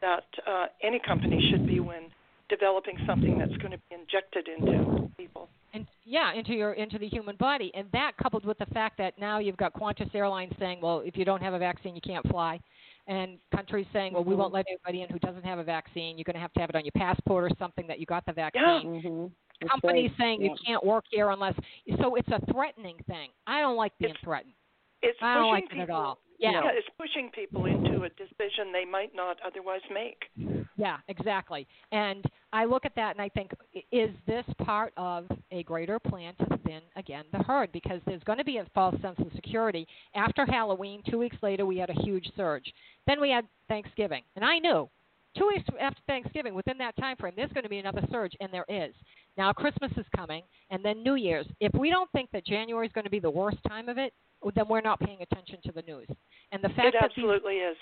that 0.00 0.24
uh, 0.46 0.66
any 0.82 1.00
company 1.06 1.50
should 1.50 1.66
be 1.66 1.80
when 1.80 2.10
developing 2.48 2.96
something 3.06 3.38
that's 3.38 3.56
going 3.58 3.72
to 3.72 3.78
be 3.88 3.96
injected 3.96 4.48
into 4.48 5.10
people. 5.16 5.48
And 5.72 5.86
yeah, 6.04 6.32
into 6.32 6.52
your 6.52 6.72
into 6.72 6.98
the 6.98 7.08
human 7.08 7.36
body, 7.36 7.70
and 7.74 7.86
that 7.92 8.12
coupled 8.20 8.44
with 8.44 8.58
the 8.58 8.66
fact 8.66 8.98
that 8.98 9.18
now 9.18 9.38
you've 9.38 9.56
got 9.56 9.72
Qantas 9.74 10.14
Airlines 10.14 10.52
saying, 10.58 10.80
well, 10.82 11.00
if 11.04 11.16
you 11.16 11.24
don't 11.24 11.42
have 11.42 11.54
a 11.54 11.58
vaccine, 11.58 11.94
you 11.94 12.00
can't 12.00 12.26
fly, 12.28 12.60
and 13.06 13.38
countries 13.54 13.86
saying, 13.92 14.12
well, 14.14 14.24
we 14.24 14.34
won't 14.34 14.52
let 14.52 14.66
anybody 14.68 15.02
in 15.02 15.08
who 15.08 15.18
doesn't 15.18 15.44
have 15.44 15.58
a 15.58 15.64
vaccine. 15.64 16.18
You're 16.18 16.24
going 16.24 16.34
to 16.34 16.40
have 16.40 16.52
to 16.54 16.60
have 16.60 16.70
it 16.70 16.76
on 16.76 16.84
your 16.84 16.92
passport 16.96 17.44
or 17.44 17.50
something 17.58 17.86
that 17.86 17.98
you 17.98 18.06
got 18.06 18.24
the 18.26 18.32
vaccine. 18.32 18.62
Yeah. 18.62 18.80
Mm-hmm. 19.10 19.68
Companies 19.68 20.10
saying 20.18 20.40
you 20.40 20.54
can't 20.66 20.84
work 20.84 21.04
here 21.10 21.30
unless. 21.30 21.54
So 22.00 22.14
it's 22.14 22.28
a 22.28 22.40
threatening 22.52 22.96
thing. 23.06 23.28
I 23.46 23.60
don't 23.60 23.76
like 23.76 23.92
being 23.98 24.10
It's- 24.12 24.24
threatened. 24.24 24.54
It's 25.02 25.18
I 25.22 25.34
don't 25.34 25.54
pushing 25.54 25.78
like 25.78 25.78
it 25.78 25.82
at 25.82 25.90
all. 25.90 26.18
Yeah. 26.38 26.62
it's 26.72 26.88
pushing 26.98 27.30
people 27.34 27.66
into 27.66 28.04
a 28.04 28.08
decision 28.10 28.72
they 28.72 28.86
might 28.86 29.14
not 29.14 29.36
otherwise 29.46 29.82
make. 29.92 30.64
Yeah, 30.76 30.96
exactly. 31.08 31.66
And 31.92 32.24
I 32.54 32.64
look 32.64 32.86
at 32.86 32.94
that 32.96 33.14
and 33.14 33.20
I 33.20 33.28
think, 33.28 33.50
is 33.92 34.10
this 34.26 34.46
part 34.64 34.94
of 34.96 35.26
a 35.52 35.62
greater 35.64 35.98
plan 35.98 36.34
to 36.36 36.58
thin 36.64 36.80
again 36.96 37.24
the 37.32 37.40
herd? 37.40 37.70
Because 37.72 38.00
there's 38.06 38.22
going 38.22 38.38
to 38.38 38.44
be 38.44 38.56
a 38.56 38.66
false 38.74 38.96
sense 39.02 39.18
of 39.18 39.26
security. 39.34 39.86
After 40.14 40.46
Halloween, 40.46 41.02
two 41.10 41.18
weeks 41.18 41.36
later, 41.42 41.66
we 41.66 41.76
had 41.76 41.90
a 41.90 42.02
huge 42.02 42.26
surge. 42.36 42.72
Then 43.06 43.20
we 43.20 43.30
had 43.30 43.46
Thanksgiving, 43.68 44.22
and 44.36 44.44
I 44.44 44.58
knew 44.58 44.88
two 45.36 45.46
weeks 45.48 45.68
after 45.80 46.00
Thanksgiving, 46.06 46.54
within 46.54 46.78
that 46.78 46.96
time 46.96 47.16
frame, 47.16 47.34
there's 47.36 47.52
going 47.52 47.64
to 47.64 47.70
be 47.70 47.78
another 47.78 48.02
surge, 48.10 48.32
and 48.40 48.52
there 48.52 48.64
is. 48.68 48.94
Now 49.36 49.52
Christmas 49.52 49.92
is 49.96 50.06
coming, 50.14 50.42
and 50.70 50.84
then 50.84 51.02
New 51.02 51.14
Year's. 51.14 51.46
If 51.60 51.72
we 51.74 51.90
don't 51.90 52.10
think 52.12 52.30
that 52.32 52.46
January 52.46 52.86
is 52.86 52.92
going 52.92 53.04
to 53.04 53.10
be 53.10 53.20
the 53.20 53.30
worst 53.30 53.58
time 53.68 53.88
of 53.88 53.98
it, 53.98 54.12
then 54.54 54.66
we're 54.68 54.80
not 54.80 55.00
paying 55.00 55.22
attention 55.22 55.58
to 55.64 55.72
the 55.72 55.82
news. 55.82 56.08
And 56.52 56.62
the 56.62 56.68
fact 56.70 56.88
It 56.88 56.94
that 57.00 57.10
these 57.14 57.24
absolutely 57.24 57.54
is. 57.56 57.76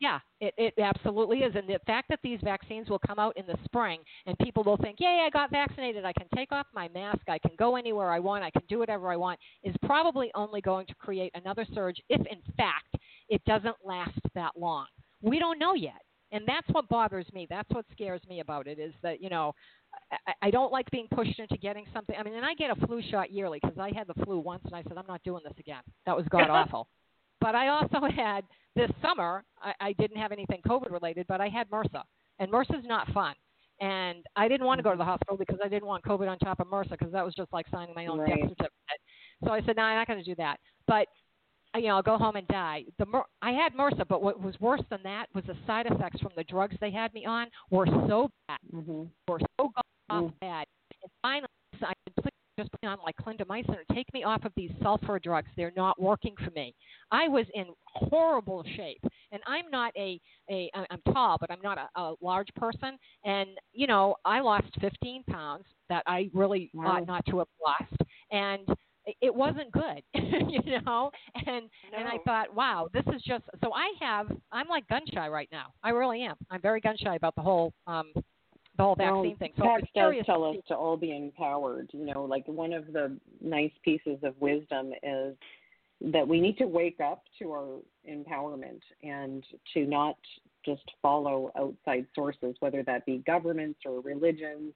Yeah, 0.00 0.18
it, 0.40 0.54
it 0.56 0.74
absolutely 0.78 1.40
is. 1.40 1.54
And 1.54 1.68
the 1.68 1.78
fact 1.86 2.08
that 2.08 2.20
these 2.22 2.38
vaccines 2.42 2.88
will 2.88 3.00
come 3.06 3.18
out 3.18 3.36
in 3.36 3.46
the 3.46 3.56
spring 3.64 4.00
and 4.24 4.36
people 4.38 4.64
will 4.64 4.78
think, 4.78 4.96
yay, 4.98 5.22
I 5.26 5.30
got 5.30 5.50
vaccinated, 5.50 6.06
I 6.06 6.14
can 6.14 6.26
take 6.34 6.52
off 6.52 6.66
my 6.72 6.88
mask, 6.88 7.20
I 7.28 7.38
can 7.38 7.50
go 7.58 7.76
anywhere 7.76 8.10
I 8.10 8.18
want, 8.18 8.42
I 8.42 8.50
can 8.50 8.62
do 8.66 8.78
whatever 8.78 9.12
I 9.12 9.16
want, 9.16 9.38
is 9.62 9.74
probably 9.84 10.30
only 10.34 10.62
going 10.62 10.86
to 10.86 10.94
create 10.94 11.32
another 11.34 11.66
surge 11.74 12.00
if, 12.08 12.20
in 12.20 12.40
fact, 12.56 12.96
it 13.28 13.44
doesn't 13.44 13.76
last 13.84 14.18
that 14.34 14.52
long. 14.56 14.86
We 15.20 15.38
don't 15.38 15.58
know 15.58 15.74
yet. 15.74 16.00
And 16.32 16.44
that's 16.46 16.68
what 16.70 16.88
bothers 16.88 17.26
me. 17.32 17.46
That's 17.50 17.68
what 17.70 17.84
scares 17.92 18.20
me 18.28 18.40
about 18.40 18.66
it 18.68 18.78
is 18.78 18.92
that, 19.02 19.20
you 19.22 19.30
know, 19.30 19.52
I, 20.26 20.32
I 20.42 20.50
don't 20.50 20.70
like 20.70 20.88
being 20.90 21.08
pushed 21.12 21.38
into 21.38 21.56
getting 21.56 21.84
something. 21.92 22.14
I 22.18 22.22
mean, 22.22 22.34
and 22.34 22.44
I 22.44 22.54
get 22.54 22.70
a 22.70 22.86
flu 22.86 23.02
shot 23.10 23.32
yearly 23.32 23.58
because 23.60 23.78
I 23.78 23.90
had 23.94 24.06
the 24.06 24.24
flu 24.24 24.38
once 24.38 24.62
and 24.64 24.74
I 24.74 24.82
said, 24.84 24.96
I'm 24.96 25.06
not 25.08 25.22
doing 25.24 25.42
this 25.44 25.54
again. 25.58 25.82
That 26.06 26.16
was 26.16 26.26
god 26.30 26.50
awful. 26.50 26.88
But 27.40 27.54
I 27.54 27.68
also 27.68 28.00
had 28.14 28.44
this 28.76 28.90
summer, 29.02 29.44
I, 29.60 29.72
I 29.80 29.92
didn't 29.94 30.18
have 30.18 30.30
anything 30.30 30.60
COVID 30.66 30.92
related, 30.92 31.26
but 31.26 31.40
I 31.40 31.48
had 31.48 31.68
MRSA. 31.70 32.02
And 32.38 32.50
MRSA 32.50 32.78
is 32.78 32.84
not 32.86 33.10
fun. 33.12 33.34
And 33.80 34.24
I 34.36 34.46
didn't 34.46 34.66
want 34.66 34.78
to 34.78 34.82
go 34.82 34.90
to 34.90 34.98
the 34.98 35.04
hospital 35.04 35.38
because 35.38 35.58
I 35.64 35.68
didn't 35.68 35.86
want 35.86 36.04
COVID 36.04 36.28
on 36.28 36.38
top 36.38 36.60
of 36.60 36.66
MRSA 36.68 36.90
because 36.90 37.12
that 37.12 37.24
was 37.24 37.34
just 37.34 37.52
like 37.52 37.66
signing 37.70 37.94
my 37.94 38.06
own 38.06 38.18
Right. 38.20 38.28
death 38.28 38.50
certificate. 38.50 39.00
So 39.42 39.50
I 39.50 39.62
said, 39.62 39.76
no, 39.76 39.82
I'm 39.82 39.96
not 39.96 40.06
going 40.06 40.18
to 40.18 40.24
do 40.24 40.34
that. 40.36 40.60
But 40.86 41.06
you 41.76 41.82
know, 41.88 41.96
I'll 41.96 42.02
go 42.02 42.18
home 42.18 42.36
and 42.36 42.46
die. 42.48 42.84
The 42.98 43.06
Mer- 43.06 43.24
I 43.42 43.52
had 43.52 43.74
MRSA, 43.74 44.06
but 44.08 44.22
what 44.22 44.40
was 44.40 44.54
worse 44.60 44.82
than 44.90 45.02
that 45.04 45.26
was 45.34 45.44
the 45.46 45.56
side 45.66 45.86
effects 45.86 46.20
from 46.20 46.32
the 46.36 46.44
drugs 46.44 46.76
they 46.80 46.90
had 46.90 47.12
me 47.14 47.24
on 47.26 47.48
were 47.70 47.86
so 48.08 48.28
bad, 48.48 48.58
hmm 48.70 49.04
were 49.28 49.40
so 49.60 49.68
god 49.74 49.82
awful 50.10 50.28
Mm. 50.28 50.40
bad. 50.40 50.66
And 51.02 51.10
finally, 51.22 51.48
I 51.82 51.92
completely 52.06 52.30
just 52.58 52.70
put 52.72 52.84
on 52.84 52.98
like 53.04 53.16
clindamycin 53.16 53.70
or 53.70 53.84
take 53.94 54.12
me 54.12 54.24
off 54.24 54.44
of 54.44 54.52
these 54.56 54.70
sulfur 54.82 55.18
drugs. 55.20 55.48
They're 55.56 55.72
not 55.76 56.00
working 56.00 56.34
for 56.44 56.50
me. 56.50 56.74
I 57.10 57.28
was 57.28 57.46
in 57.54 57.66
horrible 57.86 58.64
shape, 58.76 59.02
and 59.30 59.40
I'm 59.46 59.70
not 59.70 59.92
a 59.96 60.20
a 60.50 60.70
I'm 60.90 61.00
tall, 61.12 61.36
but 61.40 61.50
I'm 61.50 61.60
not 61.62 61.78
a, 61.78 61.88
a 62.00 62.14
large 62.20 62.48
person. 62.56 62.98
And 63.24 63.50
you 63.72 63.86
know, 63.86 64.16
I 64.24 64.40
lost 64.40 64.66
15 64.80 65.22
pounds 65.24 65.64
that 65.88 66.02
I 66.06 66.28
really 66.34 66.70
Wow. 66.74 66.96
ought 66.96 67.06
not 67.06 67.24
to 67.26 67.38
have 67.38 67.48
lost, 67.64 67.96
and 68.32 68.66
it- 69.20 69.34
wasn't 69.34 69.70
good, 69.72 70.02
you 70.14 70.80
know. 70.84 71.10
And 71.34 71.68
and 71.96 72.08
I 72.08 72.18
thought, 72.24 72.54
wow, 72.54 72.88
this 72.92 73.04
is 73.14 73.22
just 73.22 73.44
so 73.62 73.72
I 73.72 73.92
have 74.00 74.30
I'm 74.52 74.68
like 74.68 74.86
gun 74.88 75.02
shy 75.12 75.28
right 75.28 75.48
now. 75.52 75.72
I 75.82 75.90
really 75.90 76.22
am. 76.22 76.36
I'm 76.50 76.60
very 76.60 76.80
gun 76.80 76.96
shy 76.98 77.14
about 77.14 77.34
the 77.34 77.42
whole 77.42 77.72
um 77.86 78.12
the 78.14 78.82
whole 78.82 78.96
Well, 78.98 79.22
vaccine 79.22 79.36
thing. 79.36 79.52
So 79.56 79.68
I'm 79.68 79.80
does 79.94 80.14
tell 80.26 80.44
us 80.44 80.56
to 80.68 80.74
all 80.74 80.96
be 80.96 81.14
empowered. 81.16 81.90
You 81.92 82.06
know, 82.06 82.24
like 82.24 82.46
one 82.46 82.72
of 82.72 82.92
the 82.92 83.16
nice 83.40 83.72
pieces 83.84 84.18
of 84.22 84.34
wisdom 84.40 84.92
is 85.02 85.36
that 86.12 86.26
we 86.26 86.40
need 86.40 86.56
to 86.58 86.66
wake 86.66 86.98
up 87.00 87.24
to 87.38 87.52
our 87.52 87.78
empowerment 88.08 88.80
and 89.02 89.44
to 89.74 89.84
not 89.86 90.16
just 90.64 90.82
follow 91.02 91.50
outside 91.58 92.06
sources, 92.14 92.54
whether 92.60 92.82
that 92.82 93.04
be 93.06 93.18
governments 93.26 93.80
or 93.84 94.00
religions, 94.00 94.72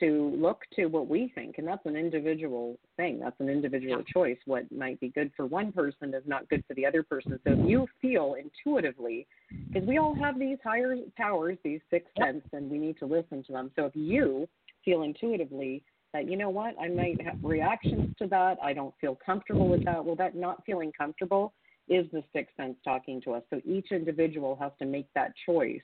to 0.00 0.34
look 0.38 0.62
to 0.76 0.86
what 0.86 1.08
we 1.08 1.32
think. 1.34 1.56
And 1.58 1.66
that's 1.66 1.84
an 1.86 1.96
individual 1.96 2.78
thing, 2.96 3.18
that's 3.18 3.38
an 3.40 3.48
individual 3.48 4.02
choice. 4.02 4.38
What 4.44 4.70
might 4.70 5.00
be 5.00 5.08
good 5.08 5.32
for 5.36 5.46
one 5.46 5.72
person 5.72 6.14
is 6.14 6.22
not 6.26 6.48
good 6.48 6.64
for 6.66 6.74
the 6.74 6.86
other 6.86 7.02
person. 7.02 7.38
So 7.44 7.52
if 7.52 7.68
you 7.68 7.86
feel 8.00 8.34
intuitively, 8.34 9.26
because 9.72 9.86
we 9.88 9.98
all 9.98 10.14
have 10.14 10.38
these 10.38 10.58
higher 10.62 10.96
powers, 11.16 11.58
these 11.64 11.80
sixth 11.90 12.12
sense, 12.18 12.44
and 12.52 12.70
we 12.70 12.78
need 12.78 12.98
to 12.98 13.06
listen 13.06 13.42
to 13.44 13.52
them. 13.52 13.70
So 13.76 13.86
if 13.86 13.96
you 13.96 14.48
feel 14.84 15.02
intuitively 15.02 15.82
that 16.12 16.28
you 16.28 16.36
know 16.36 16.50
what, 16.50 16.74
I 16.80 16.88
might 16.88 17.20
have 17.22 17.36
reactions 17.42 18.14
to 18.18 18.26
that, 18.28 18.58
I 18.62 18.72
don't 18.72 18.94
feel 19.00 19.18
comfortable 19.24 19.68
with 19.68 19.84
that. 19.84 20.04
Well, 20.04 20.16
that 20.16 20.34
not 20.34 20.64
feeling 20.64 20.92
comfortable 20.96 21.52
is 21.88 22.06
the 22.12 22.22
sixth 22.32 22.56
sense 22.56 22.76
talking 22.84 23.20
to 23.22 23.32
us. 23.32 23.42
So 23.50 23.60
each 23.64 23.92
individual 23.92 24.56
has 24.60 24.72
to 24.78 24.86
make 24.86 25.06
that 25.14 25.32
choice 25.44 25.80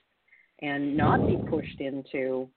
and 0.62 0.96
not 0.96 1.26
be 1.26 1.36
pushed 1.48 1.80
into 1.80 2.48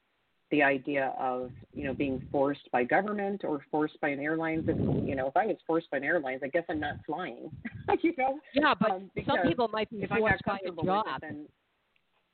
the 0.51 0.63
idea 0.63 1.13
of 1.19 1.51
you 1.73 1.85
know 1.85 1.93
being 1.93 2.25
forced 2.31 2.69
by 2.71 2.83
government 2.83 3.43
or 3.43 3.61
forced 3.69 3.99
by 4.01 4.09
an 4.09 4.19
airlines. 4.19 4.65
If 4.67 4.77
you 5.05 5.15
know, 5.15 5.27
if 5.27 5.37
I 5.37 5.45
was 5.45 5.57
forced 5.65 5.89
by 5.91 5.97
an 5.97 6.03
airlines, 6.03 6.41
I 6.43 6.47
guess 6.47 6.63
I'm 6.69 6.79
not 6.79 6.95
flying. 7.05 7.49
you 8.01 8.13
know, 8.17 8.39
Yeah, 8.53 8.73
but 8.79 8.91
um, 8.91 9.11
some 9.25 9.39
people 9.47 9.67
might 9.67 9.89
be 9.89 9.97
if 9.97 10.11
I'm 10.11 10.21
not 10.21 10.29
forced 10.29 10.45
by 10.45 10.59
a 10.65 10.85
job, 10.85 11.05
it, 11.07 11.21
then 11.21 11.45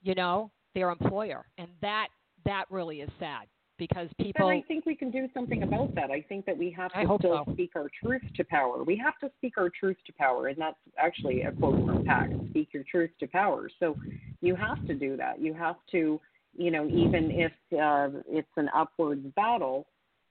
you 0.01 0.15
know, 0.15 0.51
their 0.75 0.89
employer, 0.89 1.45
and 1.57 1.69
that 1.81 2.09
that 2.45 2.65
really 2.69 3.01
is 3.01 3.09
sad 3.19 3.47
because 3.77 4.07
people 4.19 4.47
But. 4.47 4.53
I 4.53 4.61
think 4.67 4.85
we 4.85 4.95
can 4.95 5.11
do 5.11 5.27
something 5.33 5.63
about 5.63 5.95
that. 5.95 6.11
I 6.11 6.21
think 6.21 6.45
that 6.45 6.57
we 6.57 6.71
have 6.71 6.91
to 6.93 7.17
still 7.19 7.43
so. 7.45 7.53
speak 7.53 7.71
our 7.75 7.89
truth 8.03 8.21
to 8.35 8.43
power. 8.43 8.83
We 8.83 8.95
have 8.97 9.17
to 9.19 9.31
speak 9.37 9.57
our 9.57 9.69
truth 9.69 9.97
to 10.05 10.13
power, 10.13 10.47
and 10.47 10.57
that's 10.57 10.77
actually 10.97 11.41
a 11.43 11.51
quote 11.51 11.85
from 11.85 12.05
Pax: 12.05 12.31
"Speak 12.49 12.69
your 12.73 12.83
truth 12.89 13.11
to 13.19 13.27
power." 13.27 13.69
So 13.79 13.97
you 14.41 14.55
have 14.55 14.85
to 14.87 14.93
do 14.93 15.17
that. 15.17 15.41
You 15.41 15.53
have 15.53 15.77
to, 15.91 16.19
you 16.55 16.71
know, 16.71 16.87
even 16.87 17.31
if 17.31 17.51
uh, 17.73 18.19
it's 18.27 18.47
an 18.57 18.69
upwards 18.75 19.25
battle, 19.35 19.87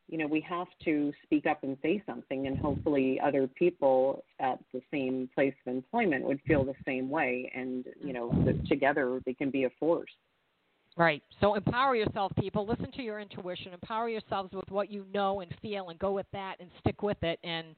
you 0.08 0.18
know, 0.18 0.26
we 0.26 0.40
have 0.42 0.66
to 0.84 1.12
speak 1.22 1.46
up 1.46 1.62
and 1.62 1.76
say 1.82 2.02
something, 2.06 2.46
and 2.46 2.58
hopefully 2.58 3.20
other 3.24 3.46
people 3.46 4.24
at 4.40 4.58
the 4.72 4.82
same 4.90 5.28
place 5.34 5.54
of 5.66 5.72
employment 5.72 6.24
would 6.24 6.40
feel 6.46 6.64
the 6.64 6.74
same 6.84 7.08
way, 7.08 7.50
and 7.54 7.86
you 8.04 8.12
know, 8.12 8.30
together 8.68 9.20
they 9.24 9.34
can 9.34 9.50
be 9.50 9.64
a 9.64 9.70
force. 9.80 10.10
Right. 10.96 11.22
So 11.40 11.54
empower 11.54 11.96
yourself, 11.96 12.32
people. 12.38 12.66
Listen 12.66 12.92
to 12.92 13.02
your 13.02 13.18
intuition. 13.18 13.72
Empower 13.72 14.10
yourselves 14.10 14.52
with 14.52 14.70
what 14.70 14.90
you 14.90 15.06
know 15.14 15.40
and 15.40 15.52
feel, 15.62 15.88
and 15.88 15.98
go 15.98 16.12
with 16.12 16.26
that 16.32 16.56
and 16.60 16.68
stick 16.80 17.02
with 17.02 17.22
it. 17.22 17.38
And 17.42 17.68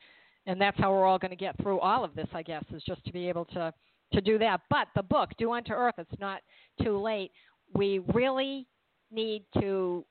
and 0.47 0.61
that's 0.61 0.79
how 0.79 0.93
we're 0.93 1.07
all 1.07 1.19
going 1.19 1.31
to 1.31 1.37
get 1.37 1.57
through 1.63 1.79
all 1.81 2.05
of 2.05 2.15
this, 2.15 2.27
I 2.35 2.43
guess, 2.43 2.65
is 2.75 2.83
just 2.83 3.05
to 3.05 3.13
be 3.13 3.29
able 3.29 3.45
to 3.47 3.73
to 4.13 4.21
do 4.21 4.39
that. 4.39 4.61
But 4.71 4.89
the 4.95 5.03
book, 5.03 5.31
Do 5.39 5.53
Unto 5.53 5.73
Earth, 5.73 5.95
it's 5.99 6.21
not 6.21 6.41
too 6.83 6.99
late. 6.99 7.31
We 7.75 8.01
really 8.12 8.66
need 9.11 9.45
to. 9.61 10.05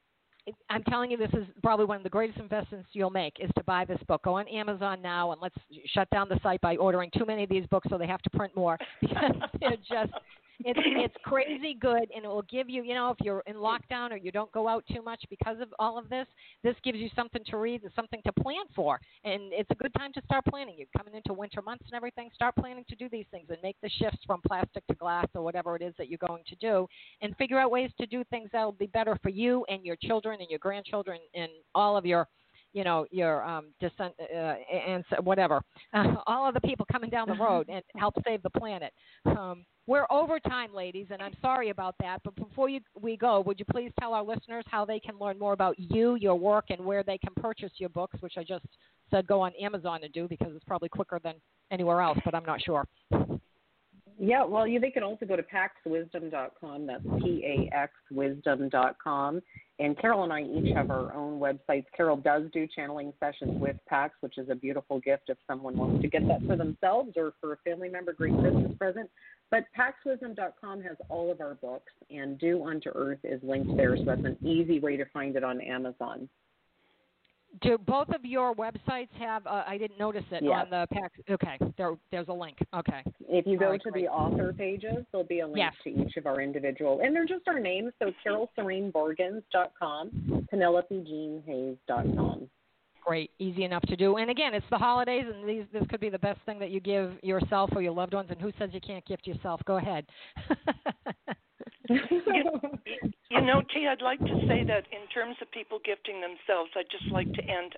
I'm 0.69 0.83
telling 0.83 1.09
you, 1.09 1.15
this 1.15 1.31
is 1.31 1.45
probably 1.61 1.85
one 1.85 1.95
of 1.95 2.03
the 2.03 2.09
greatest 2.09 2.37
investments 2.37 2.89
you'll 2.91 3.09
make 3.09 3.33
is 3.39 3.49
to 3.55 3.63
buy 3.63 3.85
this 3.85 3.99
book. 4.09 4.23
Go 4.23 4.33
on 4.33 4.47
Amazon 4.49 5.01
now 5.01 5.31
and 5.31 5.41
let's 5.41 5.55
shut 5.85 6.09
down 6.09 6.27
the 6.27 6.37
site 6.43 6.59
by 6.59 6.75
ordering 6.75 7.09
too 7.17 7.25
many 7.25 7.43
of 7.43 7.49
these 7.49 7.65
books 7.67 7.87
so 7.89 7.97
they 7.97 8.07
have 8.07 8.21
to 8.23 8.29
print 8.31 8.53
more 8.53 8.77
because 9.01 9.31
they're 9.61 9.77
just 9.89 10.11
it's 10.63 10.79
it's 10.83 11.15
crazy 11.23 11.77
good 11.79 12.09
and 12.15 12.25
it 12.25 12.27
will 12.27 12.43
give 12.43 12.69
you 12.69 12.83
you 12.83 12.93
know 12.93 13.09
if 13.09 13.17
you're 13.21 13.43
in 13.47 13.55
lockdown 13.55 14.11
or 14.11 14.17
you 14.17 14.31
don't 14.31 14.51
go 14.51 14.67
out 14.67 14.83
too 14.91 15.01
much 15.01 15.23
because 15.29 15.59
of 15.61 15.69
all 15.79 15.97
of 15.97 16.09
this 16.09 16.27
this 16.63 16.75
gives 16.83 16.97
you 16.97 17.09
something 17.15 17.41
to 17.47 17.57
read 17.57 17.83
and 17.83 17.91
something 17.95 18.21
to 18.25 18.31
plan 18.41 18.65
for. 18.75 18.99
And 19.23 19.41
it's 19.51 19.69
a 19.71 19.75
good 19.75 19.93
time 19.97 20.13
to 20.13 20.21
start 20.25 20.45
planning. 20.45 20.75
You're 20.77 20.87
coming 20.97 21.15
into 21.15 21.33
winter 21.33 21.61
months 21.61 21.85
and 21.87 21.95
everything 21.95 22.29
start 22.33 22.55
planning 22.55 22.85
to 22.89 22.95
do 22.95 23.09
these 23.09 23.25
things 23.31 23.45
and 23.49 23.57
make 23.61 23.77
the 23.81 23.89
shifts 23.89 24.19
from 24.25 24.41
plastic 24.47 24.85
to 24.87 24.95
glass 24.95 25.27
or 25.33 25.41
whatever 25.41 25.75
it 25.75 25.81
is 25.81 25.93
that 25.97 26.09
you're 26.09 26.19
going 26.25 26.43
to 26.47 26.55
do 26.55 26.87
and 27.21 27.35
figure 27.37 27.59
out 27.59 27.71
ways 27.71 27.91
to 27.99 28.05
do 28.05 28.23
things 28.25 28.49
that 28.53 28.63
will 28.63 28.71
be 28.71 28.87
better 28.87 29.17
for 29.21 29.29
you 29.29 29.65
and 29.69 29.85
your 29.85 29.97
children 30.01 30.39
and 30.39 30.49
your 30.49 30.59
grandchildren 30.59 31.19
and 31.35 31.49
all 31.75 31.97
of 31.97 32.05
your 32.05 32.27
you 32.73 32.83
know 32.83 33.05
your 33.11 33.43
um 33.43 33.65
descent 33.79 34.13
uh, 34.19 34.55
and 34.87 35.03
whatever. 35.23 35.61
Uh, 35.93 36.15
all 36.27 36.47
of 36.47 36.53
the 36.53 36.61
people 36.61 36.85
coming 36.91 37.09
down 37.09 37.27
the 37.27 37.35
road 37.35 37.67
and 37.69 37.83
help 37.95 38.15
save 38.25 38.41
the 38.43 38.49
planet. 38.49 38.93
Um 39.25 39.65
we're 39.87 40.05
over 40.09 40.39
time 40.39 40.73
ladies 40.73 41.07
and 41.09 41.21
i'm 41.21 41.33
sorry 41.41 41.69
about 41.69 41.95
that 41.99 42.19
but 42.23 42.35
before 42.35 42.69
you 42.69 42.79
we 42.99 43.17
go 43.17 43.41
would 43.41 43.59
you 43.59 43.65
please 43.71 43.91
tell 43.99 44.13
our 44.13 44.23
listeners 44.23 44.63
how 44.67 44.85
they 44.85 44.99
can 44.99 45.17
learn 45.19 45.37
more 45.37 45.53
about 45.53 45.77
you 45.77 46.15
your 46.15 46.35
work 46.35 46.65
and 46.69 46.83
where 46.83 47.03
they 47.03 47.17
can 47.17 47.33
purchase 47.41 47.71
your 47.77 47.89
books 47.89 48.15
which 48.21 48.33
i 48.37 48.43
just 48.43 48.65
said 49.11 49.27
go 49.27 49.41
on 49.41 49.51
amazon 49.61 49.99
and 50.03 50.13
do 50.13 50.27
because 50.27 50.51
it's 50.55 50.65
probably 50.65 50.89
quicker 50.89 51.19
than 51.23 51.35
anywhere 51.71 52.01
else 52.01 52.17
but 52.23 52.33
i'm 52.33 52.45
not 52.45 52.61
sure 52.61 52.87
Yeah, 54.19 54.45
well, 54.45 54.67
you, 54.67 54.79
they 54.79 54.91
can 54.91 55.03
also 55.03 55.25
go 55.25 55.35
to 55.35 55.43
paxwisdom.com. 55.43 56.85
That's 56.85 57.03
P 57.21 57.43
A 57.45 57.75
X 57.75 57.93
wisdom.com. 58.11 59.41
And 59.79 59.97
Carole 59.97 60.23
and 60.23 60.31
I 60.31 60.43
each 60.43 60.73
have 60.75 60.91
our 60.91 61.13
own 61.15 61.39
websites. 61.39 61.85
Carole 61.97 62.17
does 62.17 62.43
do 62.53 62.67
channeling 62.75 63.11
sessions 63.19 63.59
with 63.59 63.75
Pax, 63.87 64.13
which 64.21 64.37
is 64.37 64.49
a 64.49 64.55
beautiful 64.55 64.99
gift 64.99 65.23
if 65.27 65.37
someone 65.47 65.75
wants 65.75 66.01
to 66.03 66.07
get 66.07 66.27
that 66.27 66.41
for 66.45 66.55
themselves 66.55 67.13
or 67.17 67.33
for 67.41 67.53
a 67.53 67.57
family 67.57 67.89
member, 67.89 68.13
great 68.13 68.37
Christmas 68.39 68.71
present. 68.77 69.09
But 69.53 69.65
paxwisdom.com 69.77 70.81
has 70.81 70.97
all 71.09 71.29
of 71.31 71.39
our 71.39 71.53
books, 71.53 71.91
and 72.09 72.39
Do 72.39 72.65
Unto 72.65 72.89
Earth 72.95 73.19
is 73.23 73.39
linked 73.43 73.77
there, 73.77 73.95
so 73.95 74.03
that's 74.03 74.25
an 74.25 74.35
easy 74.43 74.79
way 74.79 74.97
to 74.97 75.05
find 75.13 75.35
it 75.35 75.43
on 75.43 75.61
Amazon. 75.61 76.27
do 77.61 77.77
both 77.77 78.09
of 78.09 78.25
your 78.25 78.55
websites 78.55 79.11
have 79.19 79.45
uh, 79.45 79.63
i 79.67 79.77
didn't 79.77 79.99
notice 79.99 80.23
it 80.31 80.41
Yes. 80.41 80.65
on 80.65 80.71
the 80.71 80.87
pack 80.91 81.11
okay 81.29 81.59
there 81.77 81.93
there's 82.09 82.27
a 82.29 82.33
link 82.33 82.57
okay 82.75 83.03
If 83.29 83.45
you 83.45 83.59
go 83.59 83.69
right, 83.69 83.79
to 83.83 83.91
great. 83.91 84.05
the 84.05 84.09
author 84.09 84.53
pages, 84.53 85.05
there'll 85.11 85.27
be 85.27 85.41
a 85.41 85.45
link 85.45 85.57
Yes. 85.59 85.75
to 85.83 85.89
each 86.01 86.17
of 86.17 86.25
our 86.25 86.41
individual, 86.41 87.01
and 87.03 87.15
they're 87.15 87.27
just 87.27 87.47
our 87.47 87.59
names. 87.59 87.93
So 87.99 88.11
CaroleSereneBorgens.com, 88.25 90.47
PenelopeJeanHayes.com. 90.51 92.49
great, 93.05 93.31
easy 93.39 93.63
enough 93.63 93.83
to 93.83 93.95
do. 93.95 94.17
And 94.17 94.29
again, 94.29 94.53
it's 94.53 94.65
the 94.69 94.77
holidays, 94.77 95.25
and 95.31 95.47
these 95.47 95.65
this 95.71 95.83
could 95.89 95.99
be 95.99 96.09
the 96.09 96.19
best 96.19 96.39
thing 96.45 96.59
that 96.59 96.69
you 96.69 96.79
give 96.79 97.13
yourself 97.23 97.69
or 97.75 97.81
your 97.81 97.93
loved 97.93 98.13
ones. 98.13 98.29
And 98.29 98.41
who 98.41 98.51
says 98.57 98.69
you 98.73 98.81
can't 98.81 99.05
gift 99.05 99.27
yourself? 99.27 99.61
Go 99.65 99.77
ahead. 99.77 100.05
You 103.33 103.41
know, 103.41 103.61
T, 103.73 103.87
I'd 103.87 104.01
like 104.01 104.19
to 104.19 104.39
say 104.47 104.63
that 104.63 104.85
in 104.91 105.07
terms 105.13 105.35
of 105.41 105.51
people 105.51 105.79
gifting 105.83 106.21
themselves, 106.21 106.69
I'd 106.75 106.89
just 106.91 107.11
like 107.11 107.31
to 107.33 107.41
end 107.41 107.73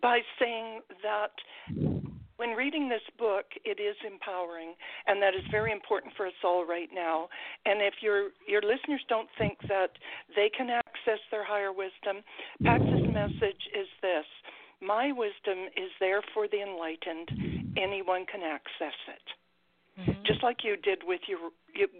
by 0.00 0.20
saying 0.38 0.80
that 1.02 1.32
when 2.40 2.56
reading 2.56 2.88
this 2.88 3.04
book, 3.18 3.44
it 3.66 3.78
is 3.78 3.94
empowering, 4.00 4.72
and 5.06 5.20
that 5.20 5.34
is 5.34 5.44
very 5.50 5.72
important 5.72 6.14
for 6.16 6.26
us 6.26 6.32
all 6.42 6.64
right 6.64 6.88
now. 6.90 7.28
And 7.66 7.82
if 7.82 8.00
your 8.00 8.30
your 8.48 8.62
listeners 8.62 9.04
don't 9.10 9.28
think 9.36 9.58
that 9.68 9.92
they 10.34 10.48
can 10.48 10.70
access 10.70 11.20
their 11.30 11.44
higher 11.44 11.70
wisdom, 11.70 12.24
Pax's 12.64 13.12
message 13.12 13.60
is 13.76 13.86
this: 14.00 14.24
My 14.80 15.12
wisdom 15.12 15.68
is 15.76 15.92
there 16.00 16.22
for 16.32 16.48
the 16.48 16.62
enlightened. 16.62 17.76
Anyone 17.76 18.24
can 18.24 18.40
access 18.40 18.96
it, 19.04 20.00
mm-hmm. 20.00 20.22
just 20.24 20.42
like 20.42 20.64
you 20.64 20.78
did 20.78 21.02
with 21.04 21.20
your 21.28 21.50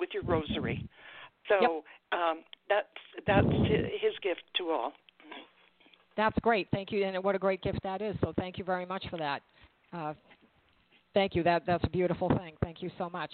with 0.01 0.09
your 0.15 0.25
rosary. 0.25 0.89
So 1.51 1.57
yep. 1.61 2.19
um, 2.19 2.39
that's 2.71 3.01
that's 3.27 3.47
his 4.01 4.17
gift 4.23 4.43
to 4.57 4.71
all. 4.71 4.93
That's 6.17 6.39
great. 6.41 6.67
Thank 6.73 6.93
you, 6.93 7.05
and 7.05 7.23
what 7.23 7.35
a 7.35 7.39
great 7.39 7.61
gift 7.61 7.83
that 7.83 8.01
is. 8.01 8.17
So 8.23 8.33
thank 8.39 8.57
you 8.57 8.65
very 8.65 8.87
much 8.87 9.05
for 9.11 9.19
that. 9.19 9.43
Uh, 9.93 10.15
thank 11.15 11.35
you. 11.35 11.43
That 11.43 11.63
that's 11.67 11.85
a 11.85 11.91
beautiful 11.91 12.29
thing. 12.29 12.55
Thank 12.63 12.83
you 12.83 12.91
so 12.99 13.11
much. 13.11 13.33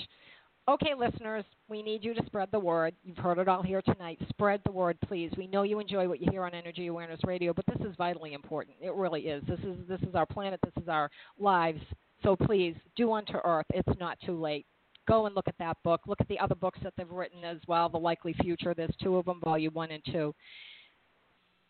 Okay, 0.68 0.94
listeners, 0.98 1.44
we 1.68 1.80
need 1.80 2.02
you 2.02 2.12
to 2.12 2.26
spread 2.26 2.48
the 2.50 2.58
word. 2.58 2.92
You've 3.04 3.18
heard 3.18 3.38
it 3.38 3.46
all 3.46 3.62
here 3.62 3.82
tonight. 3.82 4.18
Spread 4.30 4.60
the 4.64 4.72
word, 4.72 4.98
please. 5.06 5.30
We 5.38 5.46
know 5.46 5.62
you 5.62 5.78
enjoy 5.78 6.08
what 6.08 6.20
you 6.20 6.28
hear 6.32 6.44
on 6.44 6.54
Energy 6.54 6.88
Awareness 6.88 7.20
Radio, 7.24 7.52
but 7.52 7.64
this 7.66 7.86
is 7.88 7.94
vitally 7.96 8.32
important. 8.32 8.76
It 8.80 8.92
really 8.92 9.22
is. 9.22 9.44
This 9.46 9.60
is 9.60 9.76
this 9.88 10.00
is 10.02 10.16
our 10.16 10.26
planet. 10.26 10.58
This 10.64 10.82
is 10.82 10.88
our 10.88 11.08
lives. 11.38 11.80
So 12.24 12.34
please 12.34 12.74
do 12.96 13.12
unto 13.12 13.34
Earth. 13.44 13.66
It's 13.72 14.00
not 14.00 14.18
too 14.26 14.40
late. 14.40 14.66
Go 15.06 15.26
and 15.26 15.36
look 15.36 15.46
at 15.46 15.54
that 15.60 15.76
book. 15.84 16.00
Look 16.08 16.20
at 16.20 16.26
the 16.26 16.40
other 16.40 16.56
books 16.56 16.80
that 16.82 16.94
they've 16.96 17.08
written 17.08 17.44
as 17.44 17.58
well. 17.68 17.88
The 17.88 17.98
Likely 17.98 18.34
Future. 18.40 18.74
There's 18.74 18.94
two 19.00 19.16
of 19.18 19.26
them, 19.26 19.40
Volume 19.44 19.74
One 19.74 19.92
and 19.92 20.02
Two. 20.10 20.34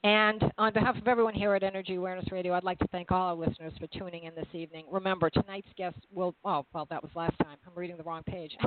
And 0.06 0.52
on 0.56 0.72
behalf 0.72 0.96
of 0.96 1.08
everyone 1.08 1.34
here 1.34 1.56
at 1.56 1.64
Energy 1.64 1.96
Awareness 1.96 2.30
Radio, 2.30 2.54
I'd 2.54 2.62
like 2.62 2.78
to 2.78 2.86
thank 2.92 3.10
all 3.10 3.30
our 3.30 3.34
listeners 3.34 3.72
for 3.80 3.88
tuning 3.88 4.22
in 4.22 4.36
this 4.36 4.46
evening. 4.52 4.84
Remember, 4.88 5.28
tonight's 5.28 5.66
guest 5.76 5.96
will, 6.14 6.32
oh, 6.44 6.64
well, 6.72 6.86
that 6.90 7.02
was 7.02 7.10
last 7.16 7.36
time. 7.42 7.56
I'm 7.66 7.72
reading 7.74 7.96
the 7.96 8.04
wrong 8.04 8.22
page. 8.22 8.56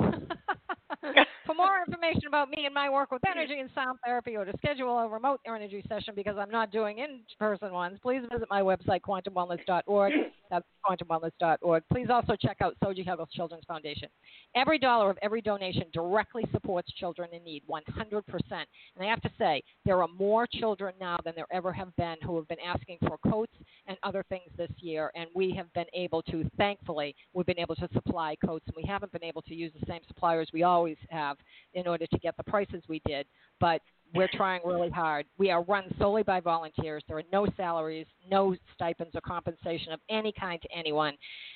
For 1.46 1.54
more 1.54 1.80
information 1.86 2.26
about 2.28 2.50
me 2.50 2.66
and 2.66 2.74
my 2.74 2.90
work 2.90 3.10
with 3.10 3.22
energy 3.26 3.58
and 3.58 3.70
sound 3.74 3.98
therapy 4.04 4.36
or 4.36 4.44
to 4.44 4.52
schedule 4.58 4.98
a 4.98 5.08
remote 5.08 5.40
energy 5.46 5.82
session 5.88 6.12
because 6.14 6.36
I'm 6.36 6.50
not 6.50 6.70
doing 6.70 6.98
in 6.98 7.20
person 7.38 7.72
ones, 7.72 7.98
please 8.02 8.20
visit 8.30 8.46
my 8.50 8.60
website, 8.60 9.00
quantumwellness.org. 9.00 10.12
That's 10.50 10.66
quantumwellness.org. 10.84 11.82
Please 11.92 12.08
also 12.10 12.34
check 12.36 12.56
out 12.60 12.74
Soji 12.82 13.06
Huggles 13.06 13.28
Children's 13.32 13.64
Foundation. 13.66 14.08
Every 14.56 14.78
dollar 14.78 15.10
of 15.10 15.18
every 15.22 15.40
donation 15.40 15.84
directly 15.92 16.44
supports 16.52 16.92
children 16.94 17.28
in 17.32 17.44
need, 17.44 17.62
100%. 17.68 18.22
And 18.50 18.66
I 19.00 19.04
have 19.04 19.20
to 19.22 19.30
say, 19.38 19.62
there 19.84 20.02
are 20.02 20.08
more 20.08 20.46
children 20.46 20.94
now 21.00 21.18
than 21.24 21.34
there 21.36 21.46
ever 21.52 21.72
have 21.72 21.94
been 21.96 22.16
who 22.24 22.36
have 22.36 22.48
been 22.48 22.58
asking 22.66 22.98
for 23.06 23.18
coats 23.30 23.52
and 23.86 23.96
other 24.02 24.24
things 24.28 24.50
this 24.56 24.70
year. 24.78 25.10
And 25.14 25.28
we 25.34 25.52
have 25.52 25.72
been 25.72 25.86
able 25.94 26.22
to, 26.22 26.48
thankfully, 26.56 27.14
we've 27.32 27.46
been 27.46 27.58
able 27.58 27.76
to 27.76 27.88
supply 27.92 28.36
coats, 28.44 28.64
and 28.66 28.74
we 28.76 28.88
haven't 28.88 29.12
been 29.12 29.24
able 29.24 29.42
to 29.42 29.54
use 29.54 29.72
the 29.78 29.86
same 29.86 30.00
suppliers 30.08 30.48
we 30.52 30.64
always 30.64 30.96
have 31.10 31.36
in 31.74 31.86
order 31.86 32.06
to 32.06 32.18
get 32.18 32.36
the 32.36 32.44
prices 32.44 32.82
we 32.88 33.00
did. 33.06 33.26
But 33.60 33.80
we're 34.14 34.28
trying 34.32 34.60
really 34.64 34.90
hard. 34.90 35.26
We 35.38 35.50
are 35.50 35.62
run 35.62 35.84
solely 35.98 36.22
by 36.22 36.40
volunteers. 36.40 37.02
There 37.06 37.18
are 37.18 37.22
no 37.32 37.46
salaries, 37.56 38.06
no 38.28 38.56
stipends 38.74 39.14
or 39.14 39.20
compensation 39.20 39.92
of 39.92 40.00
any 40.08 40.32
kind 40.32 40.60
to 40.62 40.68
anyone. 40.76 41.14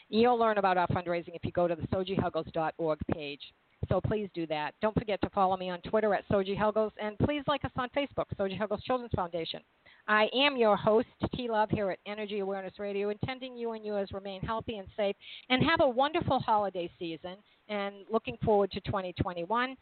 You'll 0.09 0.39
learn 0.39 0.59
about 0.59 0.77
our 0.77 0.89
fundraising 0.89 1.35
if 1.35 1.45
you 1.45 1.53
go 1.53 1.67
to 1.67 1.75
the 1.75 1.87
sojihuggles.org 1.89 2.99
page. 3.13 3.41
So 3.89 4.01
please 4.01 4.29
do 4.35 4.47
that. 4.47 4.75
Don't 4.81 4.95
forget 4.95 5.21
to 5.23 5.31
follow 5.31 5.57
me 5.57 5.69
on 5.69 5.81
Twitter 5.81 6.15
at 6.15 6.27
Soji 6.29 6.57
Huggles, 6.57 6.93
and 7.01 7.19
please 7.19 7.43
like 7.47 7.65
us 7.65 7.71
on 7.77 7.91
Facebook, 7.91 8.25
Soji 8.39 8.57
Huggles 8.57 8.83
Children's 8.83 9.13
Foundation. 9.15 9.61
I 10.07 10.29
am 10.35 10.57
your 10.57 10.77
host, 10.77 11.09
T 11.35 11.49
Love, 11.49 11.71
here 11.71 11.91
at 11.91 11.99
Energy 12.07 12.41
Awareness 12.41 12.79
Radio, 12.79 13.11
intending 13.11 13.57
you 13.57 13.73
and 13.73 13.85
yours 13.85 14.11
remain 14.13 14.41
healthy 14.43 14.77
and 14.77 14.89
safe 14.97 15.17
and 15.49 15.63
have 15.63 15.81
a 15.81 15.89
wonderful 15.89 16.39
holiday 16.41 16.91
season 16.99 17.37
and 17.69 17.95
looking 18.11 18.37
forward 18.45 18.71
to 18.73 18.81
2021. 18.83 19.77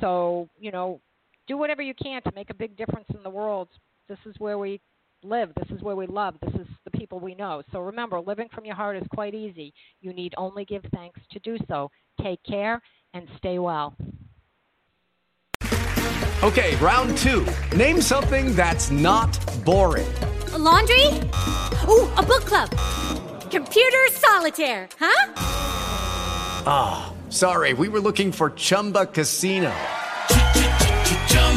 So, 0.00 0.48
you 0.58 0.72
know, 0.72 1.00
do 1.46 1.56
whatever 1.56 1.82
you 1.82 1.94
can 1.94 2.22
to 2.22 2.32
make 2.34 2.50
a 2.50 2.54
big 2.54 2.76
difference 2.76 3.06
in 3.14 3.22
the 3.22 3.30
world. 3.30 3.68
This 4.08 4.18
is 4.26 4.34
where 4.38 4.58
we 4.58 4.80
live. 5.22 5.52
This 5.56 5.76
is 5.76 5.82
where 5.82 5.96
we 5.96 6.06
love. 6.06 6.34
This 6.42 6.54
is 6.54 6.66
the 6.84 6.90
people 6.98 7.18
we 7.18 7.34
know. 7.34 7.62
So 7.72 7.80
remember, 7.80 8.20
living 8.20 8.48
from 8.54 8.64
your 8.64 8.76
heart 8.76 8.96
is 8.96 9.06
quite 9.14 9.34
easy. 9.34 9.72
You 10.00 10.12
need 10.12 10.34
only 10.36 10.64
give 10.64 10.84
thanks 10.94 11.20
to 11.32 11.38
do 11.40 11.56
so. 11.68 11.90
Take 12.22 12.42
care 12.42 12.80
and 13.14 13.26
stay 13.36 13.58
well. 13.58 13.96
Okay, 16.42 16.76
round 16.76 17.16
two. 17.18 17.46
Name 17.74 18.00
something 18.00 18.54
that's 18.54 18.90
not 18.90 19.36
boring. 19.64 20.12
A 20.52 20.58
laundry? 20.58 21.06
Ooh, 21.88 22.12
a 22.14 22.22
book 22.22 22.44
club. 22.44 22.70
Computer 23.50 24.06
solitaire, 24.12 24.88
huh? 24.98 25.32
Ah. 26.66 27.12
Sorry, 27.28 27.74
we 27.74 27.88
were 27.88 28.00
looking 28.00 28.30
for 28.30 28.50
Chumba 28.50 29.06
Casino. 29.06 29.74